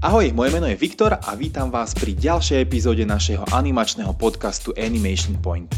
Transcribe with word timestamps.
Ahoj, 0.00 0.32
moje 0.32 0.48
meno 0.56 0.64
je 0.64 0.80
Viktor 0.80 1.12
a 1.12 1.36
vítam 1.36 1.68
vás 1.68 1.92
pri 1.92 2.16
ďalšej 2.16 2.64
epizóde 2.64 3.04
našeho 3.04 3.44
animačného 3.52 4.16
podcastu 4.16 4.72
Animation 4.72 5.36
Point. 5.36 5.68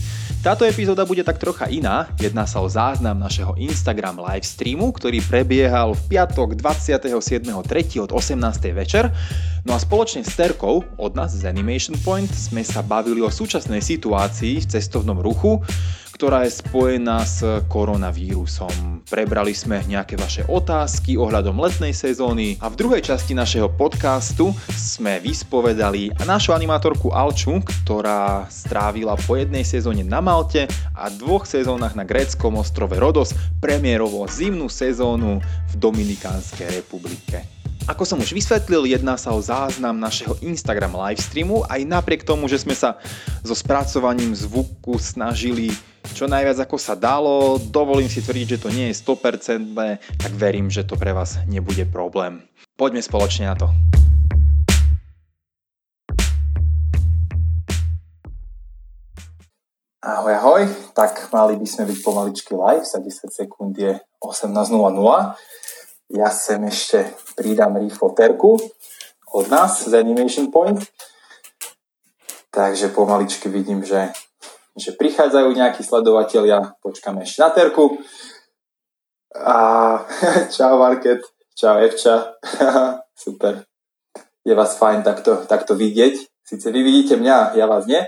Táto 0.46 0.62
epizóda 0.62 1.02
bude 1.02 1.26
tak 1.26 1.42
trocha 1.42 1.66
iná, 1.66 2.06
jedná 2.22 2.46
sa 2.46 2.62
o 2.62 2.70
záznam 2.70 3.18
našeho 3.18 3.58
Instagram 3.58 4.22
live 4.22 4.46
streamu, 4.46 4.94
ktorý 4.94 5.18
prebiehal 5.26 5.98
v 5.98 6.02
piatok 6.14 6.54
27.3. 6.54 7.98
od 7.98 8.14
18. 8.14 8.38
večer. 8.70 9.10
No 9.66 9.74
a 9.74 9.82
spoločne 9.82 10.22
s 10.22 10.38
Terkou 10.38 10.86
od 10.86 11.12
nás 11.18 11.34
z 11.34 11.42
Animation 11.50 11.98
Point 12.06 12.30
sme 12.30 12.62
sa 12.62 12.78
bavili 12.78 13.26
o 13.26 13.30
súčasnej 13.30 13.82
situácii 13.82 14.62
v 14.62 14.70
cestovnom 14.70 15.18
ruchu, 15.18 15.58
ktorá 16.22 16.46
je 16.46 16.54
spojená 16.54 17.26
s 17.26 17.42
koronavírusom. 17.66 19.02
Prebrali 19.10 19.58
sme 19.58 19.82
nejaké 19.90 20.14
vaše 20.14 20.46
otázky 20.46 21.18
ohľadom 21.18 21.58
letnej 21.58 21.90
sezóny 21.90 22.62
a 22.62 22.70
v 22.70 22.78
druhej 22.78 23.02
časti 23.02 23.34
našeho 23.34 23.66
podcastu 23.66 24.54
sme 24.70 25.18
vyspovedali 25.18 26.14
našu 26.22 26.54
animátorku 26.54 27.10
Alču, 27.10 27.58
ktorá 27.58 28.46
strávila 28.46 29.18
po 29.18 29.34
jednej 29.34 29.66
sezóne 29.66 30.06
na 30.06 30.22
Malte 30.22 30.70
a 30.94 31.10
dvoch 31.10 31.42
sezónach 31.42 31.98
na 31.98 32.06
gréckom 32.06 32.54
ostrove 32.54 32.94
Rodos 33.02 33.34
premiérovo 33.58 34.22
zimnú 34.30 34.70
sezónu 34.70 35.42
v 35.42 35.74
Dominikánskej 35.74 36.86
republike. 36.86 37.61
Ako 37.90 38.06
som 38.06 38.22
už 38.22 38.30
vysvetlil, 38.30 38.86
jedná 38.86 39.18
sa 39.18 39.34
o 39.34 39.42
záznam 39.42 39.98
našeho 39.98 40.38
Instagram 40.38 40.94
livestreamu, 40.94 41.66
aj 41.66 41.82
napriek 41.82 42.22
tomu, 42.22 42.46
že 42.46 42.62
sme 42.62 42.78
sa 42.78 42.94
so 43.42 43.58
spracovaním 43.58 44.38
zvuku 44.38 45.02
snažili 45.02 45.74
čo 46.14 46.30
najviac 46.30 46.62
ako 46.62 46.76
sa 46.78 46.94
dalo. 46.94 47.58
Dovolím 47.58 48.06
si 48.06 48.22
tvrdiť, 48.22 48.46
že 48.54 48.62
to 48.62 48.68
nie 48.70 48.90
je 48.90 48.98
100%, 49.02 49.74
tak 50.18 50.32
verím, 50.34 50.70
že 50.70 50.86
to 50.86 50.94
pre 50.94 51.10
vás 51.10 51.42
nebude 51.50 51.82
problém. 51.90 52.42
Poďme 52.78 53.02
spoločne 53.02 53.50
na 53.50 53.58
to. 53.58 53.66
Ahoj, 60.02 60.34
ahoj, 60.34 60.62
tak 60.98 61.30
mali 61.30 61.54
by 61.54 61.66
sme 61.66 61.86
byť 61.86 61.98
pomaličky 62.02 62.54
live, 62.58 62.82
za 62.82 62.98
10 62.98 63.30
sekúnd 63.30 63.74
je 63.78 64.02
18.00. 64.22 64.70
Ja 66.12 66.28
sem 66.28 66.60
ešte 66.68 67.08
pridám 67.40 67.80
rýchlo 67.80 68.12
terku 68.12 68.60
od 69.32 69.46
nás 69.48 69.88
z 69.88 69.96
Animation 69.96 70.52
Point. 70.52 70.84
Takže 72.52 72.92
pomaličky 72.92 73.48
vidím, 73.48 73.80
že 73.80 74.12
že 74.76 74.96
prichádzajú 74.96 75.52
nejakí 75.52 75.84
sledovatelia, 75.84 76.72
počkáme 76.80 77.24
ešte 77.28 77.44
na 77.44 77.50
terku. 77.52 78.00
A 79.36 79.56
čau 80.54 80.80
Market, 80.80 81.20
čau 81.52 81.76
Evča, 81.76 82.36
super. 83.24 83.68
Je 84.42 84.54
vás 84.56 84.74
fajn 84.80 85.04
takto, 85.04 85.44
takto 85.44 85.76
vidieť. 85.76 86.24
Sice 86.42 86.68
vy 86.72 86.80
vidíte 86.82 87.20
mňa, 87.20 87.56
ja 87.56 87.64
vás 87.68 87.84
nie. 87.84 88.00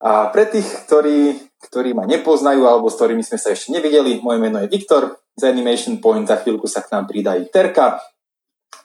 A 0.00 0.30
pre 0.30 0.46
tých, 0.46 0.66
ktorí, 0.86 1.34
ktorí 1.66 1.92
ma 1.92 2.06
nepoznajú 2.06 2.64
alebo 2.64 2.86
s 2.86 2.96
ktorými 2.96 3.26
sme 3.26 3.38
sa 3.38 3.52
ešte 3.52 3.74
nevideli, 3.74 4.22
moje 4.22 4.38
meno 4.38 4.62
je 4.62 4.70
Viktor. 4.70 5.18
Z 5.36 5.52
Animation 5.52 6.00
Point, 6.00 6.24
za 6.24 6.40
chvíľku 6.40 6.64
sa 6.64 6.80
k 6.80 6.96
nám 6.96 7.04
pridá 7.10 7.36
Terka. 7.52 8.00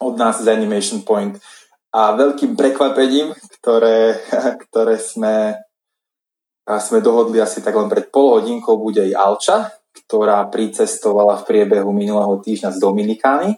Od 0.03 0.19
nás 0.19 0.43
z 0.43 0.51
Animation 0.51 1.05
Point. 1.07 1.39
A 1.95 2.11
veľkým 2.11 2.59
prekvapením, 2.59 3.31
ktoré, 3.59 4.19
ktoré 4.67 4.99
sme 4.99 5.55
sme 6.79 7.03
dohodli 7.03 7.41
asi 7.41 7.59
tak 7.59 7.75
len 7.75 7.91
pred 7.91 8.07
pol 8.13 8.37
hodinkou 8.37 8.79
bude 8.79 9.01
aj 9.01 9.17
Alča, 9.17 9.57
ktorá 10.07 10.45
pricestovala 10.47 11.41
v 11.41 11.47
priebehu 11.49 11.91
minulého 11.91 12.39
týždňa 12.39 12.71
z 12.71 12.79
Dominikány. 12.79 13.49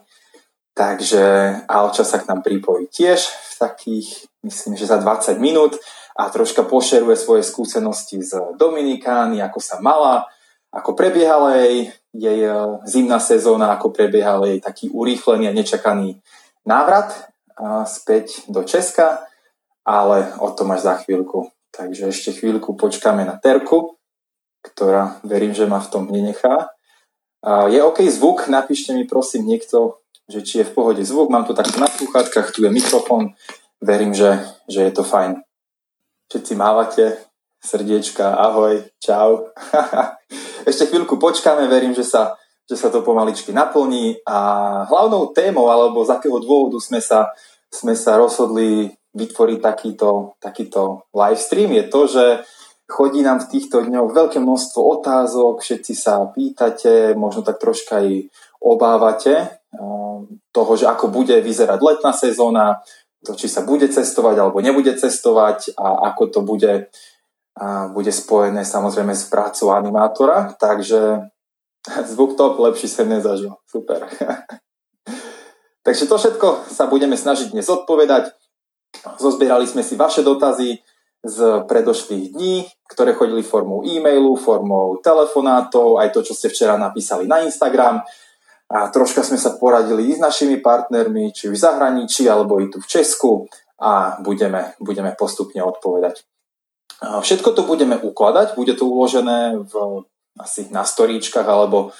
Takže 0.73 1.23
Alča 1.69 2.01
sa 2.01 2.17
k 2.17 2.25
nám 2.33 2.41
pripojí 2.41 2.89
tiež 2.89 3.29
v 3.29 3.53
takých, 3.61 4.07
myslím, 4.41 4.73
že 4.73 4.89
za 4.89 4.97
20 4.97 5.37
minút 5.37 5.77
a 6.13 6.29
troška 6.29 6.61
pošeruje 6.63 7.17
svoje 7.17 7.43
skúsenosti 7.43 8.21
z 8.21 8.57
Dominikány, 8.57 9.41
ako 9.41 9.59
sa 9.59 9.81
mala, 9.81 10.29
ako 10.69 10.93
prebiehala 10.93 11.57
jej, 11.57 11.89
jej 12.13 12.39
e, 12.45 12.53
zimná 12.85 13.17
sezóna, 13.17 13.73
ako 13.73 13.89
prebiehal 13.93 14.45
jej 14.45 14.61
taký 14.61 14.93
urýchlený 14.93 15.49
a 15.49 15.55
nečakaný 15.57 16.21
návrat 16.65 17.33
späť 17.85 18.49
do 18.49 18.65
Česka, 18.65 19.29
ale 19.85 20.33
o 20.39 20.49
tom 20.51 20.73
až 20.73 20.89
za 20.89 20.95
chvíľku. 21.03 21.51
Takže 21.73 22.09
ešte 22.09 22.33
chvíľku 22.33 22.77
počkáme 22.77 23.25
na 23.25 23.37
Terku, 23.37 23.97
ktorá 24.63 25.21
verím, 25.25 25.53
že 25.53 25.65
ma 25.65 25.81
v 25.81 25.91
tom 25.91 26.03
nenechá. 26.09 26.71
Je 27.43 27.79
OK 27.83 27.99
zvuk? 28.07 28.47
Napíšte 28.47 28.95
mi 28.95 29.03
prosím 29.03 29.49
niekto, 29.49 29.99
že 30.31 30.45
či 30.45 30.63
je 30.63 30.69
v 30.69 30.73
pohode 30.73 31.03
zvuk. 31.03 31.27
Mám 31.27 31.49
tu 31.49 31.53
takto 31.53 31.75
na 31.81 31.89
sluchátkach, 31.89 32.55
tu 32.55 32.63
je 32.63 32.71
mikrofón. 32.71 33.35
Verím, 33.83 34.15
že, 34.15 34.39
že 34.71 34.87
je 34.87 34.91
to 34.95 35.03
fajn. 35.03 35.43
Všetci 36.33 36.57
mávate, 36.57 37.29
srdiečka, 37.61 38.33
ahoj, 38.33 38.81
čau. 38.97 39.53
Ešte 40.65 40.89
chvíľku 40.89 41.21
počkáme, 41.21 41.69
verím, 41.69 41.93
že 41.93 42.01
sa, 42.01 42.33
že 42.65 42.73
sa 42.73 42.89
to 42.89 43.05
pomaličky 43.05 43.53
naplní. 43.53 44.17
A 44.25 44.37
hlavnou 44.89 45.29
témou, 45.29 45.69
alebo 45.69 46.01
z 46.01 46.17
akého 46.17 46.41
dôvodu 46.41 46.81
sme 46.81 46.97
sa, 47.05 47.29
sme 47.69 47.93
sa 47.93 48.17
rozhodli 48.17 48.89
vytvoriť 49.13 49.59
takýto, 49.61 50.33
takýto 50.41 51.05
live 51.13 51.37
stream 51.37 51.69
je 51.77 51.85
to, 51.85 52.01
že 52.09 52.25
chodí 52.89 53.21
nám 53.21 53.45
v 53.45 53.53
týchto 53.53 53.85
dňoch 53.85 54.09
veľké 54.09 54.41
množstvo 54.41 54.81
otázok, 54.81 55.61
všetci 55.61 55.93
sa 55.93 56.25
pýtate, 56.33 57.13
možno 57.13 57.45
tak 57.45 57.61
troška 57.61 58.01
aj 58.01 58.09
obávate 58.57 59.61
ehm, 59.69 60.41
toho, 60.49 60.71
že 60.73 60.89
ako 60.89 61.13
bude 61.13 61.37
vyzerať 61.45 61.77
letná 61.77 62.09
sezóna, 62.09 62.81
to, 63.23 63.33
či 63.39 63.47
sa 63.47 63.63
bude 63.63 63.87
cestovať 63.87 64.35
alebo 64.37 64.59
nebude 64.59 64.91
cestovať 64.93 65.79
a 65.79 66.11
ako 66.13 66.23
to 66.29 66.39
bude, 66.43 66.73
a 67.55 67.65
bude 67.89 68.11
spojené 68.11 68.67
samozrejme 68.67 69.15
s 69.15 69.31
prácou 69.31 69.71
animátora. 69.71 70.53
Takže 70.59 71.31
zvuk 72.11 72.35
top, 72.35 72.59
lepší 72.59 72.91
sa 72.91 73.07
nezažil. 73.07 73.55
Super. 73.65 74.05
Takže 75.83 76.07
to 76.07 76.15
všetko 76.15 76.47
sa 76.71 76.87
budeme 76.87 77.19
snažiť 77.19 77.51
dnes 77.51 77.67
odpovedať. 77.67 78.31
Zozbierali 79.19 79.67
sme 79.67 79.83
si 79.83 79.99
vaše 79.99 80.23
dotazy 80.23 80.79
z 81.23 81.37
predošlých 81.67 82.35
dní, 82.35 82.67
ktoré 82.87 83.15
chodili 83.15 83.43
formou 83.43 83.83
e-mailu, 83.83 84.35
formou 84.35 84.99
telefonátov, 84.99 85.99
aj 85.99 86.11
to, 86.11 86.19
čo 86.23 86.35
ste 86.35 86.51
včera 86.51 86.75
napísali 86.75 87.27
na 87.27 87.43
Instagram. 87.43 88.03
A 88.73 88.89
troška 88.89 89.21
sme 89.21 89.37
sa 89.37 89.53
poradili 89.53 90.09
i 90.09 90.17
s 90.17 90.19
našimi 90.19 90.57
partnermi, 90.57 91.29
či 91.29 91.53
v 91.53 91.57
zahraničí, 91.57 92.25
alebo 92.25 92.57
i 92.57 92.73
tu 92.73 92.81
v 92.81 92.89
Česku 92.89 93.45
a 93.77 94.17
budeme, 94.25 94.73
budeme 94.81 95.13
postupne 95.13 95.61
odpovedať. 95.61 96.25
Všetko 97.03 97.53
to 97.53 97.61
budeme 97.69 97.99
ukladať, 97.99 98.57
bude 98.57 98.73
to 98.73 98.89
uložené 98.89 99.61
v, 99.61 99.73
asi 100.39 100.71
na 100.73 100.81
storíčkach, 100.87 101.45
alebo 101.45 101.93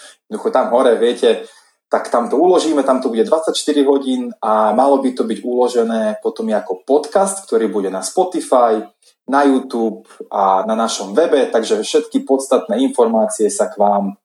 tam 0.50 0.74
hore, 0.74 0.98
viete, 0.98 1.46
tak 1.94 2.10
tam 2.10 2.26
to 2.26 2.42
uložíme, 2.42 2.82
tam 2.82 3.06
to 3.06 3.14
bude 3.14 3.22
24 3.22 3.54
hodín 3.86 4.34
a 4.42 4.74
malo 4.74 4.98
by 4.98 5.14
to 5.14 5.30
byť 5.30 5.40
uložené 5.46 6.18
potom 6.26 6.50
ako 6.50 6.82
podcast, 6.90 7.46
ktorý 7.46 7.70
bude 7.70 7.94
na 7.94 8.02
Spotify, 8.02 8.82
na 9.30 9.46
YouTube 9.46 10.10
a 10.34 10.66
na 10.66 10.74
našom 10.74 11.14
webe, 11.14 11.46
takže 11.54 11.86
všetky 11.86 12.26
podstatné 12.26 12.82
informácie 12.82 13.46
sa 13.54 13.70
k 13.70 13.78
vám, 13.78 14.18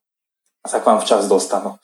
sa 0.65 0.81
k 0.81 0.87
vám 0.89 1.05
včas 1.05 1.29
dostanú. 1.29 1.77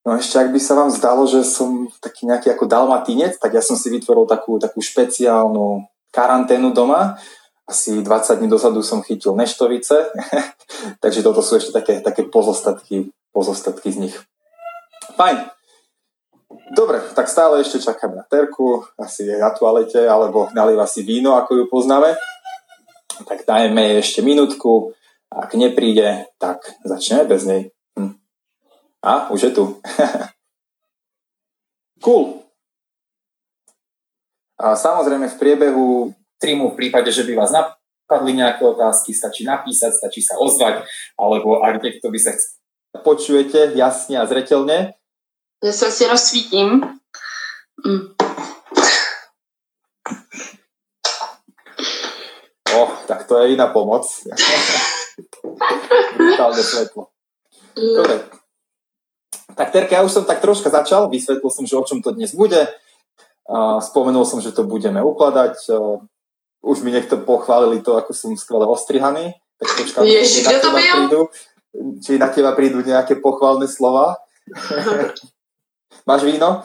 No 0.00 0.16
ešte 0.16 0.40
ak 0.40 0.48
by 0.48 0.60
sa 0.60 0.72
vám 0.80 0.88
zdalo, 0.88 1.28
že 1.28 1.44
som 1.44 1.84
taký 2.00 2.24
nejaký 2.24 2.56
ako 2.56 2.64
dalmatinec, 2.64 3.36
tak 3.36 3.52
ja 3.52 3.60
som 3.60 3.76
si 3.76 3.92
vytvoril 3.92 4.24
takú, 4.24 4.56
takú 4.56 4.80
špeciálnu 4.80 5.84
karanténu 6.08 6.72
doma. 6.72 7.20
Asi 7.68 8.00
20 8.02 8.40
dní 8.40 8.48
dozadu 8.48 8.80
som 8.82 9.04
chytil 9.04 9.36
neštovice, 9.36 10.10
takže 11.04 11.20
toto 11.22 11.44
sú 11.44 11.60
ešte 11.60 11.70
také, 11.76 11.94
také 12.00 12.26
pozostatky, 12.26 13.12
pozostatky 13.30 13.92
z 13.92 14.08
nich. 14.08 14.16
Fajn. 15.14 15.52
Dobre, 16.74 16.98
tak 17.14 17.30
stále 17.30 17.62
ešte 17.62 17.78
čakáme 17.78 18.18
na 18.18 18.26
terku, 18.26 18.82
asi 18.98 19.26
je 19.28 19.38
na 19.38 19.54
toalete, 19.54 20.02
alebo 20.02 20.50
nalieva 20.50 20.86
si 20.88 21.06
víno, 21.06 21.38
ako 21.38 21.62
ju 21.62 21.64
poznáme. 21.70 22.16
Tak 23.28 23.46
dajme 23.46 24.02
ešte 24.02 24.24
minútku. 24.24 24.96
Ak 25.30 25.54
nepríde, 25.54 26.26
tak 26.42 26.74
začneme 26.82 27.28
bez 27.30 27.46
nej. 27.46 27.70
A, 29.00 29.32
už 29.32 29.42
je 29.42 29.50
tu. 29.50 29.80
cool. 32.04 32.44
A 34.60 34.76
samozrejme 34.76 35.28
v 35.28 35.40
priebehu 35.40 35.88
streamu 36.36 36.72
v 36.72 36.76
prípade, 36.76 37.08
že 37.08 37.24
by 37.24 37.32
vás 37.32 37.52
napadli 37.52 38.36
nejaké 38.36 38.60
otázky, 38.64 39.16
stačí 39.16 39.44
napísať, 39.44 39.96
stačí 39.96 40.20
sa 40.20 40.36
ozvať, 40.36 40.84
alebo 41.16 41.64
ak 41.64 41.80
niekto 41.80 42.12
by 42.12 42.18
sa 42.20 42.36
chcel 42.36 42.60
počujete 42.98 43.78
jasne 43.78 44.18
a 44.18 44.26
zretelne, 44.26 44.98
že 45.64 45.72
se 45.72 45.92
si 45.92 46.06
rozsvítím. 46.06 46.80
Mm. 47.86 48.14
O, 52.74 52.86
tak 53.06 53.26
to 53.26 53.38
je 53.38 53.54
iná 53.54 53.66
pomoc. 53.66 54.06
Brutálne 56.16 56.62
svetlo. 56.62 57.06
Dobre. 57.76 58.39
Tak 59.60 59.76
Terka, 59.76 59.92
ja 59.92 60.00
už 60.00 60.08
som 60.16 60.24
tak 60.24 60.40
troška 60.40 60.72
začal, 60.72 61.12
vysvetlil 61.12 61.52
som, 61.52 61.68
že 61.68 61.76
o 61.76 61.84
čom 61.84 62.00
to 62.00 62.16
dnes 62.16 62.32
bude. 62.32 62.64
Spomenul 63.84 64.24
som, 64.24 64.40
že 64.40 64.56
to 64.56 64.64
budeme 64.64 65.04
ukladať. 65.04 65.68
Už 66.64 66.80
mi 66.80 66.88
niekto 66.88 67.20
pochválili 67.20 67.84
to, 67.84 67.92
ako 68.00 68.16
som 68.16 68.32
skvele 68.40 68.64
ostrihaný. 68.64 69.36
Tak 69.60 69.68
počkám, 69.76 70.08
Ježiš, 70.08 70.48
či, 70.48 70.48
na 70.48 70.56
teba 70.56 70.80
prídu, 70.80 71.20
či 72.00 72.12
na 72.16 72.28
teba 72.32 72.50
prídu 72.56 72.80
nejaké 72.80 73.20
pochválne 73.20 73.68
slova. 73.68 74.16
Máš 76.08 76.24
víno? 76.24 76.64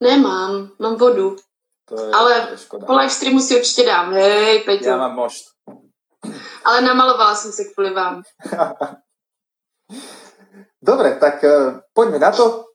Nemám, 0.00 0.72
mám 0.80 0.96
vodu. 0.96 1.36
To 1.92 2.00
je, 2.00 2.08
Ale 2.16 2.30
to 2.48 2.52
je 2.56 2.58
škoda. 2.64 2.86
po 2.88 2.96
live 2.96 3.12
streamu 3.12 3.40
si 3.40 3.56
určitě 3.56 3.84
dám. 3.86 4.12
Hej, 4.12 4.64
Peťo. 4.64 4.88
Já 4.88 4.96
mám 4.96 5.14
mošt. 5.14 5.44
Ale 6.64 6.80
namalovala 6.80 7.36
som 7.36 7.52
sa 7.52 7.64
kvôli 7.72 7.92
vám. 7.92 8.24
Dobre, 10.80 11.20
tak 11.20 11.44
uh, 11.44 11.84
poďme 11.92 12.16
na 12.16 12.32
to. 12.32 12.72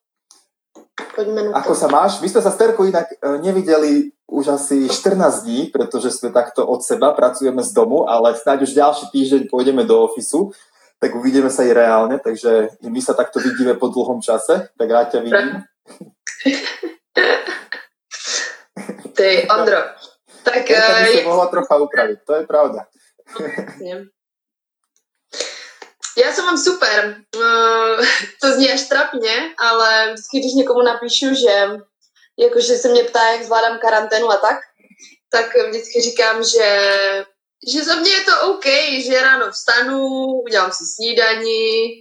Poďme 1.18 1.50
na 1.50 1.57
Ako 1.57 1.74
to. 1.74 1.80
sa 1.81 1.88
máš? 1.90 2.22
My 2.22 2.30
sme 2.30 2.42
sa 2.46 2.54
s 2.54 2.57
Terkou 2.62 2.86
inak 2.86 3.10
uh, 3.18 3.42
nevideli 3.42 4.13
už 4.30 4.48
asi 4.57 4.90
14 4.90 5.46
dní, 5.46 5.60
pretože 5.74 6.13
sme 6.13 6.30
takto 6.34 6.66
od 6.66 6.81
seba, 6.81 7.13
pracujeme 7.13 7.62
z 7.62 7.72
domu, 7.74 8.10
ale 8.10 8.34
snáď 8.38 8.66
už 8.66 8.74
ďalší 8.74 9.06
týždeň 9.13 9.42
pôjdeme 9.50 9.86
do 9.86 10.02
ofisu, 10.06 10.50
tak 10.98 11.13
uvidíme 11.13 11.50
sa 11.54 11.62
i 11.62 11.74
reálne, 11.74 12.18
takže 12.18 12.81
my 12.81 13.02
sa 13.02 13.13
takto 13.13 13.38
vidíme 13.38 13.78
po 13.78 13.90
dlhom 13.94 14.22
čase, 14.25 14.69
tak 14.74 14.88
rád 14.90 15.13
ťa 15.13 15.19
vidím. 15.22 15.62
Ty, 19.16 19.48
Ondro, 19.50 19.81
tak... 20.42 20.66
Ja 20.69 21.06
by 21.06 21.22
sa 21.22 21.30
mohla 21.30 21.48
trocha 21.54 21.75
upraviť, 21.78 22.18
to 22.25 22.34
je 22.42 22.44
pravda. 22.50 22.90
Já 26.17 26.33
jsem 26.33 26.45
mám 26.45 26.57
super. 26.57 27.17
Uh, 27.35 28.06
to 28.41 28.51
zní 28.51 28.71
až 28.71 28.83
trapně, 28.83 29.53
ale 29.57 30.13
vždycky, 30.13 30.39
když 30.39 30.53
někomu 30.53 30.81
napíšu, 30.81 31.25
že 31.33 31.67
jakože 32.39 32.75
se 32.75 32.89
mě 32.89 33.03
ptá, 33.03 33.31
jak 33.31 33.44
zvládám 33.44 33.79
karanténu 33.79 34.31
a 34.31 34.38
tak, 34.38 34.57
tak 35.31 35.56
vždycky 35.69 36.01
říkám, 36.01 36.44
že, 36.44 36.91
že 37.73 37.83
za 37.83 37.95
mě 37.95 38.12
je 38.12 38.21
to 38.21 38.41
OK, 38.41 38.65
že 39.06 39.21
ráno 39.21 39.51
vstanu, 39.51 40.07
udělám 40.45 40.71
si 40.71 40.83
snídaní 40.85 41.91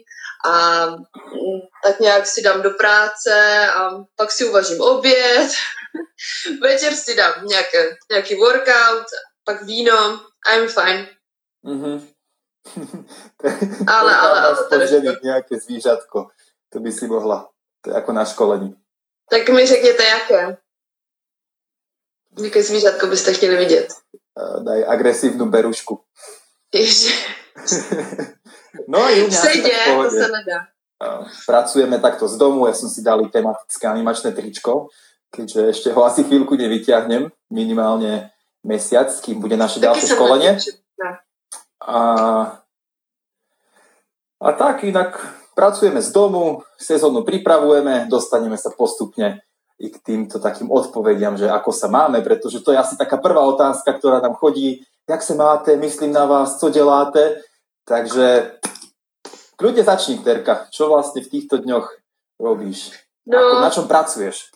a 0.47 0.87
tak 1.85 2.01
nějak 2.01 2.27
si 2.27 2.43
dám 2.43 2.63
do 2.63 2.71
práce 2.71 3.69
a 3.69 3.91
pak 4.17 4.33
si 4.33 4.45
uvažím 4.45 4.81
oběd, 4.81 5.53
večer 6.63 6.95
si 6.95 7.15
dám 7.15 7.47
nějaké, 7.47 7.97
nějaký 8.11 8.35
workout, 8.35 9.07
pak 9.45 9.63
víno, 9.63 10.21
I'm 10.55 10.69
fine. 10.69 11.09
Mm-hmm. 11.65 12.14
Ale, 13.87 14.13
ale, 14.17 14.41
ale 14.41 14.57
podženiť 14.73 15.21
nejaké 15.21 15.61
zvířatko. 15.61 16.33
To 16.73 16.81
by 16.81 16.93
si 16.93 17.07
mohla. 17.07 17.49
To 17.85 17.91
je 17.91 17.97
ako 17.97 18.13
na 18.13 18.25
školení. 18.25 18.75
Tak 19.31 19.49
mi 19.49 19.67
řekněte, 19.67 20.05
jaké. 20.05 20.57
Jaké 22.43 22.63
zvířatko 22.63 23.07
byste 23.07 23.33
chtěli 23.33 23.57
vidět? 23.57 23.89
Daj 24.65 24.85
agresívnu 24.89 25.47
berušku. 25.47 26.01
no 28.89 29.11
i 29.11 29.23
u 29.23 29.27
mňa 29.27 29.39
Sedě, 29.39 29.71
to 29.87 30.11
sa 30.11 30.27
nedá. 30.27 30.67
Pracujeme 31.47 31.99
takto 31.99 32.29
z 32.29 32.37
domu, 32.39 32.67
ja 32.67 32.75
som 32.75 32.89
si 32.89 33.03
dali 33.05 33.29
tematické 33.29 33.87
animačné 33.87 34.33
tričko, 34.33 34.89
keďže 35.29 35.71
ešte 35.71 35.89
ho 35.93 36.05
asi 36.07 36.25
chvíľku 36.25 36.57
nevyťahnem, 36.57 37.29
minimálne 37.53 38.33
mesiac, 38.65 39.13
kým 39.21 39.43
bude 39.43 39.59
naše 39.59 39.85
ďalšie 39.85 40.17
školenie. 40.17 40.57
A, 41.85 42.01
a 44.41 44.49
tak 44.57 44.85
inak 44.89 45.21
pracujeme 45.53 46.01
z 46.01 46.11
domu, 46.11 46.65
sezónu 46.81 47.23
pripravujeme, 47.23 48.09
dostaneme 48.09 48.57
sa 48.57 48.73
postupne 48.73 49.45
i 49.79 49.91
k 49.91 49.97
týmto 50.01 50.39
takým 50.39 50.71
odpovediam, 50.71 51.37
že 51.37 51.51
ako 51.51 51.71
sa 51.75 51.91
máme, 51.91 52.23
pretože 52.23 52.63
to 52.63 52.73
je 52.73 52.79
asi 52.79 52.95
taká 52.97 53.19
prvá 53.19 53.43
otázka, 53.45 53.93
ktorá 53.93 54.23
nám 54.23 54.39
chodí, 54.39 54.87
jak 55.05 55.21
sa 55.23 55.35
máte, 55.35 55.77
myslím 55.77 56.13
na 56.13 56.25
vás, 56.25 56.57
co 56.59 56.71
deláte. 56.71 57.43
Takže 57.85 58.57
kľudne 59.61 59.85
začni, 59.85 60.25
Terka, 60.25 60.73
čo 60.73 60.89
vlastne 60.89 61.21
v 61.21 61.29
týchto 61.29 61.61
dňoch 61.61 61.87
robíš? 62.41 62.97
No, 63.29 63.37
ako, 63.37 63.55
na 63.61 63.71
čom 63.71 63.87
pracuješ? 63.91 64.55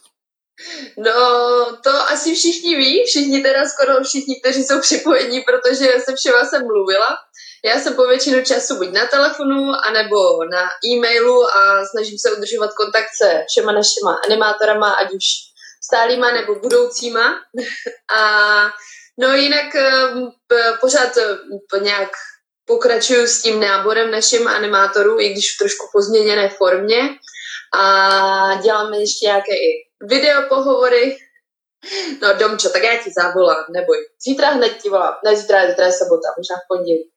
No, 0.99 1.13
to 1.83 1.91
asi 1.91 2.35
všichni 2.35 2.77
ví, 2.77 3.05
všichni 3.07 3.43
teda 3.43 3.65
skoro 3.67 4.05
všichni, 4.05 4.41
kteří 4.41 4.65
jsou 4.65 4.81
připojení, 4.81 5.41
protože 5.41 5.93
se 6.05 6.15
všema 6.17 6.45
jsem 6.45 6.63
mluvila. 6.67 7.09
Já 7.65 7.81
jsem 7.81 7.95
po 7.95 8.07
většinu 8.07 8.45
času 8.45 8.77
buď 8.77 8.89
na 8.93 9.07
telefonu, 9.07 9.73
anebo 9.85 10.45
na 10.45 10.69
e-mailu 10.87 11.45
a 11.45 11.85
snažím 11.91 12.19
se 12.19 12.33
udržovat 12.33 12.71
kontakt 12.75 13.09
se 13.23 13.45
všema 13.49 13.73
našima 13.73 14.21
animátorama, 14.27 14.91
ať 14.91 15.13
už 15.13 15.25
stálýma 15.85 16.31
nebo 16.31 16.55
budoucíma. 16.55 17.35
A 18.17 18.71
no 19.19 19.35
jinak 19.35 19.75
ehm, 19.75 20.31
pořád 20.81 21.17
eh, 21.17 21.81
nějak 21.81 22.11
pokračuju 22.65 23.27
s 23.27 23.43
tím 23.43 23.61
náborem 23.61 24.11
našim 24.11 24.49
animátorů, 24.49 25.21
i 25.21 25.29
když 25.29 25.55
v 25.55 25.59
trošku 25.59 25.87
pozměněné 25.93 26.49
formě. 26.49 27.09
A 27.75 28.61
děláme 28.63 28.99
ještě 28.99 29.27
nějaké 29.27 29.53
i 29.53 29.88
videopohovory. 30.03 31.17
No 32.23 32.35
Domčo, 32.35 32.69
tak 32.69 32.83
já 32.83 32.97
ti 32.97 33.11
zavolám, 33.21 33.65
neboj. 33.71 33.97
Zítra 34.29 34.51
hned 34.51 34.77
ti 34.83 34.89
volám. 34.89 35.15
Ne, 35.25 35.37
zítra, 35.37 35.67
zítra 35.67 35.87
je 35.87 35.93
sobota, 35.93 36.29
možná 36.37 36.57
v 36.57 36.69
pondělí. 36.69 37.11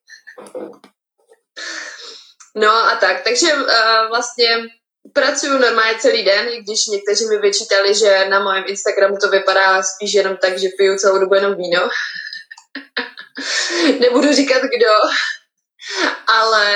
No 2.56 2.72
a 2.72 2.96
tak, 2.96 3.24
takže 3.24 3.54
uh, 3.54 4.08
vlastně 4.10 4.48
pracuju 5.14 5.58
normálně 5.58 6.00
celý 6.00 6.24
den, 6.24 6.48
i 6.50 6.58
když 6.58 6.88
někteří 6.88 7.26
mi 7.26 7.38
vyčítali, 7.38 7.96
že 7.96 8.26
na 8.30 8.40
mém 8.40 8.64
Instagramu 8.68 9.18
to 9.18 9.30
vypadá 9.30 9.84
spíš 9.84 10.14
jenom 10.14 10.38
tak, 10.38 10.58
že 10.58 10.68
piju 10.78 10.98
celou 10.98 11.20
dobu 11.20 11.36
jenom 11.36 11.56
víno. 11.56 11.82
Nebudu 14.00 14.34
říkat 14.34 14.62
kdo, 14.62 14.92
ale 16.28 16.76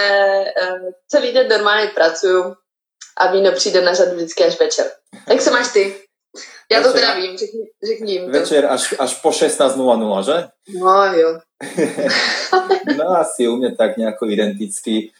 uh, 0.61 0.89
celý 1.07 1.33
den 1.33 1.47
normálně 1.47 1.87
pracuju 1.87 2.55
a 3.17 3.31
víno 3.31 3.51
přijde 3.51 3.81
na 3.81 3.93
řadu 3.93 4.15
vždycky 4.15 4.43
až 4.43 4.59
večer. 4.59 4.85
Jak 5.29 5.41
se 5.41 5.51
máš 5.51 5.73
ty? 5.73 5.95
Ja 6.71 6.81
večer, 6.81 6.91
to 6.91 6.97
teda 6.97 7.13
vím, 7.13 7.37
řekni, 7.37 7.63
řekni 7.87 8.15
im 8.15 8.25
to. 8.25 8.31
Večer 8.31 8.65
až, 8.65 8.95
až 8.99 9.11
po 9.21 9.29
16.00, 9.29 10.23
že? 10.23 10.37
No 10.81 11.13
jo. 11.13 11.39
no 12.97 13.05
asi 13.21 13.47
u 13.47 13.55
mňa 13.55 13.75
tak 13.77 13.97
nejako 13.97 14.25
identicky. 14.25 15.11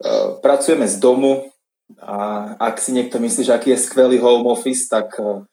Uh, 0.00 0.40
pracujeme 0.40 0.88
z 0.88 0.96
domu 0.96 1.52
a 2.00 2.16
ak 2.56 2.80
si 2.80 2.96
niekto 2.96 3.20
myslí, 3.20 3.44
že 3.44 3.52
aký 3.52 3.70
je 3.76 3.84
skvelý 3.84 4.16
home 4.18 4.48
office, 4.48 4.88
tak, 4.88 5.12
uh, 5.20 5.44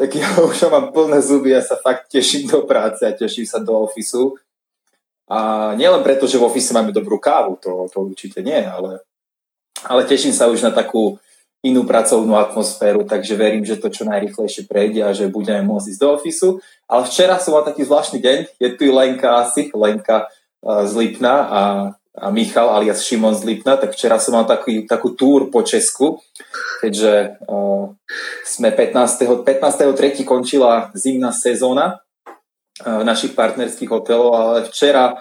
tak 0.00 0.16
ja 0.16 0.24
už 0.48 0.72
mám 0.72 0.96
plné 0.96 1.20
zuby, 1.20 1.52
ja 1.52 1.60
sa 1.60 1.76
fakt 1.76 2.08
teším 2.08 2.48
do 2.48 2.64
práce 2.64 3.04
a 3.04 3.12
teším 3.12 3.44
sa 3.44 3.60
do 3.60 3.76
ofisu. 3.84 4.40
A 5.28 5.70
nielen 5.76 6.00
preto, 6.00 6.24
že 6.24 6.40
v 6.40 6.48
ofise 6.48 6.72
máme 6.72 6.88
dobrú 6.88 7.20
kávu, 7.20 7.60
to, 7.60 7.84
to 7.92 8.00
určite 8.00 8.40
nie, 8.40 8.64
ale, 8.64 9.04
ale 9.86 10.08
teším 10.08 10.34
sa 10.34 10.50
už 10.50 10.64
na 10.66 10.72
takú 10.74 11.20
inú 11.62 11.82
pracovnú 11.82 12.38
atmosféru, 12.38 13.02
takže 13.02 13.34
verím, 13.34 13.66
že 13.66 13.82
to 13.82 13.90
čo 13.90 14.06
najrychlejšie 14.06 14.70
prejde 14.70 15.02
a 15.02 15.10
že 15.10 15.26
budeme 15.26 15.66
môcť 15.66 15.90
ísť 15.90 16.00
do 16.00 16.08
ofisu. 16.14 16.48
Ale 16.86 17.02
včera 17.02 17.34
som 17.42 17.58
mal 17.58 17.66
taký 17.66 17.82
zvláštny 17.82 18.18
deň, 18.22 18.38
je 18.62 18.68
tu 18.78 18.94
Lenka 18.94 19.42
asi, 19.42 19.66
Lenka 19.74 20.30
uh, 20.30 20.86
z 20.86 20.92
Lipna 20.94 21.34
a, 21.50 21.62
a 22.14 22.26
Michal 22.30 22.70
alias 22.70 23.02
Šimon 23.02 23.34
z 23.34 23.42
Lipna, 23.42 23.74
tak 23.74 23.90
včera 23.90 24.22
som 24.22 24.38
mal 24.38 24.46
taký, 24.46 24.86
takú 24.86 25.18
túr 25.18 25.50
po 25.50 25.66
Česku, 25.66 26.22
keďže 26.78 27.42
uh, 27.50 27.90
sme 28.46 28.70
15. 28.70 29.42
15. 29.42 30.22
končila 30.22 30.94
zimná 30.94 31.34
sezóna 31.34 31.98
uh, 32.86 33.02
v 33.02 33.04
našich 33.04 33.34
partnerských 33.34 33.90
hotelov, 33.90 34.30
ale 34.38 34.58
včera 34.70 35.18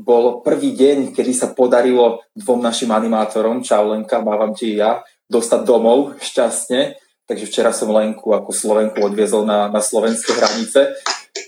bol 0.00 0.40
prvý 0.40 0.72
deň, 0.72 1.12
kedy 1.12 1.32
sa 1.36 1.52
podarilo 1.52 2.24
dvom 2.32 2.64
našim 2.64 2.88
animátorom, 2.88 3.60
čau 3.60 3.92
Lenka, 3.92 4.24
mávam 4.24 4.56
ti 4.56 4.80
ja, 4.80 5.04
dostať 5.28 5.60
domov 5.62 6.16
šťastne. 6.18 6.96
Takže 7.30 7.46
včera 7.46 7.70
som 7.70 7.94
Lenku 7.94 8.34
ako 8.34 8.50
Slovenku 8.50 8.98
odviezol 9.06 9.46
na, 9.46 9.70
na 9.70 9.78
slovenské 9.78 10.34
hranice. 10.34 10.98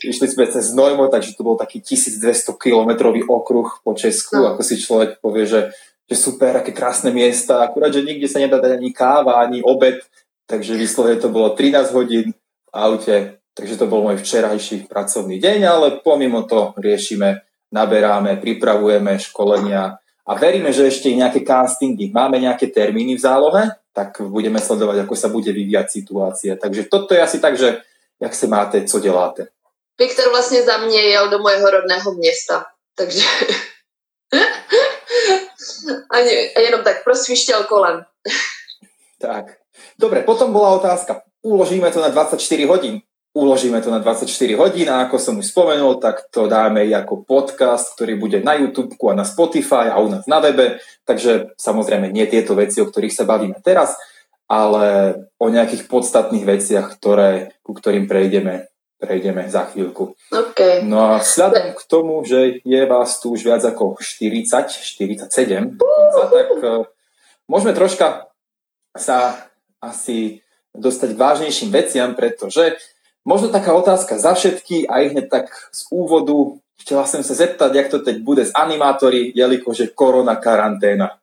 Išli 0.06 0.30
sme 0.30 0.46
cez 0.46 0.70
Nojmo, 0.70 1.10
takže 1.10 1.34
to 1.34 1.42
bol 1.42 1.58
taký 1.58 1.82
1200 1.82 2.54
kilometrový 2.54 3.26
okruh 3.26 3.82
po 3.82 3.90
Česku, 3.90 4.38
no. 4.38 4.54
ako 4.54 4.62
si 4.62 4.78
človek 4.78 5.18
povie, 5.18 5.42
že, 5.42 5.74
že 6.06 6.14
super, 6.14 6.54
aké 6.62 6.70
krásne 6.70 7.10
miesta, 7.10 7.66
akurát, 7.66 7.90
že 7.90 8.06
nikde 8.06 8.30
sa 8.30 8.38
nedá 8.38 8.62
dať 8.62 8.78
ani 8.78 8.94
káva, 8.94 9.42
ani 9.42 9.58
obed, 9.58 10.06
takže 10.46 10.78
vyslovene 10.78 11.18
to 11.18 11.34
bolo 11.34 11.50
13 11.50 11.90
hodín 11.98 12.30
v 12.30 12.68
aute, 12.70 13.42
takže 13.58 13.74
to 13.74 13.90
bol 13.90 14.06
môj 14.06 14.22
včerajší 14.22 14.86
pracovný 14.86 15.42
deň, 15.42 15.58
ale 15.66 15.86
pomimo 15.98 16.46
to 16.46 16.78
riešime, 16.78 17.42
naberáme, 17.72 18.36
pripravujeme 18.36 19.18
školenia, 19.18 19.96
a 20.22 20.38
veríme, 20.38 20.70
že 20.70 20.86
ešte 20.86 21.10
nejaké 21.10 21.42
castingy, 21.42 22.14
máme 22.14 22.38
nejaké 22.38 22.70
termíny 22.70 23.18
v 23.18 23.24
zálohe, 23.26 23.74
tak 23.90 24.22
budeme 24.22 24.62
sledovať, 24.62 25.02
ako 25.02 25.14
sa 25.18 25.28
bude 25.28 25.50
vyvíjať 25.50 25.86
situácia. 25.90 26.54
Takže 26.54 26.86
toto 26.86 27.14
je 27.14 27.20
asi 27.20 27.42
tak, 27.42 27.58
že 27.58 27.82
jak 28.22 28.34
se 28.34 28.46
máte, 28.46 28.84
co 28.84 29.00
děláte. 29.00 29.46
Viktor 29.98 30.30
vlastně 30.30 30.62
za 30.62 30.78
mě 30.78 31.00
jel 31.00 31.30
do 31.30 31.38
mojho 31.38 31.70
rodného 31.70 32.14
města, 32.14 32.64
takže 32.94 33.24
Ani, 36.10 36.30
jenom 36.58 36.84
tak 36.84 37.04
prosvištěl 37.04 37.64
kolem. 37.64 38.04
tak, 39.20 39.44
dobre, 39.98 40.22
potom 40.22 40.52
bola 40.52 40.70
otázka, 40.70 41.22
uložíme 41.42 41.90
to 41.90 42.00
na 42.00 42.08
24 42.08 42.64
hodín. 42.64 43.00
Uložíme 43.32 43.80
to 43.80 43.88
na 43.88 43.98
24 43.98 44.28
hodín 44.60 44.88
a 44.92 45.08
ako 45.08 45.16
som 45.16 45.34
už 45.40 45.48
spomenul, 45.48 45.96
tak 45.96 46.28
to 46.28 46.44
dáme 46.48 46.84
i 46.84 46.92
ako 46.92 47.24
podcast, 47.24 47.96
ktorý 47.96 48.20
bude 48.20 48.44
na 48.44 48.60
YouTube 48.60 48.92
a 49.08 49.16
na 49.16 49.24
Spotify 49.24 49.88
a 49.88 50.00
u 50.04 50.12
nás 50.12 50.28
na 50.28 50.40
webe. 50.44 50.76
Takže 51.08 51.56
samozrejme 51.56 52.12
nie 52.12 52.28
tieto 52.28 52.52
veci, 52.52 52.84
o 52.84 52.88
ktorých 52.88 53.16
sa 53.16 53.24
bavíme 53.24 53.56
teraz, 53.64 53.96
ale 54.52 55.16
o 55.40 55.48
nejakých 55.48 55.88
podstatných 55.88 56.44
veciach, 56.44 56.92
ktoré, 57.00 57.56
ku 57.64 57.72
ktorým 57.72 58.04
prejdeme, 58.04 58.68
prejdeme 59.00 59.48
za 59.48 59.64
chvíľku. 59.72 60.12
Okay. 60.28 60.84
No 60.84 61.16
a 61.16 61.24
vzhľadom 61.24 61.72
k 61.72 61.82
tomu, 61.88 62.20
že 62.28 62.60
je 62.60 62.82
vás 62.84 63.16
tu 63.16 63.32
už 63.32 63.48
viac 63.48 63.64
ako 63.64 63.96
40, 63.96 64.44
47, 65.24 65.80
dokonca, 65.80 66.22
tak 66.28 66.48
uh, 66.60 66.84
môžeme 67.48 67.72
troška 67.72 68.28
sa 68.92 69.48
asi 69.80 70.44
dostať 70.76 71.16
k 71.16 71.20
vážnejším 71.20 71.70
veciam, 71.72 72.12
pretože 72.12 72.76
Možno 73.22 73.54
taká 73.54 73.70
otázka 73.70 74.18
za 74.18 74.34
všetky 74.34 74.90
a 74.90 75.06
hneď 75.06 75.30
tak 75.30 75.46
z 75.70 75.86
úvodu. 75.94 76.58
Chcela 76.82 77.06
som 77.06 77.22
sa 77.22 77.38
zeptať, 77.38 77.70
jak 77.70 77.88
to 77.94 78.02
teď 78.02 78.26
bude 78.26 78.42
s 78.42 78.50
animátori, 78.50 79.30
jelikož 79.30 79.86
je 79.86 79.94
korona 79.94 80.34
karanténa. 80.34 81.22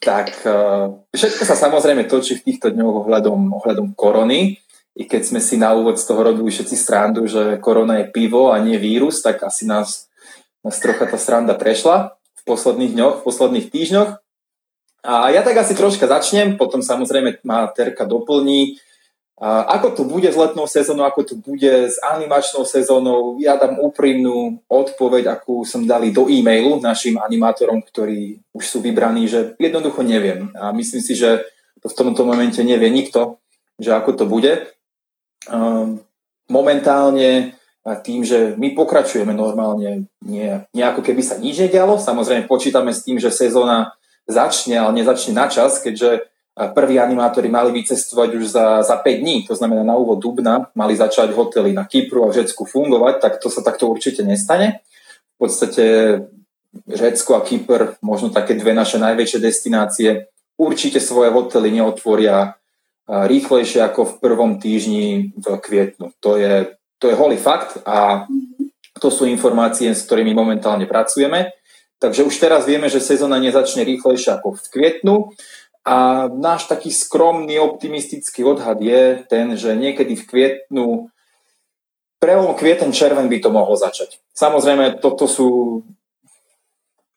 Tak 0.00 0.28
uh, 0.48 1.04
všetko 1.12 1.42
sa 1.44 1.52
samozrejme 1.52 2.08
točí 2.08 2.40
v 2.40 2.44
týchto 2.48 2.72
dňoch 2.72 3.04
ohľadom, 3.04 3.52
ohľadom 3.60 3.92
korony. 3.92 4.56
I 4.96 5.04
keď 5.04 5.22
sme 5.28 5.40
si 5.44 5.60
na 5.60 5.76
úvod 5.76 6.00
z 6.00 6.06
toho 6.08 6.22
robili 6.22 6.48
všetci 6.48 6.76
srandu, 6.78 7.26
že 7.28 7.60
korona 7.60 8.00
je 8.00 8.08
pivo 8.14 8.54
a 8.54 8.62
nie 8.62 8.80
vírus, 8.80 9.20
tak 9.20 9.42
asi 9.44 9.68
nás, 9.68 10.08
nás 10.64 10.80
trocha 10.80 11.04
tá 11.04 11.18
sranda 11.18 11.52
prešla 11.52 12.16
v 12.16 12.42
posledných 12.46 12.94
dňoch, 12.96 13.14
v 13.20 13.24
posledných 13.26 13.68
týždňoch. 13.68 14.10
A 15.04 15.28
ja 15.34 15.44
tak 15.44 15.60
asi 15.60 15.76
troška 15.76 16.08
začnem, 16.08 16.56
potom 16.56 16.80
samozrejme 16.80 17.44
má 17.44 17.68
Terka 17.68 18.08
doplní 18.08 18.80
ako 19.42 19.88
to 19.98 20.02
bude 20.06 20.30
s 20.30 20.38
letnou 20.38 20.70
sezónou, 20.70 21.10
ako 21.10 21.20
to 21.26 21.34
bude 21.34 21.90
s 21.90 21.98
animačnou 21.98 22.62
sezónou, 22.62 23.34
ja 23.42 23.58
dám 23.58 23.82
úprimnú 23.82 24.62
odpoveď, 24.70 25.26
akú 25.26 25.66
som 25.66 25.82
dali 25.82 26.14
do 26.14 26.30
e-mailu 26.30 26.78
našim 26.78 27.18
animátorom, 27.18 27.82
ktorí 27.82 28.38
už 28.54 28.64
sú 28.64 28.78
vybraní, 28.78 29.26
že 29.26 29.58
jednoducho 29.58 30.06
neviem. 30.06 30.54
A 30.54 30.70
myslím 30.70 31.02
si, 31.02 31.18
že 31.18 31.42
to 31.82 31.90
v 31.90 31.98
tomto 31.98 32.22
momente 32.22 32.62
nevie 32.62 32.86
nikto, 32.94 33.42
že 33.82 33.90
ako 33.90 34.10
to 34.14 34.24
bude. 34.30 34.70
Momentálne 36.46 37.58
tým, 38.06 38.24
že 38.24 38.56
my 38.56 38.72
pokračujeme 38.72 39.36
normálne, 39.36 40.08
nie, 40.24 40.50
nie 40.72 40.84
ako 40.86 41.04
keby 41.04 41.20
sa 41.20 41.36
nič 41.36 41.58
nedialo. 41.58 42.00
Samozrejme 42.00 42.48
počítame 42.48 42.94
s 42.94 43.04
tým, 43.04 43.20
že 43.20 43.34
sezóna 43.34 43.92
začne, 44.24 44.80
ale 44.80 45.04
nezačne 45.04 45.36
na 45.36 45.52
čas, 45.52 45.82
keďže 45.84 46.32
prví 46.54 47.02
animátori 47.02 47.50
mali 47.50 47.74
vycestovať 47.74 48.30
už 48.34 48.44
za, 48.46 48.82
za 48.82 48.96
5 48.96 49.20
dní, 49.20 49.42
to 49.42 49.58
znamená 49.58 49.82
na 49.82 49.98
úvod 49.98 50.22
dubna, 50.22 50.70
mali 50.74 50.94
začať 50.94 51.34
hotely 51.34 51.74
na 51.74 51.84
Kypru 51.84 52.24
a 52.24 52.30
v 52.30 52.42
Řecku 52.42 52.64
fungovať, 52.64 53.14
tak 53.18 53.32
to 53.42 53.50
sa 53.50 53.62
takto 53.62 53.90
určite 53.90 54.22
nestane. 54.22 54.86
V 55.34 55.50
podstate 55.50 55.84
Řecko 56.86 57.34
a 57.34 57.40
Kypr, 57.42 57.98
možno 58.02 58.30
také 58.30 58.54
dve 58.54 58.70
naše 58.70 59.02
najväčšie 59.02 59.38
destinácie, 59.42 60.30
určite 60.54 61.02
svoje 61.02 61.34
hotely 61.34 61.74
neotvoria 61.74 62.54
rýchlejšie 63.04 63.84
ako 63.84 64.00
v 64.06 64.14
prvom 64.22 64.52
týždni 64.56 65.34
v 65.36 65.46
kvietnu. 65.58 66.14
To 66.22 66.40
je, 66.40 66.78
to 67.02 67.10
je 67.10 67.18
holý 67.18 67.36
fakt 67.36 67.82
a 67.84 68.24
to 69.02 69.10
sú 69.10 69.26
informácie, 69.26 69.90
s 69.90 70.06
ktorými 70.06 70.32
momentálne 70.32 70.86
pracujeme. 70.86 71.52
Takže 72.00 72.24
už 72.24 72.34
teraz 72.36 72.62
vieme, 72.64 72.88
že 72.88 73.00
sezóna 73.00 73.36
nezačne 73.40 73.84
rýchlejšie 73.84 74.40
ako 74.40 74.56
v 74.56 74.68
kvietnu. 74.72 75.14
A 75.84 76.28
náš 76.32 76.64
taký 76.64 76.88
skromný, 76.88 77.60
optimistický 77.60 78.40
odhad 78.40 78.80
je 78.80 79.20
ten, 79.28 79.52
že 79.52 79.76
niekedy 79.76 80.16
v 80.16 80.24
kvietnu, 80.24 81.12
prelom 82.24 82.56
kvieten 82.56 82.88
červen 82.88 83.28
by 83.28 83.36
to 83.36 83.52
mohlo 83.52 83.76
začať. 83.76 84.16
Samozrejme, 84.32 84.96
toto 85.04 85.28
sú, 85.28 85.80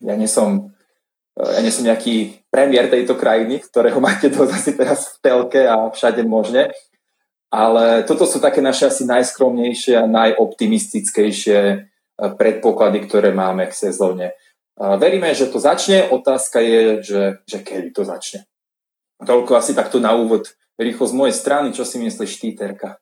ja 0.04 0.20
nie 0.20 0.28
som, 0.28 0.76
ja 1.40 1.64
nie 1.64 1.72
som 1.72 1.88
nejaký 1.88 2.44
premiér 2.52 2.92
tejto 2.92 3.16
krajiny, 3.16 3.64
ktorého 3.64 4.04
máte 4.08 4.28
dosť 4.28 4.52
asi 4.52 4.72
teraz 4.76 5.16
v 5.16 5.18
telke 5.24 5.64
a 5.64 5.88
všade 5.88 6.28
možne, 6.28 6.76
ale 7.48 8.04
toto 8.04 8.28
sú 8.28 8.44
také 8.44 8.60
naše 8.60 8.92
asi 8.92 9.08
najskromnejšie 9.08 9.96
a 9.96 10.12
najoptimistickejšie 10.12 11.60
eh, 11.64 11.80
predpoklady, 12.20 13.08
ktoré 13.08 13.32
máme 13.32 13.72
k 13.72 13.80
sezóne. 13.88 14.36
Veríme, 14.78 15.34
že 15.34 15.50
to 15.50 15.58
začne, 15.58 16.06
otázka 16.14 16.62
je, 16.62 17.02
že, 17.02 17.22
že 17.50 17.58
kedy 17.66 17.98
to 17.98 18.06
začne. 18.06 18.46
Toľko 19.26 19.58
asi 19.58 19.74
takto 19.74 20.00
na 20.00 20.14
úvod. 20.14 20.54
Rýchlo 20.78 21.08
z 21.10 21.14
mojej 21.14 21.34
strany, 21.34 21.74
čo 21.74 21.86
si 21.86 21.98
myslíš 21.98 22.38
ty, 22.38 22.54
Terka? 22.54 23.02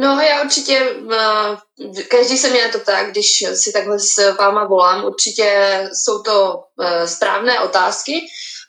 No 0.00 0.20
já 0.20 0.42
určitě, 0.42 0.96
každý 2.08 2.38
se 2.38 2.50
mě 2.50 2.64
na 2.64 2.72
to 2.72 2.78
ptá, 2.78 3.04
když 3.04 3.26
si 3.54 3.72
takhle 3.72 3.98
s 3.98 4.36
váma 4.38 4.64
volám, 4.64 5.04
určitě 5.04 5.80
jsou 5.92 6.22
to 6.22 6.62
eh, 6.82 7.08
správné 7.08 7.60
otázky. 7.60 8.20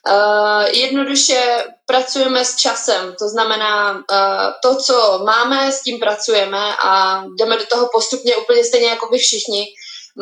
Eh, 0.08 0.78
jednoduše 0.78 1.64
pracujeme 1.86 2.46
s 2.46 2.56
časem, 2.56 3.16
to 3.20 3.30
znamená 3.30 4.04
to, 4.64 4.76
co 4.76 5.22
máme, 5.26 5.72
s 5.72 5.82
tím 5.82 6.00
pracujeme 6.00 6.76
a 6.84 7.24
jdeme 7.40 7.58
do 7.58 7.66
toho 7.66 7.90
postupně 7.94 8.36
úplně 8.36 8.64
stejně 8.64 8.88
jako 8.88 9.08
vy 9.08 9.18
všichni. 9.18 9.66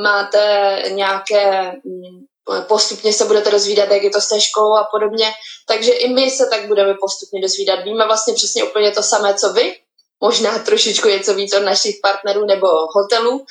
Máte 0.04 0.44
nějaké 0.90 1.72
mm, 1.72 2.26
postupně 2.68 3.14
se 3.14 3.26
budete 3.26 3.52
dozvídat, 3.52 3.92
jak 3.92 4.04
je 4.04 4.10
to 4.10 4.22
s 4.22 4.30
té 4.30 4.42
školou 4.42 4.76
a 4.76 4.88
podobně. 4.92 5.32
Takže 5.68 5.92
i 5.92 6.14
my 6.14 6.32
se 6.32 6.46
tak 6.46 6.68
budeme 6.68 6.94
postupně 7.02 7.42
dozvídat. 7.42 7.84
Víme 7.84 8.06
vlastně 8.06 8.34
přesně 8.34 8.64
úplně 8.64 8.92
to 8.92 9.04
samé, 9.04 9.34
co 9.34 9.54
vy, 9.54 9.76
možná 10.24 10.60
trošičku 10.60 11.08
něco 11.08 11.34
víc 11.34 11.56
od 11.56 11.64
našich 11.64 11.96
partnerů 12.04 12.46
nebo 12.46 12.68
hotelů, 12.96 13.46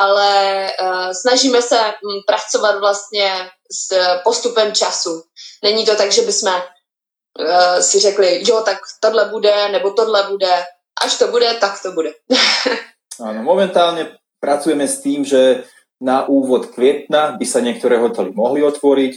ale 0.00 0.70
uh, 0.80 1.10
snažíme 1.20 1.62
se 1.62 1.78
m, 1.78 1.92
mm, 2.02 2.20
pracovat 2.26 2.78
vlastně 2.78 3.50
s 3.72 3.98
postupem 4.24 4.72
času. 4.72 5.22
Není 5.62 5.86
to 5.86 5.96
tak, 5.96 6.12
že 6.12 6.22
bychom 6.22 6.52
uh, 6.52 7.80
si 7.80 8.00
řekli, 8.00 8.42
jo, 8.46 8.62
tak 8.64 8.78
tohle 9.00 9.24
bude, 9.24 9.68
nebo 9.68 9.90
tohle 9.90 10.22
bude. 10.22 10.64
Až 11.04 11.18
to 11.18 11.28
bude, 11.28 11.54
tak 11.54 11.82
to 11.82 11.92
bude. 11.92 12.12
Áno, 13.22 13.46
momentálne 13.46 14.18
pracujeme 14.42 14.90
s 14.90 14.98
tým, 14.98 15.22
že 15.22 15.62
na 16.02 16.26
úvod 16.26 16.74
kvietna 16.74 17.38
by 17.38 17.46
sa 17.46 17.62
niektoré 17.62 17.98
hotely 17.98 18.34
mohli 18.34 18.62
otvoriť. 18.66 19.14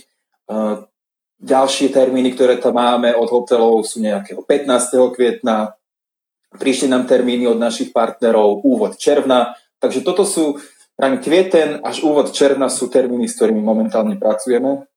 Ďalšie 1.37 1.93
termíny, 1.93 2.33
ktoré 2.33 2.57
tam 2.57 2.81
máme 2.81 3.13
od 3.13 3.29
hotelov 3.29 3.85
sú 3.85 4.01
nejakého 4.01 4.41
15. 4.41 5.13
kvietna. 5.13 5.77
Prišli 6.57 6.89
nám 6.89 7.05
termíny 7.05 7.45
od 7.45 7.61
našich 7.61 7.93
partnerov 7.93 8.65
úvod 8.65 8.97
června. 8.97 9.53
Takže 9.77 10.01
toto 10.01 10.25
sú, 10.25 10.57
práve 10.97 11.21
kvieten 11.21 11.77
až 11.85 12.01
úvod 12.01 12.33
června 12.33 12.73
sú 12.73 12.89
termíny, 12.89 13.29
s 13.29 13.37
ktorými 13.37 13.61
momentálne 13.61 14.17
pracujeme. 14.17 14.89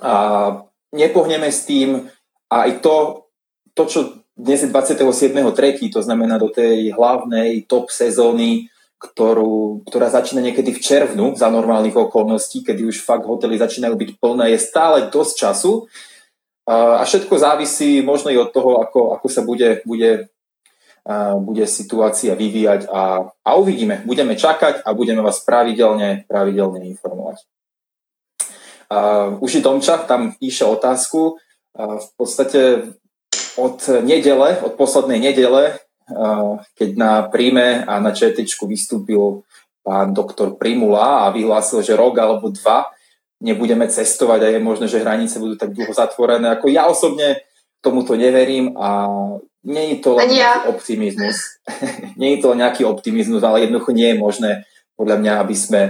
A 0.00 0.14
nepohneme 0.96 1.52
s 1.52 1.68
tým 1.68 2.08
a 2.48 2.68
aj 2.68 2.80
to, 2.80 3.28
to 3.76 3.82
čo 3.84 4.00
dnes 4.32 4.64
je 4.64 4.72
27.3., 4.72 5.92
to 5.92 6.00
znamená 6.00 6.40
do 6.40 6.48
tej 6.48 6.96
hlavnej 6.96 7.68
top 7.68 7.92
sezóny, 7.92 8.71
ktorú, 9.02 9.82
ktorá 9.82 10.14
začína 10.14 10.38
niekedy 10.38 10.70
v 10.70 10.78
červnu 10.78 11.34
za 11.34 11.50
normálnych 11.50 11.98
okolností, 11.98 12.62
kedy 12.62 12.86
už 12.86 13.02
fakt 13.02 13.26
hotely 13.26 13.58
začínajú 13.58 13.98
byť 13.98 14.10
plné, 14.22 14.54
je 14.54 14.62
stále 14.62 15.10
dosť 15.10 15.34
času 15.34 15.90
a 16.70 17.02
všetko 17.02 17.34
závisí 17.34 17.98
možno 18.06 18.30
i 18.30 18.38
od 18.38 18.54
toho, 18.54 18.78
ako, 18.78 19.18
ako 19.18 19.26
sa 19.26 19.42
bude, 19.42 19.82
bude, 19.82 20.30
bude 21.42 21.64
situácia 21.66 22.38
vyvíjať 22.38 22.86
a, 22.86 23.26
a 23.26 23.50
uvidíme. 23.58 24.06
Budeme 24.06 24.38
čakať 24.38 24.86
a 24.86 24.94
budeme 24.94 25.26
vás 25.26 25.42
pravidelne, 25.42 26.22
pravidelne 26.30 26.86
informovať. 26.86 27.42
Už 29.42 29.50
je 29.58 29.64
Domča, 29.64 30.06
tam 30.06 30.38
píše 30.38 30.62
otázku. 30.62 31.42
V 31.74 32.08
podstate 32.14 32.94
od 33.58 33.82
nedele, 34.06 34.62
od 34.62 34.78
poslednej 34.78 35.18
nedele 35.18 35.82
keď 36.76 36.90
na 36.96 37.12
príjme 37.26 37.84
a 37.84 37.98
na 37.98 38.12
ČTčku 38.12 38.68
vystúpil 38.68 39.42
pán 39.82 40.14
doktor 40.14 40.54
Primula 40.54 41.26
a 41.26 41.34
vyhlásil, 41.34 41.82
že 41.82 41.98
rok 41.98 42.14
alebo 42.18 42.48
dva 42.54 42.86
nebudeme 43.42 43.90
cestovať 43.90 44.40
a 44.46 44.48
je 44.54 44.60
možné, 44.62 44.86
že 44.86 45.02
hranice 45.02 45.42
budú 45.42 45.58
tak 45.58 45.74
dlho 45.74 45.90
zatvorené. 45.90 46.54
Ako 46.54 46.70
ja 46.70 46.86
osobne 46.86 47.42
tomuto 47.82 48.14
neverím 48.14 48.78
a 48.78 49.10
nie 49.66 49.94
je 49.94 49.96
to 49.98 50.14
len 50.14 50.30
nejaký 50.30 50.70
optimizmus. 50.70 51.38
nie 52.20 52.38
je 52.38 52.40
to 52.42 52.54
nejaký 52.54 52.82
optimizmus, 52.86 53.42
ale 53.42 53.66
jednoducho 53.66 53.90
nie 53.90 54.14
je 54.14 54.16
možné 54.16 54.50
podľa 54.94 55.18
mňa, 55.18 55.32
aby 55.42 55.56
sme, 55.58 55.82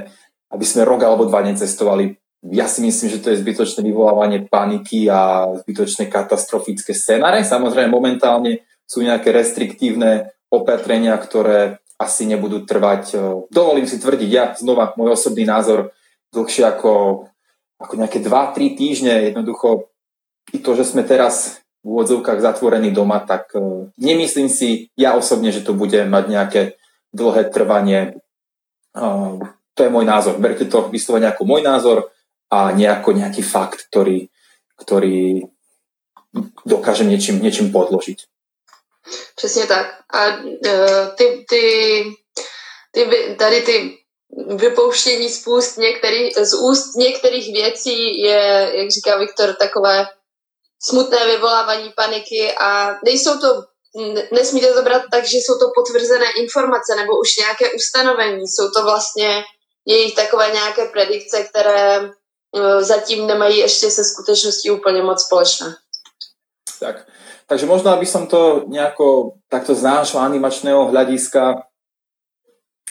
aby 0.48 0.64
sme 0.64 0.88
rok 0.88 1.04
alebo 1.04 1.28
dva 1.28 1.44
necestovali. 1.44 2.16
Ja 2.48 2.66
si 2.66 2.82
myslím, 2.82 3.08
že 3.12 3.22
to 3.22 3.30
je 3.30 3.38
zbytočné 3.38 3.86
vyvolávanie 3.86 4.48
paniky 4.48 5.06
a 5.06 5.46
zbytočné 5.62 6.10
katastrofické 6.10 6.90
scenáre. 6.90 7.44
Samozrejme 7.44 7.92
momentálne 7.92 8.64
sú 8.92 9.00
nejaké 9.00 9.32
restriktívne 9.32 10.36
opatrenia, 10.52 11.16
ktoré 11.16 11.80
asi 11.96 12.28
nebudú 12.28 12.68
trvať. 12.68 13.02
E, 13.08 13.16
dovolím 13.48 13.88
si 13.88 13.96
tvrdiť, 13.96 14.28
ja 14.28 14.52
znova, 14.52 14.92
môj 15.00 15.16
osobný 15.16 15.48
názor, 15.48 15.96
dlhšie 16.36 16.68
ako, 16.68 17.24
ako 17.80 17.94
nejaké 17.96 18.20
2-3 18.20 18.76
týždne. 18.76 19.32
Jednoducho 19.32 19.88
i 20.52 20.60
to, 20.60 20.76
že 20.76 20.92
sme 20.92 21.08
teraz 21.08 21.64
v 21.80 21.96
úvodzovkách 21.96 22.44
zatvorený 22.44 22.92
doma, 22.92 23.24
tak 23.24 23.56
uh, 23.56 23.88
nemyslím 23.96 24.52
si 24.52 24.92
ja 24.94 25.16
osobne, 25.16 25.50
že 25.50 25.64
to 25.64 25.72
bude 25.72 25.98
mať 26.06 26.24
nejaké 26.30 26.62
dlhé 27.10 27.50
trvanie. 27.50 28.22
Uh, 28.94 29.40
to 29.74 29.88
je 29.88 29.90
môj 29.90 30.06
názor. 30.06 30.38
Berte 30.38 30.68
to 30.68 30.92
vyslovene 30.92 31.32
ako 31.32 31.42
môj 31.42 31.64
názor 31.64 32.12
a 32.52 32.70
nejako 32.70 33.18
nejaký 33.18 33.42
fakt, 33.42 33.88
ktorý, 33.90 34.30
ktorý 34.78 35.48
dokáže 36.62 37.02
niečím, 37.02 37.42
niečím 37.42 37.74
podložiť. 37.74 38.30
Přesně 39.36 39.66
tak. 39.66 39.86
A 40.10 40.26
uh, 40.36 41.14
ty, 41.16 41.44
ty, 41.48 42.04
ty, 42.92 43.34
tady 43.38 43.62
ty 43.62 43.98
vypouštění 44.46 45.28
z 45.28 45.46
úst, 45.46 45.76
některý, 45.76 46.30
z 46.30 46.54
úst 46.54 46.96
některých 46.96 47.52
věcí 47.52 48.20
je, 48.20 48.72
jak 48.74 48.90
říká 48.90 49.18
Viktor, 49.18 49.54
takové 49.54 50.06
smutné 50.82 51.26
vyvolávání 51.26 51.92
paniky 51.96 52.52
a 52.60 52.98
nejsou 53.04 53.38
to, 53.38 53.64
nesmíte 54.32 54.74
to 54.74 54.82
brát 54.82 55.02
tak, 55.10 55.24
že 55.24 55.36
jsou 55.36 55.58
to 55.58 55.70
potvrzené 55.74 56.26
informace 56.36 56.94
nebo 56.96 57.12
už 57.20 57.36
nějaké 57.36 57.70
ustanovení, 57.72 58.48
jsou 58.48 58.70
to 58.70 58.82
vlastně 58.82 59.42
jejich 59.86 60.14
takové 60.14 60.50
nějaké 60.50 60.84
predikce, 60.84 61.44
které 61.44 62.00
eh, 62.04 62.82
zatím 62.82 63.26
nemají 63.26 63.58
ještě 63.58 63.90
se 63.90 64.04
skutečností 64.04 64.70
úplně 64.70 65.02
moc 65.02 65.22
společné. 65.22 65.76
Tak, 66.80 66.96
takže 67.46 67.66
možno, 67.66 67.94
aby 67.94 68.06
som 68.06 68.26
to 68.30 68.66
nejako 68.68 69.38
takto 69.48 69.74
z 69.74 69.82
nášho 69.82 70.18
animačného 70.18 70.90
hľadiska 70.90 71.66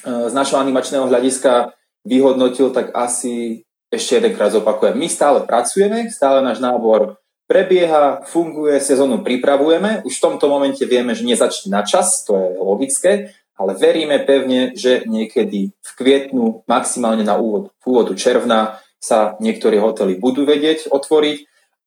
eh, 0.07 0.25
z 0.29 0.33
nášho 0.33 0.57
animačného 0.57 1.05
hľadiska 1.07 1.75
vyhodnotil, 2.01 2.73
tak 2.73 2.89
asi 2.97 3.65
ešte 3.91 4.17
jedenkrát 4.17 4.55
zopakujem. 4.55 4.95
My 4.95 5.07
stále 5.11 5.43
pracujeme, 5.43 6.07
stále 6.09 6.39
náš 6.39 6.63
nábor 6.63 7.19
prebieha, 7.51 8.23
funguje, 8.23 8.79
sezónu 8.79 9.19
pripravujeme. 9.27 10.07
Už 10.07 10.17
v 10.17 10.23
tomto 10.23 10.47
momente 10.47 10.87
vieme, 10.87 11.11
že 11.11 11.27
nezačne 11.27 11.75
na 11.75 11.83
čas, 11.83 12.23
to 12.23 12.39
je 12.39 12.47
logické, 12.55 13.35
ale 13.59 13.75
veríme 13.75 14.23
pevne, 14.23 14.71
že 14.71 15.03
niekedy 15.03 15.75
v 15.75 15.91
kvietnu, 15.99 16.63
maximálne 16.63 17.27
na 17.27 17.35
úvod, 17.35 17.75
v 17.83 17.91
úvodu 17.91 18.15
června 18.15 18.79
sa 19.03 19.35
niektorí 19.43 19.83
hotely 19.83 20.15
budú 20.15 20.47
vedieť 20.47 20.87
otvoriť 20.87 21.37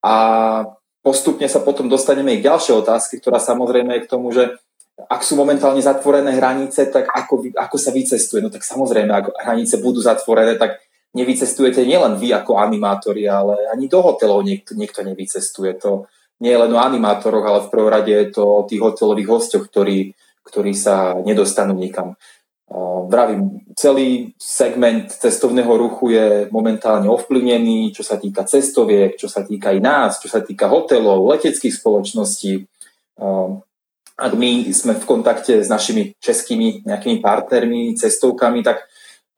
a 0.05 0.15
postupne 1.05 1.45
sa 1.45 1.61
potom 1.61 1.87
dostaneme 1.87 2.41
k 2.41 2.49
ďalšej 2.49 2.75
otázky, 2.81 3.21
ktorá 3.21 3.37
samozrejme 3.37 3.93
je 4.01 4.05
k 4.09 4.11
tomu, 4.11 4.33
že 4.33 4.57
ak 4.97 5.21
sú 5.21 5.37
momentálne 5.37 5.85
zatvorené 5.85 6.33
hranice, 6.41 6.89
tak 6.89 7.13
ako, 7.13 7.53
ako 7.53 7.77
sa 7.77 7.93
vycestuje? 7.93 8.41
No 8.41 8.49
tak 8.49 8.65
samozrejme, 8.65 9.13
ak 9.13 9.27
hranice 9.37 9.85
budú 9.85 10.01
zatvorené, 10.01 10.57
tak 10.57 10.81
nevycestujete 11.13 11.85
nielen 11.85 12.17
vy 12.17 12.33
ako 12.33 12.57
animátori, 12.57 13.29
ale 13.29 13.69
ani 13.69 13.91
do 13.91 14.01
hotelov 14.01 14.41
niekto, 14.47 14.73
niekto 14.73 15.05
nevycestuje. 15.05 15.77
To 15.85 16.09
nie 16.41 16.51
je 16.51 16.63
len 16.63 16.73
o 16.73 16.81
animátoroch, 16.81 17.45
ale 17.45 17.61
v 17.67 17.71
prvom 17.71 17.91
rade 17.91 18.11
je 18.11 18.29
to 18.33 18.43
o 18.43 18.67
tých 18.67 18.81
hotelových 18.81 19.29
hostoch, 19.29 19.67
ktorí, 19.67 20.15
ktorí 20.47 20.73
sa 20.73 21.21
nedostanú 21.21 21.77
nikam. 21.77 22.17
Vravím, 23.07 23.63
celý 23.79 24.35
segment 24.35 25.07
cestovného 25.07 25.71
ruchu 25.79 26.11
je 26.11 26.51
momentálne 26.51 27.07
ovplyvnený, 27.07 27.95
čo 27.95 28.03
sa 28.03 28.19
týka 28.19 28.43
cestoviek, 28.43 29.15
čo 29.15 29.31
sa 29.31 29.47
týka 29.47 29.71
aj 29.71 29.79
nás, 29.79 30.11
čo 30.19 30.27
sa 30.27 30.43
týka 30.43 30.67
hotelov, 30.67 31.31
leteckých 31.31 31.71
spoločností. 31.71 32.67
Ak 34.19 34.33
my 34.35 34.75
sme 34.75 34.99
v 34.99 35.07
kontakte 35.07 35.63
s 35.63 35.71
našimi 35.71 36.19
českými 36.19 36.83
nejakými 36.83 37.23
partnermi, 37.23 37.95
cestovkami, 37.95 38.67
tak 38.67 38.83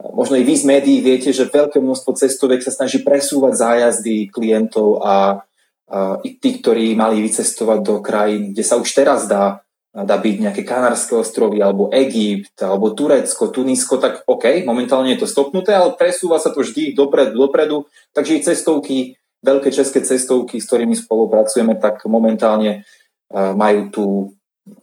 možno 0.01 0.41
i 0.41 0.45
vy 0.45 0.57
z 0.57 0.65
médií 0.65 1.05
viete, 1.05 1.29
že 1.29 1.53
veľké 1.53 1.77
množstvo 1.77 2.17
cestoviek 2.17 2.65
sa 2.65 2.73
snaží 2.73 3.05
presúvať 3.05 3.53
zájazdy 3.53 4.33
klientov 4.33 5.05
a, 5.05 5.45
a 5.93 6.21
i 6.25 6.41
tí, 6.41 6.57
ktorí 6.57 6.97
mali 6.97 7.21
vycestovať 7.21 7.79
do 7.85 8.01
krajín, 8.01 8.57
kde 8.57 8.65
sa 8.65 8.81
už 8.81 8.89
teraz 8.97 9.29
dá, 9.29 9.61
dá 9.97 10.21
byť 10.21 10.37
nejaké 10.45 10.63
Kanárske 10.67 11.17
ostrovy, 11.17 11.65
alebo 11.65 11.89
Egypt, 11.89 12.53
alebo 12.61 12.93
Turecko, 12.93 13.49
Tunisko, 13.49 13.97
tak 13.97 14.29
OK, 14.29 14.61
momentálne 14.69 15.17
je 15.17 15.25
to 15.25 15.29
stopnuté, 15.31 15.73
ale 15.73 15.97
presúva 15.97 16.37
sa 16.37 16.53
to 16.53 16.61
vždy 16.61 16.93
dopredu, 16.93 17.33
dopredu, 17.33 17.89
takže 18.13 18.37
i 18.37 18.45
cestovky, 18.45 18.97
veľké 19.41 19.73
české 19.73 20.05
cestovky, 20.05 20.61
s 20.61 20.69
ktorými 20.69 20.93
spolupracujeme, 20.93 21.81
tak 21.81 22.05
momentálne 22.05 22.85
majú 23.33 23.81
tú 23.89 24.05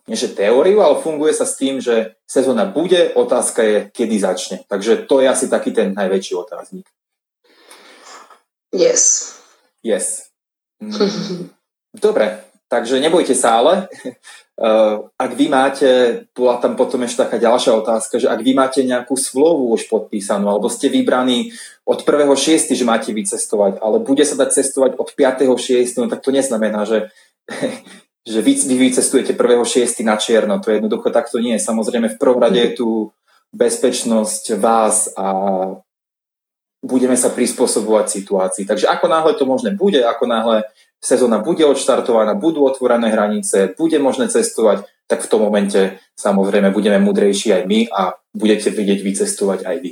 nie 0.07 0.15
že 0.15 0.31
teóriu, 0.31 0.79
ale 0.79 1.03
funguje 1.03 1.35
sa 1.35 1.43
s 1.43 1.59
tým, 1.59 1.83
že 1.83 2.15
sezóna 2.23 2.63
bude, 2.63 3.11
otázka 3.19 3.59
je, 3.63 3.77
kedy 3.91 4.15
začne. 4.15 4.57
Takže 4.71 5.03
to 5.05 5.19
je 5.19 5.27
asi 5.27 5.51
taký 5.51 5.75
ten 5.75 5.91
najväčší 5.91 6.33
otáznik. 6.39 6.87
Yes. 8.71 9.35
Yes. 9.83 10.31
Mm. 10.79 11.51
Dobre, 11.93 12.47
takže 12.71 13.03
nebojte 13.03 13.35
sa 13.35 13.59
ale. 13.59 13.91
Uh, 14.53 15.09
ak 15.17 15.33
vy 15.33 15.49
máte, 15.49 15.89
bola 16.37 16.61
tam 16.61 16.77
potom 16.77 17.01
ešte 17.01 17.25
taká 17.25 17.41
ďalšia 17.41 17.73
otázka, 17.73 18.21
že 18.21 18.29
ak 18.29 18.37
vy 18.45 18.53
máte 18.53 18.85
nejakú 18.85 19.17
slovu 19.17 19.73
už 19.73 19.89
podpísanú, 19.89 20.45
alebo 20.45 20.69
ste 20.69 20.93
vybraní 20.93 21.49
od 21.89 22.05
1.6., 22.05 22.77
že 22.77 22.85
máte 22.85 23.09
vycestovať, 23.09 23.81
ale 23.81 23.97
bude 24.05 24.21
sa 24.21 24.37
dať 24.37 24.61
cestovať 24.61 25.01
od 25.01 25.09
5.6., 25.09 25.97
no 25.97 26.05
tak 26.05 26.21
to 26.21 26.29
neznamená, 26.29 26.85
že 26.85 27.09
že 28.23 28.39
vy, 28.39 28.55
vy 28.55 28.75
vycestujete 28.87 29.35
1.6. 29.35 29.99
na 30.07 30.15
čierno. 30.15 30.59
To 30.63 30.71
je 30.71 30.79
jednoducho 30.79 31.11
takto 31.11 31.43
nie. 31.43 31.59
Samozrejme 31.59 32.07
v 32.07 32.19
prvom 32.19 32.39
je 32.55 32.67
tu 32.71 32.87
bezpečnosť 33.51 34.57
vás 34.57 35.11
a 35.19 35.27
budeme 36.83 37.15
sa 37.19 37.31
prispôsobovať 37.31 38.05
situácii. 38.09 38.63
Takže 38.67 38.87
ako 38.87 39.05
náhle 39.07 39.31
to 39.35 39.47
možné 39.47 39.75
bude, 39.75 40.03
ako 40.03 40.27
náhle 40.27 40.63
sezóna 41.03 41.43
bude 41.43 41.67
odštartovaná, 41.67 42.39
budú 42.39 42.63
otvorené 42.63 43.11
hranice, 43.11 43.75
bude 43.75 43.99
možné 43.99 44.31
cestovať, 44.31 44.87
tak 45.11 45.27
v 45.27 45.29
tom 45.29 45.43
momente 45.43 45.99
samozrejme 46.15 46.71
budeme 46.71 47.03
mudrejší 47.03 47.59
aj 47.59 47.63
my 47.67 47.79
a 47.91 48.15
budete 48.31 48.71
vidieť 48.71 49.03
vycestovať 49.03 49.59
aj 49.67 49.77
vy. 49.83 49.91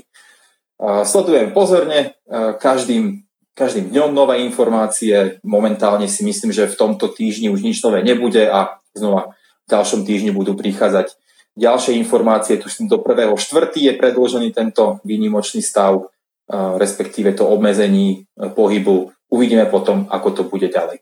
Sledujem 1.03 1.51
pozorne, 1.51 2.15
každým 2.57 3.27
každým 3.51 3.91
dňom 3.91 4.15
nové 4.15 4.41
informácie. 4.41 5.37
Momentálne 5.43 6.07
si 6.07 6.23
myslím, 6.23 6.55
že 6.55 6.71
v 6.71 6.79
tomto 6.79 7.11
týždni 7.11 7.51
už 7.51 7.61
nič 7.61 7.83
nové 7.83 8.01
nebude 8.01 8.47
a 8.47 8.79
znova 8.95 9.35
v 9.67 9.77
ďalšom 9.77 10.07
týždni 10.07 10.31
budú 10.31 10.55
prichádzať 10.55 11.13
ďalšie 11.59 11.99
informácie. 11.99 12.57
Tuším, 12.57 12.87
do 12.87 13.03
prvého 13.03 13.35
štvrtý 13.35 13.91
je 13.91 13.93
predložený 13.99 14.55
tento 14.55 15.03
výnimočný 15.03 15.59
stav, 15.59 16.09
respektíve 16.51 17.35
to 17.35 17.47
obmezení 17.47 18.07
e, 18.11 18.49
pohybu. 18.51 19.11
Uvidíme 19.31 19.65
potom, 19.65 20.07
ako 20.11 20.31
to 20.31 20.43
bude 20.43 20.67
ďalej. 20.67 20.99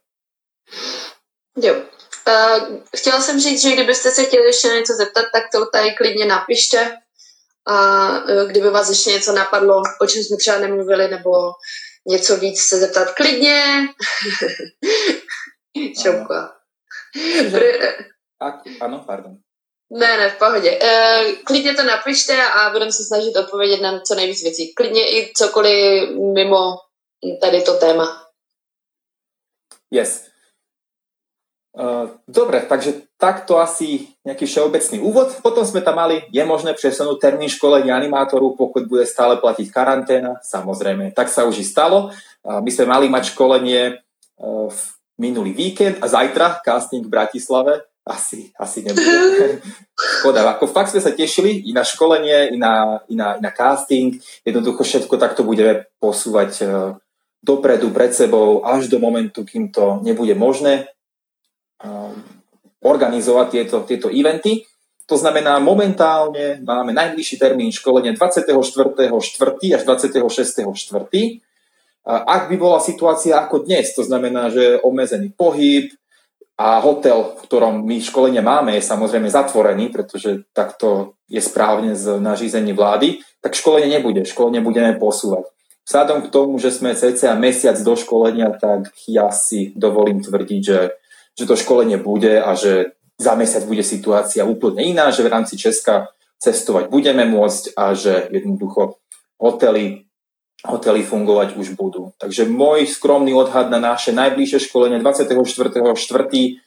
Jo. 1.57 1.73
Uh, 2.27 2.77
chtěla 2.97 3.21
jsem 3.21 3.39
říct, 3.39 3.61
že 3.61 3.71
kdybyste 3.71 4.11
se 4.11 4.23
chtěli 4.23 4.45
ještě 4.45 4.67
něco 4.67 4.93
zeptat, 4.93 5.25
tak 5.33 5.43
to 5.51 5.65
tady 5.65 5.91
klidně 5.97 6.25
napište. 6.25 6.97
A 7.67 8.07
uh, 8.09 8.49
kdyby 8.49 8.69
vás 8.69 8.89
ještě 8.89 9.11
něco 9.11 9.33
napadlo, 9.33 9.81
o 10.01 10.07
čem 10.07 10.23
jsme 10.23 10.37
třeba 10.37 10.59
nemluvili, 10.59 11.07
nebo 11.07 11.31
něco 12.07 12.37
víc 12.37 12.61
se 12.61 12.77
zeptat 12.77 13.13
klidně. 13.13 13.87
Šoupka. 16.01 16.55
Ano, 18.81 19.03
pardon. 19.07 19.37
Ne, 19.91 20.17
ne, 20.17 20.29
v 20.29 20.37
pohodě. 20.37 20.79
E, 20.81 21.23
klidně 21.45 21.73
to 21.73 21.83
napište 21.83 22.43
a 22.43 22.69
budeme 22.69 22.91
se 22.91 23.03
snažit 23.03 23.35
odpovědět 23.35 23.81
na 23.81 23.99
co 23.99 24.15
nejvíc 24.15 24.43
věcí. 24.43 24.73
Klidně 24.73 25.01
i 25.01 25.31
cokoliv 25.35 26.09
mimo 26.33 26.77
tady 27.41 27.61
to 27.61 27.73
téma. 27.77 28.29
Yes. 29.91 30.29
Uh, 31.69 32.09
dobre, 32.25 32.65
takže 32.65 33.07
takto 33.15 33.61
asi 33.61 34.09
nejaký 34.25 34.49
všeobecný 34.49 34.99
úvod. 35.05 35.29
Potom 35.39 35.61
sme 35.61 35.85
tam 35.85 36.01
mali, 36.01 36.25
je 36.33 36.41
možné 36.41 36.73
presunúť 36.73 37.21
termín 37.21 37.45
školenia 37.45 37.93
animátorov, 37.93 38.57
pokud 38.57 38.89
bude 38.89 39.05
stále 39.05 39.37
platiť 39.37 39.69
karanténa. 39.69 40.41
Samozrejme, 40.41 41.13
tak 41.13 41.29
sa 41.29 41.45
už 41.45 41.61
i 41.61 41.65
stalo. 41.65 42.09
Uh, 42.41 42.59
my 42.59 42.69
sme 42.73 42.85
mali 42.89 43.05
mať 43.05 43.37
školenie 43.37 43.95
uh, 43.95 44.67
v 44.69 44.79
minulý 45.21 45.53
víkend 45.53 46.01
a 46.01 46.09
zajtra 46.09 46.59
casting 46.65 47.05
v 47.05 47.13
Bratislave. 47.13 47.85
Asi, 48.01 48.49
asi 48.57 48.81
nebude. 48.81 49.61
Škoda, 50.19 50.49
ako 50.49 50.65
fakt 50.65 50.89
sme 50.89 51.05
sa 51.05 51.13
tešili 51.13 51.69
i 51.69 51.71
na 51.71 51.85
školenie, 51.85 52.55
i 52.55 52.57
na, 52.57 53.03
i 53.05 53.13
na, 53.13 53.37
i 53.37 53.41
na 53.45 53.51
casting. 53.53 54.17
Jednoducho 54.41 54.81
všetko 54.81 55.15
takto 55.21 55.45
budeme 55.45 55.85
posúvať 56.01 56.65
dopredu, 57.43 57.89
pred 57.89 58.13
sebou, 58.13 58.65
až 58.67 58.87
do 58.87 58.99
momentu, 58.99 59.43
kým 59.47 59.71
to 59.71 60.03
nebude 60.03 60.35
možné 60.35 60.87
Um, 61.79 62.19
organizovať 62.83 63.47
tieto, 63.55 63.77
tieto 63.87 64.07
eventy. 64.11 64.67
To 65.07 65.15
znamená, 65.15 65.63
momentálne 65.63 66.59
máme 66.59 66.91
najbližší 66.91 67.39
termín 67.39 67.71
školenia 67.71 68.11
24.4. 68.11 69.15
až 69.71 69.81
26.4. 69.87 70.75
Ak 72.03 72.51
by 72.51 72.55
bola 72.59 72.83
situácia 72.83 73.39
ako 73.39 73.63
dnes, 73.63 73.95
to 73.95 74.03
znamená, 74.03 74.51
že 74.51 74.79
obmedzený 74.83 75.31
pohyb 75.35 75.91
a 76.59 76.83
hotel, 76.83 77.39
v 77.39 77.41
ktorom 77.47 77.79
my 77.87 78.03
školenie 78.03 78.43
máme, 78.43 78.75
je 78.75 78.83
samozrejme 78.83 79.31
zatvorený, 79.31 79.87
pretože 79.87 80.43
takto 80.51 81.15
je 81.31 81.39
správne 81.39 81.95
z 81.95 82.19
nařízení 82.19 82.75
vlády, 82.75 83.23
tak 83.39 83.55
školenie 83.55 83.87
nebude. 83.87 84.27
Školenie 84.27 84.59
budeme 84.59 84.99
posúvať. 84.99 85.47
Vzhľadom 85.89 86.29
k 86.29 86.31
tomu, 86.31 86.61
že 86.61 86.69
sme 86.69 86.93
cca 86.93 87.33
mesiac 87.33 87.73
do 87.81 87.97
školenia, 87.97 88.53
tak 88.53 88.93
ja 89.09 89.33
si 89.33 89.73
dovolím 89.73 90.21
tvrdiť, 90.21 90.61
že 90.61 90.79
že 91.39 91.47
to 91.47 91.55
školenie 91.55 91.95
bude 92.03 92.35
a 92.35 92.51
že 92.51 92.99
za 93.15 93.39
mesiac 93.39 93.63
bude 93.63 93.79
situácia 93.79 94.43
úplne 94.43 94.83
iná, 94.83 95.07
že 95.07 95.23
v 95.23 95.31
rámci 95.31 95.55
Česka 95.55 96.11
cestovať 96.35 96.91
budeme 96.91 97.23
môcť 97.23 97.79
a 97.79 97.95
že 97.95 98.27
jednoducho 98.27 98.99
hotely, 99.39 100.03
hotely 100.67 101.01
fungovať 101.03 101.55
už 101.55 101.79
budú. 101.79 102.11
Takže 102.19 102.43
môj 102.47 102.91
skromný 102.91 103.31
odhad 103.31 103.71
na 103.71 103.79
naše 103.79 104.11
najbližšie 104.11 104.67
školenie 104.67 104.99
24.4. 104.99 105.95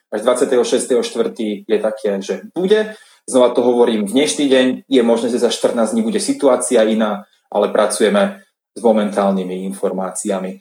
až 0.08 0.20
26.4. 0.24 1.68
je 1.68 1.78
také, 1.80 2.11
že 2.24 2.48
bude. 2.56 2.96
Znova 3.28 3.52
to 3.52 3.61
hovorím, 3.61 4.08
dnešný 4.08 4.48
deň 4.48 4.66
je 4.88 5.02
možné, 5.04 5.28
že 5.28 5.40
za 5.40 5.52
14 5.52 5.92
dní 5.92 6.02
bude 6.04 6.20
situácia 6.20 6.85
iná, 6.85 7.28
ale 7.52 7.68
pracujeme 7.72 8.41
s 8.72 8.80
momentálnymi 8.80 9.68
informáciami. 9.68 10.58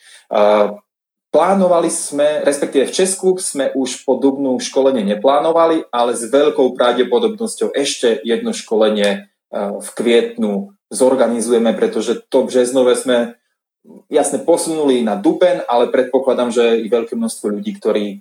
Plánovali 1.32 1.88
sme, 1.88 2.43
respektíve 2.43 2.91
v 2.91 2.95
Česku 2.95 3.39
sme 3.39 3.71
už 3.71 4.04
po 4.04 4.19
Dubnu 4.19 4.60
školenie 4.60 5.15
neplánovali, 5.15 5.88
ale 5.88 6.12
s 6.12 6.28
veľkou 6.28 6.76
pravdepodobnosťou 6.76 7.71
ešte 7.71 8.19
jedno 8.28 8.52
školenie 8.52 9.32
v 9.56 9.89
kvietnu 9.95 10.76
zorganizujeme, 10.91 11.71
pretože 11.71 12.19
to 12.28 12.43
březnové 12.43 13.00
sme 13.00 13.39
jasne 14.12 14.43
posunuli 14.43 15.08
na 15.08 15.15
duben, 15.15 15.63
ale 15.71 15.88
predpokladám, 15.88 16.52
že 16.52 16.84
i 16.84 16.91
veľké 16.91 17.15
množstvo 17.15 17.47
ľudí, 17.47 17.80
ktorí, 17.80 18.19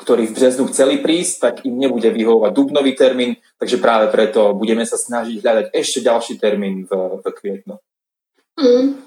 ktorí 0.00 0.22
v 0.26 0.36
březnu 0.36 0.64
chceli 0.72 1.04
prísť, 1.04 1.34
tak 1.36 1.54
im 1.68 1.76
nebude 1.76 2.08
vyhovovať 2.08 2.52
dubnový 2.56 2.96
termín, 2.96 3.36
takže 3.60 3.76
práve 3.76 4.08
preto 4.08 4.56
budeme 4.56 4.88
sa 4.88 4.96
snažiť 4.96 5.44
hľadať 5.44 5.66
ešte 5.76 6.00
ďalší 6.00 6.40
termín 6.40 6.88
v, 6.88 7.20
v 7.20 7.24
kvietnu. 7.28 7.76
Mm. 8.60 9.02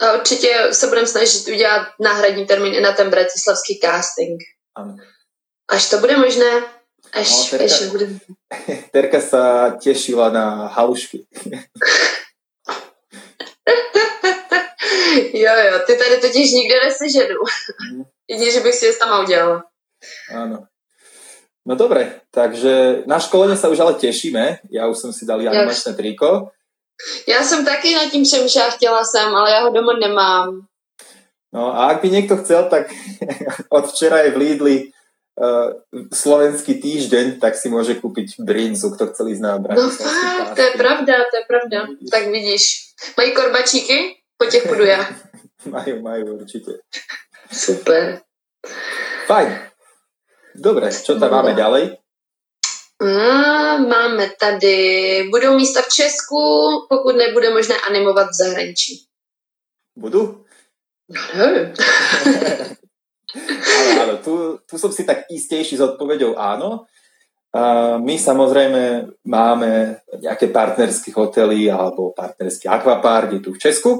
A 0.00 0.12
určitě 0.12 0.68
se 0.72 0.86
budeme 0.86 1.06
snažit 1.06 1.48
udělat 1.48 1.88
náhradní 2.00 2.46
termín 2.46 2.74
i 2.74 2.80
na 2.80 2.92
ten 2.92 3.10
bratislavský 3.10 3.80
casting. 3.84 4.40
Ano. 4.76 4.96
Až 5.68 5.90
to 5.90 5.98
bude 5.98 6.16
možné, 6.16 6.64
až, 7.12 7.30
No, 7.52 7.58
Terka- 7.58 7.64
až 7.64 7.82
bude. 7.90 8.06
Terka 8.92 9.20
sa 9.20 9.70
tešila 9.82 10.30
na 10.30 10.66
halušky. 10.66 11.24
Jo, 15.34 15.52
jo, 15.70 15.78
ty 15.86 15.96
tady 15.96 16.16
totiž 16.20 16.52
nikde 16.52 16.74
neseženu. 16.84 17.34
Mhm. 17.92 18.04
Jedině, 18.30 18.50
že 18.52 18.60
bych 18.60 18.74
si 18.74 18.86
je 18.86 18.92
sama 18.92 19.22
udělala. 19.22 19.64
Áno. 20.34 20.66
No 21.66 21.74
dobre, 21.74 22.20
takže 22.30 23.02
na 23.06 23.18
školenie 23.18 23.56
sa 23.58 23.66
už 23.70 23.78
ale 23.80 23.94
tešíme. 23.98 24.58
Ja 24.70 24.86
už 24.86 24.98
som 24.98 25.10
si 25.10 25.26
dal 25.26 25.42
animačné 25.42 25.94
triko. 25.98 26.50
Já 27.28 27.44
jsem 27.44 27.64
taky 27.64 27.94
nad 27.94 28.10
tím 28.10 28.22
přemýšlela, 28.22 28.70
chtěla 28.70 29.04
jsem, 29.04 29.36
ale 29.36 29.50
já 29.50 29.60
ho 29.60 29.70
doma 29.70 29.92
nemám. 29.92 30.60
No 31.52 31.72
a 31.72 31.96
ak 31.96 32.02
by 32.04 32.10
niekto 32.10 32.36
chcel, 32.36 32.68
tak 32.68 32.92
od 33.72 33.88
včera 33.88 34.18
je 34.18 34.30
v 34.30 34.36
Lidli 34.36 34.76
uh, 35.40 35.72
slovenský 36.12 36.76
týždeň, 36.76 37.40
tak 37.40 37.56
si 37.56 37.72
môže 37.72 37.96
kúpiť 37.96 38.44
brinzu, 38.44 38.92
kto 38.92 39.08
chcel 39.14 39.32
ísť 39.32 39.42
na 39.42 39.56
No 39.56 39.88
fakt, 39.88 40.52
to 40.52 40.60
je 40.60 40.72
pravda, 40.76 41.14
to 41.32 41.34
je 41.40 41.44
pravda. 41.48 41.78
Tak 42.12 42.28
vidíš. 42.28 42.92
Mají 43.16 43.32
korbačíky? 43.32 43.98
Po 44.36 44.44
těch 44.44 44.68
půjdu 44.68 44.84
já. 44.84 45.08
Majú, 45.66 45.98
majú 45.98 46.38
určite. 46.38 46.78
Super. 47.50 48.22
Fajn. 49.26 49.50
Dobre, 50.54 50.94
čo 50.94 51.18
tam 51.18 51.34
máme 51.34 51.58
ďalej? 51.58 51.98
A 53.02 53.76
máme 53.76 54.30
tady, 54.40 55.28
budou 55.30 55.56
místa 55.56 55.82
v 55.82 55.94
Česku, 55.94 56.36
pokud 56.88 57.16
nebude 57.16 57.50
možné 57.50 57.74
animovat 57.90 58.28
v 58.30 58.38
zahraničí. 58.44 59.06
Budú? 59.96 60.44
No 61.08 61.20
nevím. 61.36 61.72
Áno, 63.36 63.90
áno, 64.00 64.14
tu, 64.24 64.32
tu 64.64 64.80
som 64.80 64.88
si 64.88 65.04
tak 65.04 65.28
istejší 65.28 65.76
s 65.76 65.84
odpovedou 65.84 66.40
áno. 66.40 66.88
A 67.52 67.96
my 67.96 68.16
samozrejme 68.16 69.12
máme 69.28 70.00
nejaké 70.20 70.48
partnerské 70.52 71.12
hotely 71.12 71.68
alebo 71.72 72.16
partnerský 72.16 72.68
akvapark 72.68 73.36
je 73.36 73.40
tu 73.40 73.50
v 73.52 73.60
Česku. 73.60 73.90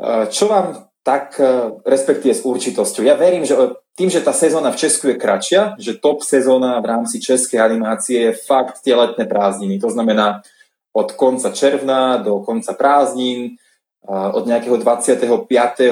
A 0.00 0.28
Čo 0.28 0.48
vám 0.48 0.87
tak, 1.08 1.40
e, 1.40 1.72
respektíve 1.88 2.36
s 2.36 2.44
určitosťou. 2.44 3.00
Ja 3.00 3.16
verím, 3.16 3.48
že 3.48 3.56
tým, 3.96 4.12
že 4.12 4.20
tá 4.20 4.36
sezóna 4.36 4.68
v 4.68 4.84
Česku 4.84 5.08
je 5.08 5.16
kratšia, 5.16 5.80
že 5.80 5.96
top 5.96 6.20
sezóna 6.20 6.76
v 6.84 6.92
rámci 6.92 7.16
českej 7.16 7.64
animácie 7.64 8.28
je 8.28 8.36
fakt 8.36 8.84
tie 8.84 8.92
letné 8.92 9.24
prázdniny. 9.24 9.80
To 9.80 9.88
znamená 9.88 10.44
od 10.92 11.08
konca 11.16 11.48
června 11.48 12.20
do 12.20 12.44
konca 12.44 12.76
prázdnin, 12.76 13.56
a 14.08 14.32
od 14.32 14.48
nejakého 14.48 14.80
25. 14.80 15.28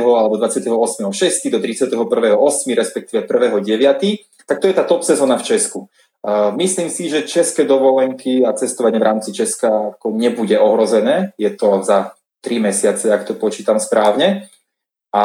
alebo 0.01 0.41
28.6. 0.41 1.53
do 1.53 1.59
31.8. 1.61 2.73
respektíve 2.73 3.29
1.9. 3.29 4.49
Tak 4.49 4.57
to 4.57 4.67
je 4.73 4.75
tá 4.75 4.89
top 4.89 5.05
sezóna 5.05 5.37
v 5.37 5.53
Česku. 5.53 5.93
Myslím 6.57 6.89
si, 6.89 7.13
že 7.13 7.29
české 7.29 7.69
dovolenky 7.69 8.41
a 8.41 8.57
cestovanie 8.57 8.99
v 8.99 9.05
rámci 9.05 9.37
Česka 9.37 10.01
nebude 10.09 10.57
ohrozené. 10.59 11.37
Je 11.37 11.51
to 11.53 11.85
za 11.85 12.17
3 12.41 12.59
mesiace, 12.59 13.13
ak 13.13 13.29
to 13.29 13.35
počítam 13.37 13.77
správne. 13.77 14.49
A 15.17 15.23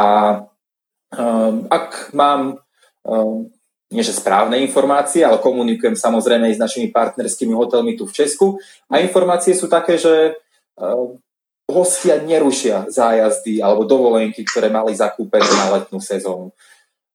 um, 1.19 1.67
ak 1.67 2.15
mám 2.15 2.63
um, 3.03 3.51
nie 3.91 4.07
že 4.07 4.15
správne 4.15 4.55
informácie, 4.63 5.19
ale 5.27 5.43
komunikujem 5.43 5.99
samozrejme 5.99 6.47
aj 6.47 6.55
s 6.55 6.63
našimi 6.63 6.87
partnerskými 6.95 7.51
hotelmi 7.51 7.99
tu 7.99 8.07
v 8.07 8.15
Česku. 8.15 8.55
A 8.87 9.03
informácie 9.03 9.51
sú 9.51 9.67
také, 9.67 9.99
že 9.99 10.39
um, 10.79 11.19
hostia 11.67 12.23
nerušia 12.23 12.87
zájazdy 12.87 13.59
alebo 13.59 13.83
dovolenky, 13.83 14.47
ktoré 14.47 14.71
mali 14.71 14.95
zakúpené 14.95 15.47
na 15.59 15.75
letnú 15.75 15.99
sezónu. 15.99 16.55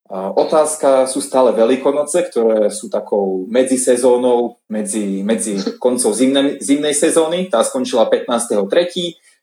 Otázka 0.06 1.10
sú 1.10 1.18
stále 1.18 1.50
Veľkonoce, 1.50 2.30
ktoré 2.30 2.70
sú 2.70 2.86
takou 2.86 3.42
medzisezónou, 3.50 4.62
medzi, 4.70 5.26
medzi 5.26 5.58
koncov 5.82 6.14
zimnej, 6.14 6.62
zimnej 6.62 6.94
sezóny. 6.94 7.50
Tá 7.50 7.66
skončila 7.66 8.06
15.3. 8.06 8.70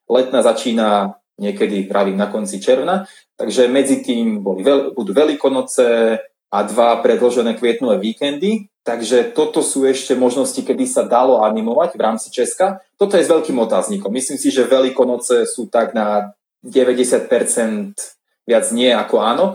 Letná 0.07 0.39
začína 0.39 1.19
niekedy, 1.39 1.89
pravím, 1.89 2.17
na 2.17 2.27
konci 2.29 2.61
června. 2.61 3.05
Takže 3.37 3.67
medzi 3.67 4.05
tým 4.05 4.45
boli 4.45 4.61
budú 4.93 5.11
Veľkonoce 5.13 6.17
a 6.53 6.59
dva 6.69 7.01
predložené 7.01 7.57
kvietnové 7.57 7.97
víkendy. 7.97 8.69
Takže 8.83 9.31
toto 9.31 9.63
sú 9.63 9.87
ešte 9.87 10.13
možnosti, 10.13 10.59
kedy 10.59 10.83
sa 10.85 11.07
dalo 11.07 11.41
animovať 11.41 11.95
v 11.95 12.03
rámci 12.03 12.27
Česka. 12.29 12.83
Toto 12.99 13.15
je 13.15 13.25
s 13.25 13.31
veľkým 13.31 13.55
otáznikom. 13.63 14.11
Myslím 14.11 14.37
si, 14.37 14.51
že 14.51 14.67
Veľkonoce 14.67 15.47
sú 15.47 15.71
tak 15.71 15.95
na 15.95 16.35
90% 16.61 17.95
viac 18.43 18.65
nie 18.75 18.91
ako 18.91 19.15
áno. 19.23 19.45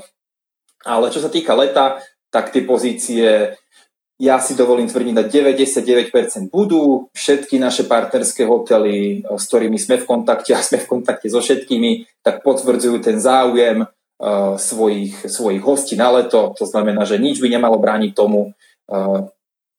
Ale 0.82 1.12
čo 1.12 1.20
sa 1.20 1.28
týka 1.28 1.52
leta, 1.52 2.00
tak 2.32 2.50
tie 2.52 2.64
pozície 2.64 3.56
ja 4.18 4.42
si 4.42 4.58
dovolím 4.58 4.90
tvrdiť 4.90 5.14
na 5.14 5.22
99% 5.22 6.50
budú. 6.50 7.06
Všetky 7.14 7.62
naše 7.62 7.86
partnerské 7.86 8.42
hotely, 8.50 9.22
s 9.22 9.44
ktorými 9.46 9.78
sme 9.78 10.02
v 10.02 10.04
kontakte 10.10 10.52
a 10.58 10.60
sme 10.60 10.82
v 10.82 10.90
kontakte 10.90 11.30
so 11.30 11.38
všetkými, 11.38 12.22
tak 12.26 12.42
potvrdzujú 12.42 12.98
ten 12.98 13.22
záujem 13.22 13.86
uh, 13.86 14.58
svojich, 14.58 15.30
svojich 15.30 15.62
hostí 15.62 15.94
na 15.94 16.10
leto. 16.10 16.50
To 16.58 16.64
znamená, 16.66 17.06
že 17.06 17.22
nič 17.22 17.38
by 17.38 17.46
nemalo 17.46 17.78
brániť 17.78 18.10
tomu, 18.10 18.50
uh, 18.50 19.22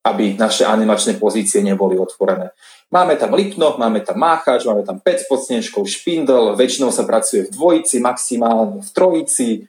aby 0.08 0.40
naše 0.40 0.64
animačné 0.64 1.20
pozície 1.20 1.60
neboli 1.60 2.00
otvorené. 2.00 2.56
Máme 2.90 3.20
tam 3.20 3.36
Lipno, 3.36 3.76
máme 3.76 4.02
tam 4.02 4.18
Máchač, 4.18 4.66
máme 4.66 4.88
tam 4.88 5.04
Pec 5.04 5.28
pod 5.28 5.44
Snežkou, 5.44 5.84
Špindel, 5.84 6.56
väčšinou 6.56 6.90
sa 6.90 7.04
pracuje 7.04 7.46
v 7.46 7.54
dvojici, 7.54 8.00
maximálne 8.00 8.82
v 8.82 8.90
trojici, 8.90 9.68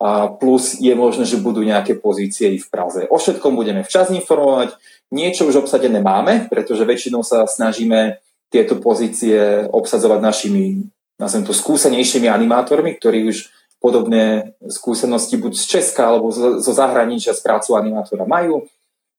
a 0.00 0.32
plus 0.32 0.80
je 0.80 0.96
možné, 0.96 1.28
že 1.28 1.36
budú 1.36 1.60
nejaké 1.60 2.00
pozície 2.00 2.48
i 2.48 2.58
v 2.58 2.68
Praze. 2.72 3.04
O 3.12 3.20
všetkom 3.20 3.52
budeme 3.52 3.84
včas 3.84 4.08
informovať. 4.08 4.72
Niečo 5.12 5.44
už 5.44 5.68
obsadené 5.68 6.00
máme, 6.00 6.48
pretože 6.48 6.88
väčšinou 6.88 7.20
sa 7.20 7.44
snažíme 7.44 8.16
tieto 8.48 8.80
pozície 8.80 9.68
obsadzovať 9.68 10.20
našimi, 10.24 10.88
nazvem 11.20 11.44
to, 11.44 11.52
skúsenejšími 11.52 12.32
animátormi, 12.32 12.96
ktorí 12.96 13.28
už 13.28 13.52
podobné 13.76 14.56
skúsenosti 14.72 15.36
buď 15.36 15.52
z 15.52 15.64
Česka 15.78 16.16
alebo 16.16 16.32
zo, 16.32 16.60
zahraničia 16.64 17.36
z 17.36 17.44
prácu 17.44 17.76
animátora 17.76 18.24
majú, 18.24 18.64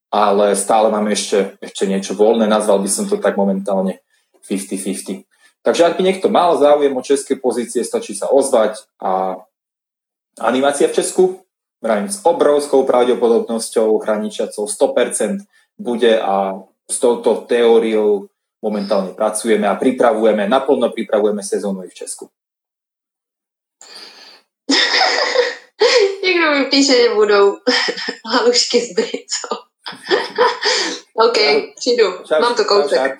ale 0.10 0.58
stále 0.58 0.90
máme 0.90 1.14
ešte, 1.14 1.62
ešte 1.62 1.86
niečo 1.86 2.18
voľné. 2.18 2.50
Nazval 2.50 2.82
by 2.82 2.90
som 2.90 3.06
to 3.06 3.22
tak 3.22 3.38
momentálne 3.38 4.02
50-50. 4.50 5.30
Takže 5.62 5.82
ak 5.86 5.96
by 5.98 6.02
niekto 6.02 6.28
mal 6.34 6.58
záujem 6.58 6.94
o 6.98 7.06
české 7.06 7.38
pozície, 7.38 7.86
stačí 7.86 8.18
sa 8.18 8.34
ozvať 8.34 8.82
a 8.98 9.38
animácia 10.40 10.88
v 10.88 10.94
Česku, 10.94 11.24
vravím, 11.82 12.10
s 12.10 12.26
obrovskou 12.26 12.84
pravdepodobnosťou 12.84 13.98
hraničiacou 13.98 14.66
100% 14.66 15.38
bude 15.80 16.22
a 16.22 16.62
s 16.90 17.00
touto 17.00 17.36
teóriou 17.48 18.28
momentálne 18.62 19.18
pracujeme 19.18 19.66
a 19.66 19.76
pripravujeme, 19.76 20.46
naplno 20.46 20.94
pripravujeme 20.94 21.42
sezónu 21.42 21.82
aj 21.82 21.90
v 21.90 21.98
Česku. 21.98 22.30
Někdo 26.24 26.52
mi 26.52 26.66
píše, 26.66 26.94
že 26.94 27.14
budou 27.16 27.58
halušky 28.26 28.82
s 28.82 28.94
bricou. 28.94 29.56
OK, 31.28 31.38
přijdu. 31.76 32.24
Čau, 32.24 32.42
Mám 32.42 32.56
to 32.56 32.64
čau, 32.64 32.68
kousek. 32.68 33.18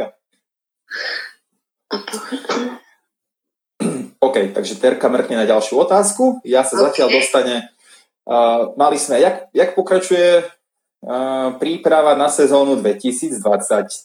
OK, 4.22 4.54
takže 4.54 4.78
Terka 4.78 5.10
mrkne 5.10 5.42
na 5.42 5.50
ďalšiu 5.50 5.82
otázku. 5.82 6.46
Ja 6.46 6.62
sa 6.62 6.78
OK. 6.78 6.94
zatiaľ 6.94 7.10
dostane, 7.10 7.74
Uh, 8.22 8.78
mali 8.78 9.02
sme, 9.02 9.18
jak, 9.18 9.50
jak 9.50 9.74
pokračuje 9.74 10.46
uh, 10.46 11.58
príprava 11.58 12.14
na 12.14 12.30
sezónu 12.30 12.78
2020, 12.78 13.42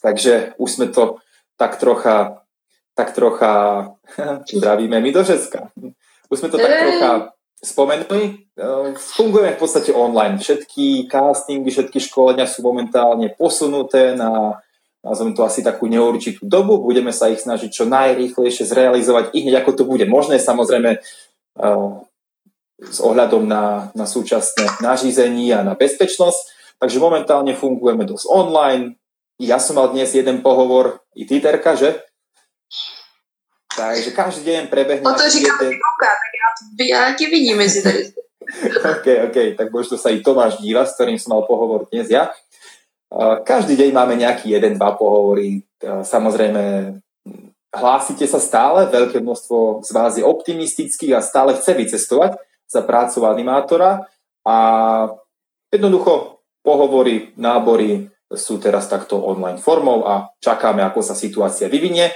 takže 0.01 0.57
už 0.57 0.69
sme 0.73 0.87
to 0.89 1.21
tak 1.53 1.77
trocha, 1.77 2.41
tak 2.97 3.13
trocha, 3.13 3.53
zdravíme 4.57 4.97
my 4.97 5.09
do 5.13 5.21
Česka. 5.21 5.69
Už 6.33 6.37
sme 6.41 6.49
to 6.49 6.57
tak 6.57 6.73
trocha 6.81 7.11
spomenuli. 7.61 8.49
Uh, 8.57 8.97
fungujeme 8.97 9.53
v 9.53 9.61
podstate 9.61 9.93
online. 9.93 10.41
Všetky 10.41 11.05
castingy, 11.05 11.69
všetky 11.69 12.01
školenia 12.01 12.49
sú 12.49 12.65
momentálne 12.65 13.29
posunuté 13.37 14.17
na 14.17 14.57
nazvem 15.07 15.31
to 15.31 15.47
asi 15.47 15.63
takú 15.63 15.87
neurčitú 15.87 16.43
dobu, 16.43 16.83
budeme 16.83 17.15
sa 17.15 17.31
ich 17.31 17.39
snažiť 17.39 17.71
čo 17.71 17.87
najrýchlejšie 17.87 18.67
zrealizovať 18.67 19.31
i 19.31 19.47
hneď 19.47 19.63
ako 19.63 19.71
to 19.71 19.83
bude 19.87 20.03
možné, 20.05 20.37
samozrejme 20.37 20.99
s 22.77 22.99
ohľadom 23.01 23.47
na, 23.49 23.89
na 23.97 24.05
súčasné 24.05 24.83
nařízení 24.85 25.49
a 25.53 25.65
na 25.65 25.73
bezpečnosť. 25.73 26.55
Takže 26.77 27.01
momentálne 27.01 27.57
fungujeme 27.57 28.05
dosť 28.05 28.29
online. 28.29 29.01
Ja 29.41 29.57
som 29.57 29.81
mal 29.81 29.89
dnes 29.89 30.13
jeden 30.13 30.45
pohovor, 30.45 31.01
i 31.17 31.25
ty, 31.25 31.41
Terka, 31.41 31.73
že? 31.73 32.05
Takže 33.73 34.13
každý 34.13 34.41
deň 34.45 34.63
prebehne... 34.69 35.05
O 35.05 35.13
to 35.13 35.29
říkám 35.29 35.57
jeden... 35.61 35.73
tak 35.77 36.19
ja, 36.37 36.47
ja 36.85 37.13
ti 37.17 37.25
vidím 37.25 37.61
si 37.69 37.81
tady. 37.81 38.13
OK, 38.93 39.07
OK, 39.29 39.37
tak 39.57 39.67
možno 39.75 39.99
sa 39.99 40.09
i 40.09 40.23
Tomáš 40.23 40.57
díva, 40.63 40.87
s 40.87 40.95
ktorým 40.95 41.19
som 41.19 41.35
mal 41.35 41.43
pohovor 41.43 41.85
dnes 41.91 42.07
ja. 42.07 42.31
Každý 43.43 43.79
deň 43.79 43.89
máme 43.95 44.19
nejaký 44.19 44.51
jeden, 44.51 44.75
dva 44.75 44.99
pohovory. 44.99 45.63
Samozrejme, 45.83 46.95
hlásite 47.71 48.27
sa 48.27 48.39
stále, 48.41 48.91
veľké 48.91 49.23
množstvo 49.23 49.85
z 49.85 49.89
vás 49.95 50.19
je 50.19 50.27
optimistických 50.27 51.15
a 51.15 51.23
stále 51.23 51.55
chce 51.55 51.71
vycestovať 51.71 52.35
za 52.67 52.81
prácu 52.83 53.23
animátora 53.23 54.03
a 54.43 54.57
jednoducho 55.71 56.43
pohovory, 56.63 57.31
nábory 57.39 58.11
sú 58.27 58.59
teraz 58.59 58.91
takto 58.91 59.23
online 59.23 59.55
formou 59.55 60.03
a 60.03 60.35
čakáme, 60.43 60.83
ako 60.83 60.99
sa 60.99 61.15
situácia 61.15 61.71
vyvinie. 61.71 62.11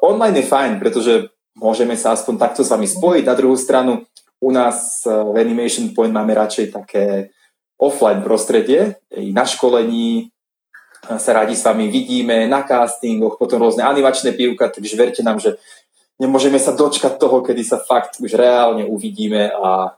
Online 0.00 0.40
je 0.40 0.48
fajn, 0.48 0.72
pretože 0.80 1.28
môžeme 1.52 1.92
sa 2.00 2.16
aspoň 2.16 2.40
takto 2.40 2.64
s 2.64 2.72
vami 2.72 2.88
spojiť. 2.88 3.24
Na 3.28 3.36
druhú 3.36 3.60
stranu 3.60 4.08
u 4.40 4.48
nás 4.48 5.04
v 5.04 5.36
Animation 5.36 5.92
Point 5.92 6.16
máme 6.16 6.32
radšej 6.32 6.66
také 6.72 7.28
offline 7.78 8.22
prostredie. 8.22 8.98
Na 9.14 9.46
školení 9.46 10.30
sa 11.16 11.32
radi 11.32 11.54
s 11.56 11.64
vami 11.64 11.88
vidíme, 11.88 12.50
na 12.50 12.66
castingoch, 12.66 13.38
potom 13.38 13.62
rôzne 13.62 13.86
animačné 13.86 14.34
pivka, 14.34 14.68
takže 14.68 14.98
verte 14.98 15.22
nám, 15.22 15.38
že 15.38 15.56
nemôžeme 16.18 16.58
sa 16.58 16.74
dočkať 16.74 17.16
toho, 17.16 17.40
kedy 17.40 17.62
sa 17.64 17.78
fakt 17.78 18.18
už 18.18 18.34
reálne 18.34 18.84
uvidíme 18.84 19.48
a, 19.54 19.94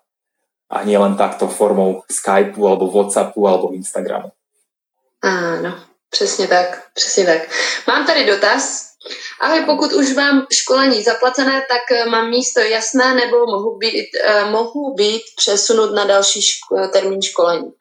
a 0.71 0.77
nie 0.85 0.95
len 1.01 1.17
takto 1.17 1.49
formou 1.49 2.05
Skypeu 2.07 2.69
alebo 2.69 2.87
Whatsappu 2.93 3.49
alebo 3.49 3.73
Instagramu. 3.73 4.31
Áno, 5.23 5.75
přesně 6.11 6.47
tak, 6.47 6.83
přesně 6.95 7.25
tak. 7.27 7.49
Mám 7.89 8.07
tady 8.07 8.27
dotaz. 8.27 8.90
Ahoj, 9.41 9.65
pokud 9.67 9.93
už 9.93 10.15
mám 10.15 10.47
školení 10.53 11.03
zaplacené, 11.03 11.67
tak 11.69 11.91
eh, 11.91 12.07
mám 12.07 12.31
místo 12.31 12.61
jasné 12.61 13.15
nebo 13.15 13.37
mohu 13.47 13.79
být, 13.79 14.09
eh, 14.25 14.45
mohu 14.45 14.95
být 14.95 15.23
přesunut 15.37 15.95
na 15.95 16.05
další 16.05 16.41
ško- 16.41 16.91
termín 16.93 17.23
školení? 17.23 17.73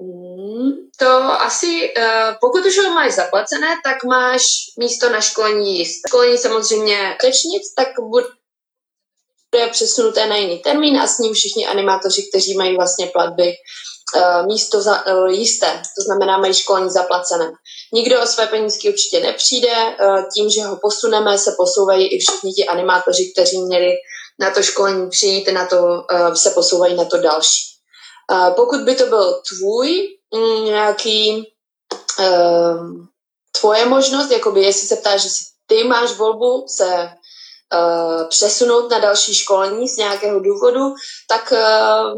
Hmm, 0.00 0.72
to 0.98 1.08
asi, 1.22 1.94
uh, 1.96 2.34
pokud 2.40 2.66
už 2.66 2.78
ho 2.78 2.94
máš 2.94 3.12
zaplacené, 3.12 3.68
tak 3.84 4.04
máš 4.04 4.42
místo 4.78 5.10
na 5.10 5.20
školení 5.20 5.78
jisté. 5.78 6.08
Školení 6.08 6.38
samozřejmě 6.38 7.16
řečnic, 7.20 7.74
tak 7.76 7.88
bude 8.00 8.26
přesunuté 9.70 10.26
na 10.26 10.36
jiný 10.36 10.58
termín 10.58 10.98
a 10.98 11.06
s 11.06 11.18
ním 11.18 11.34
všichni 11.34 11.66
animátoři, 11.66 12.22
kteří 12.30 12.56
mají 12.56 12.76
vlastně 12.76 13.06
platby 13.06 13.52
místo 14.46 14.82
za, 14.82 15.06
uh, 15.06 15.26
jisté, 15.26 15.66
to 15.66 16.02
znamená 16.06 16.38
mají 16.38 16.54
školení 16.54 16.90
zaplacené. 16.90 17.52
Nikdo 17.92 18.22
o 18.22 18.26
své 18.26 18.46
penízky 18.46 18.88
určitě 18.88 19.20
nepřijde, 19.20 19.72
uh, 19.74 20.22
tím, 20.34 20.50
že 20.50 20.62
ho 20.62 20.76
posuneme, 20.76 21.38
se 21.38 21.54
posouvají 21.56 22.06
i 22.06 22.18
všichni 22.18 22.52
ti 22.52 22.66
animátoři, 22.66 23.32
kteří 23.34 23.58
měli 23.58 23.92
na 24.40 24.50
to 24.50 24.62
školení 24.62 25.10
přijít, 25.10 25.48
na 25.52 25.66
to, 25.66 25.76
se 26.34 26.50
posouvají 26.50 26.94
na 26.94 27.04
to 27.04 27.16
další. 27.16 27.62
Pokud 28.56 28.80
by 28.80 28.94
to 28.94 29.06
byl 29.06 29.42
tvůj 29.48 30.08
mm, 30.34 30.64
nějaký 30.64 31.52
tvoje 33.60 33.86
možnost, 33.86 34.30
jakoby 34.30 34.62
jestli 34.62 34.88
se 34.88 34.96
ptáš, 34.96 35.22
že 35.22 35.28
ty 35.66 35.84
máš 35.84 36.12
volbu 36.12 36.64
se 36.68 37.08
přesunout 38.28 38.90
na 38.90 38.98
další 38.98 39.34
školení 39.34 39.88
z 39.88 39.96
nějakého 39.96 40.40
důvodu, 40.40 40.94
tak 41.28 41.52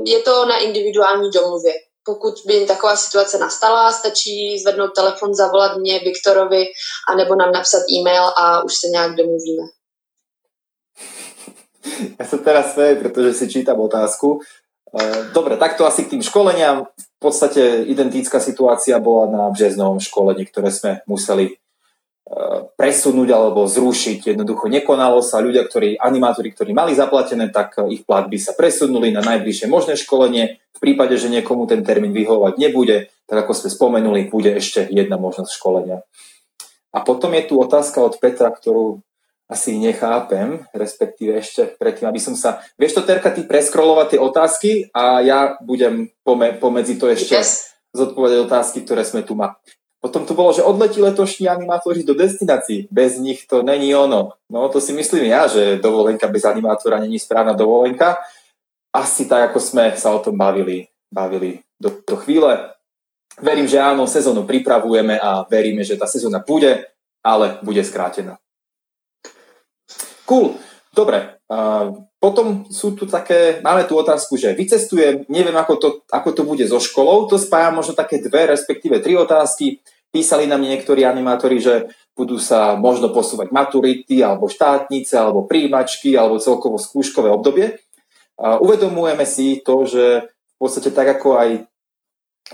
je 0.06 0.18
to 0.18 0.44
na 0.44 0.58
individuální 0.58 1.30
domluvě. 1.30 1.72
Pokud 2.06 2.34
by 2.46 2.66
taková 2.66 2.96
situace 2.96 3.38
nastala, 3.38 3.92
stačí 3.92 4.58
zvednout 4.58 4.94
telefon, 4.94 5.34
zavolat 5.34 5.76
mě, 5.78 5.98
Viktorovi, 5.98 6.64
anebo 7.10 7.34
nám 7.34 7.52
napsat 7.52 7.82
e-mail 7.98 8.22
a 8.22 8.64
už 8.64 8.74
se 8.74 8.86
nějak 8.88 9.14
domluvíme. 9.16 9.66
Ja 12.18 12.26
sa 12.26 12.36
teraz 12.42 12.74
smejem, 12.74 12.98
pretože 12.98 13.32
si 13.32 13.46
čítam 13.46 13.78
otázku 13.78 14.42
Eh, 14.96 15.34
dobre, 15.34 15.58
takto 15.60 15.84
asi 15.84 16.06
k 16.06 16.16
tým 16.16 16.22
školeniam. 16.22 16.88
V 16.96 17.18
podstate 17.18 17.84
identická 17.90 18.40
situácia 18.40 18.96
bola 18.96 19.28
na 19.28 19.42
březnovom 19.52 19.98
školení, 20.00 20.46
ktoré 20.48 20.70
sme 20.72 21.04
museli 21.04 21.58
presunúť 22.74 23.28
alebo 23.30 23.70
zrušiť. 23.70 24.34
Jednoducho 24.34 24.66
nekonalo 24.66 25.22
sa. 25.22 25.38
Ľudia, 25.38 25.62
ktorí, 25.62 25.94
animátori, 25.94 26.50
ktorí 26.50 26.74
mali 26.74 26.92
zaplatené, 26.98 27.54
tak 27.54 27.78
ich 27.86 28.02
platby 28.02 28.34
sa 28.36 28.50
presunuli 28.58 29.14
na 29.14 29.22
najbližšie 29.22 29.70
možné 29.70 29.94
školenie. 29.94 30.58
V 30.74 30.78
prípade, 30.82 31.14
že 31.16 31.30
niekomu 31.30 31.70
ten 31.70 31.86
termín 31.86 32.10
vyhovovať 32.12 32.58
nebude, 32.58 33.08
tak 33.30 33.46
ako 33.46 33.52
sme 33.54 33.70
spomenuli, 33.70 34.28
bude 34.28 34.52
ešte 34.52 34.84
jedna 34.90 35.16
možnosť 35.16 35.54
školenia. 35.54 36.02
A 36.92 36.98
potom 37.00 37.32
je 37.32 37.46
tu 37.46 37.54
otázka 37.62 38.02
od 38.02 38.18
Petra, 38.18 38.50
ktorú 38.50 39.00
asi 39.46 39.78
nechápem, 39.78 40.66
respektíve 40.74 41.38
ešte 41.38 41.78
predtým, 41.78 42.10
aby 42.10 42.18
som 42.18 42.34
sa... 42.34 42.58
Vieš 42.74 42.98
to, 42.98 43.02
Terka, 43.06 43.30
ty 43.30 43.46
preskrolovať 43.46 44.06
tie 44.16 44.20
otázky 44.20 44.70
a 44.90 45.22
ja 45.22 45.54
budem 45.62 46.10
pome- 46.26 46.58
pomedzi 46.58 46.98
to 46.98 47.06
ešte 47.06 47.38
yes. 47.38 47.70
zodpovedať 47.94 48.42
otázky, 48.42 48.82
ktoré 48.82 49.06
sme 49.06 49.22
tu 49.22 49.38
mali. 49.38 49.54
Potom 50.06 50.22
tu 50.22 50.38
bolo, 50.38 50.54
že 50.54 50.62
odletí 50.62 51.02
letošní 51.02 51.50
animátori 51.50 52.06
do 52.06 52.14
destinácií. 52.14 52.86
Bez 52.94 53.18
nich 53.18 53.42
to 53.50 53.66
není 53.66 53.90
ono. 53.90 54.38
No 54.46 54.70
to 54.70 54.78
si 54.78 54.94
myslím 54.94 55.34
ja, 55.34 55.50
že 55.50 55.82
dovolenka 55.82 56.30
bez 56.30 56.46
animátora 56.46 57.02
není 57.02 57.18
správna 57.18 57.58
dovolenka. 57.58 58.22
Asi 58.94 59.26
tak, 59.26 59.50
ako 59.50 59.58
sme 59.58 59.98
sa 59.98 60.14
o 60.14 60.22
tom 60.22 60.38
bavili, 60.38 60.86
bavili 61.10 61.58
do, 61.74 61.90
do 62.06 62.14
chvíle. 62.22 62.70
Verím, 63.42 63.66
že 63.66 63.82
áno, 63.82 64.06
sezónu 64.06 64.46
pripravujeme 64.46 65.18
a 65.18 65.42
veríme, 65.50 65.82
že 65.82 65.98
tá 65.98 66.06
sezóna 66.06 66.38
bude, 66.38 66.86
ale 67.26 67.58
bude 67.66 67.82
skrátená. 67.82 68.38
Cool, 70.22 70.54
dobre. 70.94 71.34
Uh, 71.50 72.06
potom 72.22 72.64
sú 72.70 72.94
tu 72.94 73.10
také, 73.10 73.58
máme 73.58 73.90
tu 73.90 73.98
otázku, 73.98 74.38
že 74.38 74.54
vycestujem, 74.54 75.26
neviem 75.26 75.54
ako 75.54 75.74
to, 75.76 75.88
ako 76.14 76.30
to 76.30 76.42
bude 76.46 76.62
so 76.70 76.78
školou, 76.78 77.26
to 77.26 77.42
spája 77.42 77.74
možno 77.74 77.98
také 77.98 78.22
dve, 78.22 78.54
respektíve 78.54 79.02
tri 79.02 79.18
otázky. 79.18 79.82
Písali 80.14 80.48
nám 80.48 80.64
niektorí 80.64 81.04
animátori, 81.04 81.60
že 81.60 81.90
budú 82.16 82.40
sa 82.40 82.74
možno 82.80 83.12
posúvať 83.12 83.52
maturity, 83.52 84.24
alebo 84.24 84.48
štátnice, 84.48 85.20
alebo 85.20 85.44
príjimačky, 85.44 86.16
alebo 86.16 86.40
celkovo 86.40 86.80
skúškové 86.80 87.28
obdobie. 87.28 87.76
Uh, 88.36 88.56
uvedomujeme 88.64 89.28
si 89.28 89.60
to, 89.60 89.84
že 89.84 90.24
v 90.28 90.56
podstate 90.56 90.92
tak 90.92 91.20
ako 91.20 91.36
aj 91.36 91.68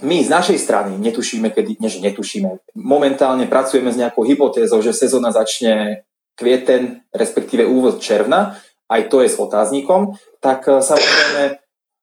my 0.01 0.25
z 0.25 0.29
našej 0.33 0.59
strany 0.59 0.97
netušíme, 0.97 1.53
kedy, 1.53 1.77
nie 1.77 1.91
že 1.93 2.01
netušíme, 2.01 2.75
momentálne 2.81 3.45
pracujeme 3.45 3.93
s 3.93 4.01
nejakou 4.01 4.25
hypotézou, 4.25 4.81
že 4.81 4.97
sezóna 4.97 5.29
začne 5.29 6.09
kvieten, 6.33 7.05
respektíve 7.13 7.69
úvod 7.69 8.01
června, 8.01 8.57
aj 8.89 9.13
to 9.13 9.21
je 9.21 9.29
s 9.29 9.37
otáznikom, 9.37 10.17
tak 10.41 10.65
e, 10.65 10.81
samozrejme 10.81 11.62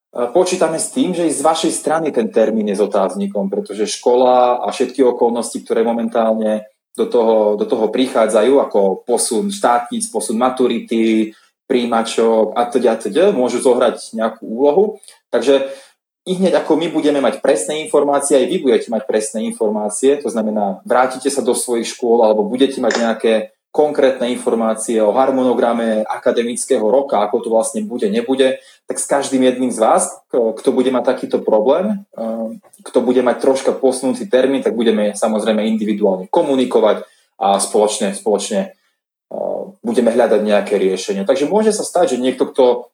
počítame 0.10 0.82
s 0.82 0.90
tým, 0.90 1.14
že 1.14 1.30
i 1.30 1.34
z 1.34 1.42
vašej 1.46 1.74
strany 1.74 2.10
ten 2.10 2.34
termín 2.34 2.68
je 2.70 2.78
s 2.78 2.86
otáznikom, 2.86 3.50
pretože 3.50 3.90
škola 3.90 4.62
a 4.62 4.68
všetky 4.74 5.06
okolnosti, 5.06 5.58
ktoré 5.62 5.86
momentálne 5.86 6.66
do 6.98 7.06
toho, 7.06 7.56
do 7.56 7.64
toho 7.70 7.88
prichádzajú, 7.94 8.60
ako 8.60 8.80
posun 9.06 9.54
štátnic, 9.54 10.04
posun 10.10 10.36
maturity, 10.36 11.32
príjimačok 11.70 12.58
a 12.58 12.66
teda, 12.66 12.98
teda, 12.98 13.30
môžu 13.30 13.62
zohrať 13.62 14.18
nejakú 14.18 14.42
úlohu. 14.42 14.98
Takže 15.30 15.70
i 16.26 16.34
hneď 16.36 16.66
ako 16.66 16.76
my 16.78 16.90
budeme 16.90 17.22
mať 17.22 17.46
presné 17.46 17.86
informácie, 17.86 18.42
aj 18.42 18.50
vy 18.50 18.58
budete 18.62 18.90
mať 18.90 19.06
presné 19.06 19.46
informácie, 19.46 20.18
to 20.18 20.30
znamená, 20.30 20.82
vrátite 20.86 21.30
sa 21.30 21.46
do 21.46 21.54
svojich 21.54 21.90
škôl 21.94 22.26
alebo 22.26 22.46
budete 22.46 22.82
mať 22.82 22.94
nejaké 22.98 23.34
konkrétne 23.70 24.34
informácie 24.34 24.98
o 24.98 25.14
harmonograme 25.14 26.02
akademického 26.02 26.82
roka, 26.82 27.22
ako 27.22 27.46
to 27.46 27.50
vlastne 27.54 27.86
bude, 27.86 28.10
nebude, 28.10 28.58
tak 28.90 28.98
s 28.98 29.06
každým 29.06 29.46
jedným 29.46 29.70
z 29.70 29.78
vás, 29.78 30.10
kto 30.34 30.70
bude 30.74 30.90
mať 30.90 31.06
takýto 31.06 31.38
problém, 31.46 32.02
eh, 32.18 32.50
kto 32.82 33.00
bude 33.06 33.22
mať 33.22 33.38
troška 33.38 33.72
posunutý 33.78 34.26
termín, 34.26 34.66
tak 34.66 34.74
budeme 34.74 35.14
samozrejme 35.14 35.70
individuálne 35.70 36.26
komunikovať 36.34 37.06
a 37.38 37.62
spoločne, 37.62 38.18
spoločne 38.18 38.74
eh, 38.74 39.62
budeme 39.86 40.10
hľadať 40.10 40.42
nejaké 40.42 40.82
riešenie. 40.82 41.30
Takže 41.30 41.46
môže 41.46 41.70
sa 41.70 41.86
stať, 41.86 42.18
že 42.18 42.24
niekto, 42.26 42.50
kto 42.50 42.90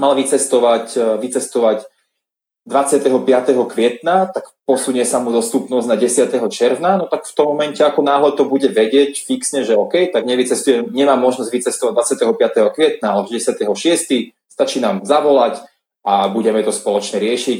mal 0.00 0.16
vycestovať, 0.16 0.86
eh, 0.96 1.04
vycestovať 1.20 1.84
25. 2.68 3.08
kvietna, 3.72 4.28
tak 4.28 4.52
posunie 4.68 5.08
sa 5.08 5.24
mu 5.24 5.32
dostupnosť 5.32 5.86
na 5.88 5.96
10. 5.96 6.28
června, 6.52 7.00
no 7.00 7.08
tak 7.08 7.24
v 7.24 7.32
tom 7.32 7.56
momente, 7.56 7.80
ako 7.80 8.04
náhle 8.04 8.36
to 8.36 8.44
bude 8.44 8.68
vedieť 8.68 9.24
fixne, 9.24 9.64
že 9.64 9.72
OK, 9.72 10.12
tak 10.12 10.28
nevycestuje, 10.28 10.92
nemá 10.92 11.16
možnosť 11.16 11.48
vycestovať 11.48 11.92
25. 12.28 12.76
kvietna, 12.76 13.16
ale 13.16 13.24
10. 13.24 13.56
6. 13.56 14.52
stačí 14.52 14.78
nám 14.84 15.08
zavolať 15.08 15.64
a 16.04 16.28
budeme 16.28 16.60
to 16.60 16.68
spoločne 16.68 17.16
riešiť. 17.24 17.58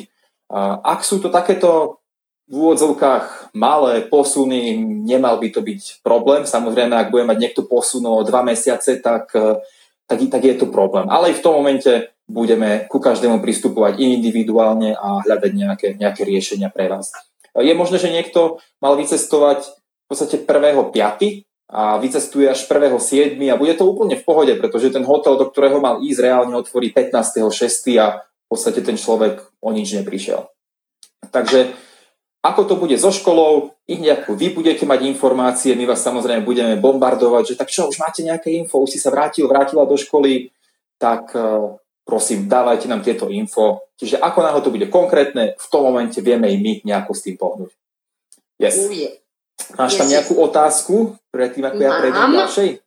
Ak 0.85 1.01
sú 1.01 1.25
to 1.25 1.33
takéto 1.33 2.01
v 2.49 2.65
úvodzovkách 2.65 3.53
malé 3.53 4.09
posuny, 4.09 4.77
nemal 4.81 5.37
by 5.37 5.49
to 5.53 5.61
byť 5.61 6.01
problém. 6.01 6.49
Samozrejme, 6.49 6.97
ak 6.97 7.13
bude 7.13 7.29
mať 7.29 7.37
niekto 7.45 7.69
posun 7.69 8.05
o 8.09 8.25
dva 8.25 8.41
mesiace, 8.41 9.05
tak, 9.05 9.33
tak, 10.09 10.19
tak 10.33 10.43
je 10.45 10.57
to 10.57 10.73
problém. 10.73 11.13
Ale 11.13 11.33
aj 11.33 11.41
v 11.41 11.45
tom 11.45 11.61
momente 11.61 12.09
budeme 12.29 12.85
ku 12.93 13.01
každému 13.01 13.41
pristupovať 13.41 13.99
individuálne 13.99 14.93
a 14.93 15.25
hľadať 15.25 15.53
nejaké, 15.57 15.89
nejaké 15.97 16.23
riešenia 16.29 16.69
pre 16.69 16.93
vás. 16.93 17.11
Je 17.57 17.73
možné, 17.73 17.97
že 17.97 18.13
niekto 18.13 18.61
mal 18.79 18.95
vycestovať 18.95 19.65
v 19.65 20.07
podstate 20.07 20.37
1.5. 20.45 20.93
a 21.73 21.97
vycestuje 21.99 22.47
až 22.49 22.69
1.7. 22.69 23.41
a 23.49 23.57
bude 23.57 23.75
to 23.75 23.89
úplne 23.89 24.15
v 24.15 24.25
pohode, 24.25 24.53
pretože 24.61 24.93
ten 24.93 25.05
hotel, 25.09 25.41
do 25.41 25.49
ktorého 25.49 25.81
mal 25.81 26.05
ísť, 26.05 26.21
reálne 26.21 26.55
otvorí 26.55 26.93
15.6. 26.93 27.97
a 27.97 28.23
v 28.23 28.47
podstate 28.49 28.81
ten 28.85 28.97
človek 28.97 29.45
o 29.65 29.73
nič 29.73 29.97
neprišiel. 29.97 30.49
Takže 31.33 31.73
ako 32.45 32.61
to 32.65 32.75
bude 32.79 32.97
so 32.97 33.11
školou, 33.11 33.77
ich 33.85 33.99
nejakú 33.99 34.39
vy 34.39 34.55
budete 34.55 34.87
mať 34.87 35.05
informácie, 35.11 35.75
my 35.75 35.85
vás 35.91 36.01
samozrejme 36.01 36.47
budeme 36.47 36.79
bombardovať, 36.79 37.53
že 37.53 37.59
tak 37.59 37.69
čo, 37.69 37.91
už 37.91 37.99
máte 37.99 38.23
nejaké 38.23 38.55
info, 38.55 38.79
už 38.81 38.95
si 38.95 39.03
sa 39.03 39.11
vrátil, 39.11 39.51
vrátila 39.51 39.85
do 39.85 39.99
školy, 39.99 40.55
tak 41.03 41.35
eh, 41.35 41.43
prosím, 42.09 42.49
dávajte 42.49 42.89
nám 42.89 43.05
tieto 43.05 43.29
info. 43.29 43.85
Čiže 44.01 44.17
ako 44.17 44.41
náhle 44.41 44.61
to 44.65 44.73
bude 44.73 44.89
konkrétne, 44.89 45.53
v 45.61 45.67
tom 45.69 45.85
momente 45.85 46.17
vieme 46.25 46.49
i 46.49 46.57
my 46.57 46.81
nejako 46.89 47.13
s 47.13 47.21
tým 47.29 47.37
pohnúť. 47.37 47.71
Yes. 48.57 48.89
Máš 49.79 49.95
tam 49.95 50.09
nějakou 50.09 50.35
otázku 50.35 51.17
předtím, 51.31 51.65
jako 51.65 51.83
já 51.83 51.99
prejdem 51.99 52.33
ďalšej? 52.33 52.79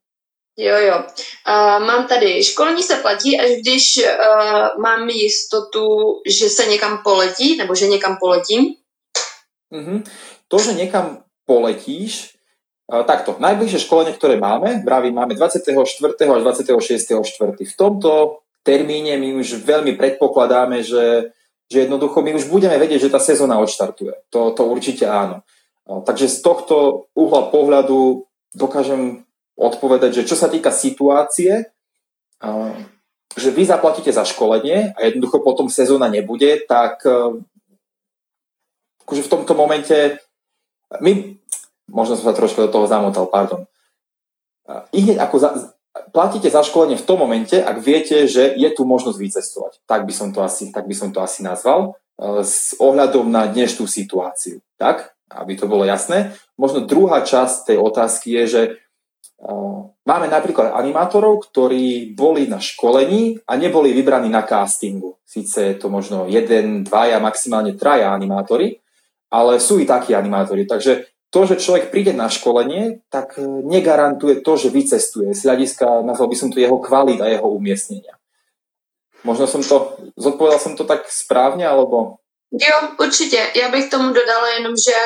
Jo, 0.58 0.78
jo. 0.78 0.98
Uh, 0.98 1.86
mám 1.86 2.08
tady, 2.08 2.44
školní 2.44 2.84
se 2.84 2.96
platí, 2.96 3.40
až 3.40 3.50
když 3.50 3.84
uh, 3.98 4.82
mám 4.82 5.10
jistotu, 5.10 5.88
že 6.28 6.50
se 6.50 6.66
někam 6.66 7.02
poletí, 7.04 7.58
nebo 7.58 7.76
že 7.76 7.88
někam 7.88 8.18
poletím. 8.20 8.76
Uh-huh. 9.74 10.04
To, 10.48 10.58
že 10.60 10.74
někam 10.74 11.24
poletíš, 11.46 12.36
uh, 12.94 13.04
takto, 13.04 13.40
najbližšie 13.40 13.88
školenie, 13.88 14.12
ktoré 14.20 14.36
máme, 14.36 14.84
vravím, 14.84 15.16
máme 15.16 15.40
24. 15.40 15.72
až 15.80 16.44
26.4. 16.44 17.64
V 17.64 17.76
tomto 17.78 18.41
termíne 18.62 19.18
my 19.18 19.42
už 19.42 19.62
veľmi 19.62 19.98
predpokladáme, 19.98 20.86
že, 20.86 21.34
že 21.70 21.78
jednoducho 21.86 22.22
my 22.22 22.38
už 22.38 22.50
budeme 22.50 22.78
vedieť, 22.78 23.10
že 23.10 23.14
tá 23.14 23.20
sezóna 23.22 23.58
odštartuje. 23.62 24.30
To, 24.30 24.54
to 24.54 24.64
určite 24.66 25.06
áno. 25.10 25.42
Takže 25.86 26.30
z 26.30 26.38
tohto 26.46 27.08
uhla 27.18 27.50
pohľadu 27.50 28.24
dokážem 28.54 29.26
odpovedať, 29.58 30.22
že 30.22 30.28
čo 30.30 30.40
sa 30.40 30.48
týka 30.48 30.72
situácie, 30.72 31.74
že 33.38 33.50
vy 33.52 33.64
zaplatíte 33.66 34.12
za 34.14 34.26
školenie 34.26 34.94
a 34.96 35.00
jednoducho 35.06 35.44
potom 35.44 35.68
sezóna 35.68 36.08
nebude, 36.08 36.64
tak 36.68 37.04
akože 39.06 39.22
v 39.28 39.32
tomto 39.32 39.54
momente 39.58 40.20
my, 41.00 41.36
možno 41.92 42.16
som 42.20 42.32
sa 42.32 42.36
trošku 42.36 42.68
do 42.68 42.70
toho 42.72 42.88
zamotal, 42.88 43.28
pardon. 43.28 43.68
I 44.96 45.04
hneď 45.04 45.20
ako 45.20 45.36
za, 45.40 45.50
platíte 45.92 46.48
za 46.48 46.64
školenie 46.64 46.96
v 46.96 47.08
tom 47.08 47.20
momente, 47.20 47.60
ak 47.60 47.78
viete, 47.84 48.28
že 48.28 48.56
je 48.56 48.70
tu 48.72 48.88
možnosť 48.88 49.18
vycestovať. 49.20 49.74
Tak 49.84 50.08
by 50.08 50.14
som 50.16 50.30
to 50.32 50.40
asi, 50.40 50.72
tak 50.72 50.88
by 50.88 50.96
som 50.96 51.12
to 51.12 51.20
asi 51.20 51.44
nazval 51.44 52.00
e, 52.16 52.44
s 52.44 52.76
ohľadom 52.80 53.28
na 53.28 53.48
dnešnú 53.52 53.84
situáciu. 53.88 54.64
Tak, 54.80 55.12
aby 55.32 55.56
to 55.60 55.68
bolo 55.68 55.84
jasné. 55.88 56.36
Možno 56.60 56.88
druhá 56.88 57.24
časť 57.24 57.72
tej 57.72 57.78
otázky 57.80 58.36
je, 58.36 58.44
že 58.48 58.62
uh, 59.40 59.88
máme 60.04 60.28
napríklad 60.28 60.76
animátorov, 60.76 61.48
ktorí 61.48 62.12
boli 62.12 62.52
na 62.52 62.60
školení 62.60 63.40
a 63.48 63.56
neboli 63.56 63.96
vybraní 63.96 64.28
na 64.28 64.44
castingu. 64.44 65.16
Sice 65.24 65.72
je 65.72 65.76
to 65.80 65.88
možno 65.88 66.28
jeden, 66.28 66.84
dvaja, 66.84 67.24
maximálne 67.24 67.80
traja 67.80 68.12
animátori, 68.12 68.84
ale 69.32 69.64
sú 69.64 69.80
i 69.80 69.88
takí 69.88 70.12
animátori. 70.12 70.68
Takže 70.68 71.11
to, 71.32 71.48
že 71.48 71.64
človek 71.64 71.90
príde 71.90 72.12
na 72.12 72.28
školenie, 72.28 73.00
tak 73.08 73.40
e, 73.40 73.48
negarantuje 73.48 74.44
to, 74.44 74.60
že 74.60 74.70
vycestuje. 74.70 75.32
Z 75.32 75.48
hľadiska, 75.48 76.04
nazval 76.04 76.28
by 76.28 76.36
som 76.36 76.52
to 76.52 76.60
jeho 76.60 76.76
kvalita, 76.84 77.32
jeho 77.32 77.48
umiestnenia. 77.48 78.20
Možno 79.24 79.48
som 79.48 79.64
to, 79.64 79.96
zodpovedal 80.20 80.60
som 80.60 80.76
to 80.76 80.84
tak 80.84 81.08
správně, 81.08 81.68
alebo... 81.68 82.18
Jo, 82.52 82.90
určitě. 83.00 83.48
Já 83.56 83.70
bych 83.70 83.90
tomu 83.90 84.14
dodala 84.14 84.50
jenom, 84.50 84.76
že 84.76 84.98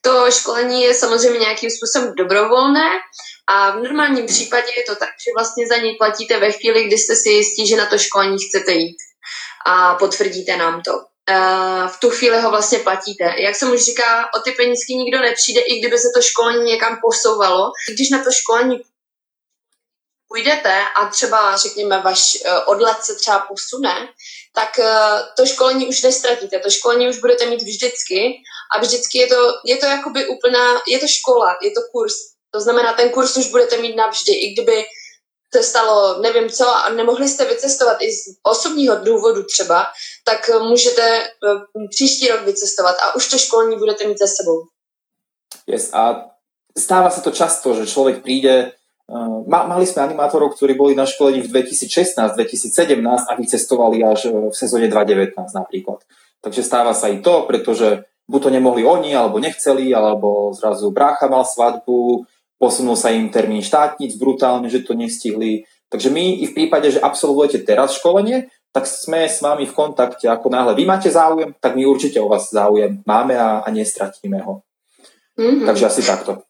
to 0.00 0.30
školení 0.30 0.82
je 0.82 0.94
samozřejmě 0.94 1.38
nějakým 1.38 1.70
způsobem 1.70 2.14
dobrovolné 2.14 2.88
a 3.46 3.70
v 3.70 3.82
normálním 3.82 4.26
případě 4.26 4.66
je 4.76 4.82
to 4.82 4.94
tak, 4.96 5.08
že 5.08 5.30
vlastně 5.36 5.66
za 5.68 5.76
něj 5.76 5.96
platíte 5.98 6.40
ve 6.40 6.52
chvíli, 6.52 6.84
kdy 6.84 6.98
jste 6.98 7.16
si 7.16 7.30
jistí, 7.30 7.66
že 7.66 7.76
na 7.76 7.86
to 7.86 7.98
školení 7.98 8.36
chcete 8.38 8.72
jít 8.72 8.96
a 9.66 9.94
potvrdíte 9.94 10.56
nám 10.56 10.82
to. 10.82 11.13
Uh, 11.30 11.88
v 11.88 12.00
tu 12.00 12.10
chvíli 12.10 12.40
ho 12.40 12.50
vlastně 12.50 12.78
platíte. 12.78 13.24
Jak 13.38 13.56
jsem 13.56 13.72
už 13.72 13.82
říká, 13.82 14.30
o 14.36 14.40
ty 14.40 14.50
penízky 14.52 14.94
nikdo 14.94 15.20
nepřijde, 15.20 15.60
i 15.60 15.78
kdyby 15.78 15.98
se 15.98 16.08
to 16.14 16.22
školení 16.22 16.72
někam 16.72 16.98
posouvalo. 17.02 17.70
Když 17.94 18.10
na 18.10 18.24
to 18.24 18.30
školení 18.30 18.80
půjdete 20.28 20.82
a 20.96 21.08
třeba, 21.08 21.56
řekněme, 21.56 22.00
váš 22.00 22.34
uh, 22.34 22.50
odlet 22.66 23.04
se 23.04 23.14
třeba 23.14 23.38
posune, 23.38 24.08
tak 24.54 24.78
uh, 24.78 25.20
to 25.36 25.46
školení 25.46 25.88
už 25.88 26.02
nestratíte. 26.02 26.58
To 26.58 26.70
školení 26.70 27.08
už 27.08 27.18
budete 27.18 27.46
mít 27.46 27.62
vždycky 27.62 28.34
a 28.76 28.80
vždycky 28.80 29.18
je 29.18 29.26
to, 29.26 29.52
je 29.64 29.76
to 29.76 29.86
jakoby 29.86 30.26
úplná, 30.26 30.80
je 30.88 30.98
to 30.98 31.06
škola, 31.06 31.56
je 31.62 31.70
to 31.70 31.80
kurz. 31.92 32.14
To 32.50 32.60
znamená, 32.60 32.92
ten 32.92 33.10
kurz 33.10 33.36
už 33.36 33.46
budete 33.46 33.76
mít 33.76 33.96
navždy, 33.96 34.32
i 34.32 34.52
kdyby 34.52 34.84
se 35.54 35.62
stalo 35.62 36.18
nevím 36.18 36.50
co 36.50 36.66
a 36.68 36.88
nemohli 36.88 37.28
jste 37.28 37.44
vycestovat 37.44 37.96
i 38.02 38.12
z 38.12 38.36
osobního 38.42 38.96
důvodu 38.96 39.42
třeba, 39.42 39.86
tak 40.24 40.50
můžete 40.62 41.02
eh, 41.02 41.86
příští 41.90 42.28
rok 42.28 42.42
vycestovat 42.42 42.96
a 43.02 43.14
už 43.14 43.30
to 43.30 43.38
školní 43.38 43.78
budete 43.78 44.08
mít 44.08 44.18
za 44.18 44.26
sebou. 44.26 44.66
Yes, 45.70 45.94
a 45.94 46.34
stáva 46.76 47.08
sa 47.08 47.22
to 47.22 47.30
často, 47.30 47.72
že 47.78 47.86
človek 47.86 48.20
príde 48.20 48.74
Uh, 49.04 49.44
mali 49.44 49.84
sme 49.84 50.00
animátorov, 50.00 50.56
ktorí 50.56 50.80
boli 50.80 50.96
na 50.96 51.04
školení 51.04 51.44
v 51.44 51.52
2016-2017 51.68 53.04
a 53.04 53.32
vycestovali 53.36 54.00
až 54.00 54.32
v 54.32 54.56
sezóne 54.56 54.88
2019 54.88 55.36
napríklad. 55.36 56.00
Takže 56.40 56.64
stáva 56.64 56.96
sa 56.96 57.12
i 57.12 57.20
to, 57.20 57.44
pretože 57.44 58.08
buď 58.24 58.40
to 58.48 58.50
nemohli 58.56 58.80
oni, 58.80 59.12
alebo 59.12 59.36
nechceli, 59.36 59.92
alebo 59.92 60.56
zrazu 60.56 60.88
brácha 60.88 61.28
mal 61.28 61.44
svadbu, 61.44 62.24
posunul 62.58 62.96
sa 62.96 63.10
im 63.10 63.28
termín 63.28 63.62
štátnic 63.62 64.16
brutálne, 64.16 64.70
že 64.70 64.82
to 64.82 64.94
nestihli. 64.94 65.66
Takže 65.90 66.10
my 66.10 66.42
i 66.42 66.44
v 66.50 66.54
prípade, 66.56 66.90
že 66.90 67.02
absolvujete 67.02 67.62
teraz 67.62 67.94
školenie, 67.98 68.50
tak 68.74 68.90
sme 68.90 69.30
s 69.30 69.38
vami 69.38 69.70
v 69.70 69.76
kontakte. 69.76 70.26
Ako 70.26 70.50
náhle 70.50 70.74
vy 70.74 70.82
máte 70.82 71.06
záujem, 71.06 71.54
tak 71.62 71.78
my 71.78 71.86
určite 71.86 72.18
o 72.18 72.26
vás 72.26 72.50
záujem 72.50 72.98
máme 73.06 73.38
a, 73.38 73.62
a 73.62 73.68
nestratíme 73.70 74.42
ho. 74.42 74.66
Mm-hmm. 75.38 75.66
Takže 75.66 75.86
asi 75.86 76.02
takto. 76.02 76.42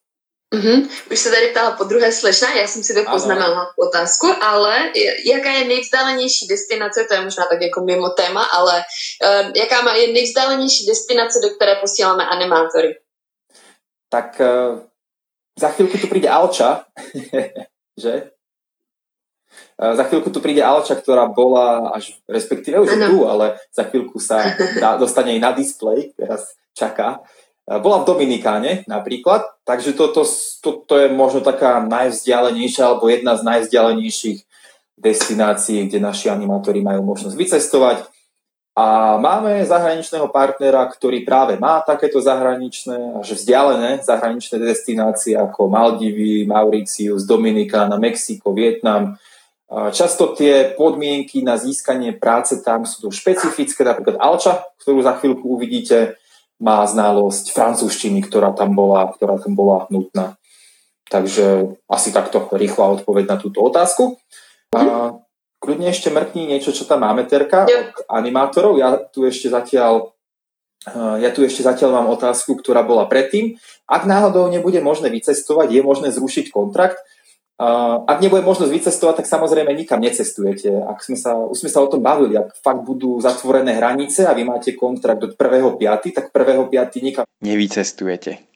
Mm-hmm. 0.55 0.89
Už 1.13 1.19
se 1.19 1.31
tady 1.31 1.49
ptala 1.49 1.71
po 1.71 1.85
druhé 1.85 2.13
slečna, 2.13 2.55
já 2.55 2.67
jsem 2.67 2.83
si 2.83 2.95
to 2.95 3.11
poznamenala 3.11 3.67
otázku, 3.77 4.27
ale 4.41 4.93
jaká 5.25 5.51
je 5.51 5.65
nejvzdálenější 5.65 6.47
destinace, 6.47 7.05
to 7.09 7.15
je 7.15 7.21
možná 7.21 7.45
tak 7.51 7.61
jako 7.61 7.81
mimo 7.81 8.09
téma, 8.09 8.43
ale 8.43 8.75
uh, 8.79 9.51
jaká 9.57 9.83
má, 9.83 9.95
je 9.95 10.13
nejvzdálenější 10.13 10.87
destinace, 10.87 11.39
do 11.43 11.55
které 11.55 11.75
posíláme 11.77 12.27
animátory? 12.27 12.95
Tak 14.09 14.41
uh, 14.41 14.79
za 15.55 15.69
chvíľku 15.71 15.97
tu 16.03 16.07
príde 16.11 16.27
Alča, 16.27 16.85
že? 18.03 18.35
Za 19.79 20.05
chvíľku 20.11 20.35
tu 20.35 20.43
príde 20.43 20.63
Alča, 20.63 20.99
ktorá 20.99 21.31
bola 21.31 21.95
až, 21.95 22.19
respektíve 22.27 22.83
už 22.83 22.99
ano. 22.99 23.07
tu, 23.07 23.17
ale 23.27 23.59
za 23.71 23.87
chvíľku 23.87 24.19
sa 24.19 24.55
dá, 24.79 24.95
dostane 25.03 25.39
aj 25.39 25.41
na 25.43 25.51
displej, 25.55 26.15
teraz 26.19 26.59
čaká. 26.75 27.23
Bola 27.65 28.05
v 28.05 28.09
Dominikáne 28.13 28.85
napríklad, 28.85 29.41
takže 29.65 29.97
toto 29.97 30.27
to, 30.61 30.85
to 30.85 30.95
je 31.01 31.09
možno 31.09 31.41
taká 31.41 31.81
najvzdialenejšia 31.81 32.93
alebo 32.93 33.09
jedna 33.09 33.41
z 33.41 33.43
najvzdialenejších 33.47 34.39
destinácií, 35.01 35.89
kde 35.89 35.99
naši 36.03 36.29
animátori 36.29 36.85
majú 36.85 37.03
možnosť 37.03 37.35
vycestovať. 37.35 37.99
A 38.75 39.15
máme 39.23 39.63
zahraničného 39.63 40.35
partnera, 40.35 40.83
ktorý 40.91 41.23
práve 41.23 41.55
má 41.63 41.79
takéto 41.87 42.19
zahraničné, 42.19 43.23
až 43.23 43.39
vzdialené 43.39 44.03
zahraničné 44.03 44.59
destinácie 44.59 45.39
ako 45.39 45.71
Maldivy, 45.71 46.43
Mauricius, 46.43 47.23
Dominikána, 47.23 48.03
Mexiko, 48.03 48.51
Vietnam. 48.51 49.15
Často 49.71 50.35
tie 50.35 50.75
podmienky 50.75 51.47
na 51.47 51.55
získanie 51.55 52.19
práce 52.19 52.59
tam 52.67 52.83
sú 52.83 53.15
špecifické, 53.15 53.87
napríklad 53.87 54.19
Alča, 54.19 54.67
ktorú 54.83 55.07
za 55.07 55.23
chvíľku 55.23 55.55
uvidíte, 55.55 56.19
má 56.59 56.83
znalosť 56.83 57.55
francúzštiny, 57.55 58.27
ktorá 58.27 58.55
tam 58.59 58.75
bola, 58.75 59.07
ktorá 59.15 59.39
tam 59.39 59.55
bola 59.55 59.87
nutná. 59.87 60.35
Takže 61.07 61.79
asi 61.87 62.11
takto 62.11 62.43
rýchla 62.51 62.99
odpoveď 62.99 63.25
na 63.31 63.37
túto 63.39 63.63
otázku. 63.63 64.19
A 64.75 65.15
kľudne 65.65 65.89
ešte 65.89 66.13
mrkni 66.13 66.53
niečo, 66.53 66.77
čo 66.77 66.85
tam 66.85 67.09
máme, 67.09 67.25
Terka, 67.25 67.65
od 67.65 68.05
animátorov. 68.13 68.77
Ja 68.77 69.01
tu 69.01 69.25
ešte 69.25 69.49
zatiaľ 69.49 70.13
eh, 70.93 71.17
ja 71.25 71.33
tu 71.33 71.41
ešte 71.41 71.65
zatiaľ 71.65 72.05
mám 72.05 72.13
otázku, 72.13 72.61
ktorá 72.61 72.85
bola 72.85 73.09
predtým. 73.09 73.57
Ak 73.89 74.05
náhodou 74.05 74.45
nebude 74.53 74.85
možné 74.85 75.09
vycestovať, 75.09 75.73
je 75.73 75.81
možné 75.81 76.13
zrušiť 76.13 76.53
kontrakt. 76.53 77.01
Uh, 77.55 78.03
ak 78.11 78.19
nebude 78.19 78.43
možnosť 78.43 78.67
vycestovať, 78.67 79.23
tak 79.23 79.31
samozrejme 79.31 79.71
nikam 79.79 80.03
necestujete. 80.03 80.75
Ak 80.75 81.07
sme 81.07 81.15
sa, 81.15 81.39
už 81.39 81.63
sme 81.63 81.71
sa 81.71 81.87
o 81.87 81.87
tom 81.87 82.03
bavili, 82.03 82.35
ak 82.35 82.59
fakt 82.59 82.83
budú 82.83 83.23
zatvorené 83.23 83.79
hranice 83.79 84.27
a 84.27 84.35
vy 84.35 84.43
máte 84.43 84.75
kontrakt 84.75 85.23
od 85.23 85.39
1.5., 85.39 85.79
tak 86.11 86.35
1.5. 86.35 86.99
nikam 86.99 87.23
nevycestujete. 87.39 88.54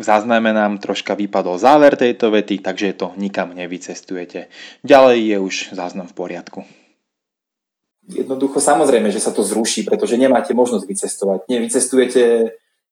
V 0.00 0.04
zázname 0.04 0.56
nám 0.56 0.80
troška 0.80 1.12
vypadol 1.12 1.60
záver 1.60 2.00
tejto 2.00 2.32
vety, 2.32 2.64
takže 2.64 2.96
to 2.96 3.12
nikam 3.20 3.52
nevycestujete. 3.52 4.48
Ďalej 4.80 5.18
je 5.20 5.36
už 5.38 5.54
záznam 5.76 6.08
v 6.08 6.16
poriadku. 6.16 6.60
Jednoducho 8.08 8.58
samozrejme, 8.58 9.12
že 9.14 9.22
sa 9.22 9.30
to 9.30 9.46
zruší, 9.46 9.86
pretože 9.86 10.18
nemáte 10.18 10.56
možnosť 10.56 10.84
vycestovať. 10.88 11.38
Nevycestujete 11.46 12.22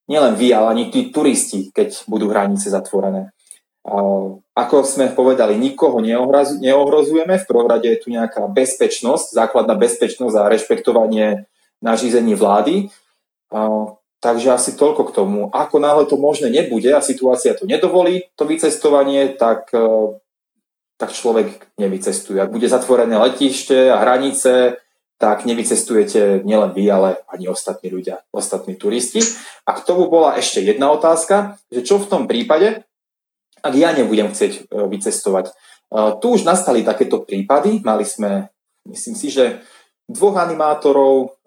nielen 0.07 0.33
vy, 0.39 0.55
ale 0.55 0.67
ani 0.71 0.83
tí 0.87 1.11
turisti, 1.11 1.73
keď 1.73 2.07
budú 2.07 2.31
hranice 2.31 2.71
zatvorené. 2.71 3.35
Ako 4.55 4.85
sme 4.85 5.09
povedali, 5.11 5.57
nikoho 5.57 5.99
neohrozujeme, 6.05 7.33
v 7.41 7.47
prvom 7.49 7.65
rade 7.65 7.89
je 7.89 7.97
tu 7.97 8.13
nejaká 8.13 8.45
bezpečnosť, 8.45 9.33
základná 9.33 9.73
bezpečnosť 9.73 10.35
a 10.37 10.47
rešpektovanie 10.53 11.49
nařízení 11.81 12.37
vlády. 12.37 12.93
Takže 14.21 14.53
asi 14.53 14.77
toľko 14.77 15.09
k 15.09 15.15
tomu. 15.17 15.39
Ako 15.49 15.81
náhle 15.81 16.05
to 16.05 16.13
možné 16.13 16.53
nebude 16.53 16.93
a 16.93 17.01
situácia 17.01 17.57
to 17.57 17.65
nedovolí, 17.65 18.29
to 18.37 18.45
vycestovanie, 18.45 19.33
tak, 19.33 19.73
e, 19.73 20.13
tak 21.01 21.09
človek 21.09 21.73
nevycestuje. 21.81 22.37
Ak 22.37 22.53
bude 22.53 22.69
zatvorené 22.69 23.17
letište 23.17 23.89
a 23.89 23.97
hranice, 23.97 24.77
tak 25.17 25.49
nevycestujete 25.49 26.45
nielen 26.45 26.69
vy, 26.69 26.85
ale 26.93 27.17
ani 27.33 27.49
ostatní 27.49 27.89
ľudia, 27.89 28.21
ostatní 28.29 28.77
turisti. 28.77 29.25
A 29.65 29.73
k 29.73 29.85
tomu 29.89 30.05
bola 30.05 30.37
ešte 30.37 30.61
jedna 30.61 30.93
otázka, 30.93 31.57
že 31.73 31.81
čo 31.81 31.97
v 31.97 32.09
tom 32.09 32.23
prípade, 32.29 32.85
ak 33.65 33.73
ja 33.73 33.89
nebudem 33.89 34.29
chcieť 34.29 34.53
e, 34.53 34.61
vycestovať. 34.85 35.49
E, 35.49 35.53
tu 36.21 36.37
už 36.37 36.45
nastali 36.45 36.85
takéto 36.85 37.25
prípady. 37.25 37.81
Mali 37.81 38.05
sme, 38.05 38.53
myslím 38.85 39.17
si, 39.17 39.33
že 39.33 39.65
dvoch 40.05 40.37
animátorov, 40.37 41.39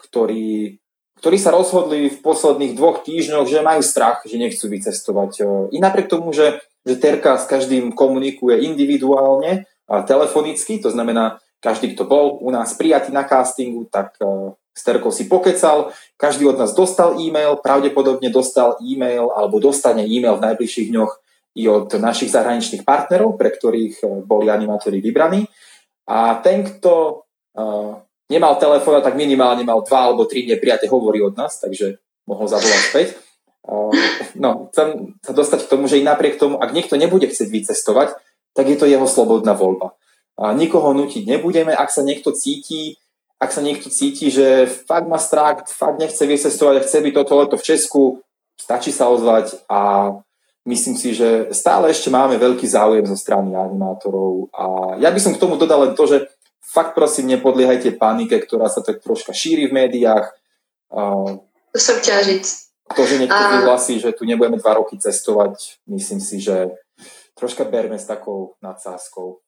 ktorí, 0.00 0.80
ktorí 1.20 1.36
sa 1.40 1.54
rozhodli 1.54 2.12
v 2.12 2.18
posledných 2.20 2.76
dvoch 2.76 3.00
týždňoch, 3.00 3.48
že 3.48 3.64
majú 3.64 3.80
strach, 3.80 4.20
že 4.28 4.36
nechcú 4.36 4.68
vycestovať. 4.68 5.30
I 5.72 5.78
napriek 5.80 6.12
tomu, 6.12 6.30
že, 6.36 6.60
že 6.84 7.00
Terka 7.00 7.40
s 7.40 7.48
každým 7.48 7.96
komunikuje 7.96 8.62
individuálne 8.68 9.64
a 9.88 10.04
telefonicky, 10.04 10.76
to 10.78 10.92
znamená, 10.92 11.40
každý, 11.64 11.96
kto 11.96 12.04
bol 12.04 12.36
u 12.38 12.52
nás 12.52 12.76
prijatý 12.76 13.16
na 13.16 13.24
castingu, 13.24 13.88
tak 13.88 14.20
s 14.76 14.84
Terkou 14.84 15.08
si 15.08 15.24
pokecal, 15.24 15.88
každý 16.20 16.52
od 16.52 16.60
nás 16.60 16.76
dostal 16.76 17.16
e-mail, 17.16 17.56
pravdepodobne 17.64 18.28
dostal 18.28 18.76
e-mail 18.84 19.32
alebo 19.32 19.56
dostane 19.56 20.04
e-mail 20.04 20.36
v 20.36 20.52
najbližších 20.52 20.92
dňoch 20.92 21.12
i 21.56 21.64
od 21.64 21.88
našich 21.96 22.28
zahraničných 22.28 22.84
partnerov, 22.84 23.40
pre 23.40 23.48
ktorých 23.48 24.04
eh, 24.04 24.08
boli 24.20 24.52
animátori 24.52 25.00
vybraní. 25.00 25.48
A 26.06 26.38
ten, 26.38 26.62
kto 26.62 27.24
nemal 28.30 28.58
telefón, 28.58 29.02
tak 29.02 29.14
minimálne 29.18 29.62
mal 29.62 29.82
dva 29.82 30.10
alebo 30.10 30.26
tri 30.26 30.46
nepriate 30.46 30.90
hovory 30.90 31.22
od 31.22 31.34
nás, 31.38 31.58
takže 31.62 31.98
mohol 32.26 32.46
zavolať 32.50 32.82
späť. 32.90 33.08
No, 34.38 34.70
chcem 34.70 35.18
sa 35.26 35.32
dostať 35.34 35.66
k 35.66 35.70
tomu, 35.70 35.90
že 35.90 35.98
i 35.98 36.06
napriek 36.06 36.38
tomu, 36.38 36.58
ak 36.62 36.70
niekto 36.70 36.94
nebude 36.94 37.26
chcieť 37.26 37.50
vycestovať, 37.50 38.14
tak 38.54 38.66
je 38.70 38.78
to 38.78 38.86
jeho 38.86 39.06
slobodná 39.06 39.58
voľba. 39.58 39.98
A 40.36 40.52
nikoho 40.52 40.94
nutiť 40.94 41.26
nebudeme, 41.26 41.72
ak 41.74 41.90
sa 41.90 42.06
niekto 42.06 42.30
cíti, 42.30 43.00
ak 43.36 43.52
sa 43.52 43.60
niekto 43.60 43.90
cíti, 43.92 44.30
že 44.32 44.68
fakt 44.68 45.08
má 45.08 45.18
strach, 45.18 45.66
fakt 45.68 45.98
nechce 45.98 46.22
vycestovať 46.22 46.74
a 46.78 46.84
chce 46.84 46.98
byť 47.04 47.14
toto 47.14 47.34
leto 47.36 47.56
v 47.58 47.66
Česku, 47.66 48.02
stačí 48.56 48.92
sa 48.92 49.08
ozvať 49.12 49.60
a 49.68 50.12
myslím 50.64 50.96
si, 50.96 51.12
že 51.12 51.52
stále 51.52 51.92
ešte 51.92 52.08
máme 52.08 52.40
veľký 52.40 52.64
záujem 52.64 53.04
zo 53.04 53.16
strany 53.16 53.52
animátorov 53.52 54.48
a 54.56 54.96
ja 55.00 55.12
by 55.12 55.20
som 55.20 55.32
k 55.36 55.40
tomu 55.40 55.60
dodal 55.60 55.88
len 55.88 55.92
to, 55.92 56.04
že 56.08 56.28
fakt 56.76 56.92
prosím 56.92 57.32
nepodliehajte 57.32 57.96
panike, 57.96 58.36
ktorá 58.36 58.68
sa 58.68 58.84
tak 58.84 59.00
troška 59.00 59.32
šíri 59.32 59.72
v 59.72 59.76
médiách. 59.80 60.28
To 61.72 61.80
som 61.80 61.96
chtěla 62.00 62.22
říct. 62.22 62.66
To, 62.96 63.02
že 63.06 63.18
niekto 63.18 63.34
a... 63.34 63.50
vyhlasí, 63.58 63.98
že 63.98 64.12
tu 64.12 64.22
nebudeme 64.22 64.62
dva 64.62 64.78
roky 64.78 64.94
cestovať, 64.94 65.82
myslím 65.90 66.20
si, 66.20 66.38
že 66.40 66.70
troška 67.34 67.64
berme 67.64 67.98
s 67.98 68.06
takou 68.06 68.54
nadsázkou. 68.62 69.42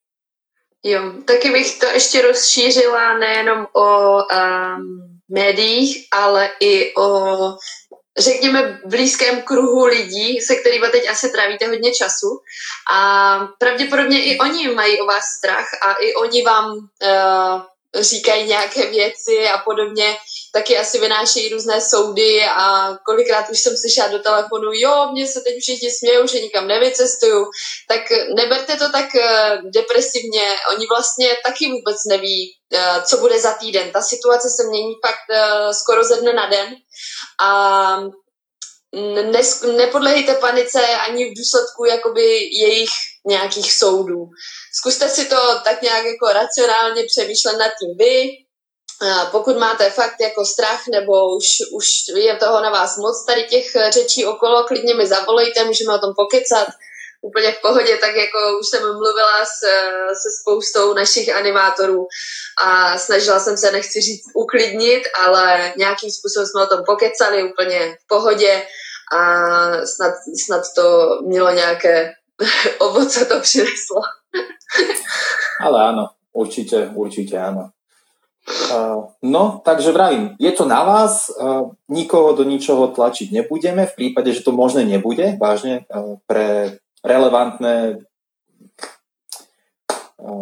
Jo, 0.82 1.22
taky 1.24 1.50
bych 1.50 1.78
to 1.78 1.86
ještě 1.86 2.22
rozšířila 2.22 3.18
nejenom 3.18 3.66
o 3.72 4.16
um, 4.16 5.20
médiích, 5.28 6.08
ale 6.12 6.50
i 6.60 6.94
o 6.94 7.36
řekněme, 8.18 8.80
blízkém 8.84 9.42
kruhu 9.42 9.84
lidí, 9.84 10.40
se 10.40 10.54
kterými 10.54 10.88
teď 10.88 11.08
asi 11.10 11.30
trávíte 11.30 11.66
hodně 11.66 11.94
času. 11.94 12.40
A 12.92 13.38
pravděpodobně 13.58 14.24
i 14.24 14.38
oni 14.38 14.68
mají 14.68 15.00
o 15.00 15.06
vás 15.06 15.24
strach 15.38 15.66
a 15.86 15.92
i 15.92 16.14
oni 16.14 16.42
vám 16.42 16.70
uh, 16.72 17.62
říkají 18.02 18.46
nějaké 18.46 18.90
věci 18.90 19.48
a 19.54 19.58
podobně, 19.58 20.16
taky 20.52 20.78
asi 20.78 20.98
vynášejí 20.98 21.48
různé 21.48 21.80
soudy 21.80 22.44
a 22.44 22.96
kolikrát 23.06 23.50
už 23.50 23.60
jsem 23.60 23.76
slyšela 23.76 24.08
do 24.08 24.18
telefonu, 24.18 24.70
jo, 24.72 25.08
mě 25.12 25.26
se 25.26 25.40
teď 25.40 25.54
všichni 25.60 25.90
smějou, 25.90 26.26
že 26.26 26.40
nikam 26.40 26.68
nevycestuju, 26.68 27.46
tak 27.88 28.00
neberte 28.36 28.76
to 28.76 28.92
tak 28.92 29.06
uh, 29.14 29.70
depresivně, 29.70 30.42
oni 30.70 30.86
vlastně 30.86 31.28
taky 31.44 31.66
vůbec 31.66 31.96
neví, 32.08 32.56
uh, 32.74 33.02
co 33.02 33.16
bude 33.16 33.40
za 33.40 33.52
týden. 33.52 33.90
Ta 33.90 34.02
situace 34.02 34.48
se 34.48 34.68
mění 34.68 34.94
fakt 35.06 35.28
uh, 35.30 35.72
skoro 35.72 36.04
ze 36.04 36.16
dne 36.16 36.32
na 36.32 36.46
den 36.46 36.74
a 37.42 38.00
nes, 39.32 39.62
nepodlehejte 39.62 40.34
panice 40.34 40.86
ani 40.86 41.24
v 41.24 41.36
důsledku 41.38 41.84
jakoby 41.84 42.48
jejich 42.52 42.90
nějakých 43.26 43.72
soudů. 43.72 44.28
Zkuste 44.80 45.08
si 45.08 45.24
to 45.26 45.60
tak 45.64 45.82
nějak 45.82 46.04
jako 46.04 46.26
racionálně 46.32 47.04
přemýšlet 47.04 47.56
nad 47.58 47.72
tím 47.80 47.96
vy, 47.98 48.28
pokud 49.30 49.56
máte 49.56 49.90
fakt 49.90 50.20
jako 50.20 50.44
strach 50.44 50.80
nebo 50.92 51.36
už, 51.36 51.46
už 51.72 51.86
je 52.16 52.36
toho 52.36 52.62
na 52.62 52.70
vás 52.70 52.98
moc 52.98 53.24
tady 53.26 53.44
těch 53.44 53.66
řečí 53.88 54.26
okolo, 54.26 54.64
klidně 54.64 54.94
mi 54.94 55.06
zavolejte, 55.06 55.64
můžeme 55.64 55.94
o 55.94 55.98
tom 55.98 56.14
pokecat 56.16 56.68
úplně 57.22 57.52
v 57.52 57.60
pohodě, 57.62 57.96
tak 57.96 58.16
jako 58.16 58.58
už 58.60 58.66
jsem 58.68 58.82
mluvila 58.82 59.44
s, 59.44 59.60
se 60.22 60.28
spoustou 60.40 60.94
našich 60.94 61.36
animátorů 61.36 62.06
a 62.64 62.98
snažila 62.98 63.40
jsem 63.40 63.56
se, 63.56 63.72
nechci 63.72 64.00
říct 64.00 64.24
uklidnit, 64.34 65.02
ale 65.24 65.72
nějakým 65.76 66.10
způsobem 66.10 66.46
jsme 66.46 66.62
o 66.62 66.66
tom 66.66 66.84
pokecali 66.86 67.52
úplně 67.52 67.96
v 68.04 68.06
pohodě 68.08 68.62
a 69.16 69.42
snad, 69.86 70.14
snad 70.46 70.62
to 70.74 71.08
mělo 71.26 71.50
nějaké 71.50 72.12
ovoce 72.78 73.24
to 73.24 73.40
přineslo. 73.40 74.00
Ale 75.60 75.90
áno, 75.90 76.14
určite, 76.32 76.86
určite 76.94 77.34
áno. 77.34 77.74
Uh, 78.48 79.12
no, 79.22 79.60
takže 79.64 79.92
vravím, 79.92 80.32
je 80.40 80.52
to 80.52 80.64
na 80.64 80.84
vás, 80.84 81.28
uh, 81.28 81.68
nikoho 81.88 82.32
do 82.32 82.48
ničoho 82.48 82.88
tlačiť 82.88 83.32
nebudeme, 83.32 83.84
v 83.84 83.96
prípade, 83.96 84.32
že 84.32 84.40
to 84.40 84.56
možné 84.56 84.88
nebude, 84.88 85.36
vážne, 85.36 85.84
uh, 85.92 86.16
pre 86.24 86.80
relevantné 87.04 88.04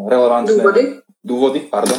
relevantné 0.06 0.56
dôvody. 0.56 0.82
dôvody 1.20 1.60
pardon, 1.68 1.98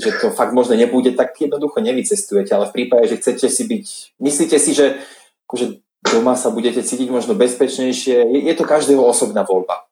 že 0.00 0.18
to 0.18 0.30
fakt 0.34 0.52
možné 0.52 0.76
nebude, 0.76 1.14
tak 1.14 1.36
jednoducho 1.38 1.80
nevycestujete, 1.80 2.54
ale 2.54 2.68
v 2.68 2.74
prípade, 2.74 3.08
že 3.08 3.20
chcete 3.20 3.46
si 3.48 3.64
byť, 3.64 3.86
myslíte 4.18 4.56
si, 4.58 4.74
že 4.74 4.98
akože 5.46 5.80
doma 6.12 6.34
sa 6.34 6.50
budete 6.50 6.82
cítiť 6.82 7.08
možno 7.10 7.34
bezpečnejšie, 7.34 8.16
je, 8.28 8.40
je 8.48 8.54
to 8.54 8.64
každého 8.64 9.02
osobná 9.02 9.42
voľba. 9.44 9.86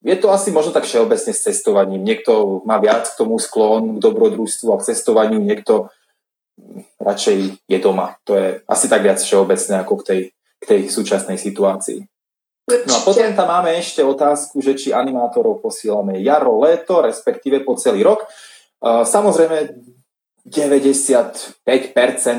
Je 0.00 0.16
to 0.16 0.32
asi 0.32 0.48
možno 0.48 0.72
tak 0.72 0.88
všeobecne 0.88 1.32
s 1.36 1.44
cestovaním. 1.44 2.00
Niekto 2.00 2.64
má 2.64 2.80
viac 2.80 3.04
k 3.04 3.18
tomu 3.20 3.36
sklon, 3.36 3.96
k 3.96 4.02
dobrodružstvu 4.02 4.72
a 4.72 4.80
k 4.80 4.88
cestovaniu, 4.92 5.36
niekto 5.36 5.92
radšej 6.96 7.68
je 7.68 7.78
doma. 7.80 8.16
To 8.24 8.36
je 8.36 8.64
asi 8.64 8.88
tak 8.88 9.04
viac 9.04 9.20
všeobecné 9.20 9.74
ako 9.84 9.94
k 10.00 10.04
tej, 10.04 10.20
k 10.60 10.64
tej 10.64 10.80
súčasnej 10.88 11.36
situácii. 11.36 12.00
No 12.70 12.92
a 12.96 13.00
potom 13.02 13.28
tam 13.34 13.48
máme 13.50 13.76
ešte 13.76 14.00
otázku, 14.00 14.62
že 14.62 14.78
či 14.78 14.94
animátorov 14.94 15.58
posielame 15.60 16.22
jaro, 16.22 16.62
leto, 16.62 17.02
respektíve 17.02 17.60
po 17.66 17.74
celý 17.74 18.06
rok. 18.06 18.24
Samozrejme, 18.84 19.74
95%, 20.46 21.60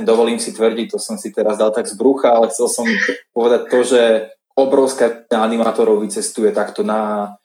dovolím 0.01 0.41
si 0.41 0.55
tvrdiť, 0.55 0.88
to 0.95 0.97
som 0.97 1.20
si 1.22 1.30
teraz 1.30 1.62
dal 1.62 1.70
tak 1.70 1.86
z 1.86 1.93
brucha, 1.93 2.34
ale 2.34 2.49
chcel 2.49 2.66
som 2.72 2.88
povedať 3.36 3.62
to, 3.70 3.80
že 3.86 4.01
obrovská 4.57 5.30
animátorov 5.30 6.01
vycestuje 6.01 6.49
takto 6.55 6.82
na 6.82 7.36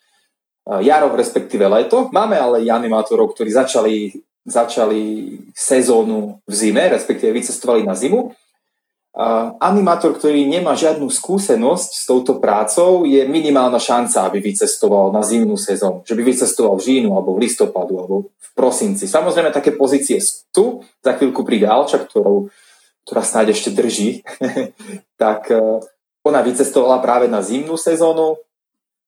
jaro, 0.66 1.14
respektíve 1.14 1.66
leto. 1.70 2.10
Máme 2.10 2.34
ale 2.34 2.66
i 2.66 2.68
animátorov, 2.70 3.32
ktorí 3.32 3.54
začali, 3.54 3.94
začali 4.42 5.02
sezónu 5.54 6.42
v 6.42 6.52
zime, 6.52 6.90
respektíve 6.90 7.30
vycestovali 7.30 7.86
na 7.86 7.94
zimu. 7.94 8.34
animátor, 9.62 10.12
ktorý 10.12 10.44
nemá 10.44 10.76
žiadnu 10.76 11.08
skúsenosť 11.08 11.88
s 11.88 12.02
touto 12.04 12.36
prácou, 12.36 13.08
je 13.08 13.24
minimálna 13.24 13.80
šanca, 13.80 14.28
aby 14.28 14.44
vycestoval 14.44 15.08
na 15.14 15.24
zimnú 15.24 15.56
sezónu. 15.56 16.04
Že 16.04 16.14
by 16.18 16.22
vycestoval 16.26 16.74
v 16.76 16.84
žínu, 16.84 17.14
alebo 17.16 17.32
v 17.32 17.48
listopadu, 17.48 17.96
alebo 17.96 18.16
v 18.36 18.48
prosinci. 18.52 19.08
Samozrejme, 19.08 19.54
také 19.54 19.72
pozície 19.72 20.20
sú. 20.20 20.84
Za 21.00 21.16
chvíľku 21.16 21.48
príde 21.48 21.64
Alča, 21.64 22.02
ktorou, 22.02 22.52
ktorá 23.06 23.22
snáď 23.22 23.54
ešte 23.54 23.70
drží. 23.70 24.26
tak 25.22 25.48
e, 25.48 25.80
ona 26.26 26.42
vycestovala 26.42 26.98
práve 26.98 27.30
na 27.30 27.38
zimnú 27.38 27.78
sezónu. 27.78 28.36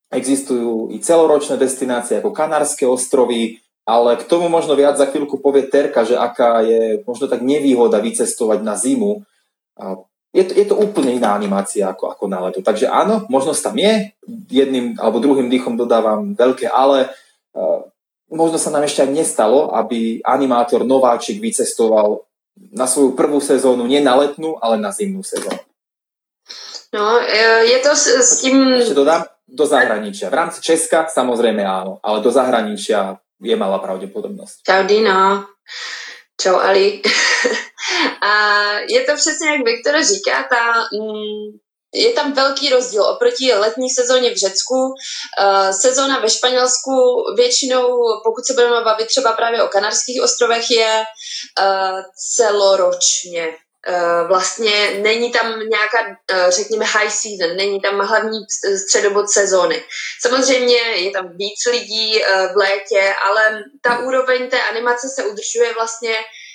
Existujú 0.08 0.88
i 0.88 0.98
celoročné 1.04 1.60
destinácie 1.60 2.16
ako 2.16 2.32
Kanárske 2.32 2.88
ostrovy, 2.88 3.60
ale 3.84 4.16
k 4.16 4.24
tomu 4.24 4.48
možno 4.48 4.72
viac 4.72 4.96
za 4.96 5.08
chvíľku 5.08 5.40
povie 5.40 5.68
Terka, 5.68 6.04
že 6.04 6.16
aká 6.16 6.64
je 6.64 7.04
možno 7.04 7.28
tak 7.28 7.44
nevýhoda 7.44 8.00
vycestovať 8.00 8.60
na 8.64 8.76
zimu, 8.76 9.24
je 10.32 10.44
to, 10.44 10.52
je 10.52 10.66
to 10.68 10.76
úplne 10.76 11.16
iná 11.16 11.32
animácia 11.32 11.88
ako, 11.88 12.12
ako 12.12 12.24
na 12.28 12.40
leto. 12.44 12.60
Takže 12.60 12.88
áno, 12.88 13.24
možnosť 13.32 13.60
tam 13.64 13.76
je, 13.80 14.12
jedným 14.52 15.00
alebo 15.00 15.24
druhým 15.24 15.48
dýchom 15.48 15.80
dodávam 15.80 16.36
veľké 16.36 16.68
ale, 16.68 17.08
možno 18.28 18.60
sa 18.60 18.68
nám 18.68 18.84
ešte 18.84 19.08
aj 19.08 19.10
nestalo, 19.12 19.72
aby 19.72 20.20
animátor 20.24 20.84
nováčik 20.84 21.40
vycestoval 21.40 22.28
na 22.72 22.84
svoju 22.84 23.16
prvú 23.16 23.40
sezónu, 23.40 23.88
nie 23.88 24.04
na 24.04 24.18
letnú, 24.18 24.60
ale 24.60 24.76
na 24.76 24.92
zimnú 24.92 25.24
sezónu. 25.24 25.62
No, 26.92 27.20
e, 27.20 27.68
je 27.68 27.78
to 27.84 27.92
s, 27.92 28.04
s 28.08 28.30
tím... 28.40 28.80
Ešte 28.80 28.96
dodám, 28.96 29.28
do 29.48 29.66
zahraničia. 29.66 30.28
V 30.30 30.38
rámci 30.38 30.60
Česka 30.60 31.08
samozrejme 31.08 31.64
áno, 31.64 31.96
ale 32.04 32.20
do 32.20 32.28
zahraničia 32.28 33.16
je 33.40 33.56
malá 33.56 33.80
pravdepodobnosť. 33.80 34.68
Čau 34.68 34.82
Dino. 34.84 35.48
Čau 36.36 36.60
Ali. 36.60 37.02
a 38.28 38.32
je 38.88 39.00
to 39.00 39.12
přesně, 39.16 39.48
jak 39.50 39.64
Viktora 39.64 40.02
říká, 40.02 40.46
ta, 40.50 40.62
mm, 40.92 41.58
je 41.94 42.12
tam 42.12 42.32
velký 42.32 42.70
rozdíl 42.70 43.02
oproti 43.02 43.52
letní 43.52 43.90
sezóně 43.90 44.30
v 44.30 44.36
Řecku. 44.36 44.74
Uh, 44.74 45.70
sezóna 45.70 46.18
ve 46.18 46.30
Španělsku 46.30 46.92
většinou, 47.36 47.98
pokud 48.24 48.46
se 48.46 48.52
budeme 48.52 48.84
bavit 48.84 49.06
třeba 49.06 49.32
právě 49.32 49.62
o 49.62 49.68
Kanarských 49.68 50.22
ostrovech, 50.22 50.70
je 50.70 51.02
uh, 51.60 52.00
celoročně. 52.36 53.56
Uh, 53.88 54.28
vlastně 54.28 54.90
není 55.02 55.32
tam 55.32 55.58
nějaká, 55.68 55.98
uh, 56.08 56.50
řekněme, 56.50 56.84
high 56.84 57.10
season, 57.10 57.56
není 57.56 57.80
tam 57.80 57.98
hlavní 57.98 58.38
středobod 58.86 59.30
sezóny. 59.30 59.84
Samozřejmě 60.22 60.76
je 60.76 61.10
tam 61.10 61.28
víc 61.36 61.66
lidí 61.70 62.18
v 62.52 62.56
létě, 62.56 63.14
ale 63.22 63.62
ta 63.82 63.98
úroveň 63.98 64.50
té 64.50 64.62
animace 64.62 65.08
se 65.08 65.24
udržuje 65.24 65.74
vlastně 65.74 66.14
Eh, 66.14 66.47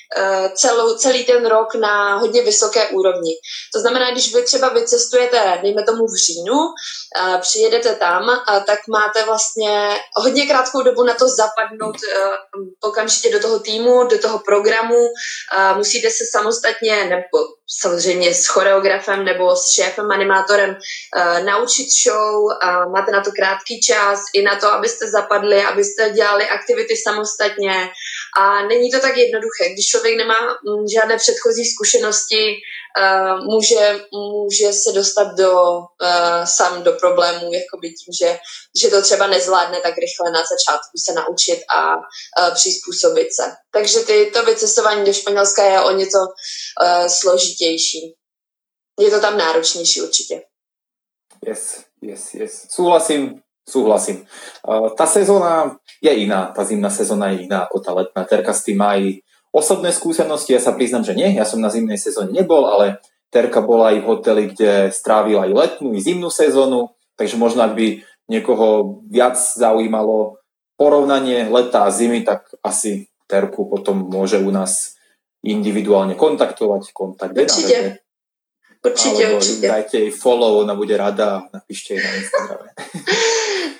celou, 0.56 0.98
celý 0.98 1.26
ten 1.26 1.46
rok 1.46 1.76
na 1.76 2.18
hodně 2.18 2.42
vysoké 2.42 2.88
úrovni. 2.88 3.34
To 3.74 3.80
znamená, 3.80 4.12
když 4.12 4.36
vy 4.36 4.44
třeba 4.44 4.70
vycestujete, 4.70 5.60
dejme 5.62 5.84
tomu 5.84 6.06
v 6.06 6.18
říjnu, 6.26 6.60
eh, 7.18 7.38
přijedete 7.42 7.96
tam, 7.96 8.30
eh, 8.30 8.64
tak 8.68 8.80
máte 8.90 9.26
vlastně 9.26 9.98
hodně 10.16 10.48
krátkou 10.48 10.82
dobu 10.82 11.04
na 11.04 11.14
to 11.14 11.28
zapadnout 11.28 11.96
okamžitě 12.84 13.32
do 13.32 13.40
toho 13.40 13.60
týmu, 13.60 14.04
do 14.04 14.20
toho 14.20 14.40
programu. 14.40 15.08
Musíte 15.76 16.10
se 16.10 16.24
samostatně, 16.32 17.06
nebo 17.06 17.38
samozřejmě 17.82 18.34
s 18.34 18.46
choreografem 18.46 19.26
nebo 19.26 19.56
s 19.56 19.72
šéfem 19.72 20.12
animátorem 20.12 20.78
naučit 21.46 21.88
show, 22.04 22.48
máte 22.92 23.12
na 23.12 23.22
to 23.22 23.32
krátký 23.32 23.82
čas, 23.82 24.20
i 24.34 24.42
na 24.42 24.56
to, 24.56 24.68
abyste 24.68 25.08
zapadli, 25.08 25.64
abyste 25.64 26.10
dělali 26.10 26.50
aktivity 26.50 26.96
samostatně, 26.98 27.90
a 28.38 28.66
není 28.66 28.92
to 28.92 29.00
tak 29.00 29.18
jednoduché. 29.18 29.70
Když 29.74 29.88
člověk 29.88 30.18
nemá 30.18 30.40
mm, 30.40 30.88
žádné 30.88 31.18
předchozí 31.18 31.66
zkušenosti, 31.66 32.54
uh, 33.00 33.46
může, 33.46 34.00
může 34.12 34.74
se 34.74 34.92
dostat 34.92 35.28
do, 35.38 35.54
uh, 35.54 36.44
sám 36.46 36.84
do 36.84 36.92
problémů, 36.92 37.54
jakoby 37.54 37.88
tím, 37.90 38.14
že, 38.22 38.40
že 38.82 38.88
to 38.88 39.02
třeba 39.02 39.28
nezvládne 39.28 39.78
tak 39.82 39.94
rychle 39.98 40.32
na 40.32 40.40
začátku 40.40 40.98
se 41.06 41.14
naučit 41.14 41.60
a 41.76 41.96
přizpůsobit 42.54 43.28
se. 43.34 43.63
Takže 43.74 44.00
ty, 44.00 44.32
to 44.34 44.46
vycestování 44.46 45.06
do 45.06 45.14
Španělska 45.14 45.64
je 45.64 45.82
o 45.82 45.92
něco 45.92 46.18
uh, 46.18 47.08
složitější. 47.08 48.14
Je 49.00 49.10
to 49.12 49.22
tam 49.22 49.38
náročnější 49.38 50.02
určitě. 50.02 50.42
Yes, 51.48 51.84
yes, 52.02 52.34
yes. 52.34 52.68
Súhlasím, 52.70 53.42
súhlasím. 53.70 54.28
Uh, 54.68 54.94
tá 54.96 55.06
sezóna 55.06 55.76
je 56.02 56.14
iná, 56.14 56.54
tá 56.56 56.64
zimná 56.64 56.90
sezóna 56.90 57.34
je 57.34 57.50
iná 57.50 57.66
ako 57.66 57.80
tá 57.80 57.92
letná. 57.92 58.24
Terka 58.24 58.54
s 58.54 58.64
tým 58.64 58.78
má 58.78 58.96
aj 58.96 59.20
osobné 59.52 59.92
skúsenosti, 59.92 60.54
ja 60.54 60.62
sa 60.62 60.72
priznam, 60.72 61.04
že 61.04 61.18
nie, 61.18 61.36
ja 61.36 61.44
som 61.44 61.60
na 61.60 61.74
zimnej 61.74 61.98
sezóne 61.98 62.32
nebol, 62.32 62.70
ale 62.70 63.02
Terka 63.34 63.66
bola 63.66 63.90
aj 63.92 63.98
v 64.00 64.10
hoteli, 64.10 64.44
kde 64.54 64.94
strávila 64.94 65.50
aj 65.50 65.54
letnú, 65.58 65.98
i 65.98 66.00
zimnú 66.00 66.30
sezónu, 66.30 66.94
takže 67.18 67.42
možno 67.42 67.66
ak 67.66 67.74
by 67.74 68.06
niekoho 68.30 69.02
viac 69.10 69.36
zaujímalo 69.36 70.38
porovnanie 70.78 71.50
leta 71.50 71.86
a 71.86 71.94
zimy, 71.94 72.22
tak 72.22 72.50
asi 72.62 73.10
Terku 73.34 73.66
potom 73.66 74.14
môže 74.14 74.38
u 74.38 74.54
nás 74.54 74.94
individuálne 75.42 76.14
kontaktovať. 76.14 76.94
Kontakt 76.94 77.34
Určite. 77.34 78.06
Určite, 78.84 79.24
Alebo 79.26 79.40
určite. 79.40 79.64
dajte 79.64 79.96
jej 79.96 80.12
follow, 80.12 80.60
ona 80.60 80.76
bude 80.76 80.92
rada, 81.00 81.48
napíšte 81.56 81.96
jej 81.96 82.04
na 82.04 82.12
Instagrame. 82.20 82.70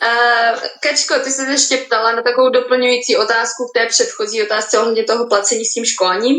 Uh, 0.04 0.60
Kačko, 0.84 1.20
ty 1.24 1.32
se 1.32 1.52
ještě 1.52 1.78
ptala 1.78 2.12
na 2.12 2.22
takovou 2.22 2.50
doplňující 2.50 3.18
otázku 3.18 3.64
k 3.64 3.80
té 3.80 3.86
předchozí 3.86 4.44
otázce 4.44 4.80
ohledně 4.80 5.04
toho 5.04 5.28
placení 5.28 5.66
s 5.66 5.74
tím 5.74 5.86
školním. 5.86 6.36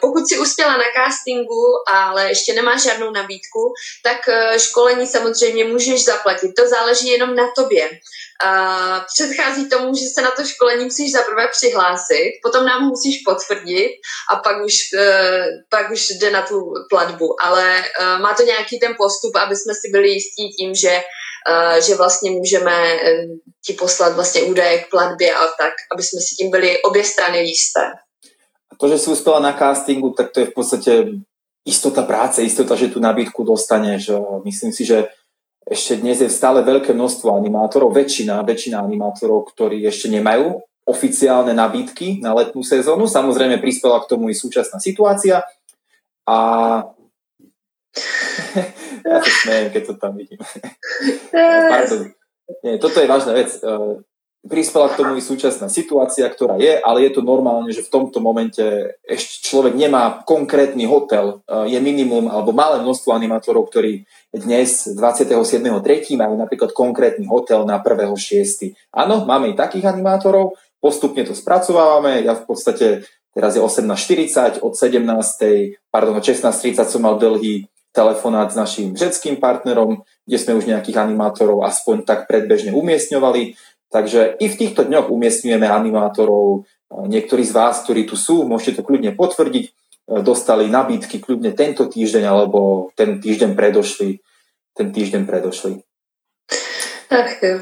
Pokud 0.00 0.28
si 0.28 0.38
uspěla 0.38 0.76
na 0.76 0.84
castingu, 0.96 1.64
ale 1.92 2.28
ještě 2.28 2.52
nemáš 2.54 2.82
žádnou 2.82 3.10
nabídku, 3.10 3.72
tak 4.04 4.18
uh, 4.28 4.58
školení 4.58 5.06
samozřejmě 5.06 5.64
můžeš 5.64 6.04
zaplatit. 6.04 6.52
To 6.58 6.68
záleží 6.68 7.08
jenom 7.08 7.34
na 7.34 7.44
tobě. 7.56 7.90
Uh, 8.44 8.98
předchází 9.14 9.68
tomu, 9.68 9.94
že 9.94 10.06
se 10.14 10.22
na 10.22 10.30
to 10.30 10.44
školení 10.44 10.84
musíš 10.84 11.12
zaprvé 11.12 11.48
přihlásit, 11.48 12.38
potom 12.42 12.66
nám 12.66 12.82
musíš 12.82 13.22
potvrdit 13.26 13.90
a 14.32 14.36
pak 14.36 14.64
už, 14.64 14.74
uh, 14.94 15.44
pak 15.70 15.90
už 15.90 16.08
jde 16.08 16.30
na 16.30 16.42
tu 16.42 16.74
platbu. 16.90 17.42
Ale 17.44 17.78
uh, 17.78 18.20
má 18.22 18.34
to 18.34 18.42
nějaký 18.42 18.78
ten 18.78 18.94
postup, 18.98 19.36
aby 19.36 19.56
jsme 19.56 19.72
si 19.74 19.90
byli 19.92 20.08
jistí 20.08 20.48
tím, 20.58 20.74
že 20.74 21.02
že 21.86 21.94
vlastně 21.94 22.30
můžeme 22.30 22.98
ti 23.66 23.72
poslat 23.72 24.14
vlastně 24.14 24.42
údaje 24.42 24.78
k 24.78 24.90
platbě 24.90 25.34
a 25.34 25.46
tak, 25.46 25.72
aby 25.94 26.02
jsme 26.02 26.20
si 26.20 26.34
tím 26.34 26.50
byli 26.50 26.82
obě 26.82 27.04
strany 27.04 27.38
jisté. 27.38 27.80
A 28.72 28.76
to, 28.80 28.88
že 28.88 28.98
si 28.98 29.10
uspela 29.10 29.40
na 29.40 29.52
castingu, 29.52 30.10
tak 30.10 30.30
to 30.32 30.40
je 30.40 30.46
v 30.46 30.52
podstate 30.52 31.04
istota 31.64 32.02
práce, 32.02 32.42
istota, 32.42 32.76
že 32.76 32.88
tú 32.88 33.00
nabídku 33.00 33.44
dostaneš. 33.44 34.10
Myslím 34.44 34.72
si, 34.72 34.84
že 34.84 35.08
ešte 35.68 36.00
dnes 36.00 36.16
je 36.24 36.32
stále 36.32 36.64
veľké 36.64 36.96
množstvo 36.96 37.36
animátorov, 37.36 37.92
väčšina, 37.92 38.40
väčšina 38.40 38.80
animátorov, 38.80 39.52
ktorí 39.52 39.84
ešte 39.84 40.08
nemajú 40.08 40.64
oficiálne 40.88 41.52
nabídky 41.52 42.24
na 42.24 42.32
letnú 42.32 42.64
sezónu. 42.64 43.04
Samozrejme 43.04 43.60
prispela 43.60 44.00
k 44.00 44.08
tomu 44.08 44.32
i 44.32 44.34
súčasná 44.34 44.80
situácia 44.80 45.44
a 46.24 46.36
ja 49.04 49.18
sa 49.20 49.32
smejem, 49.44 49.68
keď 49.76 49.82
to 49.92 49.94
tam 50.00 50.16
vidím. 50.16 50.40
Pardon. 51.68 52.16
Nie, 52.64 52.80
toto 52.80 53.04
je 53.04 53.08
vážna 53.08 53.36
vec. 53.36 53.60
Prispela 54.48 54.88
k 54.88 55.04
tomu 55.04 55.12
i 55.14 55.22
súčasná 55.22 55.68
situácia, 55.68 56.24
ktorá 56.24 56.56
je, 56.56 56.80
ale 56.80 57.04
je 57.04 57.12
to 57.14 57.20
normálne, 57.20 57.68
že 57.68 57.84
v 57.84 57.92
tomto 57.92 58.18
momente 58.24 58.64
ešte 59.04 59.44
človek 59.44 59.76
nemá 59.76 60.24
konkrétny 60.24 60.88
hotel. 60.88 61.44
E, 61.44 61.76
je 61.76 61.78
minimum 61.78 62.32
alebo 62.32 62.56
malé 62.56 62.80
množstvo 62.80 63.12
animátorov, 63.12 63.68
ktorí 63.68 64.08
dnes 64.32 64.88
27.3. 64.88 66.16
majú 66.16 66.34
napríklad 66.40 66.72
konkrétny 66.72 67.28
hotel 67.28 67.68
na 67.68 67.76
1.6. 67.76 68.72
Áno, 68.96 69.28
máme 69.28 69.52
i 69.52 69.54
takých 69.54 69.92
animátorov, 69.92 70.56
postupne 70.80 71.28
to 71.28 71.36
spracovávame. 71.36 72.24
Ja 72.24 72.32
v 72.32 72.48
podstate 72.48 73.04
teraz 73.36 73.54
je 73.54 73.60
18.40, 73.60 74.64
od 74.64 74.72
17. 74.72 75.04
pardon, 75.92 76.16
od 76.16 76.24
16.30 76.24 76.88
som 76.88 77.04
mal 77.04 77.20
dlhý 77.20 77.68
telefonát 77.98 78.52
s 78.52 78.56
našim 78.56 78.94
řeckým 78.94 79.42
partnerom, 79.42 80.04
kde 80.22 80.38
sme 80.38 80.54
už 80.54 80.70
nejakých 80.70 81.02
animátorov 81.02 81.66
aspoň 81.66 82.06
tak 82.06 82.30
predbežne 82.30 82.70
umiestňovali. 82.76 83.58
Takže 83.88 84.36
i 84.36 84.46
v 84.48 84.58
týchto 84.58 84.84
dňoch 84.84 85.08
umiestňujeme 85.08 85.64
animátorov. 85.64 86.68
Niektorí 86.88 87.44
z 87.44 87.52
vás, 87.56 87.80
ktorí 87.84 88.04
tu 88.04 88.20
sú, 88.20 88.44
môžete 88.44 88.80
to 88.80 88.86
kľudne 88.86 89.16
potvrdiť, 89.16 89.72
dostali 90.24 90.68
nabídky 90.68 91.20
kľudne 91.20 91.52
tento 91.56 91.88
týždeň 91.88 92.24
alebo 92.28 92.92
ten 92.96 93.20
týždeň 93.20 93.56
predošli. 93.56 94.20
Ten 94.76 94.92
týždeň 94.92 95.24
predošli. 95.24 95.80
Tak 97.08 97.28
jo. 97.42 97.56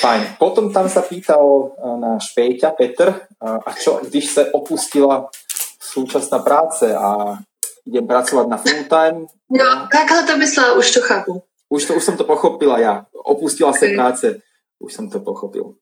Fajn. 0.00 0.40
Potom 0.40 0.72
tam 0.72 0.88
sa 0.88 1.04
pýtal 1.04 1.76
náš 2.00 2.32
Péťa, 2.32 2.72
Petr, 2.72 3.12
a 3.40 3.70
čo, 3.76 4.00
když 4.00 4.24
sa 4.32 4.42
opustila 4.56 5.28
súčasná 5.76 6.40
práce 6.40 6.88
a 6.88 7.36
idem 7.84 8.08
pracovať 8.08 8.46
na 8.48 8.56
full 8.56 8.84
time. 8.88 9.28
Jo, 9.52 9.68
takhle 9.92 10.24
to 10.24 10.36
myslela, 10.36 10.72
už 10.80 10.90
to 10.90 11.00
chápu. 11.00 11.42
Už, 11.68 11.84
to, 11.84 11.94
už 11.94 12.04
som 12.04 12.16
to 12.16 12.24
pochopila 12.24 12.80
ja. 12.80 13.04
Opustila 13.12 13.70
okay. 13.70 13.78
sa 13.78 13.86
práce. 13.94 14.26
Už 14.80 14.90
som 14.90 15.06
to 15.12 15.20
pochopil. 15.20 15.76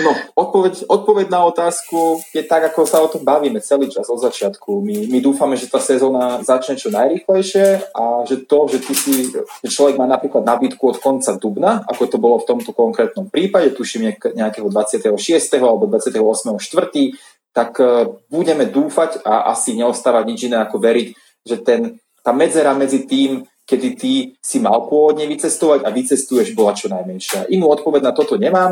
No, 0.00 0.16
odpoveď, 0.34 0.88
odpoveď 0.88 1.26
na 1.28 1.44
otázku 1.44 2.24
je 2.32 2.40
tak, 2.42 2.72
ako 2.72 2.88
sa 2.88 3.04
o 3.04 3.12
tom 3.12 3.28
bavíme 3.28 3.60
celý 3.60 3.92
čas 3.92 4.08
od 4.08 4.24
začiatku. 4.24 4.80
My, 4.80 5.04
my 5.12 5.18
dúfame, 5.20 5.54
že 5.60 5.68
tá 5.68 5.76
sezóna 5.76 6.40
začne 6.40 6.80
čo 6.80 6.88
najrýchlejšie 6.88 7.92
a 7.92 8.24
že 8.24 8.48
to, 8.48 8.72
že, 8.72 8.78
ty 8.80 8.94
si, 8.96 9.12
že 9.36 9.68
človek 9.68 10.00
má 10.00 10.08
napríklad 10.08 10.48
nabídku 10.48 10.96
od 10.96 10.98
konca 10.98 11.36
dubna, 11.36 11.84
ako 11.84 12.08
to 12.08 12.16
bolo 12.16 12.40
v 12.40 12.48
tomto 12.48 12.72
konkrétnom 12.72 13.28
prípade, 13.28 13.76
tuším 13.76 14.16
nejakého 14.32 14.66
26. 14.72 15.12
alebo 15.60 15.84
28. 15.84 16.18
4., 16.56 17.52
tak 17.52 17.76
e, 17.76 18.08
budeme 18.32 18.64
dúfať 18.64 19.20
a 19.28 19.52
asi 19.52 19.76
neostávať 19.76 20.24
nič 20.24 20.40
iné 20.48 20.56
ako 20.64 20.80
veriť, 20.80 21.08
že 21.44 21.60
ten, 21.60 22.00
tá 22.24 22.32
medzera 22.32 22.72
medzi 22.72 23.04
tým, 23.04 23.44
kedy 23.72 23.88
ty 23.96 24.12
si 24.36 24.60
mal 24.60 24.84
pôvodne 24.84 25.24
vycestovať 25.24 25.88
a 25.88 25.88
vycestuješ 25.88 26.52
bola 26.52 26.76
čo 26.76 26.92
najmenšia. 26.92 27.48
Inú 27.48 27.72
odpoveď 27.72 28.04
na 28.04 28.12
toto 28.12 28.36
nemám. 28.36 28.68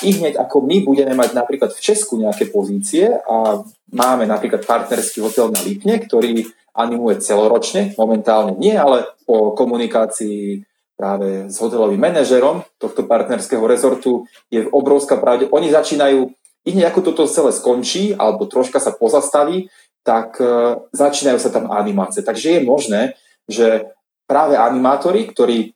I 0.00 0.08
hneď 0.16 0.40
ako 0.40 0.64
my 0.64 0.80
budeme 0.80 1.12
mať 1.12 1.36
napríklad 1.36 1.76
v 1.76 1.84
Česku 1.84 2.16
nejaké 2.16 2.48
pozície 2.48 3.12
a 3.12 3.60
máme 3.92 4.24
napríklad 4.24 4.64
partnerský 4.64 5.20
hotel 5.20 5.52
na 5.52 5.60
Lipne, 5.60 6.00
ktorý 6.00 6.48
animuje 6.72 7.22
celoročne, 7.22 7.92
momentálne 8.00 8.56
nie, 8.56 8.72
ale 8.74 9.06
po 9.28 9.54
komunikácii 9.54 10.66
práve 10.98 11.46
s 11.50 11.58
hotelovým 11.62 12.02
manažerom 12.02 12.66
tohto 12.82 13.06
partnerského 13.06 13.62
rezortu 13.62 14.26
je 14.50 14.66
obrovská 14.70 15.18
pravde. 15.18 15.46
Oni 15.54 15.70
začínajú, 15.70 16.30
i 16.64 16.68
hneď 16.72 16.90
ako 16.90 17.00
toto 17.12 17.30
celé 17.30 17.54
skončí, 17.54 18.16
alebo 18.16 18.50
troška 18.50 18.82
sa 18.82 18.90
pozastaví, 18.90 19.70
tak 20.02 20.38
uh, 20.42 20.82
začínajú 20.90 21.38
sa 21.38 21.50
tam 21.54 21.70
animácie. 21.70 22.26
Takže 22.26 22.58
je 22.58 22.60
možné, 22.66 23.02
že 23.46 23.93
práve 24.24 24.56
animátori, 24.56 25.28
ktorí, 25.28 25.72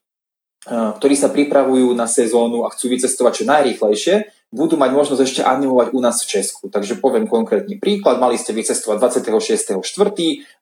eh, 0.69 0.91
ktorí 0.97 1.15
sa 1.15 1.29
pripravujú 1.33 1.93
na 1.93 2.09
sezónu 2.09 2.65
a 2.65 2.73
chcú 2.73 2.93
vycestovať 2.93 3.33
čo 3.33 3.45
najrýchlejšie, 3.49 4.15
budú 4.49 4.81
mať 4.81 4.91
možnosť 4.97 5.23
ešte 5.23 5.41
animovať 5.45 5.93
u 5.93 6.01
nás 6.01 6.25
v 6.25 6.41
Česku. 6.41 6.73
Takže 6.73 6.97
poviem 7.05 7.29
konkrétny 7.29 7.77
príklad. 7.77 8.17
Mali 8.17 8.41
ste 8.41 8.57
vycestovať 8.57 8.97
26.4., 9.21 9.85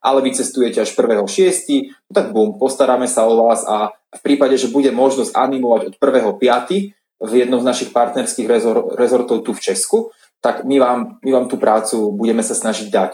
ale 0.03 0.19
vycestujete 0.27 0.83
až 0.83 0.91
1.6., 0.91 1.95
no 1.95 2.11
tak 2.11 2.35
bum, 2.35 2.59
postaráme 2.59 3.07
sa 3.07 3.23
o 3.23 3.47
vás 3.47 3.63
a 3.63 3.95
v 4.11 4.21
prípade, 4.23 4.59
že 4.59 4.67
bude 4.67 4.91
možnosť 4.91 5.31
animovať 5.31 5.81
od 5.87 5.95
1.5. 6.03 6.91
v 7.17 7.31
jednom 7.33 7.63
z 7.63 7.65
našich 7.65 7.89
partnerských 7.95 8.47
rezor- 8.47 8.91
rezortov 8.99 9.41
tu 9.47 9.55
v 9.55 9.63
Česku, 9.63 9.97
tak 10.43 10.67
my 10.67 10.77
vám, 10.77 10.99
my 11.23 11.31
vám 11.33 11.47
tú 11.49 11.57
prácu 11.57 12.13
budeme 12.13 12.45
sa 12.45 12.53
snažiť 12.53 12.87
dať 12.93 13.13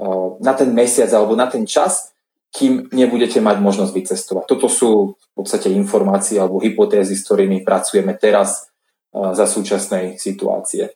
uh, 0.00 0.40
na 0.42 0.50
ten 0.56 0.72
mesiac 0.74 1.06
alebo 1.14 1.38
na 1.38 1.46
ten 1.46 1.62
čas, 1.62 2.15
kým 2.56 2.88
nebudete 2.92 3.36
mať 3.44 3.60
možnosť 3.60 3.92
vycestovať. 3.92 4.44
Toto 4.48 4.68
sú 4.72 5.12
v 5.12 5.32
podstate 5.36 5.68
informácie 5.68 6.40
alebo 6.40 6.56
hypotézy, 6.64 7.12
s 7.12 7.28
ktorými 7.28 7.60
pracujeme 7.60 8.16
teraz 8.16 8.72
za 9.12 9.46
súčasnej 9.46 10.16
situácie. 10.16 10.88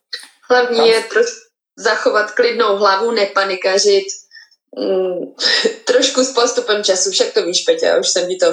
Hlavně 0.50 0.82
je 0.82 1.00
trošku 1.02 1.40
zachovat 1.78 2.30
klidnou 2.30 2.76
hlavu, 2.76 3.10
nepanikařit. 3.12 4.04
Mm, 4.78 5.34
trošku 5.84 6.24
s 6.24 6.32
postupem 6.32 6.84
času, 6.84 7.10
však 7.10 7.32
to 7.32 7.42
víš, 7.42 7.62
Peťa, 7.62 7.98
už 7.98 8.08
jsem 8.08 8.28
mi 8.28 8.36
to 8.36 8.46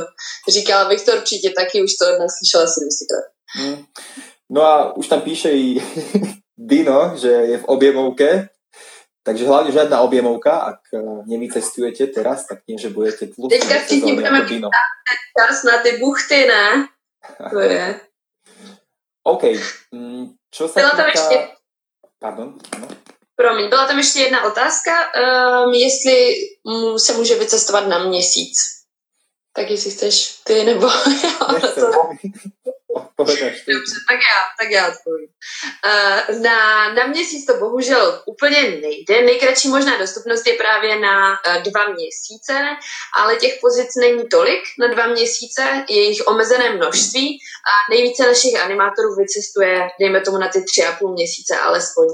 říkala, 0.50 0.90
Viktor 0.90 1.18
určitě 1.18 1.50
taky 1.50 1.84
už 1.84 1.92
to 2.00 2.06
od 2.14 2.20
nás 2.20 2.32
slyšela 2.38 2.64
asi 2.64 2.80
desetkrát. 2.86 3.28
Mm. 3.60 3.86
No 4.50 4.62
a 4.62 4.98
už 4.98 5.08
tam 5.08 5.22
píše 5.22 5.52
i 5.52 5.82
Dino, 6.58 7.14
že 7.16 7.28
je 7.28 7.58
v 7.58 7.64
objemovke, 7.64 8.50
takže 9.28 9.44
hlavne 9.44 9.76
žiadna 9.76 10.00
objemovka, 10.08 10.72
ak 10.72 10.80
e, 10.96 11.04
nevycestujete 11.28 12.08
teraz, 12.16 12.48
tak 12.48 12.64
nie, 12.64 12.80
že 12.80 12.96
budete 12.96 13.28
tlustí. 13.28 13.60
Teďka 13.60 13.76
všichni 13.84 14.16
budeme 14.16 14.40
mít 14.48 14.64
čas 15.36 15.64
na 15.68 15.84
ty 15.84 16.00
buchty, 16.00 16.48
ne? 16.48 16.88
To 17.52 17.60
je. 17.60 18.00
OK. 19.28 19.44
Mm, 19.92 20.32
čo 20.48 20.72
sa 20.72 20.80
Byla 20.80 20.92
tam 20.96 21.06
týka... 21.06 21.20
ještě... 21.20 21.38
Pardon, 22.20 22.56
ano. 22.72 22.88
Promiň, 23.36 23.70
byla 23.70 23.88
tam 23.88 23.98
ještě 23.98 24.20
jedna 24.20 24.44
otázka, 24.44 24.92
um, 25.14 25.74
jestli 25.74 26.34
se 26.98 27.14
může 27.14 27.36
vycestovat 27.36 27.88
na 27.88 28.08
měsíc. 28.08 28.58
Tak 29.54 29.70
jestli 29.70 29.92
chceš 29.92 30.42
ty 30.44 30.64
nebo 30.64 30.88
já. 31.24 31.48
Nechcem, 33.28 33.50
to... 33.66 33.72
Dobře, 33.74 33.96
tak 34.10 34.20
já, 34.32 34.42
tak 34.60 34.72
já 34.72 34.88
odpovím. 34.88 35.30
Uh, 35.86 36.42
na, 36.42 36.94
na 36.94 37.08
měsíc 37.08 37.46
to 37.46 37.54
bohužel 37.58 38.24
úplně 38.26 38.62
nejde. 38.62 39.22
Nejkratší 39.22 39.68
možná 39.68 39.98
dostupnost 39.98 40.48
je 40.48 40.54
právě 40.54 41.00
na 41.00 41.32
uh, 41.32 41.64
dva 41.64 41.82
měsíce, 41.88 42.54
ale 43.20 43.36
těch 43.36 43.58
pozic 43.62 43.88
není 44.00 44.28
tolik 44.30 44.62
na 44.80 44.88
dva 44.88 45.08
měsíce, 45.08 45.86
je 45.90 46.02
jich 46.02 46.28
omezené 46.28 46.70
množství 46.70 47.38
a 47.72 47.92
nejvíce 47.92 48.28
našich 48.28 48.62
animátorů 48.62 49.16
vycestuje, 49.16 49.88
dejme 50.00 50.22
tomu 50.22 50.38
na 50.38 50.48
ty 50.48 50.64
tři 50.64 50.86
a 50.86 50.92
půl 50.92 51.14
měsíce 51.14 51.58
alespoň. 51.58 52.08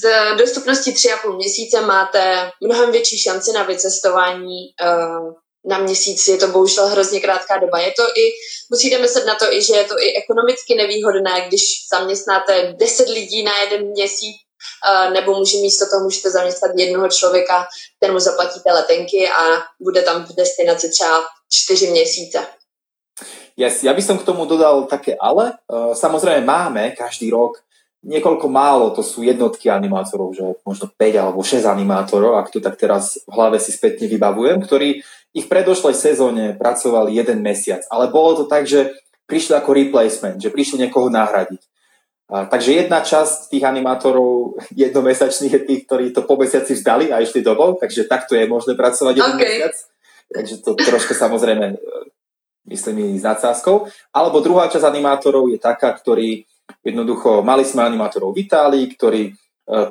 Z 0.00 0.36
dostupnosti 0.36 0.92
tři 0.92 1.12
a 1.12 1.16
půl 1.16 1.36
měsíce 1.36 1.80
máte 1.80 2.50
mnohem 2.64 2.92
větší 2.92 3.22
šanci 3.22 3.52
na 3.52 3.62
vycestování 3.62 4.58
uh, 4.84 5.45
na 5.66 5.78
měsíc 5.78 6.28
je 6.28 6.36
to 6.36 6.48
bohužel 6.48 6.86
hrozně 6.86 7.20
krátká 7.20 7.58
doba. 7.58 7.78
Je 7.78 7.92
to 7.92 8.02
i, 8.02 8.24
musíte 8.70 8.98
myslet 8.98 9.26
na 9.26 9.34
to 9.34 9.52
i, 9.52 9.62
že 9.62 9.74
je 9.74 9.84
to 9.84 9.94
i 9.98 10.14
ekonomicky 10.16 10.74
nevýhodné, 10.74 11.44
když 11.48 11.62
zaměstnáte 11.92 12.74
10 12.78 13.08
lidí 13.08 13.42
na 13.42 13.52
jeden 13.60 13.86
měsíc, 13.90 14.36
nebo 15.12 15.34
může 15.34 15.58
místo 15.58 15.84
toho 15.90 16.04
můžete 16.04 16.30
zaměstnat 16.30 16.70
jednoho 16.76 17.08
člověka, 17.08 17.66
kterému 17.98 18.18
zaplatíte 18.18 18.72
letenky 18.72 19.28
a 19.28 19.42
bude 19.82 20.02
tam 20.02 20.24
v 20.24 20.34
destinaci 20.36 20.90
třeba 20.90 21.24
4 21.52 21.90
měsíce. 21.90 22.38
Yes, 23.56 23.80
ja 23.80 23.96
by 23.96 24.02
som 24.04 24.20
k 24.20 24.28
tomu 24.28 24.44
dodal 24.44 24.84
také 24.84 25.16
ale. 25.16 25.56
Samozrejme 25.96 26.44
máme 26.44 26.92
každý 26.92 27.32
rok 27.32 27.64
niekoľko 28.04 28.52
málo, 28.52 28.92
to 28.92 29.00
sú 29.00 29.24
jednotky 29.24 29.72
animátorov, 29.72 30.36
že 30.36 30.44
možno 30.60 30.92
5 30.92 31.16
alebo 31.16 31.40
6 31.40 31.64
animátorov, 31.64 32.36
ak 32.36 32.52
to 32.52 32.60
tak 32.60 32.76
teraz 32.76 33.16
v 33.24 33.32
hlave 33.32 33.56
si 33.56 33.72
spätne 33.72 34.12
vybavujem, 34.12 34.60
ktorí 34.60 35.00
ich 35.32 35.46
v 35.46 35.52
predošlej 35.52 35.96
sezóne 35.96 36.44
pracovali 36.56 37.16
jeden 37.16 37.42
mesiac, 37.42 37.84
ale 37.92 38.08
bolo 38.08 38.40
to 38.40 38.44
tak, 38.48 38.64
že 38.64 38.94
prišli 39.26 39.58
ako 39.58 39.70
replacement, 39.74 40.38
že 40.38 40.54
prišli 40.54 40.86
niekoho 40.86 41.10
nahradiť. 41.10 41.62
A, 42.26 42.46
takže 42.50 42.82
jedna 42.82 43.02
časť 43.02 43.54
tých 43.54 43.64
animátorov 43.66 44.56
jednomesačných 44.86 45.52
je 45.52 45.62
tých, 45.62 45.80
ktorí 45.86 46.06
to 46.14 46.26
po 46.26 46.38
mesiaci 46.38 46.74
vzdali 46.74 47.10
a 47.10 47.22
išli 47.22 47.42
domov, 47.42 47.78
takže 47.82 48.10
takto 48.10 48.34
je 48.34 48.50
možné 48.50 48.74
pracovať 48.74 49.14
jeden 49.18 49.36
okay. 49.36 49.62
mesiac. 49.62 49.74
Takže 50.26 50.54
to 50.58 50.74
trošku 50.74 51.14
samozrejme 51.14 51.66
e, 51.70 51.76
myslím 52.74 53.14
s 53.14 53.22
nadsázkou. 53.22 53.86
Alebo 54.10 54.42
druhá 54.42 54.66
časť 54.66 54.82
animátorov 54.82 55.46
je 55.54 55.58
taká, 55.62 55.94
ktorí 55.94 56.42
jednoducho, 56.82 57.46
mali 57.46 57.62
sme 57.62 57.86
animátorov 57.86 58.34
v 58.34 58.42
Itálii, 58.42 58.90
ktorí 58.90 59.22
e, 59.30 59.32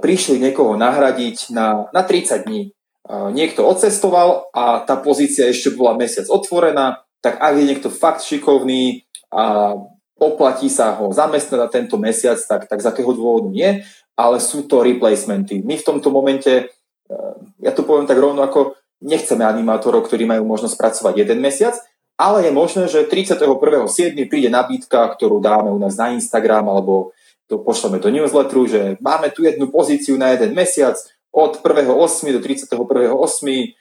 prišli 0.03 0.43
niekoho 0.43 0.75
nahradiť 0.75 1.55
na, 1.55 1.87
na 1.95 2.03
30 2.03 2.43
dní 2.43 2.74
niekto 3.09 3.61
odcestoval 3.65 4.49
a 4.49 4.81
tá 4.81 4.97
pozícia 4.97 5.45
ešte 5.45 5.73
bola 5.77 5.93
mesiac 5.93 6.25
otvorená, 6.25 7.05
tak 7.21 7.37
ak 7.37 7.53
je 7.57 7.69
niekto 7.69 7.89
fakt 7.93 8.25
šikovný 8.25 9.05
a 9.29 9.77
oplatí 10.17 10.71
sa 10.71 10.95
ho 10.97 11.11
zamestnať 11.11 11.59
na 11.59 11.69
tento 11.69 11.95
mesiac, 12.01 12.39
tak, 12.39 12.65
tak 12.65 12.79
z 12.81 12.89
akého 12.89 13.11
dôvodu 13.13 13.49
nie, 13.51 13.83
ale 14.15 14.37
sú 14.39 14.65
to 14.65 14.81
replacementy. 14.81 15.61
My 15.61 15.75
v 15.75 15.85
tomto 15.85 16.09
momente, 16.09 16.53
e, 16.55 17.17
ja 17.61 17.75
to 17.75 17.83
poviem 17.83 18.07
tak 18.07 18.17
rovno 18.17 18.41
ako, 18.41 18.79
nechceme 19.03 19.43
animátorov, 19.43 20.07
ktorí 20.07 20.23
majú 20.23 20.47
možnosť 20.47 20.75
pracovať 20.79 21.13
jeden 21.27 21.43
mesiac, 21.43 21.75
ale 22.15 22.47
je 22.47 22.51
možné, 22.55 22.87
že 22.87 23.11
31.7. 23.11 24.15
príde 24.31 24.47
nabídka, 24.47 25.03
ktorú 25.19 25.43
dáme 25.43 25.67
u 25.67 25.75
nás 25.75 25.99
na 25.99 26.15
Instagram 26.15 26.71
alebo 26.71 27.11
to 27.45 27.61
pošleme 27.61 28.01
do 28.01 28.09
newsletteru, 28.09 28.65
že 28.65 28.81
máme 29.03 29.29
tu 29.29 29.43
jednu 29.45 29.69
pozíciu 29.69 30.17
na 30.17 30.33
jeden 30.33 30.55
mesiac, 30.57 30.97
od 31.35 31.59
1.8. 31.59 32.31
do 32.31 32.39
31.8. 32.39 33.75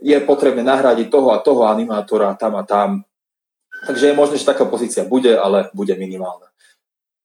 je 0.00 0.18
potrebné 0.24 0.64
nahradiť 0.64 1.12
toho 1.12 1.36
a 1.36 1.44
toho 1.44 1.68
animátora 1.68 2.32
tam 2.40 2.56
a 2.56 2.64
tam. 2.64 3.04
Takže 3.84 4.10
je 4.10 4.16
možné, 4.16 4.40
že 4.40 4.48
taká 4.48 4.64
pozícia 4.64 5.04
bude, 5.04 5.36
ale 5.36 5.68
bude 5.76 5.92
minimálna. 6.00 6.48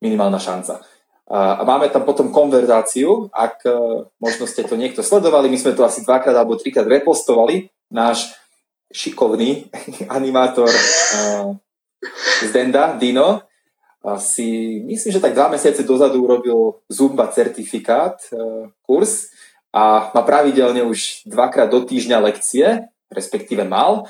Minimálna 0.04 0.40
šanca. 0.40 0.84
A 1.30 1.62
máme 1.62 1.88
tam 1.94 2.04
potom 2.10 2.34
konverzáciu, 2.34 3.30
ak 3.30 3.62
e, 3.62 3.70
možno 4.18 4.50
ste 4.50 4.66
to 4.66 4.74
niekto 4.74 5.06
sledovali, 5.06 5.46
my 5.46 5.62
sme 5.62 5.78
to 5.78 5.86
asi 5.86 6.02
dvakrát 6.02 6.34
alebo 6.34 6.58
trikrát 6.58 6.90
repostovali, 6.90 7.70
náš 7.94 8.34
šikovný 8.90 9.70
animátor 10.18 10.70
uh, 10.70 11.54
z 12.42 12.50
Denda, 12.50 12.98
Dino, 12.98 13.46
si 14.18 14.80
myslím, 14.88 15.12
že 15.14 15.22
tak 15.22 15.36
dva 15.36 15.52
mesiace 15.52 15.84
dozadu 15.84 16.24
urobil 16.24 16.82
Zumba 16.90 17.28
certifikát, 17.30 18.18
uh, 18.34 18.72
kurz, 18.82 19.30
a 19.70 20.10
má 20.14 20.22
pravidelne 20.26 20.82
už 20.82 21.30
dvakrát 21.30 21.70
do 21.70 21.86
týždňa 21.86 22.18
lekcie, 22.26 22.90
respektíve 23.14 23.66
mal. 23.66 24.10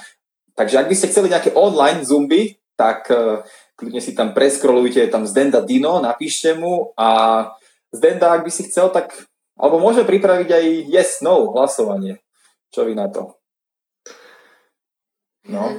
Takže 0.56 0.80
ak 0.80 0.88
by 0.88 0.96
ste 0.96 1.10
chceli 1.12 1.32
nejaké 1.32 1.56
online 1.56 2.04
zumby, 2.04 2.60
tak 2.80 3.12
uh, 3.12 3.44
kľudne 3.76 4.00
si 4.00 4.16
tam 4.16 4.32
preskrolujte, 4.32 5.04
tam 5.12 5.28
Zdenda 5.28 5.60
Dino, 5.64 6.00
napíšte 6.00 6.56
mu 6.56 6.96
a 6.96 7.52
Zdenda, 7.92 8.36
ak 8.36 8.48
by 8.48 8.52
si 8.52 8.68
chcel, 8.68 8.92
tak 8.92 9.12
alebo 9.60 9.84
môže 9.84 10.08
pripraviť 10.08 10.50
aj 10.56 10.66
yes, 10.88 11.20
no 11.20 11.52
hlasovanie. 11.52 12.24
Čo 12.72 12.88
vy 12.88 12.96
na 12.96 13.12
to? 13.12 13.36
No. 15.52 15.68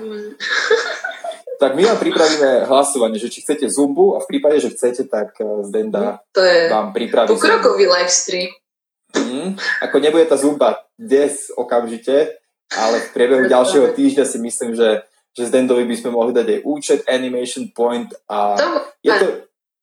Tak 1.60 1.76
my 1.76 1.84
vám 1.84 2.00
pripravíme 2.00 2.64
hlasovanie, 2.72 3.20
že 3.20 3.28
či 3.28 3.44
chcete 3.44 3.68
Zumbu 3.68 4.16
a 4.16 4.24
v 4.24 4.32
prípade, 4.32 4.64
že 4.64 4.72
chcete, 4.72 5.04
tak 5.12 5.36
eh, 5.36 5.60
Zdenda 5.68 6.24
To 6.32 6.40
je 6.40 6.72
vám 6.72 6.96
pripraví 6.96 7.28
pokrokový 7.28 7.84
livestream. 7.84 8.48
Mm, 8.48 8.59
ako 9.80 9.96
nebude 9.98 10.26
tá 10.26 10.36
Zumba 10.36 10.84
dnes 10.98 11.50
okamžite, 11.56 12.38
ale 12.70 12.96
v 13.00 13.08
priebehu 13.14 13.44
ďalšieho 13.48 13.94
týždňa 13.96 14.24
si 14.26 14.38
myslím, 14.38 14.76
že, 14.76 15.02
že 15.34 15.48
Zdendovi 15.48 15.88
by 15.88 15.96
sme 15.96 16.10
mohli 16.14 16.30
dať 16.36 16.46
aj 16.46 16.60
účet, 16.66 16.98
animation 17.08 17.70
point 17.74 18.10
a 18.30 18.54
To, 18.54 18.66
je 19.02 19.12
to, 19.16 19.26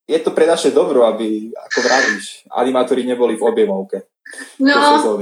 je 0.07 0.19
to 0.23 0.31
pre 0.31 0.47
naše 0.47 0.71
dobro, 0.71 1.03
aby, 1.03 1.51
ako 1.51 1.79
vravíš, 1.83 2.47
animátori 2.53 3.03
neboli 3.03 3.35
v 3.35 3.43
objemovke 3.43 4.07
no, 4.59 5.19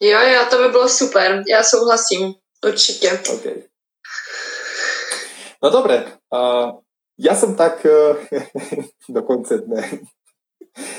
jo, 0.00 0.18
jo, 0.20 0.46
to 0.50 0.58
by 0.58 0.68
bylo 0.68 0.88
super. 0.88 1.42
Já 1.48 1.62
souhlasím. 1.62 2.34
Určitě. 2.66 3.20
OK. 3.34 3.44
No 5.62 5.70
dobre, 5.70 6.04
uh, 6.34 6.84
ja 7.18 7.32
som 7.32 7.56
tak, 7.56 7.80
uh, 7.88 8.16
dokonce 9.08 9.64
ne, 9.66 10.04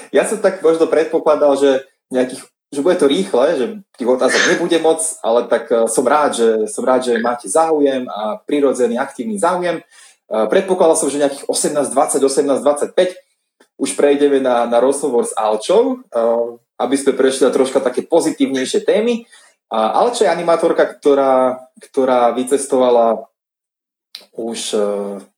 ja 0.09 0.25
som 0.25 0.41
tak 0.41 0.65
možno 0.65 0.89
predpokladal, 0.89 1.53
že 1.55 1.85
nejakých 2.11 2.43
že 2.67 2.83
bude 2.83 2.99
to 2.99 3.07
rýchle, 3.07 3.45
že 3.55 3.65
tých 3.95 4.09
otázok 4.11 4.41
nebude 4.51 4.77
moc, 4.83 4.99
ale 5.23 5.47
tak 5.47 5.71
uh, 5.71 5.87
som 5.87 6.03
rád, 6.03 6.35
že, 6.35 6.49
som 6.67 6.83
rád, 6.83 7.07
že 7.07 7.23
máte 7.23 7.47
záujem 7.47 8.03
a 8.11 8.43
prirodzený 8.43 8.99
aktívny 8.99 9.39
záujem. 9.39 9.79
Uh, 10.27 10.51
predpokladal 10.51 10.99
som, 10.99 11.07
že 11.07 11.23
nejakých 11.23 11.47
18, 11.47 11.95
20, 11.95 12.19
18, 12.19 12.91
25 12.91 13.79
už 13.79 13.89
prejdeme 13.95 14.43
na, 14.43 14.67
na 14.67 14.83
rozhovor 14.83 15.23
s 15.23 15.31
Alčou, 15.39 16.03
uh, 16.11 16.59
aby 16.75 16.95
sme 16.99 17.15
prešli 17.15 17.47
na 17.47 17.55
troška 17.55 17.79
také 17.79 18.03
pozitívnejšie 18.03 18.83
témy. 18.83 19.23
A 19.71 20.03
Alča 20.03 20.27
je 20.27 20.35
animátorka, 20.35 20.83
ktorá, 20.91 21.63
ktorá 21.79 22.35
vycestovala 22.35 23.31
už 24.31 24.79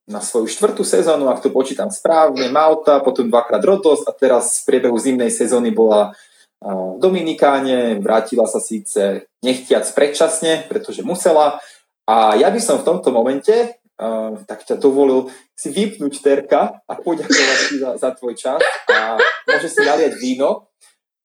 na 0.09 0.21
svoju 0.21 0.45
štvrtú 0.49 0.85
sezónu, 0.85 1.29
ak 1.29 1.41
to 1.41 1.49
počítam 1.49 1.89
správne, 1.89 2.49
Malta, 2.53 3.01
potom 3.01 3.25
dvakrát 3.25 3.61
Rodos 3.61 4.05
a 4.05 4.13
teraz 4.13 4.61
v 4.61 4.73
priebehu 4.73 4.97
zimnej 5.01 5.33
sezóny 5.33 5.73
bola 5.73 6.13
v 6.59 6.99
Dominikáne, 6.99 8.03
vrátila 8.03 8.43
sa 8.43 8.59
síce 8.59 9.31
nechtiac 9.39 9.87
predčasne, 9.95 10.67
pretože 10.67 11.07
musela. 11.07 11.59
A 12.03 12.35
ja 12.35 12.51
by 12.51 12.59
som 12.59 12.83
v 12.83 12.87
tomto 12.87 13.15
momente 13.15 13.79
uh, 13.99 14.35
tak 14.43 14.67
ťa 14.67 14.75
dovolil 14.75 15.31
si 15.55 15.71
vypnúť 15.71 16.19
terka 16.19 16.83
a 16.83 16.93
poďakovať 16.99 17.59
ti 17.69 17.75
za, 17.79 17.91
za 17.95 18.09
tvoj 18.11 18.35
čas 18.35 18.59
a 18.91 19.15
môže 19.47 19.71
si 19.71 19.79
naliať 19.85 20.13
víno. 20.19 20.67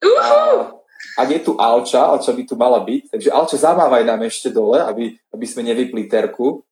A, 0.05 0.28
ak 1.18 1.28
je 1.30 1.41
tu 1.41 1.59
Alča, 1.59 2.05
Alča 2.05 2.30
by 2.30 2.43
tu 2.47 2.55
mala 2.55 2.85
byť, 2.85 3.11
takže 3.11 3.32
Alča 3.35 3.57
zamávaj 3.57 4.05
nám 4.05 4.22
ešte 4.26 4.55
dole, 4.55 4.82
aby, 4.82 5.18
aby 5.35 5.47
sme 5.49 5.66
nevypli 5.66 6.07
terku. 6.07 6.62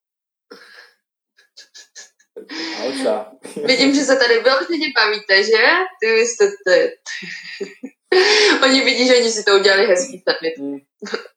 Alča. 2.82 3.32
Vidím, 3.64 3.94
že 3.94 4.02
se 4.04 4.16
tady 4.16 4.34
vyloženě 4.38 4.86
bavíte, 4.94 5.44
že? 5.44 5.64
Ty 6.00 6.06
jste 6.20 6.46
ty. 6.66 6.78
oni 8.64 8.80
vidí, 8.80 9.06
že 9.06 9.16
oni 9.16 9.30
si 9.30 9.44
to 9.44 9.54
udělali 9.54 9.86
hezký 9.86 10.22
sami. 10.28 10.50
Mm. 10.58 10.78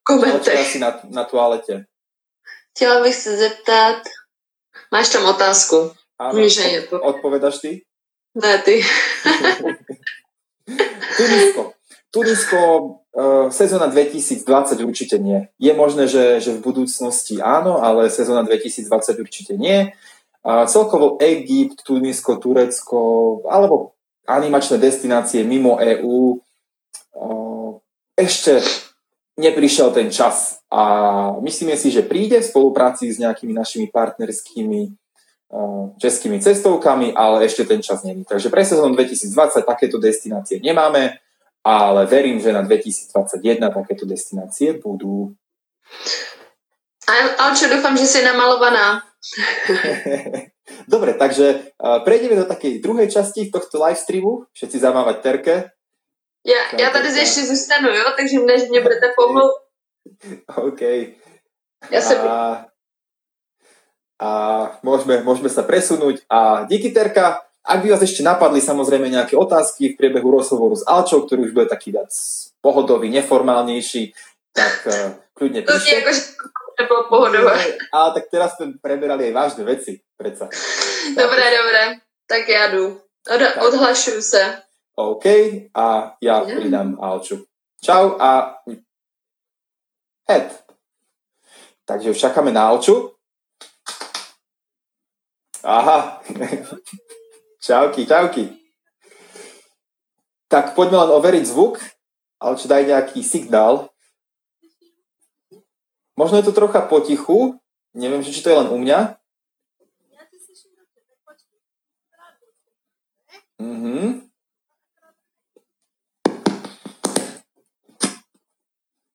Komentech. 0.04 0.60
Asi 0.60 0.80
na, 0.80 1.00
na 1.10 1.24
toalete. 1.24 1.86
Chtěla 2.76 3.04
bych 3.04 3.16
se 3.16 3.38
zeptat, 3.38 3.98
máš 4.92 5.10
tam 5.10 5.26
otázku? 5.26 5.92
Áno, 6.20 6.40
Víš, 6.40 6.54
že 6.54 6.64
je 6.64 6.82
to. 6.82 7.00
odpovedaš 7.02 7.60
ty? 7.60 7.82
Ne, 8.36 8.58
ty. 8.64 8.80
Tunisko. 11.18 11.72
Tunisko, 12.12 12.60
uh, 13.12 13.52
sezóna 13.52 13.88
2020 13.88 14.80
určite 14.84 15.20
nie. 15.20 15.52
Je 15.60 15.76
možné, 15.76 16.08
že, 16.08 16.40
že 16.40 16.56
v 16.56 16.64
budúcnosti 16.64 17.44
áno, 17.44 17.84
ale 17.84 18.08
sezóna 18.08 18.48
2020 18.48 18.88
určite 19.20 19.54
nie. 19.60 19.92
Uh, 20.40 20.64
celkovo 20.64 21.20
Egypt, 21.20 21.84
Tunisko, 21.84 22.40
Turecko 22.40 23.00
alebo 23.52 23.96
animačné 24.24 24.80
destinácie 24.80 25.44
mimo 25.44 25.76
EÚ 25.76 26.40
ešte 28.16 28.64
neprišiel 29.36 29.92
ten 29.92 30.12
čas 30.12 30.64
a 30.72 30.82
myslíme 31.44 31.76
si, 31.76 31.92
že 31.92 32.08
príde 32.08 32.40
v 32.40 32.50
spolupráci 32.50 33.12
s 33.12 33.20
nejakými 33.20 33.52
našimi 33.52 33.92
partnerskými 33.92 34.96
českými 36.02 36.42
cestovkami, 36.42 37.14
ale 37.16 37.46
ešte 37.46 37.64
ten 37.64 37.80
čas 37.80 38.04
není. 38.04 38.26
Takže 38.26 38.50
pre 38.50 38.66
sezónu 38.66 38.96
2020 38.96 39.64
takéto 39.64 39.98
destinácie 40.02 40.60
nemáme, 40.60 41.22
ale 41.64 42.02
verím, 42.06 42.42
že 42.42 42.52
na 42.52 42.62
2021 42.62 43.72
takéto 43.72 44.04
destinácie 44.06 44.76
budú. 44.82 45.32
A, 47.08 47.14
Alčo, 47.48 47.70
doufám, 47.70 47.98
že 47.98 48.06
jsi 48.06 48.26
namalovaná. 48.26 49.02
Dobre, 50.90 51.14
takže 51.14 51.72
prejdeme 52.04 52.36
do 52.42 52.46
takej 52.50 52.82
druhej 52.82 53.08
časti 53.08 53.54
tohto 53.54 53.78
live 53.78 53.98
streamu. 53.98 54.50
Všetci 54.54 54.78
zamávať 54.82 55.18
terke. 55.22 55.75
Já, 56.46 56.80
já 56.80 56.90
tady 56.90 57.08
ještě 57.08 57.46
zůstanu, 57.46 57.90
jo, 57.90 58.04
takže 58.18 58.40
než 58.40 58.70
mě 58.70 58.82
budete 58.82 59.08
pomlouvat. 59.18 59.62
OK. 60.56 60.82
Já 61.92 62.02
se... 62.02 62.18
A, 62.18 62.66
a 64.16 64.30
môžeme, 64.80 65.22
môžeme 65.28 65.52
sa 65.52 65.68
presunúť. 65.68 66.24
A 66.32 66.64
díky 66.72 66.96
Terka, 66.96 67.44
ak 67.66 67.84
by 67.84 67.92
vás 67.92 68.02
ešte 68.06 68.24
napadli 68.24 68.64
samozrejme 68.64 69.12
nejaké 69.12 69.36
otázky 69.36 69.92
v 69.92 69.98
priebehu 70.00 70.40
rozhovoru 70.40 70.78
s 70.78 70.88
Alčou, 70.88 71.28
ktorý 71.28 71.50
už 71.50 71.54
bude 71.54 71.68
taký 71.68 71.92
viac 71.92 72.14
pohodový, 72.64 73.12
neformálnejší, 73.12 74.16
tak 74.56 74.88
uh, 74.88 75.20
kľudne 75.36 75.68
To 75.68 75.76
je 75.76 75.80
píšte. 75.84 76.14
že 76.14 76.22
nebylo 76.80 77.12
pohodové. 77.12 77.76
Ale 77.92 78.08
tak 78.16 78.24
teraz 78.32 78.56
sme 78.56 78.80
preberali 78.80 79.32
aj 79.32 79.34
vážne 79.36 79.64
veci, 79.68 80.00
predsa. 80.16 80.48
Dobré, 81.12 81.46
dobré. 81.52 81.84
Tak 82.28 82.50
já 82.50 82.68
jdu. 82.68 83.02
Od, 83.36 83.42
odhlašuju 83.68 84.22
se. 84.22 84.65
OK, 84.96 85.26
a 85.76 86.16
ja 86.24 86.36
Ja. 86.44 86.56
pridám 86.56 86.96
Alču. 87.04 87.44
Čau 87.84 88.16
a 88.20 88.56
head. 90.28 90.66
Takže 91.86 92.10
už 92.10 92.20
čakáme 92.20 92.52
na 92.52 92.72
Alču. 92.72 93.12
Aha. 95.64 96.24
čauky, 97.66 98.08
čauky. 98.08 98.56
Tak 100.48 100.74
poďme 100.74 100.98
len 101.04 101.12
overiť 101.12 101.44
zvuk. 101.46 101.84
Alču, 102.40 102.72
daj 102.72 102.88
nejaký 102.88 103.20
signál. 103.20 103.90
Možno 106.16 106.40
je 106.40 106.48
to 106.48 106.56
trocha 106.56 106.82
potichu. 106.88 107.60
Neviem, 107.92 108.24
či 108.24 108.40
to 108.40 108.50
je 108.50 108.60
len 108.64 108.72
u 108.72 108.78
mňa. 108.80 109.20
Mhm. 113.60 114.25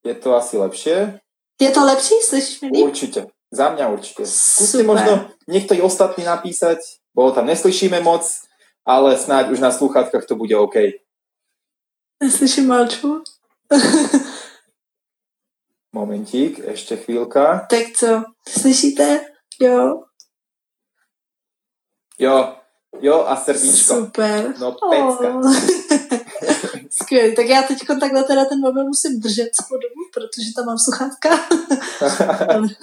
Je 0.05 0.15
to 0.15 0.35
asi 0.35 0.57
lepšie? 0.57 1.21
Je 1.61 1.71
to 1.71 1.85
lepší? 1.85 2.15
Slyšíš 2.23 2.61
mě 2.61 2.71
líp? 2.71 2.87
Určite. 2.87 3.27
Za 3.53 3.75
mňa 3.75 3.89
určite. 3.91 4.23
Skúste 4.31 4.87
možno 4.87 5.27
niektorí 5.51 5.83
ostatní 5.83 6.23
napísať, 6.23 6.79
bolo 7.11 7.35
tam 7.35 7.51
neslyšíme 7.51 7.99
moc, 8.01 8.23
ale 8.87 9.19
snáď 9.19 9.51
už 9.51 9.59
na 9.59 9.75
slúchatkách 9.75 10.23
to 10.23 10.39
bude 10.39 10.55
OK. 10.55 11.03
Neslyším 12.23 12.71
Malču. 12.71 13.27
Momentík, 15.93 16.63
ešte 16.63 16.97
chvíľka. 16.97 17.67
tak 17.67 17.91
co? 17.99 18.23
Slyšíte? 18.49 19.21
Jo. 19.61 20.07
Jo, 22.19 22.55
jo 23.01 23.25
a 23.27 23.37
srdíčko. 23.37 23.95
Super. 23.95 24.55
No 24.61 24.73
pecka. 24.73 25.29
Oh. 25.35 25.43
Skvělý. 27.11 27.35
Tak 27.35 27.47
já 27.47 27.63
teď 27.63 27.79
takhle 28.01 28.25
teda 28.25 28.45
ten 28.45 28.61
mobil 28.61 28.85
musím 28.85 29.21
držet 29.21 29.49
celou 29.55 29.81
dobu, 29.81 30.01
protože 30.15 30.55
tam 30.57 30.67
mám 30.67 30.79
sluchátka. 30.79 31.29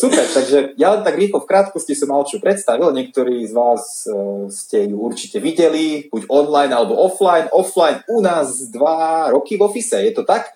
Super, 0.00 0.24
takže 0.34 0.72
ja 0.80 0.96
len 0.96 1.04
tak 1.04 1.20
rýchlo 1.20 1.44
v 1.44 1.50
krátkosti 1.52 1.92
som 1.92 2.08
Alču 2.16 2.40
predstavil. 2.40 2.96
Niektorí 2.96 3.44
z 3.44 3.52
vás 3.52 4.08
uh, 4.08 4.48
ste 4.48 4.88
ju 4.88 4.96
určite 4.96 5.36
videli, 5.36 6.08
buď 6.08 6.32
online 6.32 6.72
alebo 6.72 6.96
offline. 6.96 7.52
Offline 7.52 8.00
u 8.08 8.24
nás 8.24 8.72
dva 8.72 9.28
roky 9.28 9.60
v 9.60 9.68
office, 9.68 10.00
je 10.00 10.16
to 10.16 10.24
tak? 10.24 10.48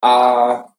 A 0.00 0.12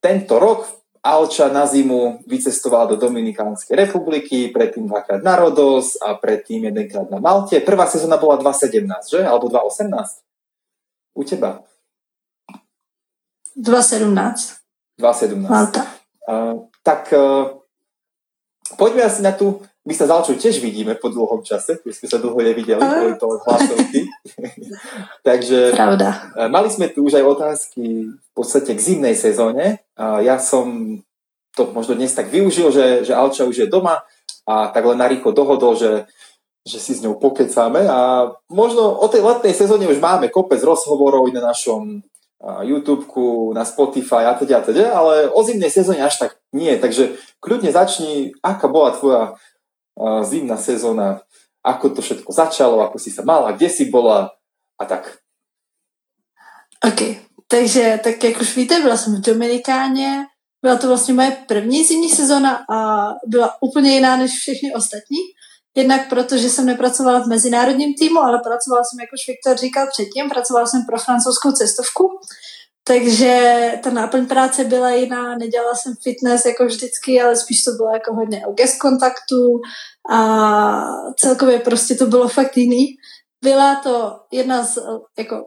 tento 0.02 0.42
rok 0.42 0.66
Alča 1.06 1.54
na 1.54 1.70
zimu 1.70 2.26
vycestovala 2.26 2.90
do 2.90 2.98
Dominikánskej 2.98 3.78
republiky, 3.78 4.50
predtým 4.50 4.90
dvakrát 4.90 5.22
na 5.22 5.38
Rodos 5.38 5.94
a 6.02 6.18
predtým 6.18 6.74
jedenkrát 6.74 7.14
na 7.14 7.22
Malte. 7.22 7.62
Prvá 7.62 7.86
sezóna 7.86 8.18
bola 8.18 8.42
2017, 8.42 8.90
že? 9.06 9.22
Alebo 9.22 9.54
2018? 9.54 10.29
U 11.20 11.24
teba? 11.28 11.60
2.17. 13.60 14.56
2017. 14.96 15.52
Malta. 15.52 15.84
Uh, 16.24 16.72
tak 16.80 17.12
uh, 17.12 17.60
poďme 18.80 19.04
asi 19.04 19.20
na 19.20 19.36
tú, 19.36 19.60
my 19.84 19.92
sa 19.92 20.08
s 20.08 20.12
Alčou 20.16 20.40
tiež 20.40 20.64
vidíme 20.64 20.96
po 20.96 21.12
dlhom 21.12 21.44
čase, 21.44 21.84
už 21.84 21.92
sme 21.92 22.08
sa 22.08 22.24
dlho 22.24 22.40
nevideli, 22.40 22.80
boli 22.80 23.20
to 23.20 23.28
hlasovky. 23.44 24.08
Takže 25.28 25.76
Pravda. 25.76 26.32
uh, 26.40 26.48
mali 26.48 26.72
sme 26.72 26.88
tu 26.88 27.04
už 27.04 27.20
aj 27.20 27.26
otázky 27.28 28.16
v 28.16 28.32
podstate 28.32 28.72
k 28.72 28.80
zimnej 28.80 29.20
sezóne. 29.20 29.84
Uh, 30.00 30.24
ja 30.24 30.40
som 30.40 30.96
to 31.52 31.68
možno 31.76 32.00
dnes 32.00 32.16
tak 32.16 32.32
využil, 32.32 32.72
že, 32.72 33.04
že 33.04 33.12
Alča 33.12 33.44
už 33.44 33.60
je 33.60 33.68
doma 33.68 34.08
a 34.48 34.72
tak 34.72 34.88
len 34.88 34.96
narýchlo 34.96 35.36
dohodol, 35.36 35.76
že, 35.76 36.08
že 36.70 36.78
si 36.78 36.94
s 36.94 37.02
ňou 37.02 37.18
pokecáme 37.18 37.90
a 37.90 38.30
možno 38.54 38.94
o 39.02 39.10
tej 39.10 39.26
letnej 39.26 39.58
sezóne 39.58 39.90
už 39.90 39.98
máme 39.98 40.30
kopec 40.30 40.62
rozhovorov 40.62 41.26
na 41.34 41.42
našom 41.42 42.06
YouTubeku, 42.40 43.52
na 43.52 43.66
Spotify 43.66 44.30
a 44.30 44.38
teda, 44.38 44.62
teda, 44.62 44.94
ale 44.94 45.28
o 45.34 45.44
zimnej 45.44 45.74
sezóne 45.74 46.06
až 46.06 46.22
tak 46.22 46.32
nie, 46.54 46.72
takže 46.78 47.20
kľudne 47.42 47.74
začni, 47.74 48.32
aká 48.40 48.70
bola 48.72 48.96
tvoja 48.96 49.36
zimná 50.24 50.56
sezóna, 50.56 51.26
ako 51.66 52.00
to 52.00 52.02
všetko 52.06 52.32
začalo, 52.32 52.80
ako 52.80 52.96
si 52.96 53.12
sa 53.12 53.28
mala, 53.28 53.52
kde 53.52 53.68
si 53.68 53.92
bola 53.92 54.32
a 54.80 54.84
tak. 54.88 55.20
OK, 56.80 57.20
takže 57.48 58.00
tak 58.04 58.24
jak 58.24 58.42
už 58.42 58.56
víte, 58.56 58.80
byla 58.80 58.98
jsem 58.98 59.16
v 59.16 59.26
Dominikáně, 59.26 60.26
byla 60.62 60.78
to 60.78 60.88
vlastně 60.88 61.14
moje 61.14 61.32
první 61.48 61.84
zimní 61.84 62.10
sezóna 62.10 62.64
a 62.72 63.08
byla 63.28 63.62
úplně 63.62 63.92
jiná 63.92 64.16
než 64.18 64.32
všechny 64.32 64.74
ostatní. 64.76 65.18
Jednak 65.76 66.10
proto, 66.10 66.38
že 66.38 66.50
jsem 66.50 66.66
nepracovala 66.66 67.20
v 67.20 67.28
mezinárodním 67.28 67.94
týmu, 67.96 68.20
ale 68.20 68.40
pracovala 68.44 68.84
jsem, 68.84 69.00
jako 69.00 69.16
Viktor 69.28 69.58
říkal 69.58 69.88
předtím, 69.88 70.30
pracovala 70.30 70.68
jsem 70.68 70.82
pro 70.90 70.98
francouzskou 70.98 71.52
cestovku, 71.52 72.20
takže 72.84 73.72
ta 73.84 73.90
náplň 73.90 74.26
práce 74.26 74.64
byla 74.64 74.90
jiná, 74.90 75.36
nedělala 75.36 75.76
jsem 75.76 75.94
fitness 76.04 76.46
jako 76.46 76.66
vždycky, 76.66 77.22
ale 77.22 77.36
spíš 77.36 77.64
to 77.64 77.72
bylo 77.72 77.90
jako 77.94 78.14
hodně 78.14 78.48
o 78.48 78.54
guest 78.54 78.80
kontaktu 78.80 79.62
a 80.12 80.20
celkově 81.20 81.60
prostě 81.60 81.96
to 81.96 82.06
bylo 82.06 82.28
fakt 82.28 82.58
jiný. 82.58 82.86
Byla 83.44 83.76
to 83.76 84.20
jedna 84.32 84.64
z, 84.64 84.78
jako, 85.18 85.46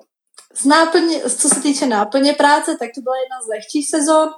z 0.54 0.64
náplně, 0.64 1.20
co 1.20 1.48
se 1.48 1.60
týče 1.60 1.86
náplně 1.86 2.32
práce, 2.32 2.76
tak 2.78 2.88
to 2.94 3.00
byla 3.00 3.16
jedna 3.16 3.36
z 3.44 3.48
lehčích 3.48 3.90
sezon. 3.90 4.28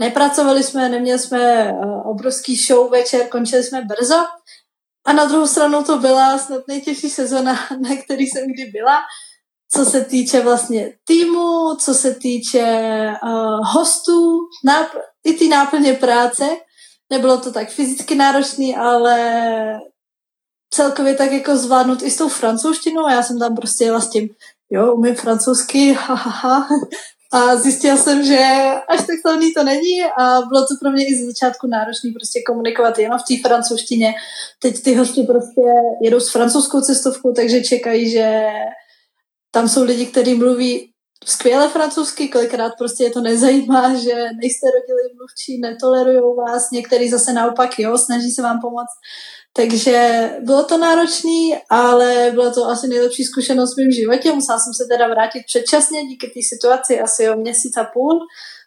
Nepracovali 0.00 0.62
jsme, 0.62 0.88
neměli 0.88 1.18
jsme 1.18 1.68
eh, 1.68 1.74
obrovský 2.04 2.56
show 2.56 2.90
večer, 2.90 3.28
končili 3.28 3.62
jsme 3.62 3.82
brzo, 3.82 4.24
a 5.04 5.12
na 5.12 5.24
druhou 5.24 5.46
stranu 5.46 5.84
to 5.84 5.98
byla 5.98 6.38
snad 6.38 6.62
nejtěžší 6.68 7.10
sezona, 7.10 7.52
na 7.80 7.96
který 8.04 8.26
jsem 8.26 8.44
kdy 8.44 8.64
byla, 8.64 8.98
co 9.72 9.84
se 9.84 10.04
týče 10.04 10.40
vlastně 10.40 10.92
týmu, 11.04 11.74
co 11.74 11.94
se 11.94 12.14
týče 12.14 12.64
uh, 13.22 13.60
hostů, 13.74 14.38
náp- 14.66 15.00
i 15.24 15.32
ty 15.32 15.48
náplně 15.48 15.92
práce. 15.92 16.48
Nebylo 17.10 17.40
to 17.40 17.52
tak 17.52 17.70
fyzicky 17.70 18.14
náročné, 18.14 18.74
ale 18.76 19.80
celkově 20.70 21.14
tak 21.14 21.32
jako 21.32 21.56
zvládnout 21.56 22.02
i 22.02 22.10
s 22.10 22.16
tou 22.16 22.28
francouzštinou. 22.28 23.08
Já 23.08 23.22
jsem 23.22 23.38
tam 23.38 23.56
prostě 23.56 23.84
jela 23.84 24.00
s 24.00 24.10
tím, 24.10 24.28
jo, 24.70 24.94
umím 24.94 25.14
francouzsky, 25.14 25.92
ha, 26.00 26.14
ha, 26.14 26.30
ha. 26.30 26.68
A 27.32 27.56
zjistila 27.56 27.96
jsem, 27.96 28.24
že 28.24 28.38
až 28.88 28.98
tak 28.98 29.16
slavný 29.20 29.54
to 29.54 29.64
není 29.64 30.02
a 30.18 30.40
bylo 30.48 30.60
to 30.60 30.74
pro 30.80 30.90
mě 30.90 31.06
i 31.06 31.14
z 31.14 31.26
začátku 31.26 31.66
náročné 31.66 32.10
prostě 32.14 32.42
komunikovat 32.46 32.98
jenom 32.98 33.18
v 33.18 33.22
té 33.28 33.48
francouzštině. 33.48 34.14
Teď 34.58 34.82
ty 34.82 34.94
hosti 34.94 35.22
prostě 35.22 35.60
jedou 36.02 36.20
s 36.20 36.32
francouzskou 36.32 36.80
cestovkou, 36.80 37.32
takže 37.32 37.60
čekají, 37.60 38.10
že 38.10 38.46
tam 39.50 39.68
jsou 39.68 39.84
lidi, 39.84 40.06
kteří 40.06 40.34
mluví 40.34 40.90
skvěle 41.24 41.68
francouzsky, 41.68 42.28
kolikrát 42.28 42.72
prostě 42.78 43.04
je 43.04 43.10
to 43.10 43.20
nezajímá, 43.20 43.94
že 44.04 44.14
nejste 44.14 44.66
rodilý 44.74 45.16
mluvčí, 45.16 45.60
netolerují 45.60 46.36
vás, 46.36 46.70
některý 46.70 47.10
zase 47.10 47.32
naopak, 47.32 47.78
jo, 47.78 47.98
snaží 47.98 48.30
se 48.30 48.42
vám 48.42 48.60
pomoct. 48.60 48.96
Takže 49.58 50.30
bylo 50.40 50.64
to 50.64 50.78
náročné, 50.78 51.58
ale 51.70 52.30
byla 52.34 52.50
to 52.50 52.64
asi 52.64 52.88
nejlepší 52.88 53.24
zkušenost 53.24 53.74
v 53.74 53.78
mém 53.80 53.90
životě. 53.90 54.32
Musela 54.32 54.58
jsem 54.58 54.74
se 54.74 54.84
teda 54.84 55.08
vrátit 55.08 55.42
předčasně 55.46 56.02
díky 56.02 56.26
té 56.26 56.40
situaci 56.42 57.00
asi 57.00 57.30
o 57.30 57.36
měsíc 57.36 57.76
a 57.76 57.84
půl, 57.84 58.20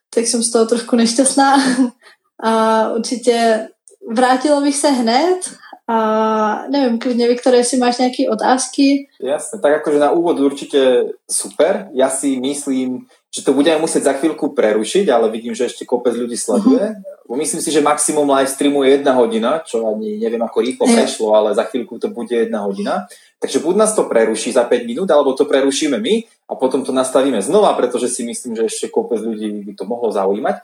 tak 0.10 0.28
jsem 0.28 0.44
z 0.44 0.52
toho 0.52 0.66
trošku 0.66 0.96
nešťastná. 0.96 1.58
A 2.44 2.94
určitě 2.94 3.68
vrátilo 4.12 4.62
bych 4.62 4.76
se 4.76 4.90
hned 4.90 5.40
a 5.88 6.68
nevím, 6.70 7.00
klidně, 7.00 7.28
Viktore, 7.28 7.58
jestli 7.58 7.78
máš 7.78 7.98
nějaké 7.98 8.30
otázky. 8.32 9.08
Jasne, 9.22 9.60
tak 9.60 9.74
akože 9.74 10.00
na 10.00 10.12
úvod 10.12 10.40
určite 10.40 11.04
super. 11.32 11.90
Ja 11.94 12.10
si 12.10 12.40
myslím, 12.40 13.06
že 13.32 13.48
to 13.48 13.56
budeme 13.56 13.80
musieť 13.80 14.12
za 14.12 14.14
chvíľku 14.20 14.52
prerušiť, 14.52 15.08
ale 15.08 15.32
vidím, 15.32 15.56
že 15.56 15.72
ešte 15.72 15.88
kopec 15.88 16.12
ľudí 16.12 16.36
sleduje. 16.36 16.84
Mm-hmm. 16.84 17.32
Myslím 17.32 17.64
si, 17.64 17.72
že 17.72 17.80
maximum 17.80 18.28
live 18.28 18.52
streamu 18.52 18.84
je 18.84 19.00
jedna 19.00 19.16
hodina, 19.16 19.64
čo 19.64 19.88
ani 19.88 20.20
neviem, 20.20 20.44
ako 20.44 20.60
rýchlo 20.60 20.84
yeah. 20.92 20.96
prešlo, 21.00 21.32
ale 21.32 21.56
za 21.56 21.64
chvíľku 21.64 21.96
to 21.96 22.12
bude 22.12 22.36
jedna 22.36 22.68
hodina. 22.68 23.08
Takže 23.40 23.64
buď 23.64 23.76
nás 23.80 23.96
to 23.96 24.04
preruší 24.04 24.52
za 24.52 24.68
5 24.68 24.84
minút, 24.84 25.08
alebo 25.08 25.32
to 25.32 25.48
prerušíme 25.48 25.96
my 25.96 26.28
a 26.52 26.60
potom 26.60 26.84
to 26.84 26.92
nastavíme 26.92 27.40
znova, 27.40 27.72
pretože 27.80 28.12
si 28.12 28.28
myslím, 28.28 28.60
že 28.60 28.68
ešte 28.68 28.92
kopec 28.92 29.24
ľudí 29.24 29.64
by 29.64 29.74
to 29.80 29.88
mohlo 29.88 30.12
zaujímať. 30.12 30.60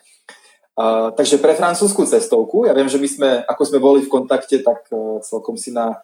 Uh, 0.78 1.10
takže 1.16 1.40
pre 1.40 1.56
francúzsku 1.56 2.04
cestovku, 2.04 2.68
ja 2.68 2.76
viem, 2.76 2.92
že 2.92 3.00
my 3.00 3.08
sme, 3.10 3.30
ako 3.48 3.64
sme 3.64 3.80
boli 3.80 4.04
v 4.04 4.12
kontakte, 4.12 4.60
tak 4.60 4.92
uh, 4.92 5.24
celkom 5.24 5.56
si 5.56 5.72
na 5.72 6.04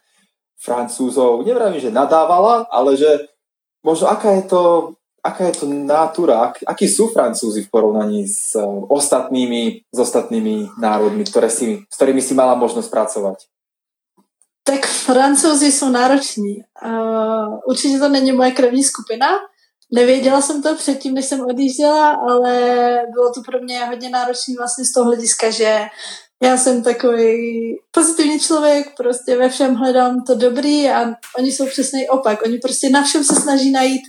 Francúzov, 0.58 1.44
nevravím, 1.44 1.84
že 1.84 1.92
nadávala, 1.92 2.64
ale 2.72 2.96
že 2.96 3.28
možno 3.84 4.08
aká 4.08 4.32
je 4.40 4.48
to 4.48 4.62
aká 5.24 5.48
je 5.48 5.64
to 5.64 5.66
natúra, 5.72 6.52
ak, 6.52 6.68
akí 6.68 6.88
sú 6.92 7.08
Francúzi 7.08 7.64
v 7.64 7.72
porovnaní 7.72 8.28
s 8.28 8.60
uh, 8.60 8.84
ostatnými, 8.92 9.88
s 9.88 9.98
ostatnými 10.00 10.76
národmi, 10.76 11.24
ktoré 11.24 11.48
si, 11.48 11.88
s 11.88 11.96
ktorými 11.96 12.20
si 12.20 12.36
mala 12.36 12.60
možnosť 12.60 12.90
pracovať? 12.92 13.40
Tak 14.64 14.86
Francouzi 14.86 15.72
jsou 15.72 15.90
nároční. 15.90 16.64
Uh, 16.86 17.60
určitě 17.66 18.00
to 18.00 18.10
není 18.10 18.32
moje 18.32 18.52
krevní 18.52 18.84
skupina. 18.84 19.28
Nevěděla 19.92 20.42
jsem 20.42 20.62
to 20.62 20.76
předtím, 20.76 21.14
než 21.14 21.26
jsem 21.26 21.46
odjížděla, 21.46 22.12
ale 22.12 22.56
bylo 23.14 23.34
to 23.34 23.42
pro 23.42 23.60
mě 23.60 23.86
hodně 23.86 24.10
náročné 24.10 24.54
vlastně 24.58 24.86
z 24.86 24.92
toho 24.92 25.06
hlediska, 25.06 25.50
že 25.50 25.86
já 26.44 26.58
jsem 26.58 26.84
takový 26.84 27.78
pozitivní 27.92 28.40
člověk, 28.40 28.88
prostě 28.98 29.38
ve 29.38 29.50
všem 29.50 29.76
hledám 29.76 30.24
to 30.28 30.36
dobrý 30.36 30.90
a 30.90 31.14
oni 31.38 31.52
jsou 31.52 31.66
přesný 31.66 32.10
opak. 32.10 32.40
Oni 32.46 32.58
prostě 32.58 32.90
na 32.90 33.04
všem 33.04 33.24
se 33.24 33.36
snaží 33.36 33.72
najít 33.72 34.02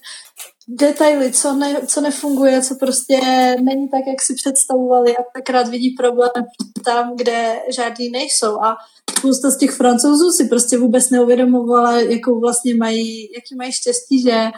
detaily, 0.69 1.33
co, 1.33 1.53
ne, 1.53 1.87
co 1.87 2.01
nefunguje, 2.01 2.63
co 2.63 2.75
prostě 2.75 3.21
není 3.61 3.89
tak, 3.89 4.01
jak 4.07 4.23
si 4.23 4.35
představovali 4.35 5.17
a 5.17 5.23
takrát 5.35 5.69
vidí 5.69 5.91
problém 5.91 6.45
tam, 6.85 7.17
kde 7.17 7.57
žádný 7.75 8.11
nejsou. 8.11 8.61
A 8.61 8.77
spousta 9.19 9.51
z 9.51 9.59
těch 9.59 9.71
francouzů 9.71 10.31
si 10.31 10.45
prostě 10.45 10.79
vůbec 10.79 11.11
neuvědomovala, 11.11 12.01
jakou 12.01 12.41
vlastně 12.41 12.75
mají, 12.75 13.33
jaký 13.35 13.55
mají 13.57 13.73
štěstí, 13.73 14.23
že 14.23 14.51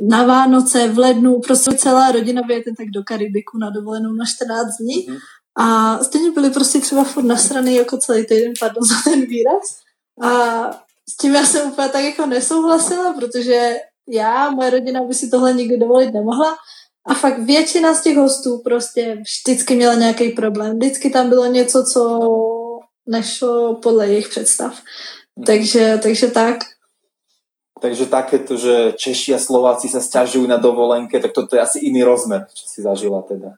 na 0.00 0.24
Vánoce 0.24 0.88
v 0.88 0.98
lednu 0.98 1.40
prostě 1.40 1.76
celá 1.76 2.12
rodina 2.12 2.42
vyjete 2.48 2.70
tak 2.76 2.86
do 2.94 3.02
Karibiku 3.04 3.58
na 3.58 3.70
dovolenou 3.70 4.12
na 4.12 4.24
14 4.26 4.66
dní. 4.80 5.08
Mm-hmm. 5.08 5.18
a 5.56 5.98
stejně 6.04 6.30
byli 6.30 6.50
prostě 6.50 6.80
třeba 6.80 7.04
furt 7.04 7.24
nasraný 7.24 7.74
jako 7.74 7.96
celý 7.98 8.26
týden, 8.26 8.52
pardon 8.60 8.84
za 8.84 8.94
ten 9.10 9.20
výraz. 9.20 9.78
A 10.22 10.70
s 11.08 11.16
tím 11.16 11.34
já 11.34 11.46
jsem 11.46 11.70
úplně 11.70 11.88
tak 11.88 12.04
jako 12.04 12.26
nesouhlasila, 12.26 13.12
protože 13.12 13.76
já, 14.08 14.50
moje 14.50 14.70
rodina 14.70 15.04
by 15.04 15.14
si 15.14 15.30
tohle 15.30 15.52
nikdy 15.52 15.76
dovolit 15.76 16.14
nemohla. 16.14 16.56
A 17.06 17.14
fakt 17.14 17.38
většina 17.38 17.94
z 17.94 18.02
těch 18.02 18.16
hostů 18.16 18.58
prostě 18.64 19.22
vždycky 19.24 19.76
měla 19.76 19.94
nějaký 19.94 20.28
problém. 20.28 20.76
Vždycky 20.76 21.10
tam 21.10 21.28
bylo 21.28 21.46
něco, 21.46 21.84
co 21.84 22.02
nešlo 23.06 23.74
podle 23.74 24.08
jejich 24.08 24.28
představ. 24.28 24.72
Mhm. 25.36 25.46
Takže, 25.46 25.98
takže 26.02 26.26
tak. 26.26 26.58
Takže 27.80 28.06
takéto, 28.06 28.56
že 28.58 28.92
Češi 28.98 29.34
a 29.34 29.38
Slováci 29.38 29.86
sa 29.86 30.02
sťažujú 30.02 30.50
na 30.50 30.58
dovolenke, 30.58 31.22
tak 31.22 31.30
toto 31.30 31.54
je 31.54 31.62
asi 31.62 31.78
iný 31.86 32.02
rozmer, 32.02 32.50
čo 32.50 32.66
si 32.66 32.82
zažila 32.82 33.22
teda. 33.22 33.54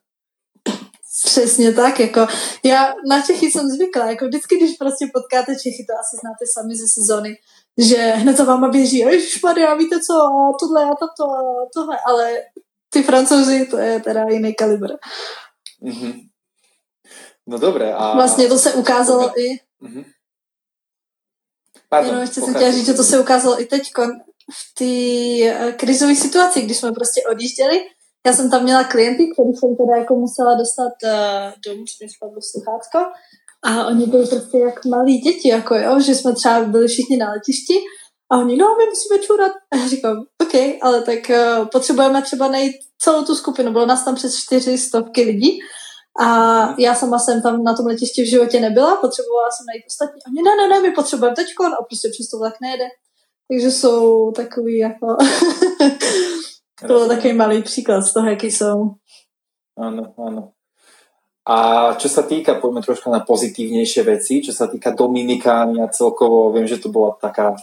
Přesně 1.25 1.73
tak, 1.73 2.01
jako 2.01 2.27
já 2.65 2.95
na 3.09 3.23
Čechy 3.23 3.51
jsem 3.51 3.69
zvykla, 3.69 4.11
jako 4.11 4.27
vždycky, 4.27 4.57
když 4.57 4.77
prostě 4.77 5.07
potkáte 5.13 5.57
Čechy, 5.57 5.85
to 5.89 5.95
asi 6.01 6.17
znáte 6.21 6.45
sami 6.53 6.77
ze 6.77 6.89
sezóny, 6.89 7.37
že 7.79 7.97
hned 7.97 8.37
za 8.37 8.45
váma 8.45 8.69
běží, 8.69 8.99
ježišmarja, 8.99 9.75
víte 9.75 10.01
co, 10.01 10.15
a 10.15 10.53
tohle 10.61 10.85
a 10.85 10.95
toto 10.95 11.25
a 11.25 11.67
tohle, 11.75 11.97
ale 12.07 12.33
ty 12.89 13.03
francouzi, 13.03 13.67
to 13.67 13.79
je 13.79 14.01
teda 14.01 14.25
jiný 14.29 14.55
kalibr. 14.55 14.91
Mm-hmm. 15.83 16.29
No 17.47 17.59
dobré. 17.59 17.93
A... 17.95 18.15
Vlastně 18.15 18.49
to 18.49 18.59
se 18.59 18.73
ukázalo 18.73 19.27
okay. 19.27 19.45
i... 19.45 19.61
Mm-hmm. 19.83 20.05
Pardon, 21.89 22.09
Jenom 22.09 22.23
ještě 22.23 22.41
jsem 22.41 22.55
chtěla 22.55 22.71
říct, 22.71 22.87
že 22.87 22.95
to 22.95 23.05
se 23.05 23.21
ukázalo 23.21 23.61
i 23.63 23.67
teď 23.67 23.93
v 24.53 24.75
té 24.79 25.67
uh, 25.67 25.73
krizové 25.73 26.15
situaci, 26.15 26.63
když 26.63 26.77
jsme 26.77 26.93
prostě 26.93 27.23
odjížděli. 27.31 27.81
Já 28.27 28.33
jsem 28.33 28.51
tam 28.51 28.63
měla 28.63 28.85
klienty, 28.85 29.31
který 29.33 29.49
jsem 29.53 29.77
teda 29.77 29.97
jako 29.97 30.15
musela 30.15 30.55
dostat 30.55 30.93
uh, 31.05 31.53
domů, 31.67 31.85
mi 32.03 32.09
spadlo 32.09 32.41
sluchátko. 32.43 32.99
A 33.65 33.87
oni 33.87 34.07
byli 34.07 34.27
prostě 34.27 34.59
jak 34.59 34.85
malí 34.85 35.19
děti, 35.19 35.49
jako 35.49 35.75
jo, 35.75 36.01
že 36.01 36.15
jsme 36.15 36.35
třeba 36.35 36.65
byli 36.65 36.89
všichni 36.89 37.17
na 37.17 37.31
letišti 37.33 37.75
a 38.33 38.39
oni, 38.39 38.57
no, 38.57 38.67
my 38.79 38.85
musíme 38.85 39.19
čurat. 39.19 39.53
A 39.73 39.77
já 39.77 39.89
říkám, 39.89 40.17
OK, 40.43 40.55
ale 40.83 41.03
tak 41.03 41.19
uh, 41.31 41.69
potřebujeme 41.69 42.23
třeba 42.23 42.49
najít 42.49 42.77
celou 42.99 43.25
tu 43.25 43.35
skupinu. 43.35 43.73
Bylo 43.73 43.87
nás 43.87 44.05
tam 44.05 44.15
přes 44.15 44.37
čtyři 44.37 44.79
stovky 44.79 45.23
lidí 45.23 45.59
a 46.21 46.27
já 46.79 46.95
sama 46.95 47.19
jsem 47.19 47.43
tam 47.43 47.63
na 47.63 47.75
tom 47.75 47.87
letišti 47.87 48.23
v 48.23 48.31
životě 48.31 48.61
nebyla, 48.61 48.97
potřebovala 48.97 49.49
jsem 49.51 49.67
najít 49.67 49.85
ostatní. 49.87 50.21
Oni, 50.29 50.43
ne, 50.43 50.57
ne, 50.57 50.69
ne, 50.69 50.89
my 50.89 50.95
potřebujeme 50.95 51.37
teďkon 51.37 51.67
a 51.67 51.85
prostě 51.89 52.09
přes 52.09 52.29
to 52.29 52.39
vlak 52.39 52.55
nejede. 52.63 52.85
Takže 53.49 53.71
jsou 53.71 54.31
takový 54.31 54.79
jako... 54.79 55.07
to 56.81 56.87
byl 56.87 57.09
takový 57.09 57.33
malý 57.33 57.63
příklad 57.63 58.03
z 58.03 58.13
toho, 58.13 58.29
jaký 58.29 58.51
jsou. 58.51 58.91
Ano, 59.79 60.15
ano. 60.27 60.53
A 61.51 61.59
čo 61.99 62.07
sa 62.07 62.23
týka, 62.23 62.63
poďme 62.63 62.79
troška 62.79 63.11
na 63.11 63.27
pozitívnejšie 63.27 64.07
veci, 64.07 64.39
čo 64.39 64.55
sa 64.55 64.71
týka 64.71 64.95
Dominikány 64.95 65.83
a 65.83 65.91
celkovo, 65.91 66.55
viem, 66.55 66.71
že 66.71 66.79
to 66.79 66.95
bola 66.95 67.19
taká 67.19 67.59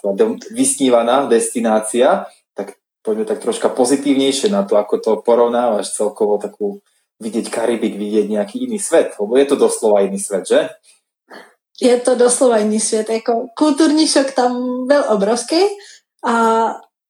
vysnívaná 0.52 1.24
destinácia, 1.32 2.28
tak 2.52 2.76
poďme 3.00 3.24
tak 3.24 3.40
troška 3.40 3.72
pozitívnejšie 3.72 4.52
na 4.52 4.68
to, 4.68 4.76
ako 4.76 4.96
to 5.00 5.12
porovnávaš 5.24 5.96
celkovo 5.96 6.36
takú 6.36 6.84
vidieť 7.24 7.48
Karibik, 7.48 7.96
vidieť 7.96 8.28
nejaký 8.28 8.68
iný 8.68 8.76
svet, 8.76 9.16
lebo 9.16 9.40
je 9.40 9.46
to 9.48 9.56
doslova 9.56 10.04
iný 10.04 10.20
svet, 10.20 10.44
že? 10.44 10.68
Je 11.80 11.96
to 12.04 12.16
doslova 12.16 12.58
iný 12.58 12.80
svět. 12.80 13.10
Jako 13.10 13.48
kulturní 13.58 14.08
šok 14.08 14.32
tam 14.32 14.52
byl 14.88 15.04
obrovský 15.10 15.62
a 16.28 16.36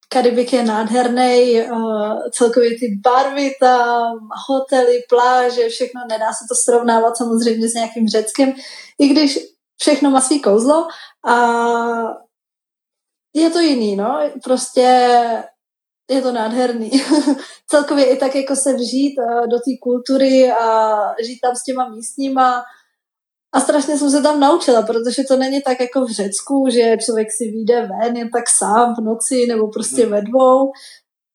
Karibik 0.09 0.53
je 0.53 0.63
nádherný, 0.63 1.61
uh, 1.61 2.29
celkově 2.31 2.69
ty 2.69 2.99
barvy 3.03 3.51
tam, 3.59 4.19
hotely, 4.49 4.99
pláže, 5.09 5.69
všechno, 5.69 6.01
nedá 6.09 6.25
se 6.25 6.45
to 6.49 6.55
srovnávat 6.55 7.17
samozřejmě 7.17 7.69
s 7.69 7.73
nějakým 7.73 8.07
Řeckem, 8.07 8.53
i 8.99 9.07
když 9.07 9.39
všechno 9.81 10.11
má 10.11 10.21
svý 10.21 10.41
kouzlo 10.41 10.87
a 11.27 11.35
je 13.35 13.49
to 13.49 13.59
jiný, 13.59 13.95
no, 13.95 14.19
prostě 14.43 15.17
je 16.09 16.21
to 16.21 16.31
nádherný. 16.31 16.91
celkově 17.67 18.05
i 18.05 18.17
tak 18.17 18.35
jako 18.35 18.55
se 18.55 18.73
vžít 18.73 19.15
uh, 19.19 19.47
do 19.47 19.57
té 19.57 19.71
kultury 19.81 20.51
a 20.51 20.99
žít 21.23 21.39
tam 21.39 21.55
s 21.55 21.63
těma 21.63 21.89
místníma, 21.89 22.63
a 23.55 23.59
strašně 23.59 23.97
jsem 23.97 24.09
se 24.11 24.21
tam 24.21 24.39
naučila, 24.39 24.81
protože 24.81 25.23
to 25.23 25.37
není 25.37 25.61
tak 25.61 25.79
jako 25.79 26.05
v 26.05 26.11
Řecku, 26.11 26.65
že 26.71 26.97
člověk 27.05 27.27
si 27.31 27.43
vyjde 27.51 27.89
ven 27.89 28.17
jen 28.17 28.29
tak 28.29 28.49
sám 28.49 28.95
v 28.95 29.03
noci 29.03 29.45
nebo 29.47 29.67
prostě 29.67 30.01
hmm. 30.03 30.11
ve 30.11 30.21
dvou. 30.21 30.71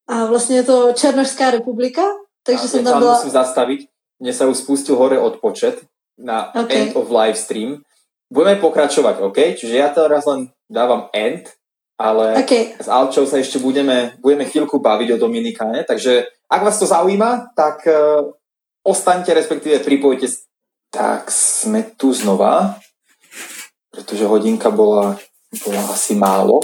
A 0.09 0.27
vlastně 0.27 0.57
je 0.57 0.63
to 0.63 0.93
Černožská 0.93 1.51
republika, 1.51 2.03
takže 2.47 2.69
jsem 2.69 2.85
tam 2.85 2.99
byla... 2.99 3.15
musím 3.15 3.31
zastavit. 3.31 3.81
Mně 4.21 4.33
se 4.33 4.47
už 4.47 4.57
spustil 4.57 4.97
hore 4.97 5.19
odpočet 5.19 5.83
na 6.19 6.55
okay. 6.55 6.77
end 6.77 6.97
of 6.97 7.11
live 7.11 7.35
stream. 7.35 7.83
Budeme 8.33 8.57
pokračovať, 8.65 9.21
OK? 9.21 9.61
Čiže 9.61 9.77
ja 9.77 9.93
teraz 9.93 10.25
len 10.25 10.49
dávam 10.65 11.13
end, 11.13 11.53
ale 12.01 12.41
okay. 12.41 12.73
s 12.81 12.89
Alčou 12.89 13.29
sa 13.29 13.37
ešte 13.37 13.61
budeme, 13.61 14.17
budeme 14.25 14.49
chvíľku 14.49 14.81
baviť 14.81 15.13
o 15.13 15.21
Dominikáne, 15.21 15.85
takže 15.85 16.25
ak 16.49 16.65
vás 16.65 16.81
to 16.81 16.89
zaujíma, 16.89 17.53
tak 17.53 17.85
uh, 17.85 18.33
ostaňte, 18.81 19.37
respektíve 19.37 19.85
pripojte 19.85 20.33
tak 20.93 21.33
sme 21.33 21.89
tu 21.97 22.13
znova, 22.13 22.77
pretože 23.89 24.29
hodinka 24.29 24.69
bola, 24.69 25.17
bola 25.65 25.83
asi 25.89 26.13
málo. 26.13 26.61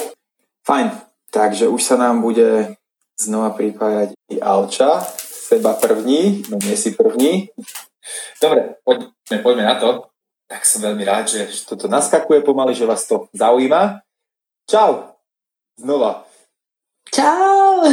Fajn, 0.69 0.93
takže 1.33 1.73
už 1.73 1.81
sa 1.81 1.97
nám 1.97 2.21
bude 2.21 2.77
znova 3.17 3.57
pripájať 3.57 4.13
i 4.29 4.37
Alča, 4.37 5.01
seba 5.49 5.73
první, 5.81 6.45
no 6.53 6.61
nie 6.61 6.77
si 6.77 6.93
první. 6.93 7.49
Dobre, 8.37 8.77
poďme, 8.85 9.37
poďme 9.43 9.65
na 9.65 9.75
to. 9.81 9.89
Tak 10.49 10.65
som 10.65 10.81
veľmi 10.81 11.05
rád, 11.05 11.29
že 11.29 11.45
toto 11.69 11.89
naskakuje 11.89 12.41
pomaly, 12.41 12.73
že 12.73 12.89
vás 12.89 13.05
to 13.05 13.29
zaujíma. 13.37 14.01
Čau, 14.69 15.13
znova. 15.77 16.25
Čau! 17.13 17.85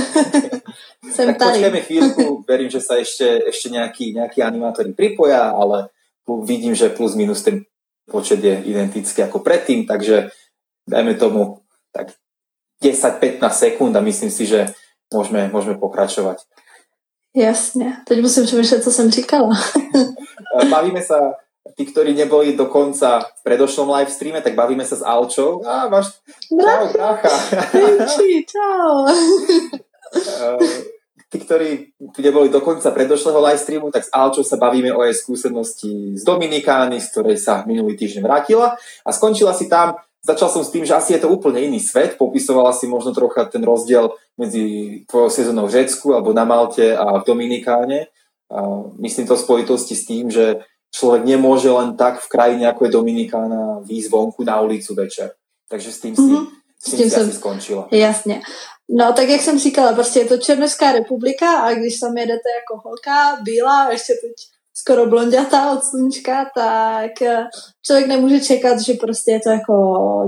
Sem 1.16 1.32
tak 1.32 1.38
tady. 1.40 1.52
počkajme 1.52 1.82
chvíľku, 1.82 2.24
verím, 2.48 2.68
že 2.72 2.84
sa 2.84 3.00
ešte, 3.00 3.48
ešte 3.48 3.72
nejakí, 3.72 4.16
nejakí 4.16 4.44
animátori 4.44 4.92
pripoja, 4.92 5.52
ale 5.52 5.95
vidím, 6.28 6.76
že 6.76 6.90
plus 6.90 7.16
minus 7.16 7.44
ten 7.44 7.66
počet 8.10 8.44
je 8.44 8.62
identický 8.66 9.26
ako 9.26 9.40
predtým, 9.40 9.86
takže 9.86 10.30
dajme 10.90 11.14
tomu 11.18 11.62
tak 11.94 12.14
10-15 12.84 13.42
sekúnd 13.50 13.94
a 13.96 14.06
myslím 14.06 14.30
si, 14.30 14.46
že 14.46 14.70
môžeme, 15.14 15.50
môžeme 15.50 15.78
pokračovať. 15.78 16.46
Jasne, 17.36 18.04
teď 18.08 18.22
musím 18.22 18.46
přemýšlet, 18.46 18.84
co 18.84 18.92
jsem 18.92 19.12
říkala. 19.12 19.54
bavíme 20.70 21.04
sa, 21.04 21.36
tí, 21.76 21.84
ktorí 21.86 22.16
neboli 22.16 22.56
dokonca 22.56 23.20
v 23.20 23.42
predošlom 23.44 23.92
live 23.92 24.12
streame, 24.12 24.40
tak 24.40 24.56
bavíme 24.56 24.86
sa 24.88 24.96
s 24.96 25.04
Alčou. 25.04 25.60
Á, 25.68 25.92
máš... 25.92 26.16
Čau, 26.48 26.94
brácha. 26.94 27.30
čau. 28.48 29.06
tí, 31.36 31.44
ktorí 31.44 31.70
tu 32.16 32.24
neboli 32.24 32.48
dokonca 32.48 32.88
predošlého 32.96 33.44
live 33.44 33.60
streamu, 33.60 33.92
tak 33.92 34.08
s 34.08 34.14
Alčou 34.16 34.48
sa 34.48 34.56
bavíme 34.56 34.96
o 34.96 35.04
jej 35.04 35.12
skúsenosti 35.12 36.16
z 36.16 36.24
Dominikány, 36.24 37.04
z 37.04 37.12
ktorej 37.12 37.36
sa 37.36 37.68
minulý 37.68 38.00
týždeň 38.00 38.24
vrátila 38.24 38.80
a 38.80 39.10
skončila 39.12 39.52
si 39.52 39.68
tam. 39.68 40.00
Začal 40.24 40.50
som 40.50 40.64
s 40.64 40.72
tým, 40.72 40.88
že 40.88 40.96
asi 40.96 41.20
je 41.20 41.28
to 41.28 41.30
úplne 41.30 41.60
iný 41.60 41.78
svet. 41.78 42.18
Popisovala 42.18 42.74
si 42.74 42.90
možno 42.90 43.14
trocha 43.14 43.46
ten 43.46 43.62
rozdiel 43.62 44.16
medzi 44.40 44.64
tvojou 45.06 45.30
sezónou 45.30 45.68
v 45.70 45.76
Řecku 45.84 46.16
alebo 46.16 46.34
na 46.34 46.48
Malte 46.48 46.98
a 46.98 47.22
v 47.22 47.28
Dominikáne. 47.28 48.10
A 48.50 48.90
myslím 48.98 49.30
to 49.30 49.38
v 49.38 49.44
spojitosti 49.46 49.94
s 49.94 50.08
tým, 50.08 50.34
že 50.34 50.66
človek 50.96 51.28
nemôže 51.28 51.68
len 51.70 51.94
tak 52.00 52.24
v 52.24 52.32
krajine 52.32 52.66
ako 52.72 52.88
je 52.88 52.96
Dominikána 52.96 53.84
výjsť 53.84 54.10
vonku 54.10 54.42
na 54.48 54.64
ulicu 54.64 54.96
večer. 54.96 55.36
Takže 55.68 55.90
s 55.92 56.00
tým 56.02 56.16
si, 56.16 56.24
mm-hmm. 56.24 56.46
s 56.48 56.50
tým, 56.50 56.65
s 56.88 56.92
si 56.92 57.10
som, 57.10 57.24
asi 57.24 57.34
skončila. 57.34 57.88
Jasne. 57.92 58.42
No, 58.90 59.14
tak 59.14 59.30
jak 59.30 59.42
jsem 59.42 59.60
říkala, 59.60 59.94
prostě 59.94 60.20
je 60.20 60.26
to 60.26 60.38
Černovská 60.38 60.92
republika 60.92 61.60
a 61.60 61.74
když 61.74 62.00
tam 62.00 62.18
jedete 62.18 62.50
jako 62.60 62.82
holka, 62.86 63.44
bílá, 63.44 63.92
ještě 63.92 64.14
teď 64.14 64.56
skoro 64.78 65.06
blondětá 65.06 65.72
od 65.72 65.84
sluníčka, 65.84 66.46
tak 66.56 67.22
eh, 67.22 67.44
člověk 67.86 68.08
nemůže 68.08 68.40
čekat, 68.40 68.80
že 68.80 68.94
prostě 68.94 69.32
je 69.32 69.40
to 69.40 69.50
jako 69.50 69.74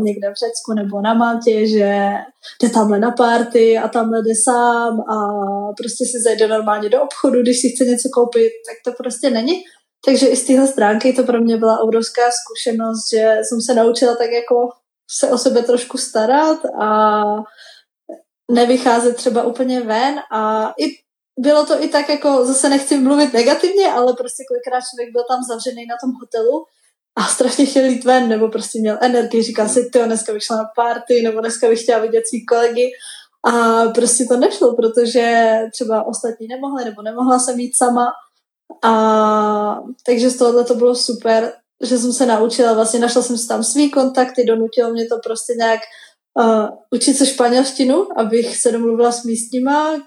někde 0.01 0.28
v 0.30 0.39
Řecku 0.39 0.74
nebo 0.74 1.01
na 1.01 1.14
Maltě, 1.14 1.68
že 1.68 2.12
jde 2.62 2.70
tamhle 2.74 2.99
na 2.99 3.12
party 3.12 3.78
a 3.78 3.88
tamhle 3.88 4.22
jde 4.24 4.34
sám 4.43 4.99
a 4.99 5.16
prostě 5.78 6.05
si 6.05 6.22
zajde 6.24 6.47
normálně 6.47 6.89
do 6.89 7.01
obchodu, 7.01 7.41
když 7.41 7.62
si 7.62 7.70
chce 7.70 7.86
něco 7.86 8.10
koupit, 8.14 8.51
tak 8.68 8.78
to 8.86 9.03
prostě 9.03 9.30
není. 9.30 9.53
Takže 10.05 10.28
i 10.28 10.36
z 10.36 10.43
téhle 10.43 10.68
stránky 10.68 11.14
to 11.14 11.24
pro 11.24 11.41
mě 11.41 11.58
byla 11.58 11.80
obrovská 11.80 12.22
zkušenost, 12.32 13.10
že 13.14 13.38
jsem 13.43 13.62
se 13.62 13.74
naučila 13.74 14.16
tak 14.16 14.32
jako 14.32 14.70
se 15.10 15.30
o 15.30 15.38
sebe 15.38 15.64
trošku 15.64 15.97
starat 15.97 16.60
a 16.82 17.24
nevycházet 18.51 19.16
třeba 19.16 19.43
úplně 19.43 19.82
ven. 19.82 20.20
A 20.32 20.74
i 20.80 20.86
bylo 21.39 21.66
to 21.66 21.84
i 21.84 21.88
tak 21.88 22.10
jako, 22.10 22.45
zase 22.45 22.70
nechci 22.70 22.97
mluvit 22.97 23.34
negativně, 23.34 23.91
ale 23.91 24.14
prostě 24.14 24.43
kolikrát 24.47 24.84
člověk 24.89 25.12
byl 25.14 25.24
tam 25.30 25.43
zavřený 25.43 25.86
na 25.86 25.95
tom 26.03 26.14
hotelu 26.22 26.66
a 27.16 27.24
strašně 27.24 27.66
chtěl 27.66 27.86
jít 27.86 28.05
ven, 28.05 28.30
nebo 28.30 28.47
prostě 28.47 28.80
měl 28.80 28.97
energii, 29.01 29.43
říkal 29.43 29.70
si, 29.70 29.89
ty 29.89 29.99
dneska 29.99 30.34
bych 30.34 30.43
šla 30.43 30.58
na 30.58 30.70
party, 30.76 31.22
nebo 31.22 31.39
dneska 31.39 31.68
bych 31.68 31.82
chtěla 31.82 31.99
vidět 31.99 32.28
svý 32.28 32.45
kolegy. 32.45 32.91
A 33.43 33.86
prostě 33.89 34.26
to 34.26 34.38
nešlo, 34.38 34.76
protože 34.76 35.58
třeba 35.74 36.08
ostatní 36.08 36.47
nemohli, 36.47 36.86
nebo 36.86 37.01
nemohla 37.01 37.39
jsem 37.39 37.60
jít 37.60 37.78
sama. 37.78 38.05
A 38.84 39.80
takže 40.05 40.30
z 40.30 40.38
tohohle 40.38 40.64
to 40.64 40.76
bylo 40.76 40.95
super, 40.95 41.53
že 41.84 41.97
jsem 41.97 42.13
se 42.13 42.25
naučila, 42.25 42.73
vlastně 42.73 42.99
našla 42.99 43.21
jsem 43.21 43.38
si 43.38 43.47
tam 43.47 43.63
svý 43.63 43.91
kontakty, 43.91 44.45
donutilo 44.45 44.91
mě 44.91 45.05
to 45.05 45.15
prostě 45.23 45.53
nějak 45.53 45.80
uh, 46.39 46.67
učit 46.95 47.13
se 47.13 47.25
španělštinu, 47.25 48.19
abych 48.19 48.57
se 48.57 48.71
domluvila 48.71 49.11
s 49.11 49.23
místníma, 49.23 50.01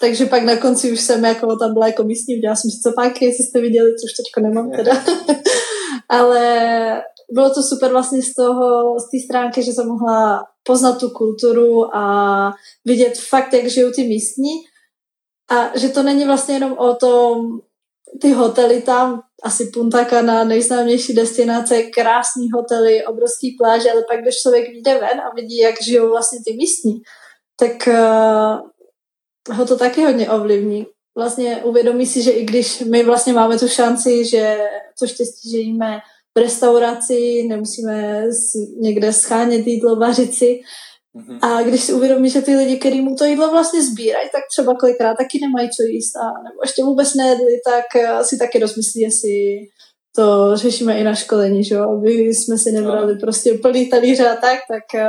takže 0.00 0.26
pak 0.26 0.42
na 0.42 0.56
konci 0.56 0.92
už 0.92 1.00
jsem 1.00 1.24
jako 1.24 1.56
tam 1.56 1.72
byla 1.72 1.86
jako 1.86 2.02
místní, 2.02 2.36
udělala 2.36 2.56
jsem 2.56 2.70
si 2.70 2.80
co 2.80 2.92
páky, 2.92 3.24
jestli 3.24 3.44
jste 3.44 3.60
viděli, 3.60 3.90
což 3.90 4.12
teďko 4.12 4.40
nemám 4.40 4.70
teda. 4.70 4.92
Ale 6.08 7.02
bylo 7.32 7.54
to 7.54 7.62
super 7.62 7.90
vlastně 7.92 8.22
z 8.22 8.34
toho, 8.34 8.94
z 9.00 9.02
té 9.02 9.24
stránky, 9.24 9.62
že 9.62 9.72
jsem 9.72 9.86
mohla 9.86 10.44
poznat 10.62 10.98
tu 10.98 11.10
kulturu 11.10 11.96
a 11.96 12.52
vidět 12.84 13.18
fakt, 13.18 13.52
jak 13.52 13.66
žijou 13.66 13.90
ty 13.90 14.08
místní. 14.08 14.52
A 15.50 15.78
že 15.78 15.88
to 15.88 16.02
není 16.02 16.24
vlastně 16.24 16.54
jenom 16.54 16.72
o 16.72 16.94
tom, 16.94 17.60
ty 18.20 18.32
hotely 18.32 18.82
tam, 18.82 19.20
asi 19.42 19.70
Punta 19.74 20.04
Cana, 20.04 20.44
nejznámější 20.44 21.14
destinace, 21.14 21.82
krásný 21.82 22.50
hotely, 22.54 23.04
obrovský 23.04 23.56
pláže, 23.58 23.90
ale 23.90 24.04
pak, 24.10 24.22
když 24.22 24.34
člověk 24.42 24.68
vyjde 24.68 24.94
ven 24.94 25.20
a 25.20 25.34
vidí, 25.34 25.58
jak 25.58 25.82
žijou 25.82 26.08
vlastně 26.08 26.38
ty 26.46 26.52
místní, 26.52 26.94
tak 27.60 27.88
uh, 27.88 29.56
ho 29.56 29.66
to 29.66 29.76
taky 29.76 30.04
hodně 30.04 30.30
ovlivní. 30.30 30.86
Vlastně 31.16 31.62
uvědomí 31.64 32.06
si, 32.06 32.22
že 32.22 32.30
i 32.30 32.44
když 32.44 32.80
my 32.80 33.04
vlastně 33.04 33.32
máme 33.32 33.58
tu 33.58 33.68
šanci, 33.68 34.24
že 34.24 34.58
to 34.98 35.06
štěstí, 35.06 35.50
že 35.50 35.58
jíme 35.58 35.98
v 36.38 36.40
restauraci, 36.40 37.42
nemusíme 37.48 38.24
někde 38.80 39.12
schánět 39.12 39.66
jídlo, 39.66 39.96
vařit 39.96 40.34
si. 40.34 40.60
A 41.42 41.62
když 41.62 41.82
si 41.82 41.92
uvědomí, 41.92 42.30
že 42.30 42.42
ty 42.42 42.56
lidi, 42.56 42.76
kteří 42.76 43.00
mu 43.00 43.14
to 43.14 43.24
jídlo 43.24 43.50
vlastně 43.50 43.82
sbírají, 43.82 44.28
tak 44.32 44.42
třeba 44.50 44.74
kolikrát 44.74 45.14
taky 45.14 45.38
nemají 45.42 45.70
co 45.70 45.82
jíst 45.82 46.16
a 46.16 46.26
nebo 46.42 46.60
ještě 46.62 46.84
vůbec 46.84 47.14
nejedli, 47.14 47.60
tak 47.66 47.84
eh, 47.96 48.24
si 48.24 48.38
taky 48.38 48.58
rozmyslí, 48.58 49.00
jestli 49.00 49.30
to 50.16 50.56
řešíme 50.56 50.98
i 50.98 51.04
na 51.04 51.14
školení, 51.14 51.64
že 51.64 51.74
jo? 51.74 51.90
aby 51.90 52.12
jsme 52.12 52.58
si 52.58 52.72
nebrali 52.72 53.18
prostě 53.18 53.54
plný 53.62 53.88
talíře 53.88 54.28
a 54.28 54.36
tak, 54.36 54.58
tak 54.68 54.94
eh, 54.94 55.08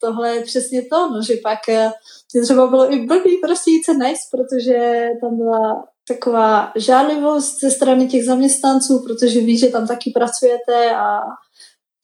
tohle 0.00 0.34
je 0.34 0.42
přesně 0.42 0.82
to, 0.82 1.10
no, 1.10 1.22
že 1.22 1.34
pak 1.42 1.58
mě 1.68 1.92
eh, 2.38 2.42
třeba 2.42 2.66
bylo 2.66 2.92
i 2.92 3.06
blbý 3.06 3.36
prostě 3.42 3.70
jít 3.70 3.84
se 3.84 3.94
najít, 3.94 4.18
protože 4.30 5.08
tam 5.20 5.36
byla 5.36 5.84
taková 6.08 6.72
žádlivost 6.76 7.60
ze 7.60 7.70
strany 7.70 8.06
těch 8.06 8.24
zaměstnanců, 8.24 9.04
protože 9.06 9.40
ví, 9.40 9.58
že 9.58 9.68
tam 9.68 9.86
taky 9.86 10.10
pracujete 10.10 10.94
a 10.96 11.20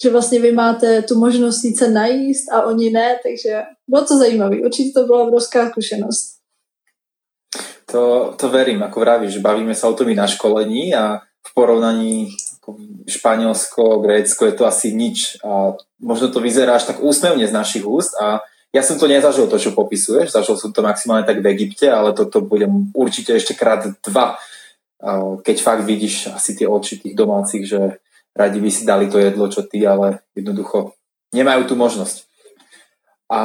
že 0.02 0.10
vlastně 0.10 0.40
vy 0.40 0.52
máte 0.52 1.02
tu 1.02 1.18
možnost 1.18 1.64
jít 1.64 1.80
najíst 1.92 2.52
a 2.52 2.62
oni 2.62 2.90
ne, 2.90 3.18
takže 3.22 3.62
bylo 3.88 4.04
to 4.04 4.18
zajímavé. 4.18 4.56
Určitě 4.64 4.90
to 5.00 5.06
byla 5.06 5.22
obrovská 5.22 5.70
zkušenost. 5.70 6.40
To, 7.90 8.34
to 8.38 8.48
verím, 8.48 8.82
ako 8.86 9.02
vravíš, 9.02 9.42
bavíme 9.42 9.74
sa 9.74 9.90
o 9.90 9.98
tom 9.98 10.06
i 10.08 10.14
na 10.14 10.22
školení 10.22 10.94
a 10.94 11.18
v 11.42 11.50
porovnaní 11.54 12.30
Španielsko, 13.08 13.98
Grécko 13.98 14.46
je 14.46 14.54
to 14.54 14.62
asi 14.62 14.94
nič 14.94 15.42
a 15.42 15.74
možno 15.98 16.30
to 16.30 16.38
vyzerá 16.38 16.78
až 16.78 16.86
tak 16.86 17.02
úsmevne 17.02 17.42
z 17.42 17.50
našich 17.50 17.82
úst 17.82 18.14
a 18.22 18.46
ja 18.70 18.86
som 18.86 18.94
to 18.94 19.10
nezažil, 19.10 19.50
to, 19.50 19.58
čo 19.58 19.74
popisuješ. 19.74 20.30
Zažil 20.30 20.54
som 20.54 20.70
to 20.70 20.86
maximálne 20.86 21.26
tak 21.26 21.42
v 21.42 21.50
Egypte, 21.50 21.90
ale 21.90 22.14
toto 22.14 22.38
budem 22.38 22.94
určite 22.94 23.34
ešte 23.34 23.58
krát 23.58 23.82
dva, 24.06 24.38
keď 25.42 25.56
fakt 25.58 25.82
vidíš 25.82 26.30
asi 26.30 26.54
tie 26.54 26.70
oči 26.70 27.02
tých 27.02 27.18
domácich, 27.18 27.66
že 27.66 27.98
radi 28.40 28.56
by 28.60 28.70
si 28.72 28.88
dali 28.88 29.12
to 29.12 29.20
jedlo, 29.20 29.52
čo 29.52 29.68
ty, 29.68 29.84
ale 29.84 30.24
jednoducho 30.32 30.96
nemajú 31.36 31.68
tú 31.68 31.74
možnosť. 31.76 32.24
A 33.30 33.40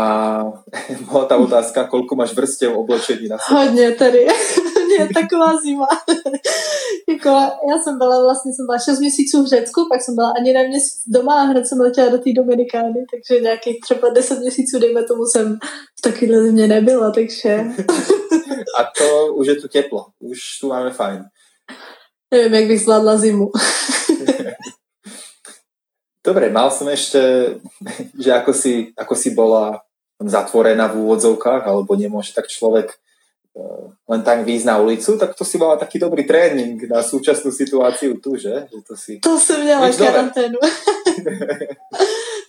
bola 1.12 1.26
tá 1.30 1.36
otázka, 1.38 1.91
koľko 1.91 2.16
máš 2.16 2.34
vrstev 2.34 2.74
oblečení 2.74 3.28
na 3.28 3.38
sebe? 3.38 3.54
Hodně 3.54 3.91
tady. 3.91 4.28
je 5.00 5.10
taková 5.14 5.58
zima. 5.66 5.88
jako, 7.10 7.30
já 7.70 7.76
jsem 7.84 7.98
byla 7.98 8.24
vlastně, 8.24 8.52
jsem 8.54 8.66
byla 8.66 8.80
6 8.80 9.00
měsíců 9.00 9.43
v 9.43 9.48
Řecku, 9.48 9.88
pak 9.91 10.02
jsem 10.02 10.16
byla 10.16 10.34
ani 10.39 10.54
na 10.54 10.62
měsíc 10.62 11.02
doma 11.08 11.34
a 11.41 11.43
hned 11.43 11.68
jsem 11.68 11.80
letěla 11.80 12.10
do 12.10 12.18
té 12.18 12.34
Dominikány, 12.36 13.06
takže 13.12 13.43
nějakých 13.43 13.80
třeba 13.84 14.10
10 14.10 14.39
měsíců, 14.39 14.80
dejme 14.80 15.04
tomu, 15.04 15.26
jsem 15.26 15.58
v 16.00 16.02
takovéhle 16.02 16.43
zimě 16.43 16.68
nebyla, 16.68 17.12
takže... 17.12 17.50
a 18.80 18.84
to 18.98 19.34
už 19.34 19.48
je 19.48 19.56
tu 19.56 19.68
teplo, 19.68 20.06
už 20.20 20.60
tu 20.62 20.68
máme 20.68 20.91
fajn. 20.91 21.24
Nevím, 22.34 22.54
jak 22.54 22.68
bych 22.68 22.82
zvládla 22.82 23.18
zimu. 23.18 23.52
Dobre, 26.26 26.49
mal 26.49 26.73
som 26.73 26.89
ešte, 26.89 27.55
že 28.23 28.32
ako 28.34 28.51
si, 28.51 28.91
ako 28.97 29.13
si 29.13 29.38
bola 29.38 29.86
zatvorená 30.19 30.89
v 30.89 31.05
úvodzovkách, 31.05 31.69
alebo 31.69 31.93
nemôže 31.93 32.34
tak 32.34 32.49
človek 32.49 32.97
Eh, 33.55 33.88
len 34.11 34.19
tak 34.19 34.43
výjsť 34.43 34.67
na 34.67 34.84
ulicu, 34.84 35.15
tak 35.15 35.32
to 35.32 35.47
si 35.47 35.55
mala 35.55 35.80
taký 35.80 35.95
dobrý 35.95 36.28
tréning 36.28 36.76
na 36.91 36.99
súčasnú 36.99 37.55
situáciu 37.55 38.19
tu, 38.19 38.36
že? 38.36 38.67
že 38.67 38.80
to, 38.84 38.93
si... 38.99 39.23
to 39.23 39.39
jsem 39.39 39.63
měla 39.63 39.89
karanténu. 39.95 40.59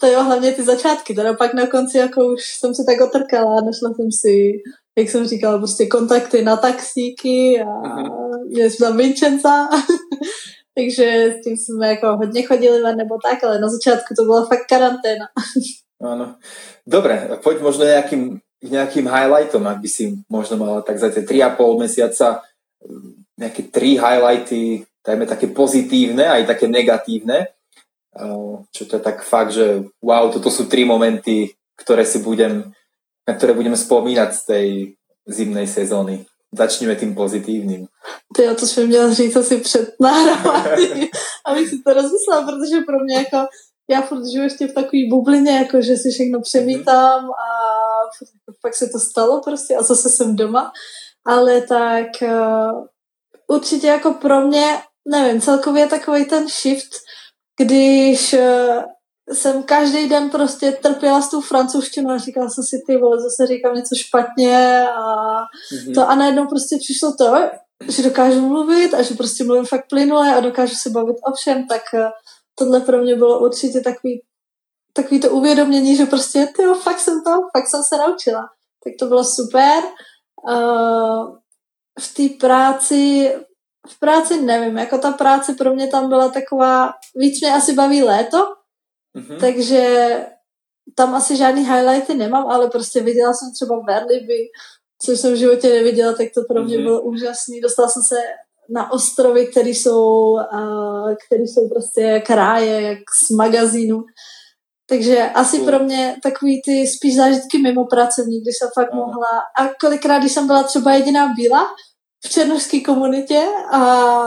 to 0.01 0.07
jo, 0.07 0.23
hlavně 0.23 0.53
ty 0.53 0.63
začátky, 0.63 1.15
teda 1.15 1.35
pak 1.35 1.55
na 1.55 1.67
konci 1.67 1.99
jako 1.99 2.27
už 2.27 2.55
jsem 2.55 2.75
se 2.75 2.83
tak 2.85 3.01
otrkala, 3.01 3.61
našla 3.61 3.95
jsem 3.95 4.13
si, 4.13 4.63
jak 4.99 5.11
jsem 5.11 5.27
říkala, 5.27 5.59
prostě 5.59 5.87
kontakty 5.87 6.43
na 6.43 6.57
taxíky 6.57 7.63
a 7.63 7.67
uh-huh. 7.67 8.49
měli 8.49 8.71
jsme 8.71 8.87
tam 8.87 8.97
Vincenza, 8.97 9.69
takže 10.77 11.05
s 11.33 11.45
tím 11.45 11.57
jsme 11.57 11.89
jako 11.89 12.17
hodně 12.17 12.43
chodili 12.47 12.83
ven 12.83 12.97
nebo 12.97 13.19
tak, 13.19 13.45
ale 13.45 13.59
na 13.59 13.69
začátku 13.69 14.15
to 14.19 14.25
byla 14.25 14.47
fakt 14.47 14.69
karanténa. 14.69 15.27
Áno. 15.97 16.37
Dobre, 16.85 17.41
poď 17.41 17.65
možno 17.65 17.89
nejakým 17.89 18.45
nejakým 18.61 19.09
highlightom, 19.09 19.65
ak 19.65 19.81
by 19.81 19.89
si 19.89 20.21
možno 20.29 20.61
mala 20.61 20.85
tak 20.85 21.01
za 21.01 21.09
tie 21.09 21.25
3,5 21.25 21.57
mesiaca 21.81 22.45
mm, 22.85 23.41
nejaké 23.41 23.63
tri 23.73 23.97
highlighty, 23.97 24.85
dajme 25.01 25.25
také 25.25 25.49
pozitívne, 25.49 26.29
aj 26.29 26.53
také 26.53 26.69
negatívne, 26.69 27.57
čo 28.73 28.83
to 28.89 28.97
je 28.97 29.03
tak 29.03 29.21
fakt, 29.23 29.53
že 29.53 29.85
wow, 30.01 30.33
toto 30.33 30.49
sú 30.49 30.67
tri 30.67 30.89
momenty, 30.89 31.53
ktoré 31.77 32.09
si 32.09 32.25
budem, 32.25 32.73
na 33.29 33.33
ktoré 33.37 33.53
budeme 33.53 33.77
spomínať 33.77 34.31
z 34.33 34.43
tej 34.49 34.67
zimnej 35.29 35.69
sezóny. 35.69 36.25
Začneme 36.55 36.97
tým 36.97 37.15
pozitívnym. 37.15 37.87
Ty, 38.37 38.43
ja 38.43 38.55
to 38.55 38.67
jsem 38.67 38.87
měla 38.87 39.13
říct 39.13 39.37
asi 39.37 39.59
před 39.61 39.95
nahráváním, 40.01 41.09
abych 41.47 41.69
si 41.69 41.77
to 41.87 41.93
rozmyslela, 41.93 42.43
protože 42.43 42.81
pro 42.87 42.99
mě 43.05 43.17
jako 43.17 43.47
já 43.91 44.03
furt 44.03 44.27
žiju 44.27 44.43
ještě 44.43 44.67
v 44.67 44.75
takové 44.75 45.03
bublině, 45.11 45.53
jako 45.53 45.83
že 45.83 45.97
si 45.97 46.11
všechno 46.11 46.41
přemítám 46.41 47.25
a 47.25 47.49
pak 48.63 48.75
se 48.75 48.87
to 48.87 48.99
stalo 48.99 49.41
prostě 49.41 49.77
a 49.77 49.83
zase 49.83 50.09
jsem 50.09 50.37
doma. 50.37 50.73
Ale 51.27 51.63
tak 51.63 52.07
uh, 52.23 52.87
určitě 53.47 53.87
jako 53.87 54.13
pro 54.13 54.41
mě, 54.41 54.83
nevím, 55.09 55.41
celkově 55.41 55.87
takový 55.87 56.25
ten 56.25 56.49
shift, 56.49 56.91
když 57.59 58.33
uh, 58.33 58.83
jsem 59.33 59.63
každý 59.63 60.09
den 60.09 60.31
prostě 60.31 60.73
trpěla 60.73 61.23
s 61.23 61.31
tou 61.31 61.41
francouzštinou 61.41 62.11
a 62.11 62.19
říkala 62.19 62.51
jsem 62.51 62.65
si, 62.65 62.83
ty 62.87 62.97
vole, 62.97 63.21
zase 63.21 63.47
říkám 63.47 63.75
něco 63.75 63.95
špatně 63.95 64.89
a 64.89 65.05
mm-hmm. 65.73 65.95
to 65.95 66.09
a 66.09 66.15
najednou 66.15 66.47
prostě 66.47 66.77
přišlo 66.77 67.13
to, 67.19 67.35
že 67.89 68.03
dokážu 68.03 68.49
mluvit 68.49 68.95
a 68.95 69.03
že 69.03 69.15
prostě 69.15 69.45
mluvím 69.45 69.65
fakt 69.65 69.89
plynule 69.89 70.35
a 70.35 70.41
dokážu 70.41 70.75
se 70.75 70.91
bavit 70.91 71.17
o 71.29 71.33
všem, 71.33 71.67
tak 71.67 71.83
uh, 71.95 72.01
tohle 72.55 72.81
pro 72.81 72.99
mě 72.99 73.17
bylo 73.17 73.41
určitě 73.41 73.81
takový, 73.81 74.23
takový 74.93 75.21
to 75.21 75.31
uvědomění, 75.31 75.97
že 75.97 76.07
prostě, 76.07 76.49
tyjo, 76.57 76.75
fakt 76.75 76.99
jsem 76.99 77.23
to, 77.25 77.31
fakt 77.57 77.69
jsem 77.69 77.83
se 77.83 77.97
naučila. 77.97 78.49
Tak 78.85 78.93
to 78.99 79.07
bylo 79.07 79.25
super. 79.25 79.83
Uh, 80.49 81.37
v 82.01 82.15
té 82.15 82.35
práci, 82.41 83.33
v 83.89 83.99
práci 83.99 84.43
nevím, 84.43 84.79
jako 84.79 84.99
ta 84.99 85.13
práce 85.13 85.55
pro 85.55 85.75
mě 85.75 85.87
tam 85.87 86.09
byla 86.09 86.29
taková, 86.29 86.93
víc 87.15 87.41
mě 87.41 87.55
asi 87.55 87.73
baví 87.73 88.03
léto, 88.03 88.57
mm-hmm. 89.17 89.41
takže 89.41 90.11
tam 90.95 91.15
asi 91.15 91.37
žádný 91.37 91.61
highlighty 91.63 92.15
nemám, 92.15 92.47
ale 92.47 92.71
prostě 92.71 93.03
viděla 93.03 93.33
jsem 93.33 93.49
třeba 93.55 93.81
Verliby, 93.87 94.39
což 95.03 95.21
jsem 95.21 95.33
v 95.33 95.37
životě 95.37 95.69
neviděla, 95.69 96.13
tak 96.13 96.27
to 96.35 96.41
pro 96.49 96.65
mě 96.65 96.77
mm-hmm. 96.77 96.83
bylo 96.83 97.03
úžasný. 97.03 97.61
Dostala 97.61 97.89
jsem 97.89 98.03
se 98.03 98.17
na 98.71 98.93
ostrovy, 98.93 99.47
které 99.47 99.69
jsou, 99.69 100.37
které 101.27 101.43
jsou 101.43 101.69
prostě 101.69 102.23
kráje, 102.27 102.83
jak 102.83 102.99
z 102.99 103.37
magazínu. 103.37 104.03
Takže 104.89 105.31
asi 105.35 105.59
pro 105.59 105.79
mě 105.79 106.17
takový 106.23 106.63
ty 106.65 106.87
spíš 106.87 107.17
zážitky 107.17 107.59
mimo 107.59 107.85
pracovní, 107.85 108.41
kdy 108.41 108.53
jsem 108.53 108.69
fakt 108.75 108.93
mohla, 108.95 109.43
a 109.59 109.69
kolikrát, 109.81 110.19
když 110.19 110.33
jsem 110.33 110.47
byla 110.47 110.63
třeba 110.63 110.93
jediná 110.93 111.29
byla 111.37 111.67
v 112.27 112.29
černožské 112.29 112.81
komunitě 112.81 113.47
a 113.73 114.23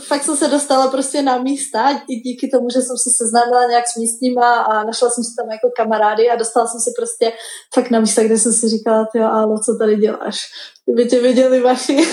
fakt 0.00 0.22
jsem 0.22 0.36
se 0.36 0.48
dostala 0.48 0.88
prostě 0.88 1.22
na 1.22 1.38
místa 1.38 2.02
i 2.08 2.16
díky 2.16 2.48
tomu, 2.48 2.70
že 2.70 2.82
jsem 2.82 2.96
se 2.96 3.10
seznámila 3.16 3.66
nějak 3.68 3.88
s 3.88 3.96
místníma 3.96 4.62
a 4.62 4.84
našla 4.84 5.10
jsem 5.10 5.24
si 5.24 5.30
tam 5.36 5.50
jako 5.50 5.70
kamarády 5.76 6.30
a 6.30 6.36
dostala 6.36 6.66
jsem 6.66 6.80
si 6.80 6.90
prostě 6.98 7.32
fakt 7.74 7.90
na 7.90 8.00
místa, 8.00 8.22
kde 8.22 8.38
jsem 8.38 8.52
si 8.52 8.68
říkala, 8.68 9.08
jo, 9.14 9.24
ale 9.24 9.60
co 9.64 9.76
tady 9.78 9.96
děláš? 9.96 10.38
Kdyby 10.84 11.08
tě 11.08 11.20
viděli 11.20 11.60
vaši. 11.60 11.96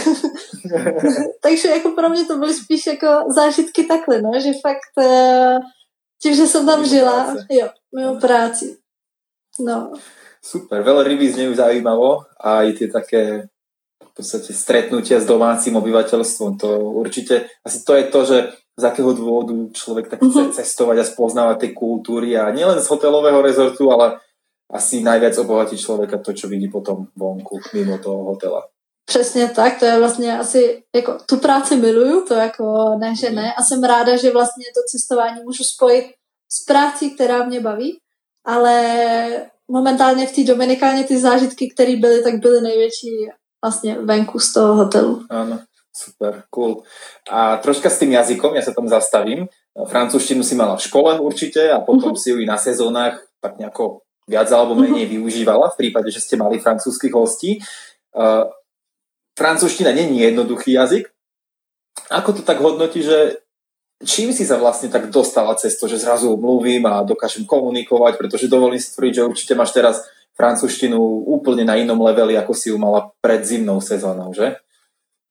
Takže 1.42 1.70
jako 1.70 1.90
pro 1.90 2.10
mě 2.10 2.26
to 2.26 2.38
byly 2.38 2.54
spíš 2.54 2.88
jako 2.88 3.08
zážitky 3.36 3.84
takhle, 3.84 4.22
no, 4.22 4.32
že 4.40 4.52
fakt 4.62 5.06
eh, 5.06 5.60
tím, 6.22 6.36
že 6.36 6.48
jsem 6.48 6.66
tam 6.66 6.80
mimo 6.82 6.90
žila, 6.90 7.24
práce. 7.24 7.46
jo, 7.50 7.68
mimo 7.96 8.20
práci. 8.20 8.78
No. 9.60 9.92
Super, 10.40 10.88
veľa 10.88 11.04
rybí 11.04 11.28
znejú 11.36 11.52
zaujímavo 11.52 12.24
a 12.40 12.64
aj 12.64 12.80
tie 12.80 12.88
také 12.88 13.24
podstate 14.20 14.52
stretnutia 14.52 15.24
s 15.24 15.26
domácim 15.26 15.80
obyvateľstvom. 15.80 16.60
To 16.60 16.92
určite, 17.00 17.48
asi 17.64 17.88
to 17.88 17.96
je 17.96 18.04
to, 18.12 18.20
že 18.28 18.38
z 18.76 18.84
akého 18.84 19.16
dôvodu 19.16 19.56
človek 19.72 20.12
tak 20.12 20.20
chce 20.20 20.28
mm-hmm. 20.28 20.56
cestovať 20.60 20.98
a 21.00 21.08
spoznávať 21.08 21.58
tej 21.64 21.72
kultúry 21.72 22.36
a 22.36 22.52
nielen 22.52 22.84
z 22.84 22.88
hotelového 22.92 23.40
rezortu, 23.40 23.88
ale 23.92 24.20
asi 24.68 25.00
najviac 25.04 25.36
obohatí 25.40 25.78
člověka 25.80 26.20
to, 26.20 26.36
čo 26.36 26.48
vidí 26.48 26.68
potom 26.68 27.08
vonku, 27.16 27.60
mimo 27.74 27.98
toho 27.98 28.24
hotela. 28.24 28.68
Přesně 29.06 29.50
tak, 29.50 29.80
to 29.80 29.86
je 29.86 30.00
vlastně 30.00 30.40
asi, 30.40 30.84
jako 30.96 31.18
tu 31.26 31.38
práci 31.38 31.76
miluju, 31.76 32.26
to 32.28 32.34
jako 32.34 32.64
ne, 33.00 33.16
že 33.16 33.32
ne, 33.32 33.54
a 33.54 33.64
jsem 33.64 33.84
ráda, 33.84 34.16
že 34.16 34.32
vlastně 34.32 34.66
to 34.76 34.82
cestování 34.92 35.44
můžu 35.44 35.64
spojit 35.64 36.06
s 36.52 36.66
práci, 36.66 37.10
která 37.10 37.46
mě 37.46 37.60
baví, 37.60 37.98
ale 38.46 38.76
momentálně 39.72 40.28
v 40.28 40.36
té 40.36 40.44
Dominikáně 40.44 41.04
ty 41.04 41.18
zážitky, 41.18 41.70
které 41.74 41.96
byly, 41.96 42.24
tak 42.24 42.36
byly 42.36 42.62
největší 42.62 43.30
vlastne 43.60 44.00
venku 44.04 44.40
z 44.40 44.50
toho 44.56 44.72
hotelu. 44.84 45.24
Áno, 45.28 45.64
super, 45.92 46.48
cool. 46.52 46.84
A 47.28 47.60
troška 47.60 47.92
s 47.92 48.00
tým 48.00 48.16
jazykom, 48.16 48.56
ja 48.56 48.64
sa 48.64 48.72
tam 48.72 48.88
zastavím. 48.88 49.52
Francúzštinu 49.76 50.44
si 50.44 50.56
mala 50.56 50.76
v 50.76 50.86
škole 50.88 51.20
určite 51.20 51.72
a 51.72 51.80
potom 51.84 52.16
uh-huh. 52.16 52.20
si 52.20 52.32
ju 52.36 52.40
i 52.40 52.50
na 52.50 52.60
sezónach 52.60 53.20
tak 53.40 53.56
nejako 53.60 54.04
viac 54.28 54.52
alebo 54.52 54.76
menej 54.76 55.08
uh-huh. 55.08 55.16
využívala 55.20 55.72
v 55.72 55.78
prípade, 55.80 56.12
že 56.12 56.20
ste 56.20 56.36
mali 56.36 56.60
francúzských 56.60 57.14
hostí. 57.16 57.64
Uh, 58.12 58.48
francúzština 59.40 59.96
není 59.96 60.20
jednoduchý 60.20 60.76
jazyk. 60.76 61.08
Ako 62.12 62.36
to 62.36 62.42
tak 62.44 62.60
hodnotí, 62.60 63.04
že 63.04 63.40
čím 64.04 64.32
si 64.32 64.48
sa 64.48 64.56
vlastne 64.56 64.88
tak 64.88 65.12
dostala 65.12 65.56
cez 65.60 65.76
to, 65.76 65.88
že 65.88 66.00
zrazu 66.00 66.32
mluvím 66.40 66.88
a 66.88 67.04
dokážem 67.04 67.44
komunikovať, 67.44 68.16
pretože 68.16 68.52
dovolím 68.52 68.80
si 68.80 68.96
tvrdiť, 68.96 69.14
že 69.16 69.28
určite 69.28 69.54
máš 69.56 69.76
teraz 69.76 70.08
francúzštinu 70.40 70.96
úplne 71.28 71.68
na 71.68 71.76
inom 71.76 72.00
leveli, 72.00 72.40
ako 72.40 72.56
si 72.56 72.72
ju 72.72 72.80
mala 72.80 73.12
pred 73.20 73.44
zimnou 73.44 73.84
sezónou, 73.84 74.32
že? 74.32 74.56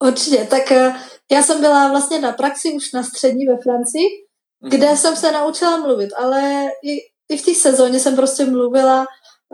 Určitě, 0.03 0.47
tak 0.49 0.71
eh, 0.71 0.95
já 1.31 1.43
jsem 1.43 1.61
byla 1.61 1.89
vlastně 1.89 2.19
na 2.19 2.31
praxi 2.31 2.73
už 2.73 2.93
na 2.93 3.03
střední 3.03 3.45
ve 3.45 3.57
Francii, 3.57 4.05
mm-hmm. 4.05 4.69
kde 4.69 4.97
jsem 4.97 5.15
se 5.15 5.31
naučila 5.31 5.77
mluvit, 5.77 6.09
ale 6.17 6.69
i, 6.83 6.97
i 7.29 7.37
v 7.37 7.45
té 7.45 7.53
sezóně 7.55 7.99
jsem 7.99 8.15
prostě 8.15 8.45
mluvila 8.45 9.05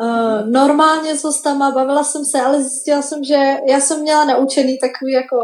uh, 0.01 0.49
normálně 0.49 1.17
s 1.17 1.23
hostama, 1.23 1.71
bavila 1.71 2.03
jsem 2.03 2.25
se, 2.25 2.41
ale 2.41 2.63
zjistila 2.63 3.01
jsem, 3.01 3.23
že 3.23 3.57
já 3.67 3.79
jsem 3.79 4.01
měla 4.01 4.25
naučený 4.25 4.77
takový 4.79 5.11
jako 5.11 5.37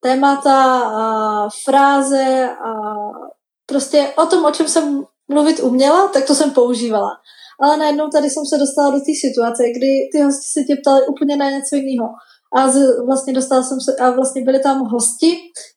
témata 0.00 0.80
a 0.80 1.48
fráze 1.64 2.48
a 2.48 2.72
prostě 3.66 4.12
o 4.16 4.26
tom, 4.26 4.44
o 4.44 4.50
čem 4.50 4.68
jsem 4.68 5.04
mluvit 5.28 5.60
uměla, 5.60 6.08
tak 6.08 6.24
to 6.26 6.34
jsem 6.34 6.50
používala 6.50 7.10
ale 7.60 7.76
najednou 7.76 8.08
tady 8.08 8.30
jsem 8.30 8.46
se 8.46 8.58
dostala 8.58 8.90
do 8.90 8.98
té 8.98 9.12
situace, 9.20 9.62
kdy 9.76 10.08
ty 10.12 10.20
hosti 10.20 10.46
se 10.52 10.60
tě 10.64 10.76
ptali 10.76 11.06
úplně 11.06 11.36
na 11.36 11.50
něco 11.50 11.76
jiného. 11.76 12.08
a 12.56 12.68
z, 12.68 13.04
vlastně 13.06 13.32
dostala 13.32 13.62
jsem 13.62 13.80
se, 13.80 13.96
a 13.96 14.10
vlastně 14.10 14.44
byli 14.44 14.58
tam 14.58 14.80
hosti, 14.80 15.36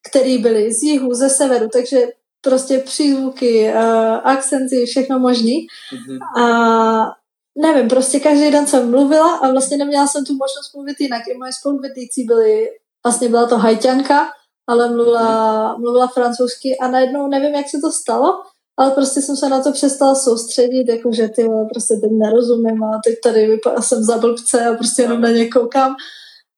kteří 0.09 0.37
byli 0.37 0.73
z 0.73 0.83
jihu, 0.83 1.13
ze 1.13 1.29
severu, 1.29 1.69
takže 1.73 2.07
prostě 2.41 2.79
přízvuky, 2.79 3.73
uh, 3.73 3.81
akcenty, 4.23 4.85
všechno 4.85 5.19
možný. 5.19 5.67
Mm-hmm. 5.93 6.43
A 6.43 7.11
nevím, 7.57 7.89
prostě 7.89 8.19
každý 8.19 8.51
den 8.51 8.67
jsem 8.67 8.91
mluvila 8.91 9.35
a 9.35 9.51
vlastně 9.51 9.77
neměla 9.77 10.07
jsem 10.07 10.25
tu 10.25 10.33
možnost 10.33 10.73
mluvit 10.75 10.95
jinak. 10.99 11.27
I 11.27 11.37
moje 11.37 11.51
spoluvědící 11.59 12.23
byly, 12.23 12.69
vlastně 13.05 13.29
byla 13.29 13.47
to 13.47 13.57
hajťanka, 13.57 14.27
ale 14.67 14.89
mluvila, 14.89 15.23
mm-hmm. 15.23 15.79
mluvila 15.79 16.07
francouzsky 16.07 16.77
a 16.77 16.87
najednou 16.87 17.27
nevím, 17.27 17.55
jak 17.55 17.69
se 17.69 17.77
to 17.81 17.91
stalo, 17.91 18.27
ale 18.77 18.91
prostě 18.91 19.21
jsem 19.21 19.37
se 19.37 19.49
na 19.49 19.63
to 19.63 19.71
přestala 19.71 20.15
soustředit, 20.15 20.89
jakože 20.89 21.29
ty 21.29 21.43
vole, 21.43 21.65
prostě 21.73 21.93
teď 21.93 22.11
nerozumím 22.11 22.83
a 22.83 23.01
teď 23.05 23.15
tady 23.23 23.47
vypadá, 23.47 23.81
jsem 23.81 24.03
za 24.03 24.17
blbce 24.17 24.65
a 24.65 24.73
prostě 24.73 25.01
jenom 25.01 25.21
na 25.21 25.29
ně 25.29 25.49
koukám. 25.49 25.95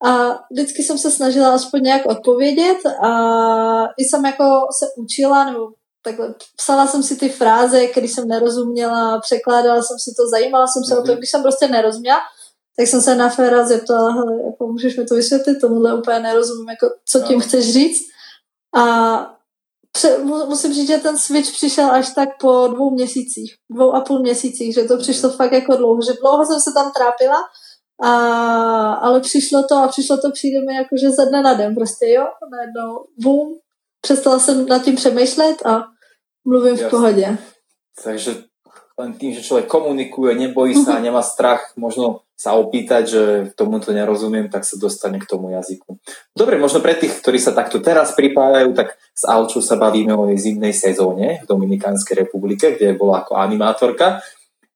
A 0.06 0.40
vždycky 0.52 0.84
jsem 0.84 0.98
se 0.98 1.12
snažila 1.12 1.54
aspoň 1.54 1.82
nějak 1.82 2.06
odpovědět 2.06 2.78
a 3.04 3.12
i 3.98 4.04
jsem 4.04 4.26
jako 4.26 4.44
se 4.80 4.86
učila, 4.98 5.52
nebo 5.52 5.68
takhle, 6.04 6.34
psala 6.58 6.88
jsem 6.88 7.04
si 7.04 7.16
ty 7.16 7.30
fráze, 7.30 7.88
když 7.88 8.14
jsem 8.14 8.28
nerozuměla, 8.28 9.20
překládala 9.20 9.82
jsem 9.82 10.00
si 10.00 10.12
to, 10.18 10.30
zajímala 10.30 10.68
jsem 10.68 10.84
se 10.84 10.94
mm-hmm. 10.94 11.00
o 11.00 11.06
to, 11.06 11.12
mhm. 11.12 11.18
když 11.18 11.30
jsem 11.30 11.42
prostě 11.42 11.68
nerozuměla, 11.68 12.20
tak 12.78 12.88
jsem 12.88 13.02
se 13.02 13.16
na 13.16 13.30
Féra 13.30 13.68
zeptala, 13.68 14.12
hele, 14.12 14.34
jako 14.46 14.68
můžeš 14.68 14.98
mi 14.98 15.06
to 15.06 15.16
vysvětlit, 15.16 15.62
tomuhle 15.62 15.94
úplně 15.94 16.20
nerozumím, 16.20 16.70
jako 16.70 16.88
co 17.06 17.20
tím 17.20 17.40
chceš 17.40 17.74
říct. 17.74 18.02
A 18.76 19.39
musím 20.24 20.74
říct, 20.74 20.88
že 20.88 20.98
ten 20.98 21.18
switch 21.18 21.52
přišel 21.52 21.92
až 21.92 22.14
tak 22.14 22.30
po 22.42 22.68
dvou 22.68 22.92
měsících, 22.92 23.56
dvou 23.72 23.94
a 23.94 24.02
půl 24.02 24.20
měsících, 24.20 24.74
že 24.74 24.84
to 24.84 24.94
mm-hmm. 24.94 25.02
přišlo 25.02 25.30
fakt 25.30 25.52
jako 25.52 25.76
dlouho, 25.76 26.02
že 26.02 26.14
dlouho 26.22 26.46
jsem 26.46 26.60
se 26.60 26.72
tam 26.74 26.92
trápila, 26.92 27.38
a, 28.02 28.94
ale 28.94 29.20
přišlo 29.20 29.64
to 29.64 29.76
a 29.76 29.88
přišlo 29.88 30.18
to 30.18 30.32
přijde 30.32 30.60
mi 30.68 30.76
jako, 30.76 30.96
že 31.02 31.10
ze 31.10 31.26
dne 31.26 31.42
na 31.42 31.54
den, 31.54 31.76
prostě 31.76 32.06
jo, 32.10 32.26
najednou 32.52 33.06
boom, 33.24 33.48
přestala 34.02 34.40
jsem 34.40 34.66
nad 34.66 34.84
tím 34.84 34.96
přemýšlet 34.96 35.66
a 35.66 35.84
mluvím 36.46 36.72
Jasne. 36.72 36.88
v 36.88 36.92
pohodě. 36.92 37.38
Takže 38.04 38.49
len 39.00 39.16
tým, 39.16 39.32
že 39.32 39.48
človek 39.48 39.72
komunikuje, 39.72 40.36
nebojí 40.36 40.76
sa, 40.76 41.00
nemá 41.00 41.24
strach, 41.24 41.72
možno 41.80 42.28
sa 42.36 42.56
opýtať, 42.56 43.04
že 43.08 43.24
tomu 43.56 43.80
to 43.80 43.96
nerozumiem, 43.96 44.52
tak 44.52 44.68
sa 44.68 44.76
dostane 44.76 45.20
k 45.24 45.28
tomu 45.28 45.56
jazyku. 45.56 46.00
Dobre, 46.36 46.60
možno 46.60 46.84
pre 46.84 46.96
tých, 47.00 47.20
ktorí 47.24 47.40
sa 47.40 47.56
takto 47.56 47.80
teraz 47.80 48.12
pripájajú, 48.16 48.76
tak 48.76 49.00
s 49.16 49.24
Alčou 49.24 49.64
sa 49.64 49.80
bavíme 49.80 50.12
o 50.16 50.28
jej 50.32 50.52
zimnej 50.52 50.76
sezóne 50.76 51.44
v 51.44 51.46
Dominikánskej 51.48 52.28
republike, 52.28 52.76
kde 52.76 52.96
bola 52.96 53.24
ako 53.24 53.40
animátorka. 53.40 54.24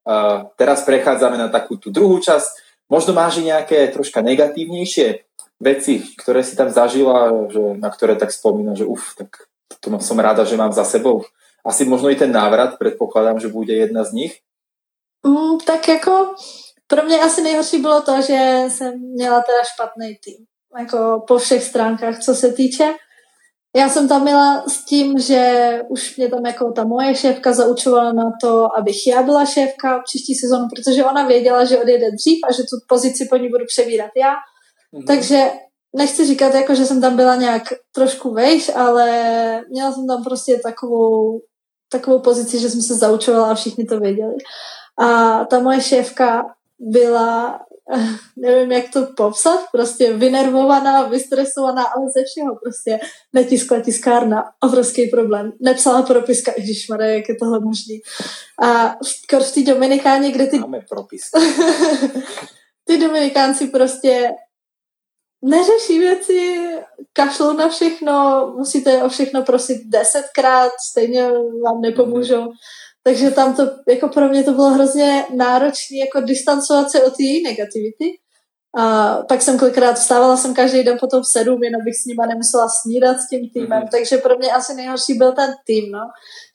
Uh, 0.03 0.51
teraz 0.59 0.83
prechádzame 0.83 1.39
na 1.39 1.47
takú 1.47 1.79
tú 1.79 1.91
druhú 1.91 2.19
časť. 2.19 2.63
Možno 2.91 3.15
máš 3.15 3.39
nejaké 3.39 3.91
troška 3.95 4.19
negatívnejšie 4.19 5.23
veci, 5.63 6.03
ktoré 6.19 6.43
si 6.43 6.59
tam 6.59 6.67
zažila, 6.67 7.47
že, 7.47 7.79
na 7.79 7.87
ktoré 7.87 8.19
tak 8.19 8.35
spomína, 8.35 8.75
že 8.75 8.83
uf, 8.83 9.15
tak 9.15 9.47
to 9.79 9.87
som 10.03 10.19
rada, 10.19 10.43
že 10.43 10.59
mám 10.59 10.75
za 10.75 10.83
sebou. 10.83 11.23
Asi 11.65 11.85
možno 11.85 12.09
i 12.09 12.15
ten 12.15 12.31
návrat, 12.31 12.77
predpokladám, 12.77 13.39
že 13.39 13.47
bude 13.47 13.73
jedna 13.73 14.03
z 14.03 14.11
nich. 14.11 14.39
Mm, 15.27 15.57
tak 15.57 15.87
jako 15.87 16.35
pro 16.87 17.03
mě 17.03 17.19
asi 17.19 17.41
nejhorší 17.41 17.77
bylo 17.77 18.01
to, 18.01 18.21
že 18.21 18.63
jsem 18.67 18.99
měla 18.99 19.41
teda 19.41 19.63
špatný 19.73 20.17
tým. 20.23 20.45
Jako 20.79 21.23
po 21.27 21.37
všech 21.37 21.63
stránkách, 21.63 22.19
co 22.19 22.35
se 22.35 22.53
týče. 22.53 22.93
Já 23.75 23.89
jsem 23.89 24.07
tam 24.07 24.21
měla 24.23 24.63
s 24.67 24.85
tím, 24.85 25.19
že 25.19 25.81
už 25.89 26.17
mě 26.17 26.29
tam 26.29 26.45
jako 26.45 26.71
ta 26.71 26.83
moje 26.83 27.15
šéfka 27.15 27.53
zaučovala 27.53 28.13
na 28.13 28.31
to, 28.41 28.77
abych 28.77 29.07
já 29.07 29.23
byla 29.23 29.45
šéfka 29.45 30.01
příští 30.05 30.35
sezonu, 30.35 30.67
protože 30.75 31.05
ona 31.05 31.27
věděla, 31.27 31.65
že 31.65 31.79
odjede 31.79 32.11
dřív 32.11 32.39
a 32.49 32.53
že 32.53 32.63
tu 32.63 32.75
pozici 32.87 33.27
po 33.29 33.37
ní 33.37 33.49
budu 33.49 33.65
přebírat 33.65 34.11
já. 34.17 34.33
Mm-hmm. 34.93 35.07
Takže 35.07 35.51
nechci 35.95 36.25
říkat, 36.25 36.53
jako, 36.53 36.75
že 36.75 36.85
jsem 36.85 37.01
tam 37.01 37.15
byla 37.15 37.35
nějak 37.35 37.63
trošku 37.91 38.33
vejš, 38.33 38.71
ale 38.75 39.07
měla 39.69 39.91
jsem 39.91 40.07
tam 40.07 40.23
prostě 40.23 40.59
takovou, 40.63 41.41
takovou 41.93 42.19
pozici, 42.19 42.59
že 42.59 42.69
jsem 42.69 42.81
se 42.81 42.95
zaučovala 42.95 43.51
a 43.51 43.55
všichni 43.55 43.85
to 43.85 43.99
věděli. 43.99 44.33
A 44.99 45.39
ta 45.45 45.59
moje 45.59 45.81
šéfka 45.81 46.45
byla, 46.79 47.59
nevím, 48.37 48.71
jak 48.71 48.85
to 48.93 49.07
popsat, 49.17 49.59
prostě 49.71 50.13
vynervovaná, 50.13 51.07
vystresovaná, 51.07 51.83
ale 51.83 52.05
ze 52.09 52.23
všeho 52.23 52.55
prostě 52.63 52.99
netiskla 53.33 53.79
tiskárna, 53.79 54.43
obrovský 54.63 55.07
problém. 55.07 55.51
Nepsala 55.59 56.01
propiska, 56.01 56.51
ježišmarja, 56.57 57.07
jak 57.07 57.29
je 57.29 57.35
tohle 57.35 57.59
možný. 57.59 58.01
A 58.61 58.95
v, 59.39 59.51
té 59.53 59.61
Dominikáně, 59.63 60.31
kde 60.31 60.47
ty... 60.47 60.59
Máme 60.59 60.81
propis. 60.89 61.21
ty 62.85 62.97
Dominikánci 62.97 63.67
prostě 63.67 64.29
neřeší 65.43 65.99
věci, 65.99 66.67
kašlou 67.13 67.53
na 67.53 67.69
všechno, 67.69 68.47
musíte 68.57 69.03
o 69.03 69.09
všechno 69.09 69.43
prosit 69.43 69.77
desetkrát, 69.85 70.71
stejně 70.89 71.31
vám 71.65 71.81
nepomůžou. 71.81 72.47
Takže 73.03 73.31
tam 73.31 73.55
to, 73.55 73.63
jako 73.89 74.07
pro 74.07 74.29
mě 74.29 74.43
to 74.43 74.51
bylo 74.51 74.69
hrozně 74.69 75.25
náročné, 75.35 75.97
jako 75.97 76.21
distancovat 76.21 76.91
se 76.91 77.03
od 77.03 77.13
té 77.17 77.49
negativity. 77.49 78.05
A 78.77 79.17
pak 79.27 79.41
jsem 79.41 79.59
kolikrát 79.59 79.93
vstávala 79.93 80.37
jsem 80.37 80.53
každý 80.53 80.83
den 80.83 80.97
potom 80.99 81.21
v 81.21 81.27
sedm, 81.27 81.63
jen 81.63 81.75
abych 81.75 81.93
s 81.95 82.05
nima 82.05 82.25
nemusela 82.25 82.67
snídat 82.69 83.17
s 83.17 83.29
tím 83.29 83.49
týmem. 83.53 83.69
Mm-hmm. 83.69 83.89
Takže 83.91 84.17
pro 84.17 84.37
mě 84.37 84.51
asi 84.51 84.73
nejhorší 84.73 85.13
byl 85.13 85.31
ten 85.31 85.53
tým, 85.65 85.91
no. 85.91 85.99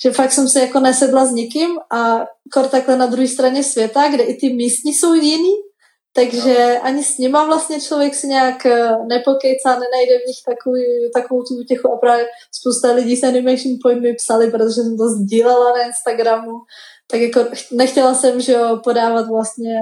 Že 0.03 0.11
fakt 0.11 0.33
jsem 0.33 0.49
se 0.49 0.61
jako 0.61 0.81
nesedla 0.81 1.27
s 1.27 1.33
nikým 1.33 1.71
a 1.93 2.27
kor 2.53 2.69
takhle 2.69 2.97
na 2.97 3.07
druhé 3.07 3.29
straně 3.29 3.63
světa, 3.63 4.09
kde 4.09 4.25
i 4.25 4.35
ty 4.35 4.53
místní 4.55 4.95
jsou 4.95 5.15
jiný, 5.15 5.55
takže 6.19 6.75
no. 6.75 6.87
ani 6.87 7.05
s 7.05 7.19
nima 7.19 7.47
vlastně 7.47 7.81
člověk 7.81 8.15
si 8.15 8.27
nějak 8.27 8.67
eh, 8.67 8.91
nepokejcá, 9.09 9.71
nenajde 9.71 10.15
v 10.19 10.27
nich 10.27 10.41
takový, 10.47 10.83
takovou 11.15 11.43
tu 11.43 11.55
útěchu 11.61 11.93
a 11.93 11.97
právě 11.97 12.27
spousta 12.53 12.93
lidí 12.93 13.17
z 13.17 13.25
Animation 13.25 13.79
Point 13.83 14.03
mi 14.03 14.15
psali, 14.15 14.51
protože 14.51 14.83
jsem 14.83 14.97
to 14.97 15.09
sdílela 15.09 15.73
na 15.79 15.87
Instagramu, 15.87 16.53
tak 17.11 17.21
jako 17.21 17.41
nechtěla 17.73 18.15
jsem, 18.15 18.41
že 18.41 18.53
jo, 18.53 18.81
podávat 18.85 19.29
vlastně 19.29 19.75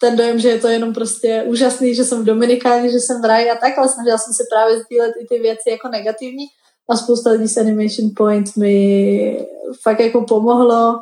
ten 0.00 0.16
dojem, 0.16 0.38
že 0.38 0.48
je 0.48 0.58
to 0.58 0.68
jenom 0.68 0.94
prostě 0.94 1.44
úžasný, 1.46 1.94
že 1.94 2.04
jsem 2.04 2.22
v 2.22 2.24
Dominikáně, 2.24 2.90
že 2.90 3.00
jsem 3.00 3.22
v 3.22 3.24
ráji 3.24 3.50
a 3.50 3.54
tak, 3.54 3.78
ale 3.78 3.88
snažila 3.88 4.18
jsem 4.18 4.32
se 4.32 4.42
právě 4.52 4.80
sdílet 4.80 5.12
i 5.20 5.26
ty 5.26 5.38
věci 5.38 5.70
jako 5.70 5.88
negativní. 5.88 6.44
A 6.88 6.96
spousta 6.96 7.30
lidí 7.30 7.48
z 7.48 7.56
Animation 7.56 8.10
Point 8.16 8.56
mi 8.56 9.46
fakt 9.82 10.00
jako 10.00 10.24
pomohlo 10.28 11.00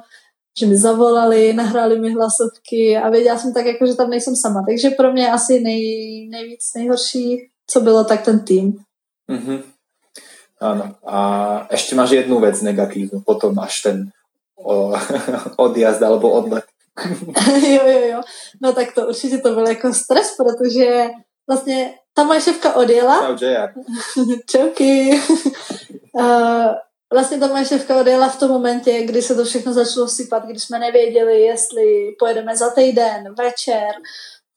že 0.58 0.66
mi 0.66 0.76
zavolali, 0.76 1.52
nahráli 1.52 1.98
mi 1.98 2.12
hlasovky 2.12 2.96
a 2.96 3.10
věděla 3.10 3.38
jsem 3.38 3.54
tak, 3.54 3.66
jako, 3.66 3.86
že 3.86 3.94
tam 3.94 4.10
nejsem 4.10 4.36
sama. 4.36 4.62
Takže 4.68 4.90
pro 4.90 5.12
mě 5.12 5.32
asi 5.32 5.60
nej, 5.60 5.82
nejvíc 6.30 6.70
nejhorší, 6.76 7.50
co 7.66 7.80
bylo, 7.80 8.04
tak 8.04 8.24
ten 8.24 8.44
tým. 8.44 8.76
Mm-hmm. 9.30 9.62
Áno. 10.60 10.92
A 11.08 11.18
ešte 11.72 11.96
máš 11.96 12.12
jednu 12.12 12.36
vec 12.36 12.60
negatívnu, 12.60 13.24
potom 13.24 13.56
až 13.56 13.80
ten 13.80 13.96
o, 14.60 14.92
odjazd 15.56 16.02
alebo 16.02 16.28
odlet. 16.28 16.64
jo, 17.64 17.84
jo, 17.86 18.00
jo. 18.12 18.20
No 18.62 18.72
tak 18.72 18.92
to 18.92 19.08
určitě 19.08 19.38
to 19.38 19.54
byl 19.54 19.68
jako 19.68 19.94
stres, 19.94 20.36
protože 20.36 21.08
vlastně 21.48 21.94
ta 22.14 22.24
moje 22.24 22.40
šéfka 22.40 22.76
odjela. 22.76 23.36
Čau. 23.36 23.66
Čauky. 24.46 25.20
uh, 26.12 26.74
Vlastně 27.12 27.38
ta 27.38 27.46
moje 27.46 27.64
šéfka 27.64 28.00
odjela 28.00 28.28
v 28.28 28.38
tom 28.38 28.50
momentě, 28.50 29.02
kdy 29.02 29.22
se 29.22 29.34
to 29.34 29.44
všechno 29.44 29.72
začalo 29.72 30.08
sypat, 30.08 30.44
kdy 30.44 30.60
jsme 30.60 30.78
nevěděli, 30.78 31.40
jestli 31.40 31.84
pojedeme 32.18 32.56
za 32.56 32.70
týden, 32.70 33.34
večer, 33.38 33.90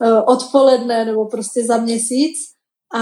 eh, 0.03 0.21
odpoledne 0.21 1.05
nebo 1.05 1.25
prostě 1.25 1.65
za 1.65 1.77
měsíc. 1.77 2.37
A 2.95 3.01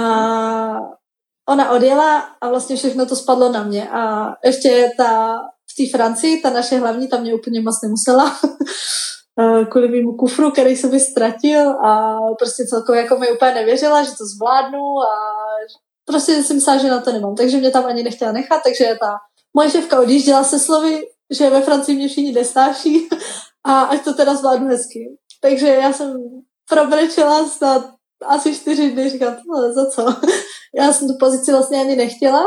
ona 1.50 1.72
odjela 1.72 2.20
a 2.42 2.50
vlastně 2.50 2.76
všechno 2.76 3.06
to 3.06 3.16
spadlo 3.16 3.52
na 3.52 3.64
mě. 3.64 3.90
A 3.90 4.34
ještě 4.46 4.92
ta 4.98 5.40
v 5.72 5.76
té 5.78 5.98
Francii, 5.98 6.42
ta 6.42 6.50
naše 6.50 6.78
hlavní, 6.78 7.08
tam 7.08 7.22
mě 7.22 7.36
úplně 7.36 7.62
moc 7.62 7.82
nemusela. 7.84 8.36
Eh, 9.40 9.66
kvůli 9.66 9.90
mýmu 9.90 10.18
kufru, 10.18 10.52
který 10.52 10.76
se 10.76 10.88
mi 10.88 11.00
ztratil 11.00 11.70
a 11.70 12.18
prostě 12.40 12.66
celkově 12.66 13.02
jako 13.02 13.18
mi 13.18 13.32
úplně 13.32 13.54
nevěřila, 13.54 14.04
že 14.04 14.10
to 14.10 14.26
zvládnu 14.26 14.80
a 14.80 15.14
prostě 16.06 16.44
si 16.44 16.54
myslela, 16.54 16.78
že 16.78 16.90
na 16.90 17.02
to 17.02 17.12
nemám. 17.12 17.36
Takže 17.36 17.58
mě 17.58 17.72
tam 17.72 17.86
ani 17.86 18.04
nechtěla 18.04 18.32
nechat, 18.32 18.62
takže 18.64 18.98
ta 19.02 19.18
Moje 19.54 19.70
šéfka 19.70 20.00
odjížděla 20.00 20.44
se 20.44 20.60
slovy, 20.60 21.02
že 21.30 21.50
ve 21.50 21.62
Francii 21.62 21.96
mě 21.96 22.08
všichni 22.08 22.32
nestáší 22.32 23.10
a 23.64 23.82
ať 23.82 24.04
to 24.04 24.14
teda 24.14 24.36
zvládnu 24.36 24.68
hezky. 24.68 25.18
Takže 25.42 25.68
já 25.68 25.94
jsem 25.94 26.14
probrečela 26.70 27.46
snad 27.46 27.86
asi 28.28 28.56
čtyři 28.56 28.92
dny, 28.92 29.10
říkám, 29.10 29.36
tohle 29.36 29.74
za 29.74 29.86
co? 29.86 30.06
Já 30.76 30.94
jsem 30.94 31.08
tu 31.08 31.14
pozici 31.20 31.52
vlastně 31.52 31.82
ani 31.82 31.96
nechtěla 31.96 32.44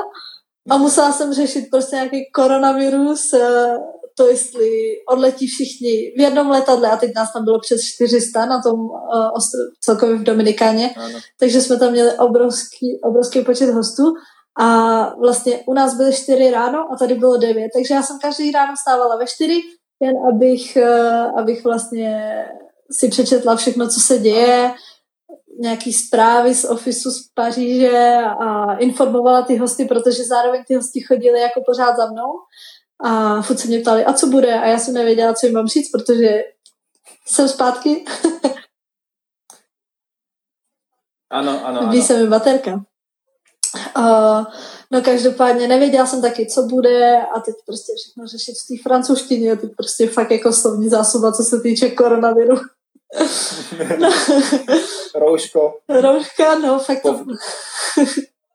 a 0.71 0.77
musela 0.77 1.13
jsem 1.13 1.33
řešit 1.33 1.65
prostě 1.71 1.97
nějaký 1.97 2.31
koronavirus, 2.35 3.33
eh, 3.33 3.77
to 4.17 4.29
jestli 4.29 4.71
odletí 5.09 5.47
všichni 5.47 6.13
v 6.17 6.21
jednom 6.21 6.51
letadle 6.51 6.91
a 6.91 6.97
teď 6.97 7.11
nás 7.17 7.33
tam 7.33 7.45
bylo 7.45 7.61
přes 7.61 7.81
400 7.83 8.47
na 8.47 8.63
tom 8.63 8.81
uh, 8.81 8.99
ostro- 9.11 9.71
celkově 9.81 10.17
v 10.17 10.23
Dominikáně, 10.23 10.95
ano. 10.97 11.19
takže 11.41 11.61
jsme 11.61 11.79
tam 11.79 11.93
měli 11.93 12.13
obrovský, 12.19 13.01
obrovský 13.03 13.45
počet 13.45 13.71
hostů 13.71 14.03
a 14.59 15.09
vlastně 15.15 15.59
u 15.67 15.75
nás 15.75 15.97
byly 15.97 16.13
čtyři 16.13 16.51
ráno 16.51 16.93
a 16.93 16.97
tady 16.97 17.15
bylo 17.15 17.37
devět, 17.37 17.71
takže 17.75 17.95
já 17.95 18.03
jsem 18.03 18.19
každý 18.19 18.53
ráno 18.53 18.75
stávala 18.81 19.17
ve 19.17 19.27
čtyři, 19.27 19.61
jen 20.01 20.15
abych, 20.29 20.77
eh, 20.77 21.33
abych 21.39 21.65
vlastně 21.65 22.45
si 22.99 23.09
přečetla 23.09 23.57
všechno, 23.57 23.89
co 23.89 24.01
se 24.01 24.19
děje. 24.19 24.75
nějaký 25.61 25.93
zprávy 25.93 26.55
z 26.55 26.65
ofisu 26.65 27.11
z 27.11 27.29
Paříže 27.35 28.15
a 28.41 28.77
informovala 28.77 29.43
ty 29.43 29.57
hosty, 29.57 29.85
protože 29.85 30.25
zároveň 30.25 30.65
ty 30.69 30.75
hosti 30.75 31.01
chodili 31.01 31.41
jako 31.41 31.63
pořád 31.67 31.97
za 31.97 32.07
mnou 32.07 32.33
a 33.05 33.43
furt 33.43 33.59
se 33.59 33.69
mě 33.69 33.81
ptali, 33.81 34.05
a 34.05 34.13
co 34.13 34.27
bude? 34.27 34.55
A 34.55 34.67
já 34.67 34.79
jsem 34.79 34.95
nevěděla, 34.95 35.35
co 35.35 35.47
jim 35.47 35.55
mám 35.55 35.67
říct, 35.67 35.91
protože 35.91 36.45
jsem 37.27 37.49
zpátky. 37.49 38.05
Ano, 41.31 41.67
ano, 41.67 41.79
ano. 41.81 41.93
Ví 41.93 42.03
se 42.03 42.23
mi 42.23 42.29
baterka. 42.29 42.85
Uh, 43.97 44.45
no 44.91 45.03
každopádně 45.03 45.69
nevěděla 45.69 46.07
jsem 46.07 46.23
taky, 46.23 46.47
co 46.47 46.63
bude 46.63 47.23
a 47.37 47.41
teď 47.41 47.55
prostě 47.67 47.93
všechno 47.97 48.27
řešit 48.27 48.53
v 48.53 48.67
té 48.69 48.83
francouzštině 48.83 49.53
a 49.53 49.57
teď 49.57 49.71
prostě 49.77 50.09
fakt 50.09 50.31
jako 50.31 50.53
slovní 50.53 50.89
zásoba, 50.89 51.33
co 51.33 51.43
se 51.43 51.61
týče 51.61 51.91
koronaviru. 51.91 52.57
no. 53.99 54.11
Rouško. 55.15 55.79
Rouška, 55.89 56.59
no 56.59 56.79
fakt 56.79 57.03
to... 57.03 57.25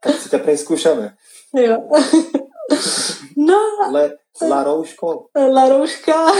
tak 0.03 0.15
si 0.15 0.29
ťa 0.31 0.39
preskúšame. 0.39 1.15
Jo. 1.55 1.77
no. 3.37 3.59
Le, 3.91 4.15
la 4.41 4.63
rouško. 4.63 5.27
La 5.35 5.69
rouška. 5.69 6.31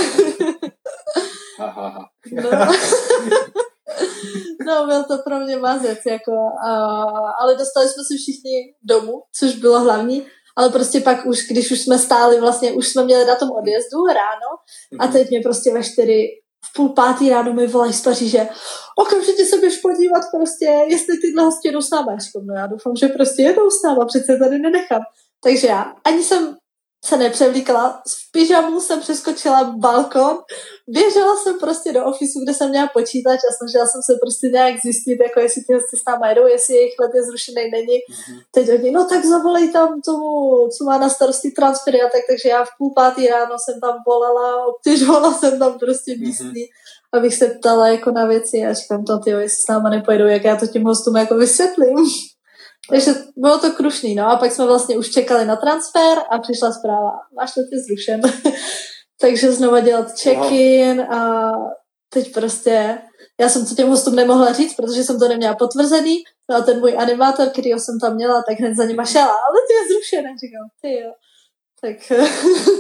Aha. 1.60 2.08
no. 2.32 2.50
No, 4.66 4.86
byl 4.86 5.04
to 5.04 5.18
pro 5.18 5.40
mě 5.40 5.58
mazec, 5.58 6.00
jako, 6.06 6.32
a, 6.68 7.04
ale 7.42 7.56
dostali 7.56 7.88
jsme 7.88 8.04
se 8.04 8.16
všichni 8.18 8.76
domů, 8.84 9.14
což 9.40 9.56
bylo 9.56 9.80
hlavní, 9.80 10.26
ale 10.58 10.70
prostě 10.70 11.00
pak 11.02 11.26
už, 11.26 11.48
když 11.48 11.72
už 11.72 11.82
jsme 11.82 11.98
stáli, 11.98 12.40
vlastně 12.40 12.72
už 12.72 12.88
jsme 12.88 13.04
měli 13.04 13.26
na 13.26 13.36
tom 13.36 13.50
odjezdu 13.52 14.06
ráno 14.06 14.50
a 15.00 15.06
mhm. 15.06 15.14
teď 15.14 15.30
mě 15.30 15.40
prostě 15.44 15.74
ve 15.74 15.84
čtyři 15.84 16.28
v 16.66 16.74
půl 16.76 16.90
pátý 16.90 17.30
ráno 17.30 17.54
mi 17.54 17.68
volají 17.68 17.94
z 17.94 18.02
Paříže, 18.02 18.50
okamžitě 18.98 19.46
se 19.46 19.58
běž 19.58 19.78
podívat 19.78 20.22
prostě, 20.38 20.66
jestli 20.66 21.18
tyhle 21.18 21.44
hosti 21.44 21.68
jedou 21.68 21.82
s 21.82 21.90
náma. 21.90 22.18
No 22.48 22.54
já 22.56 22.68
doufám, 22.68 22.96
že 22.96 23.08
prostě 23.08 23.42
jedou 23.42 23.70
s 23.70 23.84
náma, 23.84 24.06
přece 24.06 24.38
tady 24.38 24.60
nenechám. 24.60 25.02
Takže 25.44 25.68
já 25.68 25.94
ani 26.06 26.24
jsem 26.24 26.56
se 27.06 27.18
nepřevlíkala, 27.18 28.02
v 28.08 28.32
pyžamu 28.32 28.82
jsem 28.82 29.00
přeskočila 29.00 29.64
balkon, 29.64 30.38
běžela 30.88 31.36
jsem 31.36 31.60
prostě 31.60 31.94
do 31.94 32.06
ofisu, 32.06 32.40
kde 32.44 32.54
jsem 32.54 32.70
měla 32.70 32.88
počítač 32.94 33.40
a 33.50 33.54
snažila 33.58 33.86
jsem 33.86 34.02
se 34.02 34.14
prostě 34.22 34.48
nějak 34.48 34.76
zjistit, 34.82 35.18
jako 35.24 35.40
jestli 35.40 35.62
ty 35.68 35.74
hosty 35.74 35.98
s 35.98 36.06
náma 36.08 36.30
jedou, 36.30 36.48
jestli 36.48 36.76
jejich 36.76 36.96
let 37.00 37.12
je 37.16 37.24
zrušený, 37.24 37.72
není. 37.72 37.98
Mm-hmm. 37.98 38.40
Teď 38.52 38.70
oni, 38.70 38.92
no 38.92 39.06
tak 39.06 39.26
zavolej 39.26 39.72
tam 39.72 40.02
tomu, 40.02 40.32
co 40.78 40.84
má 40.84 40.98
na 40.98 41.10
starosti 41.10 41.52
transfery 41.52 42.02
a 42.02 42.10
tak, 42.10 42.22
takže 42.30 42.50
já 42.50 42.66
v 42.66 42.70
půl 42.78 42.92
pátý 42.96 43.28
ráno 43.28 43.56
jsem 43.60 43.80
tam 43.80 43.96
volala, 44.08 44.66
obtěžovala 44.66 45.34
jsem 45.34 45.60
tam 45.60 45.80
prostě 45.80 46.12
mhm. 46.12 46.22
místní, 46.22 46.64
mm-hmm. 46.64 47.14
abych 47.14 47.36
se 47.36 47.48
ptala 47.48 47.88
jako 47.88 48.12
na 48.12 48.26
věci 48.26 48.58
a 48.58 48.74
říkám 48.74 49.06
to, 49.06 49.20
ty 49.20 49.30
jestli 49.30 49.64
s 49.64 49.68
náma 49.68 49.90
nepojedou, 49.90 50.26
jak 50.26 50.44
já 50.44 50.56
to 50.56 50.68
těm 50.68 50.84
hostům 50.84 51.18
jako 51.18 51.36
vysvětlím. 51.36 51.98
Takže 52.90 53.12
bylo 53.38 53.60
to 53.60 53.72
krušný, 53.72 54.16
no 54.16 54.28
a 54.28 54.36
pak 54.36 54.52
jsme 54.52 54.66
vlastně 54.66 54.98
už 54.98 55.10
čekali 55.10 55.46
na 55.46 55.56
transfer 55.56 56.18
a 56.30 56.40
přišla 56.40 56.72
zpráva, 56.72 57.12
máš 57.36 57.56
let 57.56 57.68
je 57.72 57.80
zrušen. 57.80 58.22
Takže 59.22 59.52
znova 59.52 59.80
dělat 59.80 60.08
check-in 60.22 61.02
a 61.02 61.52
teď 62.14 62.34
prostě, 62.34 62.98
já 63.40 63.50
jsem 63.50 63.66
to 63.66 63.76
těm 63.76 63.90
hostům 63.90 64.16
nemohla 64.16 64.54
říct, 64.54 64.76
protože 64.76 65.04
jsem 65.04 65.20
to 65.20 65.28
neměla 65.28 65.56
potvrzený, 65.56 66.18
no 66.50 66.56
a 66.56 66.62
ten 66.62 66.80
můj 66.80 66.98
animátor, 66.98 67.50
který 67.50 67.70
jsem 67.70 68.00
tam 68.00 68.16
měla, 68.16 68.44
tak 68.48 68.60
hned 68.60 68.76
za 68.76 68.86
nima 68.86 69.06
šela, 69.06 69.26
ale 69.26 69.58
ty 69.68 69.74
je 69.74 69.88
zrušené, 69.88 70.30
říkám, 70.30 70.68
ty 70.82 70.94
jo. 71.00 71.12
Tak... 71.82 72.20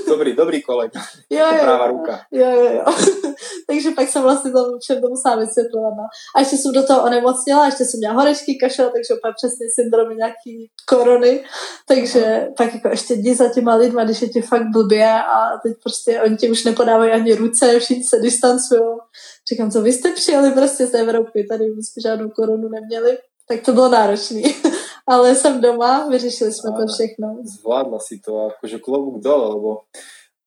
Dobrý, 0.07 0.33
dobrý 0.35 0.61
kolega. 0.61 1.01
Jo, 1.29 1.45
jo, 1.45 1.59
Práva 1.61 1.87
ruka. 1.87 2.21
Jo, 2.31 2.49
jo, 2.51 2.71
jo. 2.73 2.85
Takže 3.67 3.91
pak 3.91 4.09
jsem 4.09 4.21
vlastně 4.21 4.51
tam 4.51 4.65
všem 4.81 5.01
tomu 5.01 5.15
sám 5.15 5.39
vysvětlila. 5.39 5.89
No. 5.89 6.03
A 6.35 6.39
ještě 6.39 6.57
jsem 6.57 6.71
do 6.71 6.83
toho 6.83 7.03
onemocněla, 7.03 7.65
ještě 7.65 7.85
jsem 7.85 7.97
měla 7.97 8.13
horečky, 8.13 8.57
kašel, 8.61 8.89
takže 8.89 9.13
úplně 9.13 9.33
přesně 9.37 9.65
syndromy 9.75 10.15
nějaký 10.15 10.69
korony. 10.87 11.43
Takže 11.87 12.25
Aha. 12.25 12.47
pak 12.57 12.73
jako 12.73 12.87
ještě 12.87 13.13
jdi 13.13 13.35
za 13.35 13.49
těma 13.49 13.75
lidma, 13.75 14.03
když 14.03 14.21
je 14.21 14.29
ti 14.29 14.41
fakt 14.41 14.67
blbě 14.73 15.13
a 15.13 15.57
teď 15.63 15.73
prostě 15.83 16.21
oni 16.21 16.37
ti 16.37 16.51
už 16.51 16.63
nepodávají 16.63 17.11
ani 17.11 17.35
ruce, 17.35 17.79
všichni 17.79 18.03
se 18.03 18.19
distancují. 18.19 18.81
Říkám, 19.51 19.71
co 19.71 19.81
vy 19.81 19.93
jste 19.93 20.11
přijeli 20.11 20.51
prostě 20.51 20.87
z 20.87 20.93
Evropy, 20.93 21.47
tady 21.49 21.65
jsme 21.65 22.01
žádnou 22.01 22.29
koronu 22.29 22.69
neměli. 22.69 23.17
Tak 23.47 23.61
to 23.61 23.73
bylo 23.73 23.89
náročné. 23.89 24.41
ale 25.09 25.35
jsem 25.35 25.61
doma, 25.61 26.07
vyřešili 26.09 26.53
jsme 26.53 26.71
to 26.71 26.93
všechno. 26.93 27.37
Zvládla 27.43 27.99
si 27.99 28.19
to, 28.25 28.53
akože 28.53 28.79
klobúk 28.79 29.23
dole, 29.23 29.49
lebo 29.55 29.81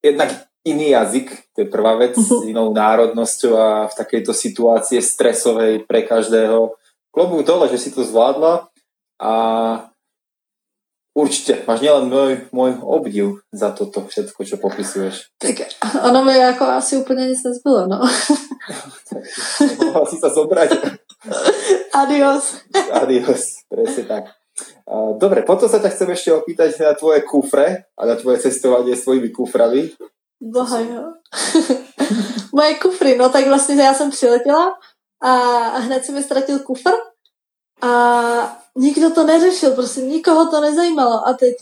jednak 0.05 0.29
iný 0.63 0.89
jazyk, 0.89 1.39
to 1.55 1.61
je 1.61 1.67
prvá 1.67 1.95
vec, 1.95 2.15
uh-huh. 2.15 2.41
s 2.41 2.47
inou 2.47 2.73
národnosťou 2.73 3.51
a 3.57 3.87
v 3.87 3.95
takejto 3.95 4.33
situácii 4.33 5.01
stresovej 5.03 5.83
pre 5.83 6.07
každého. 6.07 6.79
Klobúk 7.11 7.43
dole, 7.43 7.67
že 7.67 7.77
si 7.77 7.91
to 7.91 8.03
zvládla 8.03 8.71
a 9.19 9.33
Určitě, 11.13 11.61
máš 11.67 11.81
nielen 11.81 12.09
můj, 12.09 12.41
můj 12.51 12.73
obdiv 12.81 13.45
za 13.51 13.69
toto 13.69 14.01
všetko, 14.01 14.45
čo 14.45 14.57
popisuješ. 14.57 15.21
Tak 15.37 15.55
ono 16.03 16.25
mi 16.25 16.37
jako 16.37 16.63
asi 16.63 16.97
úplně 16.97 17.27
nic 17.27 17.43
nezbylo, 17.43 17.87
no. 17.87 18.01
Mohla 19.85 20.05
si 20.05 20.17
sa 20.17 20.29
zobrať. 20.33 20.69
Adios. 21.93 22.57
Adios, 22.91 23.61
presne 23.69 24.03
tak. 24.03 24.23
Dobre, 25.17 25.47
potom 25.47 25.69
sa 25.71 25.79
ťa 25.79 25.89
chcem 25.95 26.09
ešte 26.11 26.29
opýtať 26.35 26.75
na 26.83 26.91
tvoje 26.91 27.23
kufre 27.23 27.87
a 27.95 28.01
na 28.03 28.19
tvoje 28.19 28.43
cestovanie 28.43 28.99
svojimi 28.99 29.31
kuframi. 29.31 29.87
Boha, 30.43 30.79
jo. 30.83 31.03
Moje 32.55 32.75
kufry, 32.75 33.17
no 33.17 33.29
tak 33.29 33.47
vlastně 33.47 33.75
já 33.75 33.93
jsem 33.93 34.09
přiletěla 34.11 34.77
a 35.21 35.31
hned 35.79 36.05
se 36.05 36.11
mi 36.11 36.23
ztratil 36.23 36.59
kufr 36.59 36.91
a 37.83 38.57
nikdo 38.75 39.09
to 39.09 39.23
neřešil, 39.23 39.71
prostě 39.71 40.01
nikoho 40.01 40.51
to 40.51 40.61
nezajímalo. 40.61 41.27
A 41.27 41.33
teď 41.33 41.53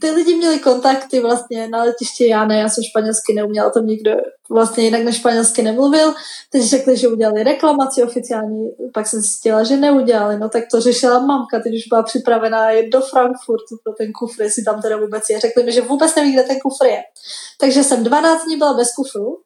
ty 0.00 0.10
lidi 0.10 0.34
měli 0.34 0.58
kontakty 0.58 1.20
vlastně 1.20 1.68
na 1.68 1.82
letiště, 1.82 2.26
já 2.26 2.44
ne, 2.44 2.58
já 2.58 2.68
jsem 2.68 2.84
španělsky 2.84 3.34
neuměla, 3.34 3.70
tam 3.70 3.86
nikdo 3.86 4.10
vlastně 4.50 4.84
jinak 4.84 5.02
než 5.02 5.16
španělsky 5.16 5.62
nemluvil. 5.62 6.14
Teď 6.50 6.62
řekli, 6.62 6.96
že 6.96 7.08
udělali 7.08 7.42
reklamaci 7.42 8.02
oficiální, 8.02 8.70
pak 8.94 9.06
jsem 9.06 9.20
zjistila, 9.20 9.62
že 9.62 9.76
neudělali, 9.76 10.38
no 10.38 10.48
tak 10.48 10.64
to 10.70 10.80
řešila 10.80 11.18
mamka, 11.18 11.60
teď 11.60 11.74
už 11.74 11.88
byla 11.88 12.02
připravená 12.02 12.70
jet 12.70 12.88
do 12.88 13.00
Frankfurtu 13.00 13.76
pro 13.84 13.92
ten 13.92 14.12
kufr, 14.12 14.42
jestli 14.42 14.62
tam 14.62 14.82
teda 14.82 14.96
vůbec 14.96 15.22
je. 15.30 15.40
Řekli 15.40 15.62
mi, 15.62 15.72
že 15.72 15.80
vůbec 15.80 16.14
neví, 16.14 16.32
kde 16.32 16.42
ten 16.42 16.58
kufr 16.60 16.86
je. 16.86 17.02
Takže 17.60 17.84
jsem 17.84 18.04
12 18.04 18.44
dní 18.44 18.56
byla 18.56 18.74
bez 18.74 18.94
kufru 18.94 19.36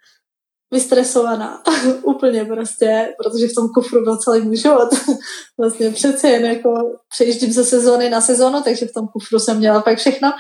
vystresovaná. 0.72 1.62
Úplně 2.02 2.44
prostě, 2.44 3.14
protože 3.18 3.47
v 3.47 3.55
tom 3.55 3.68
kufru 3.68 4.05
byl 4.05 4.16
celý 4.16 4.43
můj 4.43 4.56
život. 4.56 4.88
vlastně 5.59 5.90
přece 5.90 6.28
jen 6.28 6.44
jako 6.44 6.70
přejíždím 7.09 7.52
ze 7.52 7.64
sezóny 7.64 8.10
na 8.10 8.20
sezónu, 8.20 8.62
takže 8.62 8.86
v 8.86 8.93
tom 8.93 9.09
kufru 9.09 9.38
jsem 9.38 9.59
měla 9.59 9.82
pak 9.82 9.98
všechno. 9.98 10.32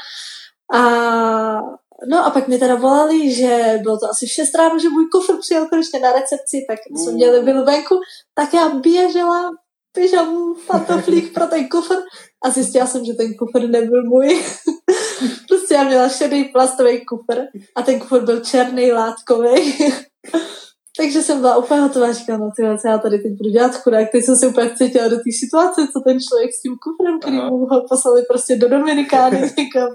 A 0.74 1.60
No 2.08 2.26
a 2.26 2.30
pak 2.30 2.48
mi 2.48 2.58
teda 2.58 2.74
volali, 2.74 3.34
že 3.34 3.78
bylo 3.82 3.98
to 3.98 4.10
asi 4.10 4.26
v 4.26 4.30
6 4.30 4.54
ráno, 4.54 4.78
že 4.78 4.88
můj 4.88 5.06
kufr 5.12 5.36
přijel 5.40 5.66
konečně 5.68 6.00
na 6.00 6.12
recepci, 6.12 6.64
tak 6.68 6.78
jsme 6.96 7.12
měli 7.12 7.40
byl 7.40 7.64
venku, 7.64 8.00
tak 8.34 8.54
já 8.54 8.68
běžela 8.68 9.50
pyžamu, 9.92 10.54
pantoflík 10.66 11.34
pro 11.34 11.46
ten 11.46 11.68
kufr 11.68 11.94
a 12.44 12.50
zjistila 12.50 12.86
jsem, 12.86 13.04
že 13.04 13.12
ten 13.12 13.34
kufr 13.34 13.68
nebyl 13.68 14.02
můj. 14.04 14.42
prostě 15.48 15.74
já 15.74 15.84
měla 15.84 16.08
šedý 16.08 16.44
plastový 16.44 17.04
kufr 17.04 17.40
a 17.76 17.82
ten 17.82 18.00
kufr 18.00 18.20
byl 18.24 18.40
černý, 18.40 18.92
látkový. 18.92 19.78
Takže 20.98 21.22
jsem 21.22 21.40
byla 21.40 21.56
úplně 21.56 21.80
hotová, 21.80 22.12
říkala, 22.12 22.38
no 22.38 22.50
tyhle, 22.56 22.76
já 22.84 22.98
tady 22.98 23.18
teď 23.18 23.32
budu 23.32 23.50
dělat 23.50 23.74
chudák, 23.74 24.08
teď 24.12 24.24
jsem 24.24 24.36
se 24.36 24.46
úplně 24.46 24.70
cítila 24.76 25.08
do 25.08 25.16
té 25.16 25.30
situace, 25.40 25.88
co 25.92 26.00
ten 26.00 26.18
člověk 26.20 26.50
s 26.54 26.62
tím 26.62 26.76
kufrem, 26.82 27.20
který 27.20 27.38
Aha. 27.38 27.50
mu 27.50 27.56
ho 27.56 27.84
poslali 27.88 28.22
prostě 28.22 28.56
do 28.56 28.68
Dominikány, 28.68 29.48
říkám. 29.58 29.88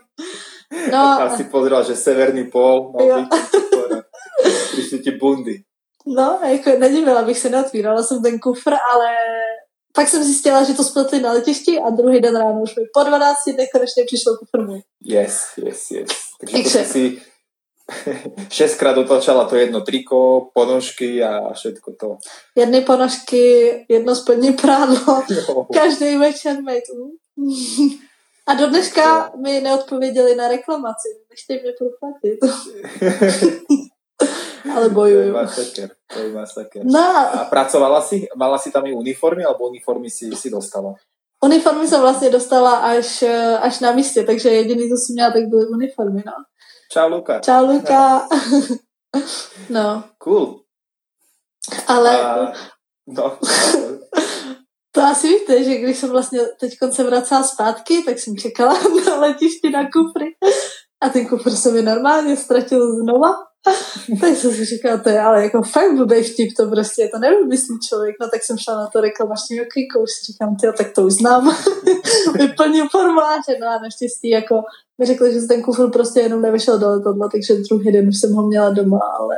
No, 0.91 0.97
a 0.97 1.37
si 1.37 1.43
pozrela, 1.43 1.83
že 1.83 1.95
severní 1.95 2.43
pol, 2.43 2.93
no, 2.99 3.27
přišli 4.71 4.99
ti 4.99 5.11
bundy. 5.11 5.63
No, 6.07 6.39
jako 6.43 6.69
nedivila 6.79 7.21
bych 7.21 7.39
se, 7.39 7.49
neotvírala 7.49 8.03
jsem 8.03 8.23
ten 8.23 8.39
kufr, 8.39 8.73
ale 8.93 9.07
pak 9.93 10.07
jsem 10.07 10.23
zjistila, 10.23 10.63
že 10.63 10.73
to 10.73 10.83
spletli 10.83 11.21
na 11.21 11.31
letišti 11.31 11.79
a 11.79 11.89
druhý 11.89 12.21
den 12.21 12.35
ráno 12.35 12.61
už 12.61 12.75
mi 12.75 12.83
po 12.93 13.03
12 13.03 13.37
dnech 13.55 13.69
konečně 13.73 14.03
přišel 14.05 14.37
kufr 14.37 14.65
můj. 14.67 14.81
Yes, 15.05 15.43
yes, 15.57 15.91
yes. 15.91 16.07
Takže, 16.39 16.53
Takže 16.53 16.85
si 16.85 17.21
šestkrát 18.49 18.97
otačala 18.97 19.45
to 19.45 19.55
jedno 19.55 19.81
triko, 19.81 20.49
ponožky 20.53 21.23
a 21.23 21.53
všetko 21.53 21.91
to. 21.99 22.17
Jedny 22.55 22.81
ponožky, 22.81 23.85
jedno 23.89 24.15
spodní 24.15 24.53
prádlo, 24.53 25.23
no. 25.49 25.67
každý 25.73 26.17
večer 26.17 26.61
mate. 26.61 26.93
A 28.47 28.53
do 28.53 28.67
dneška 28.67 29.31
mi 29.43 29.61
neodpověděli 29.61 30.35
na 30.35 30.47
reklamaci. 30.47 31.07
Nechtějí 31.29 31.59
mě 31.61 31.71
proplatit. 31.77 32.39
Ale 34.75 34.89
bojuju. 34.89 35.21
To 35.21 35.27
je 35.27 35.43
masaker. 35.43 35.89
To 36.13 36.19
je 36.19 36.33
masaker. 36.33 36.81
No. 36.85 37.17
A 37.33 37.47
pracovala 37.49 38.01
si? 38.01 38.27
Mala 38.35 38.57
si 38.57 38.71
tam 38.71 38.85
i 38.85 38.93
uniformy, 38.93 39.45
alebo 39.45 39.67
uniformy 39.67 40.09
si, 40.09 40.35
si 40.35 40.49
dostala? 40.49 40.93
Uniformy 41.43 41.87
jsem 41.87 42.01
vlastně 42.01 42.29
dostala 42.29 42.75
až, 42.75 43.23
až 43.61 43.79
na 43.79 43.91
místě, 43.91 44.23
takže 44.23 44.49
jediný, 44.49 44.89
co 44.89 44.95
jsem 44.97 45.13
měla, 45.13 45.31
tak 45.31 45.43
byly 45.43 45.65
uniformy, 45.67 46.23
no. 46.25 46.33
Čau, 46.91 47.09
Luka. 47.09 47.39
Čau, 47.39 47.65
Luka. 47.65 48.27
no. 49.69 50.03
Cool. 50.17 50.59
Ale... 51.87 52.21
A, 52.21 52.53
no. 53.07 53.39
To 54.93 55.01
asi 55.01 55.27
víte, 55.27 55.63
že 55.63 55.75
když 55.75 55.97
jsem 55.97 56.09
vlastně 56.09 56.39
teď 56.59 56.71
se 56.91 57.03
vracela 57.03 57.43
zpátky, 57.43 58.03
tak 58.03 58.19
jsem 58.19 58.37
čekala 58.37 58.73
na 59.07 59.15
letišti 59.15 59.69
na 59.69 59.83
kufry 59.83 60.25
a 61.03 61.09
ten 61.09 61.27
kufr 61.27 61.51
se 61.51 61.71
mi 61.71 61.81
normálně 61.81 62.37
ztratil 62.37 62.95
znova. 62.95 63.33
tak 64.21 64.35
jsem 64.35 64.51
si 64.51 64.65
říkala, 64.65 64.97
to 64.97 65.09
je 65.09 65.21
ale 65.21 65.43
jako 65.43 65.61
fakt 65.61 65.95
blbý 65.95 66.23
vtip, 66.23 66.49
to 66.57 66.69
prostě 66.69 67.09
to 67.13 67.19
nevymyslí 67.19 67.79
člověk. 67.89 68.15
No 68.21 68.29
tak 68.29 68.43
jsem 68.43 68.57
šla 68.57 68.75
na 68.75 68.87
to 68.87 69.01
reklamační 69.01 69.61
okýko, 69.61 69.99
už 69.99 70.09
si 70.11 70.31
říkám, 70.31 70.55
tyjo, 70.55 70.73
tak 70.77 70.91
to 70.95 71.01
už 71.03 71.13
znám. 71.13 71.55
Vyplnil 72.39 72.87
formuláře, 72.91 73.57
no 73.61 73.67
a 73.67 73.79
naštěstí 73.83 74.29
jako 74.29 74.61
mi 74.97 75.05
řekli, 75.05 75.33
že 75.33 75.41
ten 75.41 75.61
kufr 75.61 75.89
prostě 75.89 76.19
jenom 76.19 76.41
nevyšel 76.41 76.79
do 76.79 76.89
letadla, 76.89 77.29
takže 77.31 77.53
druhý 77.53 77.91
den 77.91 78.07
už 78.07 78.17
jsem 78.19 78.33
ho 78.33 78.47
měla 78.47 78.69
doma, 78.69 78.99
ale... 79.19 79.37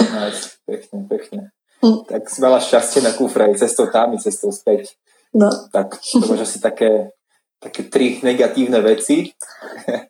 nice, 0.00 0.48
pěkně, 0.66 1.04
pěkně. 1.08 1.40
Hm. 1.86 2.04
Tak 2.08 2.30
si 2.30 2.40
mala 2.40 2.60
šťastie 2.60 3.04
na 3.04 3.12
kufre 3.12 3.44
aj 3.44 3.60
cestou 3.60 3.86
tam, 3.86 4.14
i 4.14 4.18
cestou 4.18 4.48
späť. 4.48 4.96
No. 5.34 5.52
Tak 5.72 6.00
to 6.00 6.24
máš 6.24 6.40
asi 6.40 6.58
také, 6.58 7.12
také 7.60 7.82
tri 7.92 8.16
negatívne 8.24 8.80
veci. 8.80 9.36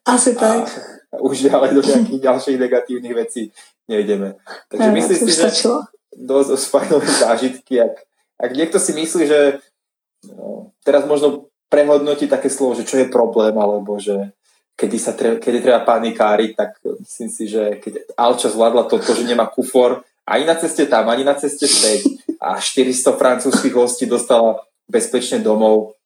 Asi 0.06 0.38
tak. 0.38 0.70
A 0.70 0.95
už 1.14 1.46
ďalej 1.46 1.70
do 1.78 1.82
nejakých 1.82 2.20
ďalších 2.22 2.58
negatívnych 2.58 3.14
vecí 3.14 3.54
nejdeme. 3.86 4.34
Takže 4.68 4.88
ne, 4.90 4.96
myslím 4.98 5.18
si, 5.22 5.32
že 5.32 5.50
dosť 6.16 6.66
fajnové 6.66 7.06
zážitky. 7.06 7.78
Ak, 7.80 7.94
ak 8.40 8.50
niekto 8.56 8.80
si 8.82 8.92
myslí, 8.96 9.22
že 9.28 9.40
no, 10.32 10.74
teraz 10.82 11.06
možno 11.06 11.52
prehodnotí 11.70 12.26
také 12.26 12.50
slovo, 12.50 12.74
že 12.74 12.86
čo 12.86 12.98
je 12.98 13.12
problém, 13.12 13.54
alebo 13.54 13.98
že 14.00 14.34
kedy, 14.76 14.96
sa 15.00 15.12
treba, 15.16 15.40
kedy 15.40 15.58
treba 15.64 15.80
panikáriť, 15.82 16.50
tak 16.52 16.70
myslím 16.84 17.28
si, 17.32 17.48
že 17.48 17.80
keď 17.80 18.12
Alča 18.16 18.52
zvládla 18.52 18.86
toto, 18.86 19.16
že 19.16 19.24
nemá 19.24 19.48
kufor, 19.48 20.04
ani 20.26 20.44
na 20.44 20.58
ceste 20.58 20.84
tam, 20.90 21.08
ani 21.08 21.22
na 21.22 21.38
ceste 21.38 21.64
späť 21.64 22.18
a 22.42 22.58
400 22.58 23.14
francúzských 23.14 23.74
hostí 23.78 24.04
dostala 24.10 24.60
bezpečne 24.90 25.38
domov, 25.38 25.96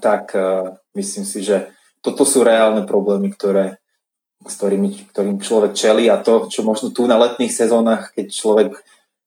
tak 0.00 0.32
uh, 0.34 0.72
myslím 0.96 1.24
si, 1.24 1.44
že 1.44 1.68
toto 2.02 2.24
sú 2.24 2.42
reálne 2.42 2.82
problémy, 2.82 3.30
ktoré, 3.30 3.81
s 4.46 4.54
ktorými, 4.58 5.14
ktorým 5.14 5.38
človek 5.38 5.74
čelí 5.74 6.10
a 6.10 6.18
to, 6.18 6.50
čo 6.50 6.66
možno 6.66 6.90
tu 6.90 7.06
na 7.06 7.18
letných 7.18 7.52
sezónach, 7.52 8.10
keď 8.14 8.26
človek, 8.30 8.70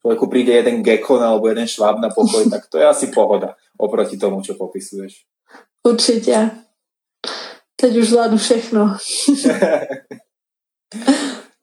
človeku 0.03 0.25
príde 0.27 0.55
jeden 0.55 0.83
gekon 0.83 1.23
alebo 1.23 1.47
jeden 1.47 1.67
šváb 1.67 1.99
na 1.99 2.11
pokoj, 2.11 2.43
tak 2.53 2.67
to 2.67 2.77
je 2.77 2.85
asi 2.85 3.07
pohoda 3.11 3.55
oproti 3.75 4.15
tomu, 4.15 4.39
čo 4.39 4.55
popisuješ. 4.55 5.27
Určite. 5.83 6.63
Teď 7.75 7.91
už 7.97 8.09
zvládnu 8.09 8.37
všechno. 8.37 8.81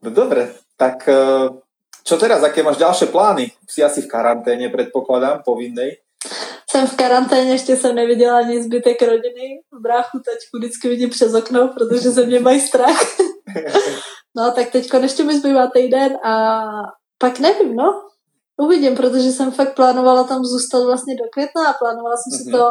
no 0.05 0.09
dobre, 0.12 0.53
tak 0.77 1.09
uh, 1.09 1.57
čo 2.03 2.19
teraz, 2.19 2.43
aké 2.43 2.66
máš 2.66 2.83
ďalšie 2.83 3.15
plány? 3.15 3.55
Si 3.65 3.81
asi 3.81 4.03
v 4.03 4.11
karanténe, 4.11 4.69
predpokladám, 4.69 5.47
povinnej. 5.47 6.02
Jsem 6.73 6.86
v 6.86 6.97
karanténě, 6.97 7.53
ještě 7.53 7.77
jsem 7.77 7.94
neviděla 7.94 8.39
ani 8.39 8.62
zbytek 8.62 9.03
rodiny. 9.03 9.62
V 9.73 9.82
bráchu 9.82 10.19
tačku 10.19 10.59
vždycky 10.59 10.89
vidím 10.89 11.11
přes 11.11 11.35
okno, 11.35 11.69
protože 11.69 12.11
ze 12.11 12.27
mě 12.27 12.40
mají 12.40 12.61
strach. 12.61 13.01
no 14.36 14.53
tak 14.53 14.70
teď 14.70 14.90
ještě 15.01 15.24
mi 15.24 15.39
zbývá 15.39 15.66
týden 15.66 16.16
a 16.24 16.62
pak 17.19 17.39
nevím, 17.39 17.77
no. 17.77 18.03
Uvidím, 18.57 18.97
protože 18.97 19.32
jsem 19.32 19.51
fakt 19.51 19.74
plánovala 19.74 20.24
tam 20.24 20.44
zůstat 20.44 20.85
vlastně 20.85 21.15
do 21.15 21.24
května 21.32 21.66
a 21.66 21.73
plánovala 21.73 22.16
jsem 22.16 22.39
si 22.39 22.44
mm-hmm. 22.44 22.59
to 22.59 22.70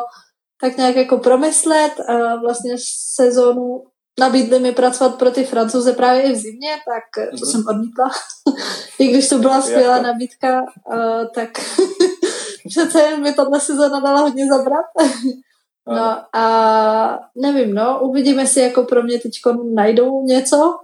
tak 0.61 0.77
nějak 0.77 0.95
jako 0.95 1.17
promyslet 1.17 1.93
a 1.99 2.35
vlastně 2.35 2.75
sezónu 3.15 3.83
nabídli 4.19 4.59
mi 4.59 4.71
pracovat 4.71 5.15
pro 5.15 5.31
ty 5.31 5.43
francouze 5.43 5.93
právě 5.93 6.21
i 6.21 6.31
v 6.31 6.39
zimě, 6.39 6.75
tak 6.85 7.29
to 7.29 7.35
mm-hmm. 7.35 7.51
jsem 7.51 7.63
odmítla. 7.69 8.09
I 8.99 9.07
když 9.07 9.29
to 9.29 9.37
byla 9.37 9.61
skvělá 9.61 10.01
nabídka, 10.01 10.61
uh, 10.61 11.27
tak 11.35 11.49
přece 12.67 13.17
mi 13.17 13.33
tato 13.33 13.59
sezóna 13.59 13.99
dala 13.99 14.19
hodně 14.19 14.47
zabrat. 14.47 14.85
no 15.87 16.17
a 16.33 17.19
nevím, 17.35 17.73
no, 17.73 17.99
uvidíme 18.03 18.47
si, 18.47 18.59
jako 18.59 18.83
pro 18.83 19.03
mě 19.03 19.19
teď 19.19 19.31
najdou 19.73 20.23
něco, 20.23 20.75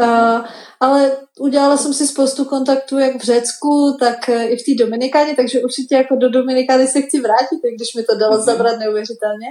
Uh, 0.00 0.46
ale 0.80 1.16
udělala 1.40 1.76
jsem 1.76 1.94
si 1.94 2.06
spoustu 2.06 2.44
kontaktů 2.44 2.98
jak 2.98 3.16
v 3.16 3.24
Řecku, 3.24 3.96
tak 4.00 4.28
i 4.28 4.56
v 4.56 4.64
té 4.64 4.84
Dominikáně, 4.84 5.36
takže 5.36 5.60
určitě 5.60 5.94
jako 5.94 6.16
do 6.16 6.30
Dominikány 6.30 6.86
se 6.86 7.02
chci 7.02 7.20
vrátit, 7.20 7.60
když 7.76 7.94
mi 7.96 8.02
to 8.02 8.16
dalo 8.18 8.36
mm-hmm. 8.36 8.44
zabrat 8.44 8.78
neuvěřitelně 8.78 9.48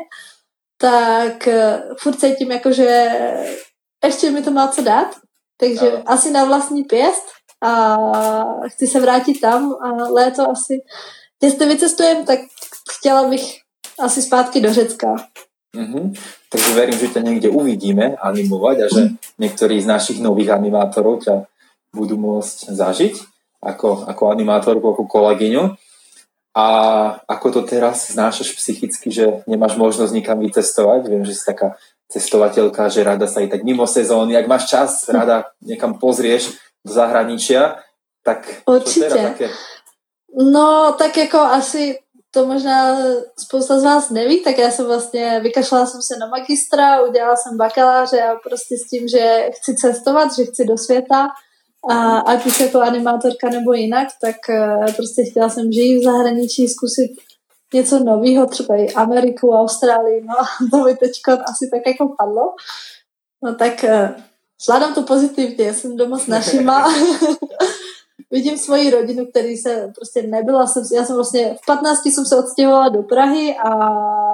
tak 0.78 1.48
uh, 1.48 1.96
furt 2.00 2.20
cítím 2.20 2.52
jako, 2.52 2.72
že 2.72 3.10
ještě 4.04 4.32
mi 4.32 4.42
to 4.42 4.52
má 4.52 4.68
co 4.68 4.82
dát, 4.82 5.08
takže 5.58 5.92
no. 5.92 6.04
asi 6.06 6.32
na 6.32 6.46
vlastní 6.46 6.84
pěst 6.84 7.26
a 7.62 7.96
chci 8.68 8.88
se 8.88 9.00
vrátit 9.00 9.42
tam 9.42 9.74
a 9.74 10.10
léto 10.10 10.50
asi, 10.50 10.82
jestli 11.44 11.66
vycestujem, 11.66 12.26
tak 12.26 12.40
chtěla 12.92 13.30
bych 13.30 13.60
asi 14.00 14.22
zpátky 14.22 14.62
do 14.62 14.74
Řecka. 14.74 15.16
Mm-hmm. 15.76 16.14
Takže 16.50 16.72
verím, 16.74 16.96
že 16.96 17.12
ťa 17.12 17.22
niekde 17.22 17.50
uvidíme 17.52 18.16
animovať 18.16 18.78
a 18.80 18.88
že 18.88 19.02
niektorí 19.36 19.76
z 19.84 19.92
našich 19.92 20.20
nových 20.24 20.56
animátorov 20.56 21.20
ťa 21.20 21.52
budú 21.92 22.16
môcť 22.16 22.72
zažiť 22.72 23.16
ako, 23.60 24.08
ako 24.08 24.24
animátorku, 24.32 24.86
ako 24.96 25.04
kolegyňu. 25.04 25.76
A 26.56 26.68
ako 27.28 27.48
to 27.52 27.62
teraz 27.68 28.16
znášaš 28.16 28.56
psychicky, 28.56 29.12
že 29.12 29.44
nemáš 29.44 29.76
možnosť 29.76 30.16
nikam 30.16 30.40
vycestovať? 30.40 31.12
Viem, 31.12 31.28
že 31.28 31.36
si 31.36 31.44
taká 31.44 31.76
cestovateľka, 32.08 32.88
že 32.88 33.04
rada 33.04 33.28
sa 33.28 33.44
i 33.44 33.52
tak 33.52 33.68
mimo 33.68 33.84
sezóny, 33.84 34.40
ak 34.40 34.48
máš 34.48 34.72
čas, 34.72 35.04
rada 35.12 35.52
niekam 35.60 36.00
pozrieš 36.00 36.56
do 36.80 36.96
zahraničia, 36.96 37.84
tak 38.24 38.64
Určite. 38.64 38.88
čo 38.88 39.00
teraz 39.04 39.20
také? 39.36 39.48
No, 40.38 40.96
tak 40.98 41.18
jako 41.18 41.38
asi 41.38 42.00
to 42.32 42.46
možná 42.46 42.98
spousta 43.40 43.80
z 43.80 43.84
vás 43.84 44.10
neví, 44.10 44.44
tak 44.44 44.58
já 44.58 44.72
jsem 44.72 44.86
vlastně, 44.86 45.40
vykašlala 45.44 45.86
jsem 45.86 46.02
se 46.02 46.18
na 46.20 46.28
magistra, 46.28 47.02
udělala 47.02 47.36
jsem 47.36 47.58
bakaláře 47.58 48.22
a 48.22 48.36
prostě 48.36 48.76
s 48.78 48.90
tím, 48.90 49.08
že 49.08 49.50
chci 49.54 49.76
cestovat, 49.76 50.36
že 50.36 50.46
chci 50.46 50.66
do 50.66 50.78
světa, 50.78 51.28
a 51.90 52.20
ať 52.20 52.46
už 52.46 52.60
jako 52.60 52.82
animátorka 52.82 53.50
nebo 53.50 53.74
jinak, 53.74 54.08
tak 54.22 54.36
uh, 54.50 54.94
prostě 54.96 55.24
chtěla 55.32 55.50
jsem 55.50 55.72
žít 55.72 56.00
v 56.00 56.04
zahraničí, 56.04 56.68
zkusit 56.68 57.12
něco 57.74 58.00
nového, 58.00 58.46
třeba 58.46 58.76
i 58.76 58.94
Ameriku, 58.94 59.52
Austrálii, 59.52 60.22
no 60.22 60.36
to 60.72 60.84
mi 60.84 60.96
teď 60.96 61.12
asi 61.28 61.70
tak 61.72 61.82
jako 61.88 62.16
padlo. 62.18 62.56
No 63.44 63.56
tak 63.56 63.84
uh, 63.84 64.24
zvládám 64.66 64.94
to 64.94 65.02
pozitivně, 65.02 65.74
jsem 65.74 65.98
doma 65.98 66.20
s 66.20 66.28
našima, 66.28 66.88
vidím 68.36 68.58
svoji 68.58 68.90
rodinu, 68.90 69.26
který 69.26 69.58
se 69.58 69.92
prostě 69.96 70.22
nebyla, 70.22 70.68
jsem, 70.68 70.84
já 70.94 71.06
jsem 71.06 71.16
vlastně 71.16 71.56
v 71.62 71.66
15 71.66 72.06
jsem 72.06 72.26
se 72.26 72.38
odstěhovala 72.38 72.90
do 72.90 73.04
Prahy 73.04 73.56
a 73.66 73.70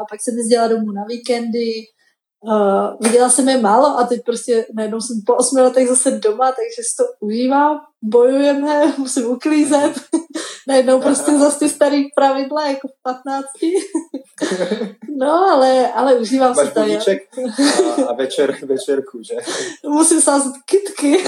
pak 0.09 0.21
jsem 0.21 0.37
jezdila 0.37 0.67
domů 0.67 0.91
na 0.91 1.03
víkendy, 1.03 1.71
Uh, 2.43 3.07
viděla 3.07 3.29
jsem 3.29 3.49
je 3.49 3.57
málo 3.57 3.99
a 3.99 4.03
teď 4.03 4.21
prostě 4.25 4.65
najednou 4.75 5.01
jsem 5.01 5.21
po 5.25 5.35
osmi 5.35 5.61
letech 5.61 5.87
zase 5.87 6.11
doma, 6.11 6.51
takže 6.51 6.81
si 6.81 6.95
to 6.97 7.03
užívám, 7.19 7.79
bojujeme, 8.01 8.93
musím 8.97 9.25
uklízet. 9.25 9.93
najednou 10.67 11.01
prostě 11.01 11.31
zase 11.37 11.59
ty 11.59 11.69
starý 11.69 12.03
pravidla 12.15 12.67
jako 12.67 12.87
v 12.87 13.01
patnácti. 13.03 13.73
no, 15.17 15.31
ale, 15.31 15.91
ale 15.91 16.15
užívám 16.15 16.55
Máš 16.55 16.67
si 16.67 16.73
to. 16.73 16.81
a, 16.81 18.05
a 18.07 18.13
večer, 18.13 18.57
večerku, 18.65 19.23
že? 19.23 19.35
musím 19.89 20.21
sázet 20.21 20.53
kytky, 20.65 21.23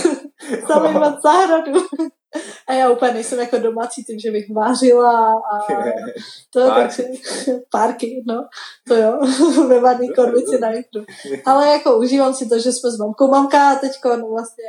zamývat 0.68 1.22
zahradu. 1.22 1.82
A 2.68 2.74
já 2.74 2.90
úplně 2.90 3.14
nejsem 3.14 3.40
jako 3.40 3.58
domácí 3.58 4.04
tím, 4.04 4.20
že 4.20 4.32
bych 4.32 4.46
vářila 4.56 5.34
a 5.34 5.60
to, 6.54 6.72
takže 6.72 7.04
párky, 7.72 8.24
no, 8.28 8.48
to 8.88 8.96
jo, 8.96 9.20
ve 9.68 9.80
vadný 9.80 10.10
konvici 10.14 10.60
na 10.60 10.72
jitru. 10.72 11.04
Ale 11.46 11.68
jako 11.68 11.98
užívám 11.98 12.34
si 12.34 12.50
to, 12.50 12.60
že 12.60 12.72
jsme 12.72 12.92
s 12.92 12.98
mamkou. 12.98 13.28
Mamka 13.28 13.76
teď 13.76 13.92
no, 14.06 14.28
vlastně 14.28 14.66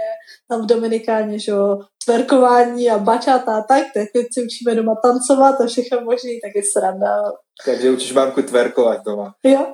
tam 0.49 0.63
v 0.63 0.67
Dominikáně, 0.67 1.39
že 1.39 1.53
jo, 1.53 1.79
tverkování 2.05 2.91
a 2.91 2.99
bačata 2.99 3.57
a 3.57 3.63
tak, 3.63 3.85
tak 3.95 4.09
teď 4.13 4.27
si 4.33 4.43
učíme 4.45 4.75
doma 4.75 4.95
tancovat 5.03 5.61
a 5.61 5.67
všechno 5.67 6.01
možný, 6.01 6.41
tak 6.41 6.55
je 6.55 6.63
sranda. 6.73 7.33
Takže 7.65 7.91
učíš 7.91 8.13
mamku 8.13 8.43
tverkovat 8.43 9.05
doma. 9.05 9.35
Jo. 9.43 9.67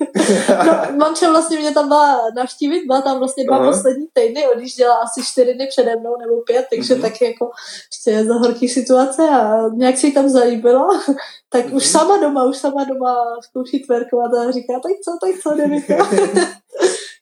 no, 0.66 0.96
manča 0.96 1.30
vlastně 1.30 1.58
mě 1.58 1.70
tam 1.70 1.88
byla 1.88 2.20
navštívit, 2.36 2.86
byla 2.86 3.00
tam 3.00 3.18
vlastně 3.18 3.44
dva 3.44 3.56
Aha. 3.56 3.72
poslední 3.72 4.06
týdny, 4.12 4.48
odjížděla 4.48 4.94
asi 4.94 5.22
čtyři 5.24 5.54
dny 5.54 5.66
přede 5.66 5.96
mnou 5.96 6.16
nebo 6.20 6.40
pět, 6.46 6.66
takže 6.74 6.94
mm-hmm. 6.94 7.00
taky 7.00 7.24
jako 7.24 7.50
ještě 7.92 8.24
za 8.24 8.34
horký 8.34 8.68
situace 8.68 9.22
a 9.28 9.68
nějak 9.68 9.96
si 9.96 10.12
tam 10.12 10.28
zalíbilo, 10.28 10.88
tak 11.50 11.66
mm-hmm. 11.66 11.76
už 11.76 11.84
mhm. 11.84 11.92
sama 11.92 12.16
doma, 12.16 12.44
už 12.44 12.56
sama 12.56 12.84
doma 12.84 13.14
zkouší 13.40 13.84
tverkovat 13.84 14.34
a 14.34 14.50
říká, 14.50 14.72
tak 14.72 14.92
co, 15.04 15.10
tak 15.26 15.40
co, 15.42 15.54
jdeme 15.54 15.76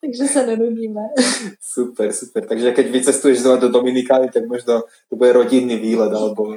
takže 0.01 0.33
se 0.33 0.47
nenudíme. 0.47 1.01
Super, 1.61 2.13
super. 2.13 2.47
Takže 2.47 2.73
keď 2.73 2.87
vycestuješ 2.91 3.39
znova 3.39 3.57
do 3.57 3.69
Dominikány, 3.69 4.29
tak 4.31 4.47
možno 4.47 4.83
to 5.11 5.17
bude 5.17 5.33
rodinný 5.33 5.77
výlet 5.77 6.13
alebo 6.13 6.55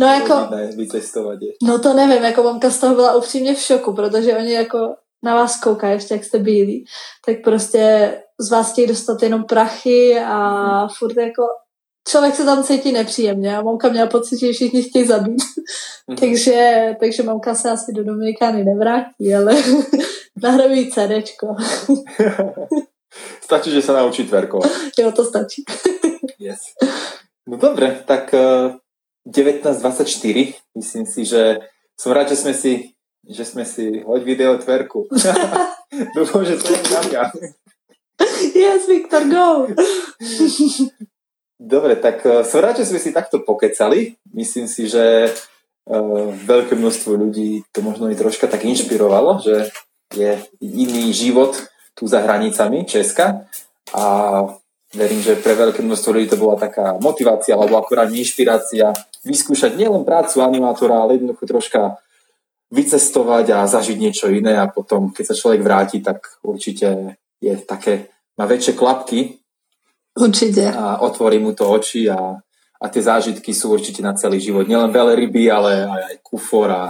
no 0.00 0.06
jako, 0.06 0.34
vycestovat. 0.76 1.38
No 1.62 1.78
to 1.78 1.94
nevím, 1.94 2.22
jako 2.22 2.42
mamka 2.42 2.70
z 2.70 2.78
toho 2.78 2.94
byla 2.94 3.14
upřímně 3.14 3.54
v 3.54 3.58
šoku, 3.58 3.92
protože 3.92 4.36
oni 4.36 4.52
jako 4.52 4.78
na 5.22 5.34
vás 5.34 5.60
kouká 5.60 5.88
ještě, 5.88 6.14
jak 6.14 6.24
jste 6.24 6.38
bílí, 6.38 6.84
tak 7.26 7.36
prostě 7.44 8.12
z 8.40 8.50
vás 8.50 8.72
chtějí 8.72 8.86
dostat 8.86 9.22
jenom 9.22 9.44
prachy 9.44 10.20
a 10.26 10.88
furt 10.98 11.16
jako 11.16 11.42
člověk 12.08 12.34
se 12.34 12.44
tam 12.44 12.64
cítí 12.64 12.92
nepříjemně 12.92 13.56
a 13.56 13.62
mamka 13.62 13.88
měla 13.88 14.06
pocit, 14.06 14.38
že 14.38 14.52
všichni 14.52 14.82
chtějí 14.82 15.06
zabít. 15.06 15.38
Mm-hmm. 15.38 16.16
takže, 16.20 16.96
takže 17.00 17.22
mamka 17.22 17.54
se 17.54 17.70
asi 17.70 17.92
do 17.92 18.04
Dominikány 18.04 18.64
nevrátí, 18.64 19.34
ale 19.34 19.54
nahraví 20.42 20.90
CDčko. 20.92 21.46
stačí, 23.40 23.70
že 23.70 23.82
se 23.82 23.92
naučí 23.92 24.24
tverkovat. 24.24 24.70
Jo, 24.98 25.12
to 25.12 25.24
stačí. 25.24 25.64
yes. 26.38 26.58
No 27.48 27.56
dobre, 27.56 28.02
tak 28.06 28.34
uh, 28.34 28.40
eh, 28.70 29.42
19.24, 29.42 30.54
myslím 30.76 31.06
si, 31.06 31.24
že 31.24 31.58
som 32.00 32.12
rád, 32.12 32.32
že 32.32 32.40
sme 32.40 32.54
si 32.54 32.96
že 33.26 33.44
sme 33.44 33.64
si 33.68 34.00
hoď 34.00 34.20
video 34.24 34.52
tverku. 34.56 35.08
Dúfam, 36.16 36.42
že 36.46 36.56
to 36.56 36.72
je 36.72 36.80
pravda. 36.86 37.20
Yes, 38.52 38.88
Viktor, 38.88 39.26
go! 39.28 39.68
Dobre, 41.60 41.96
tak 42.00 42.24
uh, 42.24 42.40
som 42.40 42.64
rád, 42.64 42.80
že 42.80 42.88
sme 42.88 43.00
si 43.00 43.12
takto 43.12 43.44
pokecali. 43.44 44.16
Myslím 44.32 44.64
si, 44.64 44.88
že 44.88 45.28
uh, 45.28 46.28
veľké 46.32 46.72
množstvo 46.72 47.16
ľudí 47.20 47.68
to 47.68 47.84
možno 47.84 48.08
i 48.08 48.16
troška 48.16 48.48
tak 48.48 48.64
inšpirovalo, 48.64 49.44
že 49.44 49.68
je 50.16 50.40
iný 50.64 51.12
život 51.12 51.52
tu 51.92 52.08
za 52.08 52.24
hranicami 52.24 52.88
Česka 52.88 53.44
a 53.92 54.04
verím, 54.96 55.22
že 55.22 55.38
pre 55.38 55.54
veľké 55.54 55.84
množstvo 55.84 56.10
ľudí 56.16 56.26
to 56.32 56.40
bola 56.40 56.58
taká 56.58 56.98
motivácia 56.98 57.54
alebo 57.54 57.78
akurát 57.78 58.10
inšpirácia 58.10 58.90
vyskúšať 59.22 59.76
nielen 59.76 60.02
prácu 60.02 60.40
animátora, 60.40 61.04
ale 61.04 61.20
jednoducho 61.20 61.44
troška 61.46 62.00
vycestovať 62.70 63.46
a 63.50 63.66
zažiť 63.66 63.98
niečo 63.98 64.30
iné 64.30 64.54
a 64.54 64.70
potom, 64.70 65.10
keď 65.10 65.34
sa 65.34 65.38
človek 65.38 65.60
vráti, 65.60 65.98
tak 65.98 66.38
určite 66.46 67.18
je 67.42 67.54
také, 67.66 68.08
má 68.38 68.46
väčšie 68.46 68.78
klapky 68.78 69.40
Určite. 70.16 70.68
A 70.74 71.00
otvorí 71.00 71.38
mu 71.38 71.54
to 71.54 71.70
oči 71.70 72.10
a, 72.10 72.34
a 72.80 72.84
tie 72.90 73.02
zážitky 73.02 73.54
sú 73.54 73.72
určite 73.72 74.02
na 74.02 74.14
celý 74.18 74.42
život. 74.42 74.66
Nielen 74.66 74.90
ryby, 74.92 75.46
ale 75.48 75.86
aj, 75.86 76.02
aj 76.10 76.16
kufor 76.20 76.68
a, 76.70 76.84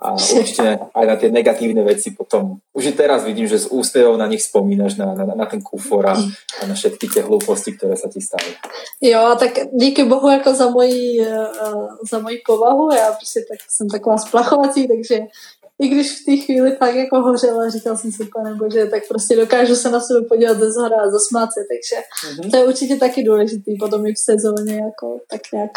a 0.00 0.16
určite 0.16 0.78
aj 0.92 1.04
na 1.06 1.16
tie 1.16 1.32
negatívne 1.32 1.82
veci 1.82 2.12
potom. 2.12 2.60
Už 2.76 2.92
teraz 2.92 3.24
vidím, 3.24 3.48
že 3.48 3.64
z 3.64 3.72
ústejov 3.72 4.20
na 4.20 4.26
nich 4.26 4.44
spomínaš, 4.44 4.96
na, 4.96 5.14
na, 5.14 5.24
na 5.34 5.46
ten 5.46 5.62
kufor 5.62 6.06
a, 6.06 6.16
a 6.60 6.62
na 6.68 6.74
všetky 6.74 7.08
tie 7.08 7.22
hlúposti, 7.24 7.72
ktoré 7.76 7.96
sa 7.96 8.08
ti 8.12 8.20
stali. 8.20 8.52
Jo, 9.00 9.36
tak 9.38 9.72
díky 9.72 10.04
bohu 10.04 10.28
jako 10.28 10.54
za 10.54 10.70
moji, 10.70 11.20
uh, 11.20 11.88
za 12.10 12.18
moji 12.18 12.38
povahu, 12.46 12.92
já 12.92 13.12
prostě 13.12 13.40
tak, 13.48 13.58
jsem 13.68 13.88
taková 13.88 14.18
splachovací, 14.18 14.88
takže 14.88 15.20
i 15.82 15.88
když 15.88 16.20
v 16.20 16.24
té 16.24 16.36
chvíli 16.36 16.76
fakt 16.76 16.94
jako 16.94 17.20
hořela, 17.20 17.68
říkal 17.68 17.96
jsem 17.96 18.12
si, 18.12 18.28
pane 18.34 18.54
bože, 18.54 18.86
tak 18.86 19.08
prostě 19.08 19.36
dokážu 19.36 19.76
se 19.76 19.90
na 19.90 20.00
sebe 20.00 20.26
podívat 20.28 20.58
ze 20.58 20.72
zhora 20.72 20.96
a 20.96 21.10
zasmát 21.10 21.48
se, 21.52 21.60
takže 21.60 22.02
mm-hmm. 22.02 22.50
to 22.50 22.56
je 22.56 22.64
určitě 22.64 22.96
taky 22.96 23.22
důležitý 23.22 23.76
potom 23.80 24.06
i 24.06 24.12
v 24.14 24.18
sezóně 24.18 24.74
jako 24.74 25.20
tak 25.30 25.40
nějak 25.52 25.70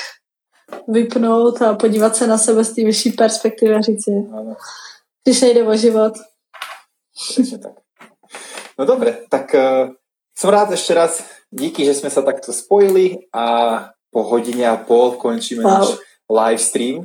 vypnout 0.87 1.61
a 1.61 1.75
podívat 1.75 2.15
se 2.15 2.27
na 2.27 2.37
sebe 2.37 2.63
z 2.63 2.73
té 2.73 2.81
vyšší 2.81 3.11
perspektivy 3.11 3.75
a 3.75 3.81
říct 3.81 4.03
si, 4.03 4.11
když 5.23 5.41
nejde 5.41 5.63
o 5.63 5.75
život. 5.75 6.13
Přesně 7.31 7.57
tak. 7.57 7.73
No 8.79 8.85
dobre, 8.85 9.17
tak 9.29 9.53
uh, 9.53 9.91
som 10.39 10.49
rád 10.55 10.71
ešte 10.71 10.95
raz, 10.95 11.19
díky, 11.51 11.83
že 11.83 11.99
sme 11.99 12.07
sa 12.07 12.23
takto 12.23 12.55
spojili 12.55 13.27
a 13.35 13.91
po 14.07 14.23
hodine 14.23 14.71
a 14.71 14.79
pol 14.79 15.19
končíme 15.19 15.67
wow. 15.67 15.83
náš 15.83 15.99
live 16.31 16.63
stream. 16.63 16.97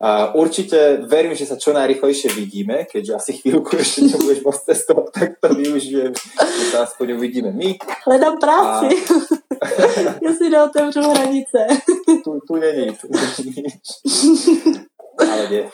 A 0.00 0.34
určite 0.34 1.04
verím, 1.06 1.36
že 1.38 1.46
sa 1.46 1.60
čo 1.60 1.76
najrychlejšie 1.76 2.34
vidíme, 2.34 2.88
keďže 2.90 3.14
asi 3.14 3.30
chvíľku 3.38 3.78
ešte 3.78 4.02
nebudeš 4.10 4.42
môcť 4.42 4.62
cestovať, 4.74 5.06
tak 5.14 5.30
to 5.38 5.54
využijem, 5.54 6.10
že 6.16 6.64
sa 6.74 6.88
aspoň 6.88 7.14
uvidíme 7.14 7.54
my. 7.54 7.78
Hledám 8.10 8.36
práci. 8.42 8.90
A... 8.90 9.39
ja 10.24 10.30
si 10.34 10.50
neotevřu 10.50 11.00
hranice. 11.00 11.58
tu, 12.24 12.40
tu 12.46 12.54
není, 12.56 12.96
tu 12.96 13.06
není 13.10 13.64
Ale 15.18 15.48
nie. 15.50 15.64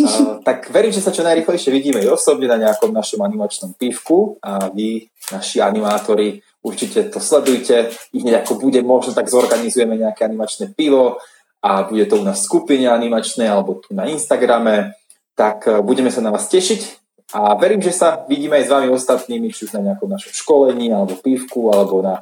Uh, 0.00 0.40
tak 0.44 0.70
verím, 0.72 0.96
že 0.96 1.04
sa 1.04 1.12
čo 1.12 1.20
najrychlejšie 1.20 1.68
vidíme 1.68 2.00
i 2.00 2.08
osobne 2.08 2.48
na 2.48 2.56
nejakom 2.56 2.88
našom 2.88 3.20
animačnom 3.20 3.76
pivku 3.76 4.40
a 4.40 4.72
vy, 4.72 5.12
naši 5.28 5.60
animátori, 5.60 6.40
určite 6.64 7.12
to 7.12 7.20
sledujte. 7.20 7.92
Ich 8.16 8.24
nejako 8.24 8.56
bude, 8.56 8.80
možno 8.80 9.12
tak 9.12 9.28
zorganizujeme 9.28 10.00
nejaké 10.00 10.24
animačné 10.24 10.72
pivo, 10.72 11.20
a 11.64 11.82
bude 11.82 12.04
to 12.06 12.20
u 12.20 12.24
nás 12.24 12.44
v 12.44 12.44
skupine 12.44 12.92
animačnej 12.92 13.48
alebo 13.48 13.80
tu 13.80 13.96
na 13.96 14.04
Instagrame, 14.04 14.92
tak 15.32 15.64
e, 15.64 15.80
budeme 15.80 16.12
sa 16.12 16.20
na 16.20 16.28
vás 16.28 16.44
tešiť 16.52 17.00
a 17.32 17.56
verím, 17.56 17.80
že 17.80 17.96
sa 17.96 18.20
vidíme 18.28 18.60
aj 18.60 18.68
s 18.68 18.72
vami 18.76 18.88
ostatnými, 18.92 19.48
či 19.48 19.64
už 19.64 19.80
na 19.80 19.80
nejakom 19.80 20.12
našom 20.12 20.36
školení 20.36 20.92
alebo 20.92 21.16
pívku 21.16 21.72
alebo 21.72 22.04
na 22.04 22.20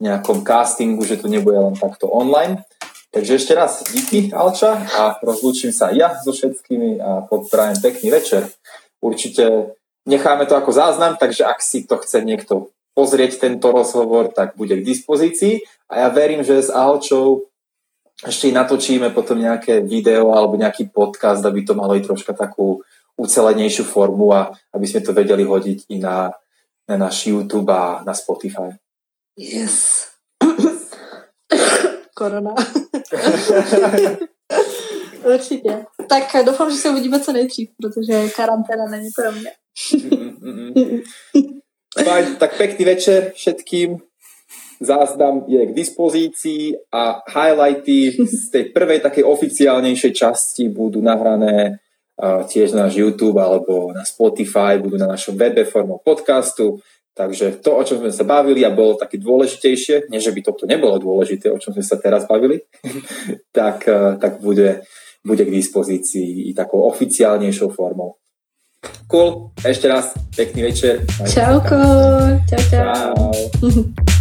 nejakom 0.00 0.42
castingu, 0.42 1.04
že 1.04 1.20
to 1.20 1.28
nebude 1.28 1.56
len 1.56 1.76
takto 1.76 2.08
online. 2.08 2.64
Takže 3.10 3.36
ešte 3.36 3.52
raz 3.58 3.84
díky 3.90 4.30
Alča 4.30 4.80
a 4.96 5.18
rozlúčim 5.20 5.74
sa 5.74 5.90
ja 5.90 6.14
so 6.22 6.30
všetkými 6.30 7.02
a 7.02 7.26
podprajem 7.26 7.78
pekný 7.82 8.08
večer. 8.08 8.46
Určite 9.02 9.76
necháme 10.06 10.46
to 10.46 10.54
ako 10.56 10.70
záznam, 10.72 11.18
takže 11.18 11.42
ak 11.44 11.58
si 11.58 11.84
to 11.84 11.98
chce 11.98 12.22
niekto 12.22 12.70
pozrieť 12.94 13.42
tento 13.42 13.74
rozhovor, 13.74 14.30
tak 14.30 14.54
bude 14.54 14.78
k 14.78 14.86
dispozícii 14.86 15.62
a 15.90 16.06
ja 16.06 16.08
verím, 16.08 16.46
že 16.46 16.62
s 16.62 16.70
Alčou 16.70 17.50
ešte 18.20 18.52
natočíme 18.52 19.10
potom 19.16 19.40
nejaké 19.40 19.80
video 19.80 20.36
alebo 20.36 20.54
nejaký 20.54 20.92
podcast, 20.92 21.40
aby 21.42 21.64
to 21.64 21.72
malo 21.72 21.96
i 21.96 22.04
troška 22.04 22.36
takú 22.36 22.84
ucelenejšiu 23.16 23.84
formu 23.84 24.32
a 24.32 24.52
aby 24.76 24.86
sme 24.86 25.00
to 25.00 25.16
vedeli 25.16 25.44
hodiť 25.44 25.88
i 25.92 25.96
na, 25.98 26.30
na 26.88 26.96
náš 27.00 27.26
YouTube 27.26 27.72
a 27.72 28.04
na 28.04 28.12
Spotify. 28.12 28.76
Yes. 29.40 30.06
Korona. 32.14 32.54
Určitě. 35.34 35.84
Tak 36.08 36.44
doufám, 36.46 36.70
že 36.70 36.76
se 36.76 36.90
uvidíme 36.90 37.20
co 37.20 37.32
nejdřív, 37.32 37.70
protože 37.82 38.28
karanténa 38.28 38.86
není 38.90 39.08
pro 39.16 39.32
mě. 39.32 39.50
Fajn, 42.04 42.36
tak 42.36 42.56
pekný 42.56 42.84
večer 42.84 43.32
všetkým 43.34 43.98
záznam 44.80 45.44
je 45.48 45.66
k 45.66 45.74
dispozícii 45.74 46.72
a 46.92 47.22
highlighty 47.40 48.10
z 48.26 48.50
tej 48.50 48.64
prvej 48.64 49.00
takej 49.00 49.24
oficiálnejšej 49.24 50.12
časti 50.12 50.68
budú 50.68 51.00
nahrané 51.00 51.80
uh, 52.22 52.44
tiež 52.44 52.72
na 52.72 52.82
náš 52.88 52.96
YouTube 52.96 53.40
alebo 53.40 53.92
na 53.92 54.04
Spotify, 54.04 54.80
budú 54.80 54.96
na 54.96 55.06
našom 55.06 55.36
webe 55.36 55.64
formou 55.64 56.00
podcastu. 56.04 56.80
Takže 57.20 57.60
to, 57.60 57.76
o 57.76 57.84
čom 57.84 58.00
sme 58.00 58.08
sa 58.08 58.24
bavili 58.24 58.64
a 58.64 58.72
bolo 58.72 58.96
také 58.96 59.20
dôležitejšie, 59.20 60.08
nie 60.08 60.24
že 60.24 60.32
by 60.32 60.40
toto 60.40 60.64
nebolo 60.64 60.96
dôležité, 60.96 61.52
o 61.52 61.60
čom 61.60 61.76
sme 61.76 61.84
sa 61.84 62.00
teraz 62.00 62.24
bavili, 62.24 62.64
tak, 63.52 63.84
uh, 63.84 64.16
tak 64.16 64.40
bude, 64.40 64.88
bude 65.20 65.44
k 65.44 65.52
dispozícii 65.52 66.48
i 66.48 66.56
takou 66.56 66.88
oficiálnejšou 66.88 67.76
formou. 67.76 68.16
Cool, 69.04 69.52
ešte 69.60 69.84
raz 69.84 70.16
pekný 70.32 70.72
večer. 70.72 71.04
Čauko, 71.28 71.76
čau, 72.48 72.62
čau. 72.72 73.12
čau. 73.12 74.16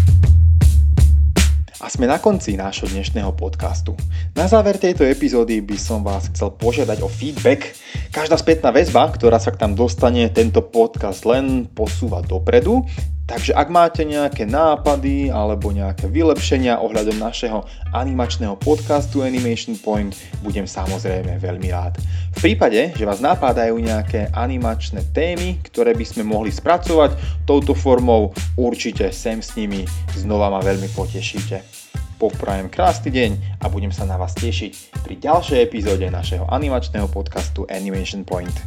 A 1.80 1.88
sme 1.88 2.12
na 2.12 2.20
konci 2.20 2.60
nášho 2.60 2.92
dnešného 2.92 3.32
podcastu. 3.40 3.96
Na 4.36 4.52
záver 4.52 4.76
tejto 4.76 5.08
epizódy 5.08 5.64
by 5.64 5.80
som 5.80 6.04
vás 6.04 6.28
chcel 6.28 6.52
požiadať 6.52 7.00
o 7.00 7.08
feedback. 7.08 7.72
Každá 8.12 8.36
spätná 8.36 8.76
väzba, 8.76 9.08
ktorá 9.08 9.40
sa 9.40 9.56
k 9.56 9.64
tam 9.64 9.80
dostane, 9.80 10.28
tento 10.28 10.60
podcast 10.60 11.24
len 11.24 11.72
posúva 11.72 12.20
dopredu. 12.20 12.84
Takže 13.30 13.54
ak 13.54 13.70
máte 13.70 14.02
nejaké 14.02 14.50
nápady 14.50 15.30
alebo 15.30 15.70
nejaké 15.70 16.10
vylepšenia 16.10 16.82
ohľadom 16.82 17.22
našeho 17.22 17.62
animačného 17.94 18.58
podcastu 18.58 19.22
Animation 19.22 19.78
Point, 19.78 20.18
budem 20.42 20.66
samozrejme 20.66 21.38
veľmi 21.38 21.70
rád. 21.70 22.02
V 22.34 22.50
prípade, 22.50 22.90
že 22.98 23.06
vás 23.06 23.22
napádajú 23.22 23.78
nejaké 23.78 24.34
animačné 24.34 25.14
témy, 25.14 25.62
ktoré 25.62 25.94
by 25.94 26.06
sme 26.10 26.26
mohli 26.26 26.50
spracovať 26.50 27.46
touto 27.46 27.78
formou, 27.78 28.34
určite 28.58 29.14
sem 29.14 29.46
s 29.46 29.54
nimi 29.54 29.86
znova 30.18 30.50
ma 30.50 30.66
veľmi 30.66 30.90
potešíte. 30.98 31.62
Poprajem 32.18 32.66
krásny 32.66 33.14
deň 33.14 33.32
a 33.62 33.70
budem 33.70 33.94
sa 33.94 34.10
na 34.10 34.18
vás 34.18 34.34
tešiť 34.42 35.06
pri 35.06 35.16
ďalšej 35.22 35.70
epizóde 35.70 36.10
našeho 36.10 36.50
animačného 36.50 37.06
podcastu 37.14 37.70
Animation 37.70 38.26
Point. 38.26 38.58